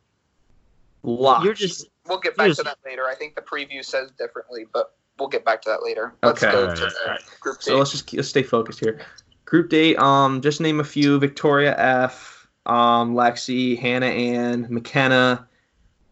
lock. 1.04 1.44
You're 1.44 1.54
just 1.54 1.90
We'll 2.08 2.20
get 2.20 2.36
back 2.38 2.54
to 2.54 2.64
that 2.64 2.78
later. 2.86 3.06
I 3.08 3.16
think 3.16 3.36
the 3.36 3.42
preview 3.42 3.84
says 3.84 4.12
differently, 4.12 4.66
but 4.72 4.94
we'll 5.20 5.30
get 5.30 5.44
back 5.46 5.62
to 5.64 5.70
that 5.70 5.84
later. 5.84 6.14
Let's 6.24 6.44
Okay. 6.44 6.52
go 6.52 6.62
Alright, 6.62 6.78
to 6.78 6.82
the 6.84 6.96
alright. 7.06 7.22
group 7.40 7.62
So 7.62 7.72
date. 7.74 7.78
let's 7.78 7.92
just 7.92 8.06
keep, 8.08 8.18
let's 8.18 8.30
stay 8.30 8.44
focused 8.44 8.80
here. 8.80 9.00
Group 9.46 9.70
date. 9.70 9.98
Um, 9.98 10.42
just 10.42 10.62
name 10.62 10.80
a 10.80 10.84
few: 10.84 11.20
Victoria 11.20 11.76
F, 11.78 12.48
um, 12.66 13.16
Lexi, 13.16 13.78
Hannah 13.80 14.06
Ann, 14.08 14.68
McKenna, 14.70 15.48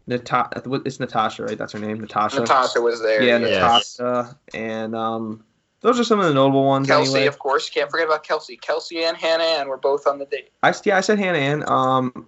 Natasha. 0.06 0.62
It's 0.84 1.00
Natasha, 1.00 1.44
right? 1.44 1.58
That's 1.58 1.72
her 1.72 1.78
name, 1.78 2.00
Natasha. 2.00 2.40
Natasha 2.40 2.80
was 2.80 3.02
there. 3.02 3.22
yeah, 3.22 3.38
Yes. 3.38 3.98
Natasha, 3.98 4.38
and 4.52 4.94
um, 4.94 5.44
those 5.80 5.98
are 5.98 6.04
some 6.04 6.20
of 6.20 6.26
the 6.26 6.34
notable 6.34 6.64
ones. 6.64 6.86
Kelsey, 6.86 7.10
anyway. 7.14 7.26
of 7.26 7.38
course. 7.38 7.68
Can't 7.70 7.90
forget 7.90 8.06
about 8.06 8.22
Kelsey. 8.24 8.56
Kelsey 8.56 9.04
and 9.04 9.16
Hannah 9.16 9.44
Ann 9.44 9.68
were 9.68 9.76
both 9.78 10.06
on 10.06 10.18
the 10.18 10.26
date. 10.26 10.50
I 10.62 10.72
yeah, 10.84 10.96
I 10.96 11.00
said 11.00 11.18
Hannah 11.18 11.38
Ann. 11.38 11.68
Um, 11.68 12.26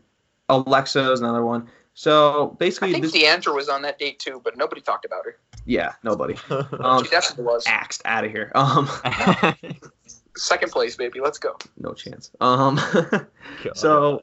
Alexa 0.49 1.12
is 1.12 1.21
another 1.21 1.45
one. 1.45 1.69
So 1.99 2.55
basically, 2.59 2.90
I 2.90 2.92
think 2.92 3.05
this, 3.05 3.16
Deandra 3.16 3.55
was 3.55 3.70
on 3.70 3.80
that 3.82 3.99
date 3.99 4.18
too, 4.18 4.42
but 4.44 4.55
nobody 4.55 4.82
talked 4.82 5.07
about 5.07 5.24
her. 5.24 5.38
yeah, 5.64 5.94
nobody. 6.05 6.36
Um, 6.51 7.03
She 7.03 7.11
definitely 7.11 7.44
was. 7.47 7.64
axed 7.66 8.03
out 8.05 8.22
of 8.22 8.30
here. 8.30 8.53
Um, 8.55 8.86
Second 10.36 10.70
place, 10.72 10.94
baby. 10.94 11.20
Let's 11.20 11.38
go. 11.38 11.57
no 11.78 11.94
chance. 11.94 12.30
Um, 12.42 12.78
so 13.74 14.20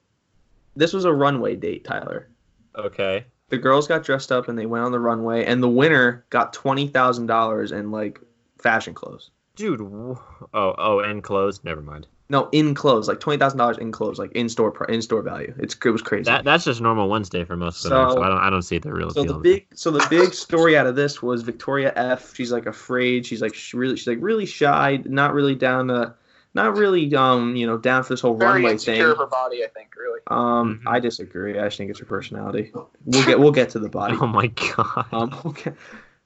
this 0.76 0.94
was 0.94 1.06
a 1.06 1.12
runway 1.12 1.56
date, 1.56 1.84
Tyler. 1.84 2.30
okay. 2.76 3.26
the 3.50 3.58
girls 3.58 3.88
got 3.88 4.04
dressed 4.04 4.32
up 4.32 4.48
and 4.48 4.58
they 4.58 4.68
went 4.68 4.86
on 4.86 4.92
the 4.92 5.00
runway 5.00 5.44
and 5.44 5.62
the 5.64 5.70
winner 5.70 6.26
got 6.30 6.54
twenty 6.54 6.88
thousand 6.88 7.26
dollars 7.26 7.72
in 7.72 7.90
like 7.92 8.20
fashion 8.62 8.94
clothes 8.94 9.32
Dude, 9.56 9.82
oh, 9.82 10.20
oh, 10.54 11.00
and 11.00 11.24
clothes. 11.24 11.64
Never 11.64 11.82
mind. 11.82 12.08
No 12.30 12.48
in 12.52 12.74
clothes 12.74 13.08
like 13.08 13.20
twenty 13.20 13.38
thousand 13.38 13.58
dollars 13.60 13.78
in 13.78 13.92
clothes 13.92 14.18
like 14.18 14.32
in 14.32 14.48
store 14.50 14.74
in 14.90 15.02
store 15.02 15.22
value 15.22 15.54
it's 15.60 15.76
it 15.84 15.90
was 15.90 16.02
crazy 16.02 16.24
That 16.24 16.46
that's 16.46 16.64
just 16.64 16.80
normal 16.82 17.10
Wednesday 17.10 17.44
for 17.44 17.58
most 17.58 17.84
of 17.86 17.90
So- 17.90 17.90
them. 17.90 18.12
So 18.12 18.22
I 18.24 18.30
don't 18.30 18.38
I 18.40 18.50
don't 18.50 18.62
see 18.62 18.78
it. 18.78 18.82
the 18.84 18.94
real 18.94 19.10
so 19.12 19.24
the 19.24 19.34
big 19.34 19.68
so 19.76 19.92
the 19.92 20.06
big 20.10 20.34
story 20.34 20.78
out 20.78 20.88
of 20.88 20.96
this 20.96 21.22
was 21.22 21.42
victoria 21.44 21.92
f 21.96 22.34
she's 22.36 22.52
like 22.52 22.66
afraid 22.66 23.26
she's 23.26 23.42
like 23.42 23.54
she 23.54 23.76
really 23.78 23.96
she's 23.98 24.08
like 24.08 24.20
really 24.22 24.46
shy 24.46 25.02
not 25.06 25.34
really 25.34 25.56
down 25.56 25.90
to 25.90 26.14
not 26.56 26.78
really 26.78 27.14
um 27.16 27.56
you 27.56 27.68
know 27.68 27.78
down 27.78 28.04
for 28.04 28.14
this 28.14 28.22
whole 28.22 28.36
Very 28.38 28.54
runway 28.54 28.72
insecure 28.74 29.04
thing 29.04 29.12
of 29.12 29.18
her 29.18 29.26
body, 29.28 29.64
I 29.64 29.68
think. 29.68 29.90
Really. 29.98 30.20
um 30.28 30.80
Mhm. 30.86 30.90
i 30.92 31.00
disagree 31.00 31.60
i 31.60 31.66
just 31.66 31.78
think 31.78 31.90
it's 31.90 32.00
her 32.00 32.06
personality 32.06 32.72
we'll 33.06 33.26
get 33.26 33.40
we'll 33.40 33.52
get 33.52 33.72
to 33.72 33.80
the 33.80 33.90
body 34.00 34.16
Oh 34.22 34.28
my 34.28 34.48
god. 34.48 35.06
Um, 35.12 35.36
okay. 35.46 35.74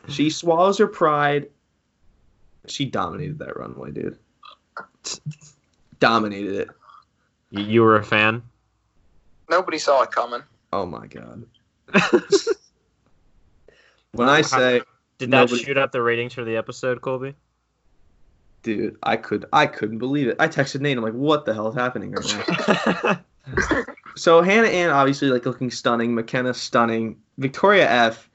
She 0.10 0.30
swallows 0.30 0.78
her 0.78 0.88
pride. 0.88 1.50
She 2.68 2.86
dominated 2.86 3.40
that 3.40 3.58
runway, 3.58 3.92
dude. 3.92 4.18
Dominated 6.00 6.56
it. 6.56 6.70
You, 7.50 7.64
you 7.64 7.82
were 7.84 7.96
a 7.96 8.04
fan? 8.04 8.44
Nobody 9.50 9.78
saw 9.78 10.02
it 10.04 10.12
coming. 10.12 10.42
Oh 10.74 10.86
my 10.86 11.08
god. 11.08 11.46
When 14.14 14.30
I 14.30 14.42
say, 14.42 14.82
Did 15.20 15.32
that 15.32 15.38
Nobody- 15.38 15.64
shoot 15.64 15.78
up 15.78 15.92
the 15.92 16.02
ratings 16.02 16.34
for 16.34 16.44
the 16.44 16.58
episode, 16.58 17.02
Colby? 17.02 17.36
dude, 18.64 18.98
I 19.02 19.16
could, 19.16 19.46
I 19.54 19.66
couldn't 19.66 20.00
believe 20.00 20.28
it. 20.28 20.36
I 20.40 20.48
texted 20.50 20.82
Nate. 20.82 20.98
I'm 20.98 21.04
like, 21.04 21.14
what 21.14 21.46
the 21.46 21.54
hell 21.54 21.70
is 21.70 21.76
happening 21.76 22.12
right 22.12 23.20
now? 23.56 23.86
so 24.18 24.42
Hannah 24.42 24.68
Ann 24.68 24.90
obviously 24.90 25.30
like 25.30 25.46
looking 25.46 25.72
stunning. 25.72 26.14
McKenna 26.14 26.54
stunning. 26.54 27.18
Victoria 27.38 27.90
F, 27.90 28.30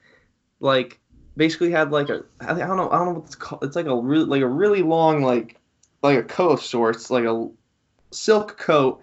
like 0.59 0.99
basically 1.37 1.69
had 1.69 1.91
like 1.91 2.09
a 2.09 2.23
I 2.39 2.53
don't 2.55 2.77
know 2.77 2.89
I 2.89 2.97
don't 2.97 3.07
know 3.07 3.13
what 3.19 3.25
it's 3.25 3.35
called. 3.35 3.63
It's 3.63 3.75
like 3.75 3.85
a 3.85 3.95
really 3.95 4.25
like 4.25 4.41
a 4.41 4.47
really 4.47 4.81
long 4.81 5.21
like 5.21 5.59
like 6.03 6.17
a 6.19 6.23
coat 6.23 6.51
of 6.51 6.61
sorts, 6.61 7.09
like 7.09 7.23
a 7.25 7.49
silk 8.11 8.57
coat, 8.57 9.01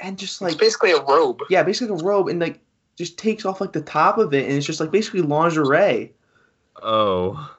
and 0.00 0.18
just 0.18 0.34
It's 0.34 0.40
like 0.42 0.58
basically 0.58 0.90
a 0.92 1.02
robe. 1.02 1.40
yeah, 1.48 1.62
basically 1.62 1.98
a 2.00 2.04
robe, 2.04 2.28
and 2.28 2.40
like 2.40 2.60
just 2.96 3.16
takes 3.18 3.44
off 3.46 3.60
like 3.60 3.72
the 3.72 3.80
top 3.80 4.18
of 4.18 4.34
it, 4.34 4.44
and 4.46 4.52
it's 4.54 4.66
just 4.66 4.80
like 4.80 4.90
basically 4.90 5.22
lingerie. 5.22 6.12
oh. 6.82 7.56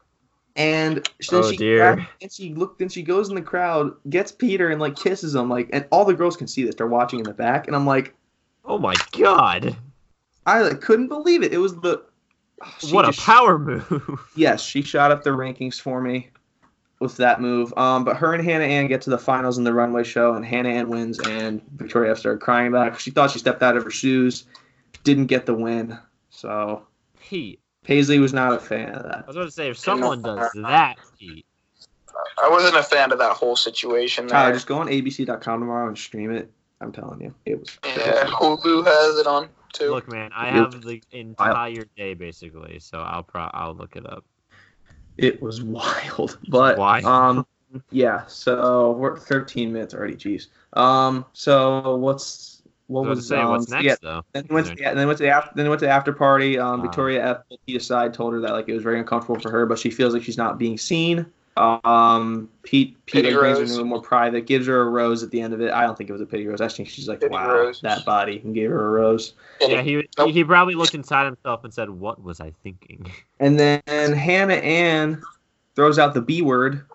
And 0.55 0.97
then 1.31 1.43
Oh, 1.43 1.49
she 1.49 1.57
dear. 1.57 1.95
grabs- 1.95 2.09
and 2.21 2.31
she 2.31 2.53
look 2.53 2.77
then 2.77 2.87
she 2.87 3.01
goes 3.01 3.27
in 3.29 3.33
the 3.33 3.41
crowd, 3.41 3.91
gets 4.11 4.31
Peter 4.31 4.69
and 4.69 4.79
like 4.79 4.95
kisses 4.95 5.33
him 5.33 5.49
like 5.49 5.67
and 5.73 5.87
all 5.91 6.05
the 6.05 6.13
girls 6.13 6.37
can 6.37 6.45
see 6.45 6.63
this. 6.63 6.75
They're 6.75 6.85
watching 6.85 7.17
in 7.17 7.25
the 7.25 7.33
back 7.33 7.65
and 7.65 7.75
I'm 7.75 7.87
like 7.87 8.13
Oh 8.63 8.77
my 8.77 8.93
god! 9.13 9.75
I 10.45 10.61
like 10.61 10.79
couldn't 10.79 11.07
believe 11.07 11.41
it. 11.41 11.53
It 11.53 11.57
was 11.57 11.75
the 11.77 12.03
she 12.77 12.93
what 12.93 13.03
a 13.05 13.11
just- 13.11 13.25
power 13.25 13.57
move! 13.57 14.19
Yes, 14.35 14.61
she 14.61 14.83
shot 14.83 15.09
up 15.11 15.23
the 15.23 15.31
rankings 15.31 15.81
for 15.81 15.99
me 16.01 16.29
with 17.03 17.17
that 17.17 17.39
move. 17.41 17.71
Um, 17.77 18.03
but 18.03 18.17
her 18.17 18.33
and 18.33 18.43
Hannah 18.43 18.63
Ann 18.63 18.87
get 18.87 19.01
to 19.03 19.09
the 19.11 19.17
finals 19.17 19.57
in 19.57 19.63
the 19.63 19.73
runway 19.73 20.03
show, 20.03 20.33
and 20.33 20.43
Hannah 20.43 20.69
Ann 20.69 20.89
wins, 20.89 21.19
and 21.19 21.61
Victoria 21.75 22.11
F 22.11 22.17
started 22.17 22.41
crying 22.41 22.71
back. 22.71 22.99
She 22.99 23.11
thought 23.11 23.29
she 23.31 23.39
stepped 23.39 23.61
out 23.61 23.77
of 23.77 23.83
her 23.83 23.91
shoes, 23.91 24.45
didn't 25.03 25.27
get 25.27 25.45
the 25.45 25.53
win. 25.53 25.97
So 26.31 26.87
Pete, 27.21 27.59
Paisley 27.83 28.17
was 28.19 28.33
not 28.33 28.53
a 28.53 28.59
fan 28.59 28.89
of 28.95 29.03
that. 29.03 29.23
I 29.23 29.27
was 29.27 29.35
going 29.35 29.47
to 29.47 29.51
say 29.51 29.69
if 29.69 29.77
someone 29.77 30.21
does 30.21 30.49
that, 30.55 30.95
Pete, 31.19 31.45
I 32.41 32.49
wasn't 32.49 32.77
a 32.77 32.83
fan 32.83 33.11
of 33.11 33.19
that 33.19 33.35
whole 33.35 33.55
situation. 33.55 34.27
Tyler, 34.27 34.45
There. 34.47 34.53
just 34.55 34.67
go 34.67 34.79
on 34.79 34.87
ABC.com 34.87 35.59
tomorrow 35.59 35.87
and 35.87 35.97
stream 35.97 36.31
it. 36.31 36.51
I'm 36.81 36.91
telling 36.91 37.21
you, 37.21 37.33
it 37.45 37.59
was. 37.59 37.77
Yeah, 37.85 38.25
Hulu 38.25 38.85
has 38.85 39.17
it 39.17 39.27
on 39.27 39.47
too. 39.71 39.91
look, 39.91 40.11
man, 40.11 40.31
I 40.35 40.49
have 40.49 40.81
the 40.81 41.01
entire 41.11 41.85
day 41.95 42.13
basically, 42.13 42.79
so 42.79 42.99
I'll 42.99 43.23
pro 43.23 43.43
I'll 43.53 43.73
look 43.73 43.95
it 43.95 44.05
up. 44.05 44.25
It 45.17 45.41
was 45.41 45.61
wild, 45.63 46.37
but 46.47 46.77
Wild. 46.77 47.05
um, 47.05 47.45
yeah. 47.91 48.25
So 48.27 48.91
we're 48.91 49.17
13 49.17 49.71
minutes 49.71 49.93
already. 49.93 50.15
Jeez. 50.15 50.47
Um, 50.73 51.25
so 51.33 51.95
what's 51.97 52.61
what 52.87 53.05
was 53.05 53.19
was 53.19 53.27
say, 53.27 53.37
um, 53.37 53.49
what's 53.51 53.69
next 53.69 53.83
yeah, 53.85 53.95
though? 54.01 54.23
Then 54.33 54.45
went 54.49 54.67
to, 54.67 54.75
yeah, 54.77 54.93
then 54.93 55.07
went 55.07 55.17
to 55.17 55.23
the 55.23 55.29
after, 55.29 55.51
then 55.55 55.69
went 55.69 55.79
to 55.79 55.85
the 55.85 55.91
after 55.91 56.13
party. 56.13 56.59
Um, 56.59 56.79
Ah. 56.81 56.83
Victoria 56.83 57.25
F. 57.25 57.57
aside, 57.75 58.13
told 58.13 58.33
her 58.33 58.39
that 58.41 58.51
like 58.51 58.67
it 58.67 58.73
was 58.73 58.83
very 58.83 58.99
uncomfortable 58.99 59.39
for 59.39 59.49
her, 59.49 59.65
but 59.65 59.79
she 59.79 59.89
feels 59.89 60.13
like 60.13 60.23
she's 60.23 60.37
not 60.37 60.57
being 60.57 60.77
seen. 60.77 61.25
Um, 61.55 62.49
Pete 62.63 62.97
Pete 63.05 63.25
like, 63.25 63.33
brings 63.35 63.57
her 63.57 63.61
rose. 63.61 63.71
into 63.71 63.81
a 63.81 63.85
more 63.85 64.01
private, 64.01 64.47
gives 64.47 64.65
her 64.67 64.81
a 64.81 64.89
rose 64.89 65.21
at 65.21 65.29
the 65.29 65.39
end 65.39 65.53
of 65.53 65.61
it. 65.61 65.71
I 65.71 65.83
don't 65.83 65.95
think 65.97 66.09
it 66.09 66.13
was 66.13 66.21
a 66.21 66.25
pity 66.25 66.47
rose. 66.47 66.61
I 66.61 66.67
think 66.67 66.89
she's 66.89 67.07
like, 67.07 67.21
Pity 67.21 67.31
wow, 67.31 67.47
rose. 67.53 67.81
that 67.81 68.03
body, 68.05 68.41
and 68.43 68.55
gave 68.55 68.69
her 68.71 68.87
a 68.87 68.89
rose. 68.89 69.33
Yeah, 69.61 69.81
he, 69.81 70.07
Nope. 70.17 70.27
he 70.27 70.33
he 70.33 70.43
probably 70.43 70.73
looked 70.75 70.95
inside 70.95 71.25
himself 71.25 71.63
and 71.63 71.73
said, 71.73 71.89
"What 71.89 72.23
was 72.23 72.39
I 72.39 72.53
thinking?" 72.63 73.11
And 73.39 73.59
then 73.59 73.81
Hannah 73.87 74.53
Ann 74.55 75.21
throws 75.75 75.99
out 75.99 76.13
the 76.13 76.21
B 76.21 76.41
word, 76.41 76.85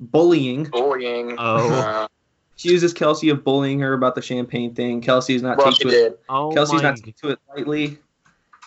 bullying. 0.00 0.64
bullying. 0.64 1.34
Oh. 1.38 1.72
Uh, 1.72 2.08
She 2.56 2.70
uses 2.70 2.92
Kelsey 2.92 3.28
of 3.28 3.44
bullying 3.44 3.78
her 3.80 3.92
about 3.92 4.16
the 4.16 4.22
champagne 4.22 4.74
thing. 4.74 5.00
Kelsey 5.00 5.36
is 5.36 5.42
not 5.42 5.58
well, 5.58 5.70
taking 5.70 5.90
to 5.90 5.96
it. 5.96 6.00
did. 6.10 6.18
Oh 6.28 6.50
Kelsey's 6.52 6.82
not 6.82 6.96
taking 6.96 7.14
to 7.22 7.28
it 7.30 7.38
lightly. 7.54 7.98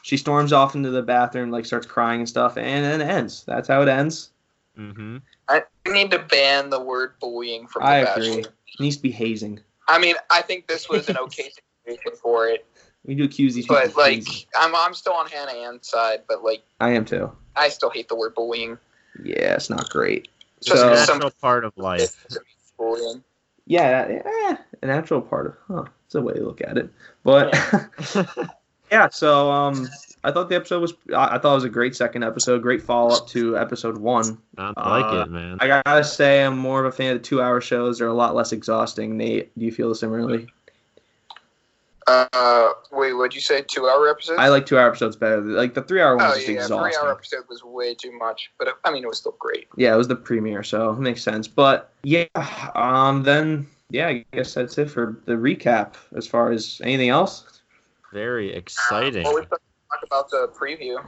She 0.04 0.16
storms 0.18 0.54
off 0.54 0.76
into 0.76 0.92
the 0.92 1.02
bathroom, 1.02 1.52
like 1.52 1.66
starts 1.66 1.86
crying 1.86 2.22
and 2.22 2.30
stuff, 2.30 2.58
and 2.58 2.86
then 2.86 3.02
it 3.02 3.04
ends. 3.04 3.44
That's 3.44 3.68
how 3.68 3.82
it 3.82 3.88
ends. 3.90 4.30
Mm-hmm. 4.78 5.18
I 5.50 5.64
we 5.86 5.92
need 5.94 6.12
to 6.12 6.20
ban 6.20 6.70
the 6.70 6.80
word 6.80 7.14
bullying 7.20 7.68
from 7.68 7.82
the 7.84 7.88
I 7.90 8.04
Bachelor. 8.04 8.24
agree. 8.24 8.40
It 8.44 8.80
needs 8.80 8.96
to 8.98 9.02
be 9.02 9.12
hazing. 9.12 9.60
I 9.88 10.00
mean, 10.00 10.16
I 10.30 10.42
think 10.42 10.68
this 10.68 10.88
was 10.90 11.10
an 11.10 11.18
okay 11.18 11.50
situation 11.86 12.12
for 12.22 12.48
it, 12.48 12.66
We 13.06 13.16
do 13.16 13.26
accuse 13.26 13.54
these 13.56 13.66
people. 13.66 13.78
but 13.84 13.96
like, 13.98 14.16
hazing. 14.26 14.46
I'm 14.58 14.74
I'm 14.76 14.94
still 14.94 15.14
on 15.14 15.28
Hannah 15.28 15.52
Ann's 15.52 15.90
side, 15.90 16.22
but 16.28 16.44
like, 16.44 16.64
I 16.80 16.92
am 16.92 17.04
too. 17.06 17.32
I 17.56 17.68
still 17.70 17.90
hate 17.90 18.08
the 18.08 18.16
word 18.16 18.34
bullying. 18.36 18.78
Yeah, 19.24 19.56
it's 19.56 19.70
not 19.70 19.90
great. 19.90 20.30
It's 20.58 20.68
just 20.68 20.80
So- 20.82 20.88
a 20.88 20.96
natural 20.96 21.32
part 21.42 21.66
of 21.66 21.74
life. 21.78 22.26
Bullying. 22.78 23.24
Yeah, 23.68 24.22
eh, 24.26 24.56
a 24.82 24.86
natural 24.88 25.22
part 25.22 25.46
of. 25.48 25.54
Huh, 25.68 25.92
it's 26.06 26.16
a 26.16 26.22
way 26.22 26.34
to 26.34 26.44
look 26.44 26.62
at 26.62 26.78
it. 26.78 26.90
But 27.24 27.54
yeah, 28.92 29.10
so 29.12 29.52
um, 29.52 29.88
I 30.24 30.32
thought 30.32 30.50
the 30.50 30.56
episode 30.56 30.82
was. 30.82 30.94
I 31.16 31.36
I 31.36 31.38
thought 31.40 31.52
it 31.54 31.56
was 31.56 31.64
a 31.64 31.70
great 31.70 31.96
second 31.96 32.24
episode. 32.24 32.62
Great 32.62 32.82
follow 32.82 33.16
up 33.16 33.28
to 33.30 33.58
episode 33.58 33.98
one. 33.98 34.38
I 34.58 34.68
like 34.68 35.06
Uh, 35.06 35.22
it, 35.22 35.30
man. 35.32 35.58
I 35.60 35.68
gotta 35.68 36.04
say, 36.04 36.44
I'm 36.44 36.58
more 36.58 36.80
of 36.80 36.86
a 36.86 36.92
fan 36.96 37.16
of 37.16 37.22
the 37.22 37.28
two 37.28 37.42
hour 37.42 37.60
shows. 37.62 38.00
They're 38.00 38.08
a 38.08 38.14
lot 38.14 38.36
less 38.36 38.52
exhausting. 38.52 39.18
Nate, 39.18 39.58
do 39.58 39.66
you 39.66 39.72
feel 39.72 39.94
similarly? 39.96 40.48
Uh, 42.08 42.72
wait, 42.92 43.14
what'd 43.14 43.34
you 43.36 43.42
say? 43.42 43.62
Two 43.62 43.88
hour 43.88 44.10
episode? 44.10 44.38
I 44.38 44.50
like 44.50 44.66
two 44.66 44.78
hour 44.78 44.88
episodes 44.90 45.16
better. 45.16 45.40
Like 45.42 45.76
the 45.76 45.84
three 45.84 46.02
hour 46.02 46.18
one 46.18 46.26
oh 46.26 46.30
was 46.30 46.44
yeah, 46.44 46.54
yeah. 46.56 46.62
exhausting. 46.62 46.92
three 47.00 47.08
hour 47.08 47.12
episode 47.14 47.44
was 47.48 47.64
way 47.64 47.94
too 47.94 48.12
much, 48.18 48.52
but 48.58 48.68
it, 48.68 48.74
I 48.84 48.92
mean, 48.92 49.04
it 49.04 49.08
was 49.08 49.20
still 49.20 49.36
great. 49.40 49.68
Yeah, 49.78 49.94
it 49.94 49.98
was 49.98 50.08
the 50.08 50.16
premiere, 50.16 50.64
so 50.64 50.90
it 50.92 51.00
makes 51.00 51.24
sense. 51.24 51.48
But 51.48 51.94
yeah, 52.04 52.26
um, 52.76 53.24
then 53.24 53.68
yeah, 53.92 54.08
I 54.08 54.26
guess 54.34 54.56
that's 54.56 54.78
it 54.78 54.90
for 54.90 55.20
the 55.26 55.34
recap. 55.34 55.94
As 56.16 56.28
far 56.28 56.52
as 56.52 56.82
anything 56.84 57.10
else, 57.10 57.62
Very 58.12 58.52
exciting. 58.54 59.24
Well, 59.24 59.36
we 59.36 59.46
talk 60.10 60.28
about 60.28 60.30
the 60.30 60.48
preview. 60.58 61.04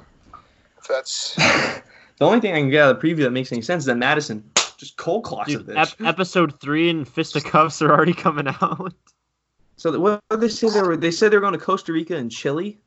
If 0.79 0.87
that's 0.87 1.35
the 1.35 1.81
only 2.25 2.39
thing 2.39 2.53
I 2.53 2.59
can 2.59 2.69
get 2.69 2.83
out 2.83 2.95
of 2.95 3.01
the 3.01 3.07
preview 3.07 3.23
that 3.23 3.31
makes 3.31 3.51
any 3.51 3.61
sense 3.61 3.83
is 3.83 3.85
that 3.87 3.95
Madison 3.97 4.43
just 4.77 4.97
cold 4.97 5.23
clocks 5.23 5.49
Dude, 5.49 5.61
of 5.69 5.69
ep- 5.77 5.97
this. 5.97 6.07
episode 6.07 6.59
three 6.59 6.89
and 6.89 7.07
Fisticuffs 7.07 7.81
are 7.81 7.91
already 7.91 8.13
coming 8.13 8.47
out. 8.47 8.93
so 9.77 9.91
the- 9.91 9.99
what 9.99 10.21
did 10.29 10.41
they 10.41 10.49
say 10.49 10.69
they 10.69 10.81
were? 10.81 10.97
They 10.97 11.11
said 11.11 11.31
they 11.31 11.37
were 11.37 11.41
going 11.41 11.53
to 11.53 11.59
Costa 11.59 11.93
Rica 11.93 12.15
and 12.17 12.29
Chile. 12.31 12.77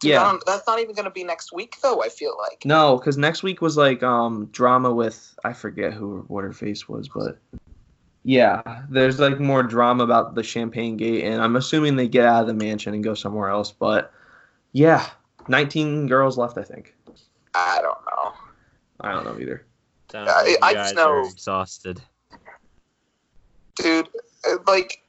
Dude, 0.00 0.10
Yeah. 0.10 0.22
don't- 0.24 0.42
that's 0.46 0.66
not 0.66 0.78
even 0.78 0.94
going 0.94 1.06
to 1.06 1.10
be 1.10 1.24
next 1.24 1.52
week, 1.52 1.76
though. 1.82 2.02
I 2.02 2.08
feel 2.08 2.36
like. 2.38 2.64
No, 2.64 2.98
because 2.98 3.16
next 3.18 3.42
week 3.42 3.60
was 3.60 3.76
like 3.76 4.02
um 4.02 4.46
drama 4.52 4.92
with 4.92 5.36
I 5.44 5.52
forget 5.52 5.92
who 5.92 6.24
what 6.28 6.44
her 6.44 6.52
face 6.52 6.88
was, 6.88 7.08
but 7.08 7.38
yeah, 8.24 8.82
there's 8.90 9.18
like 9.18 9.40
more 9.40 9.62
drama 9.62 10.04
about 10.04 10.34
the 10.34 10.42
Champagne 10.42 10.96
Gate, 10.96 11.24
and 11.24 11.40
I'm 11.42 11.56
assuming 11.56 11.96
they 11.96 12.06
get 12.08 12.26
out 12.26 12.42
of 12.42 12.46
the 12.46 12.54
mansion 12.54 12.92
and 12.94 13.02
go 13.02 13.14
somewhere 13.14 13.48
else. 13.48 13.72
But 13.72 14.12
yeah, 14.72 15.06
19 15.48 16.06
girls 16.06 16.36
left, 16.38 16.58
I 16.58 16.62
think. 16.62 16.94
I 17.54 17.78
don't 17.82 17.98
know. 18.04 18.32
I 19.00 19.12
don't 19.12 19.24
know 19.24 19.38
either. 19.40 19.64
Sounds 20.10 20.30
I- 20.30 20.40
like 20.42 20.48
you 20.50 20.58
I 20.62 20.74
guys 20.74 20.84
just 20.86 20.96
know- 20.96 21.10
are 21.10 21.20
exhausted. 21.28 22.00
dude 23.76 24.08
like 24.66 25.02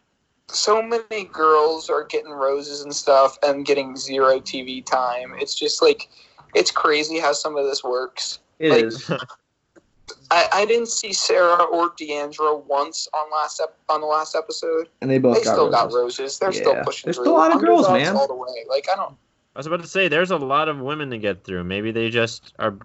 so 0.47 0.81
many 0.81 1.25
girls 1.25 1.89
are 1.89 2.03
getting 2.05 2.31
roses 2.31 2.81
and 2.81 2.95
stuff 2.95 3.37
and 3.43 3.65
getting 3.65 3.95
zero 3.95 4.39
tv 4.39 4.83
time 4.85 5.33
it's 5.37 5.55
just 5.55 5.81
like 5.81 6.09
it's 6.55 6.71
crazy 6.71 7.19
how 7.19 7.31
some 7.33 7.55
of 7.55 7.65
this 7.65 7.83
works 7.83 8.39
It 8.59 8.71
Like- 8.71 8.85
is. 8.85 9.09
i, 10.31 10.47
I 10.51 10.65
didn't 10.65 10.87
see 10.89 11.13
sarah 11.13 11.63
or 11.63 11.91
deandra 11.91 12.63
once 12.65 13.07
on 13.13 13.31
last 13.31 13.59
ep- 13.61 13.77
on 13.89 14.01
the 14.01 14.07
last 14.07 14.35
episode 14.35 14.89
and 15.01 15.09
they 15.09 15.17
both 15.19 15.37
they 15.37 15.43
got 15.43 15.53
still 15.53 15.69
got 15.71 15.85
roses. 15.93 16.19
roses 16.19 16.39
they're 16.39 16.51
still 16.51 16.75
pushing 16.83 17.07
There's 17.07 17.15
through. 17.17 17.25
still 17.25 17.35
a 17.35 17.37
lot 17.37 17.55
of 17.55 17.61
girls, 17.61 17.85
Underdogs 17.85 18.07
man. 18.09 18.15
all 18.17 18.27
the 18.27 18.35
way 18.35 18.65
like 18.67 18.87
i 18.91 18.95
don't 18.95 19.15
I 19.59 19.61
was 19.61 19.67
about 19.67 19.81
to 19.81 19.87
say 19.87 20.07
there's 20.07 20.31
a 20.31 20.37
lot 20.37 20.69
of 20.69 20.79
women 20.79 21.09
to 21.09 21.17
get 21.17 21.43
through. 21.43 21.65
Maybe 21.65 21.91
they 21.91 22.09
just 22.09 22.53
are. 22.59 22.79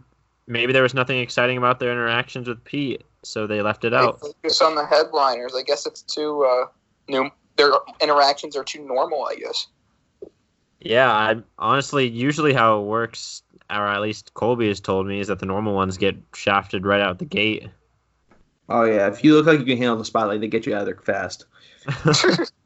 Maybe 0.48 0.72
there 0.72 0.82
was 0.82 0.92
nothing 0.92 1.20
exciting 1.20 1.56
about 1.56 1.78
their 1.78 1.92
interactions 1.92 2.48
with 2.48 2.64
Pete, 2.64 3.04
so 3.22 3.46
they 3.46 3.62
left 3.62 3.84
it 3.84 3.90
they 3.90 3.96
out. 3.96 4.20
focus 4.20 4.60
on 4.60 4.74
the 4.74 4.84
headliners 4.84 5.54
i 5.54 5.62
guess 5.62 5.86
it's 5.86 6.02
too 6.02 6.44
uh 6.44 6.66
new 7.08 7.30
their 7.56 7.70
interactions 8.00 8.56
are 8.56 8.64
too 8.64 8.84
normal 8.84 9.24
i 9.24 9.36
guess 9.36 9.68
Yeah, 10.80 11.10
I 11.10 11.36
honestly 11.58 12.08
usually 12.08 12.52
how 12.52 12.80
it 12.80 12.86
works, 12.86 13.42
or 13.70 13.86
at 13.86 14.02
least 14.02 14.34
Colby 14.34 14.68
has 14.68 14.80
told 14.80 15.06
me, 15.06 15.20
is 15.20 15.28
that 15.28 15.38
the 15.38 15.46
normal 15.46 15.74
ones 15.74 15.96
get 15.96 16.16
shafted 16.34 16.84
right 16.84 17.00
out 17.00 17.20
the 17.20 17.24
gate. 17.24 17.68
Oh 18.68 18.84
yeah, 18.84 19.06
if 19.06 19.22
you 19.22 19.34
look 19.34 19.46
like 19.46 19.60
you 19.60 19.64
can 19.64 19.78
handle 19.78 19.96
the 19.96 20.04
spotlight, 20.04 20.40
they 20.40 20.48
get 20.48 20.66
you 20.66 20.74
out 20.74 20.80
of 20.80 20.86
there 20.86 20.96
fast. 20.96 21.46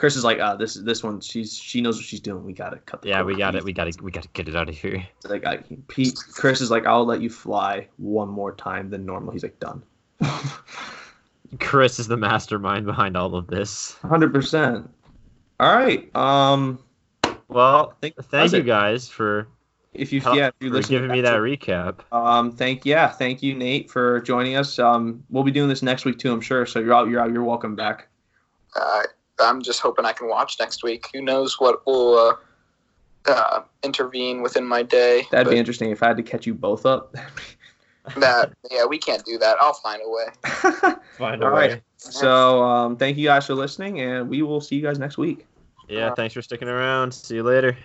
Chris 0.00 0.16
is 0.16 0.24
like, 0.24 0.38
ah, 0.40 0.56
this 0.56 0.72
this 0.74 1.02
one, 1.02 1.20
she's 1.20 1.54
she 1.54 1.82
knows 1.82 1.96
what 1.98 2.06
she's 2.06 2.20
doing. 2.20 2.42
We 2.42 2.54
gotta 2.54 2.78
cut. 2.78 3.02
The 3.02 3.08
yeah, 3.10 3.22
we 3.22 3.36
got 3.36 3.54
it. 3.54 3.62
We 3.62 3.74
got 3.74 3.92
to. 3.92 4.02
We 4.02 4.10
got 4.10 4.22
to 4.22 4.30
get 4.32 4.48
it 4.48 4.56
out 4.56 4.70
of 4.70 4.74
here. 4.78 5.06
Like 5.28 5.44
I, 5.44 5.58
Pete, 5.88 6.18
Chris 6.32 6.62
is 6.62 6.70
like, 6.70 6.86
I'll 6.86 7.04
let 7.04 7.20
you 7.20 7.28
fly 7.28 7.86
one 7.98 8.30
more 8.30 8.54
time 8.54 8.88
than 8.88 9.04
normal. 9.04 9.32
He's 9.34 9.42
like, 9.42 9.60
done. 9.60 9.82
Chris 11.60 11.98
is 11.98 12.08
the 12.08 12.16
mastermind 12.16 12.86
behind 12.86 13.14
all 13.14 13.34
of 13.34 13.46
this. 13.46 13.92
Hundred 14.02 14.32
percent. 14.32 14.88
All 15.58 15.76
right. 15.76 16.08
Um, 16.16 16.78
Well, 17.48 17.94
think 18.00 18.14
thank 18.16 18.52
you 18.52 18.60
it. 18.60 18.66
guys 18.66 19.08
for, 19.08 19.48
if 19.92 20.12
you 20.14 20.22
help- 20.22 20.36
yeah, 20.36 20.46
if 20.48 20.54
you 20.60 20.68
for 20.70 20.76
listen 20.76 20.94
giving 20.94 21.10
me 21.10 21.20
that 21.20 21.32
to- 21.32 21.38
recap. 21.40 21.96
Um, 22.10 22.52
thank 22.52 22.86
yeah, 22.86 23.08
thank 23.08 23.42
you, 23.42 23.54
Nate, 23.54 23.90
for 23.90 24.20
joining 24.22 24.56
us. 24.56 24.78
Um, 24.78 25.24
we'll 25.28 25.44
be 25.44 25.50
doing 25.50 25.68
this 25.68 25.82
next 25.82 26.06
week 26.06 26.18
too, 26.18 26.32
I'm 26.32 26.40
sure. 26.40 26.64
So 26.64 26.78
you're 26.78 26.94
out, 26.94 27.08
you're 27.08 27.20
out, 27.20 27.32
you're 27.32 27.44
welcome 27.44 27.74
back. 27.76 28.08
uh, 28.76 29.02
i'm 29.42 29.62
just 29.62 29.80
hoping 29.80 30.04
i 30.04 30.12
can 30.12 30.28
watch 30.28 30.56
next 30.60 30.82
week 30.82 31.06
who 31.12 31.20
knows 31.20 31.58
what 31.58 31.84
will 31.86 32.16
uh, 32.16 32.34
uh, 33.30 33.62
intervene 33.82 34.42
within 34.42 34.66
my 34.66 34.82
day 34.82 35.22
That'd 35.30 35.46
but- 35.46 35.52
be 35.52 35.58
interesting 35.58 35.90
if 35.90 36.02
I 36.02 36.08
had 36.08 36.16
to 36.16 36.22
catch 36.22 36.46
you 36.46 36.54
both 36.54 36.86
up. 36.86 37.14
That 38.16 38.54
yeah, 38.70 38.86
we 38.86 38.98
can't 38.98 39.22
do 39.24 39.36
that. 39.38 39.58
I'll 39.60 39.74
find 39.74 40.00
a 40.04 40.08
way. 40.08 40.94
Find 41.18 41.42
a 41.42 41.46
way. 41.46 41.50
All 41.50 41.56
right. 41.56 41.82
So 41.98 42.62
um, 42.62 42.96
thank 42.96 43.18
you 43.18 43.26
guys 43.26 43.46
for 43.46 43.54
listening, 43.54 44.00
and 44.00 44.28
we 44.28 44.40
will 44.40 44.60
see 44.60 44.74
you 44.76 44.82
guys 44.82 44.98
next 44.98 45.18
week. 45.18 45.46
Yeah, 45.86 46.14
thanks 46.14 46.32
for 46.34 46.40
sticking 46.40 46.68
around. 46.68 47.12
See 47.12 47.34
you 47.36 47.42
later. 47.42 47.76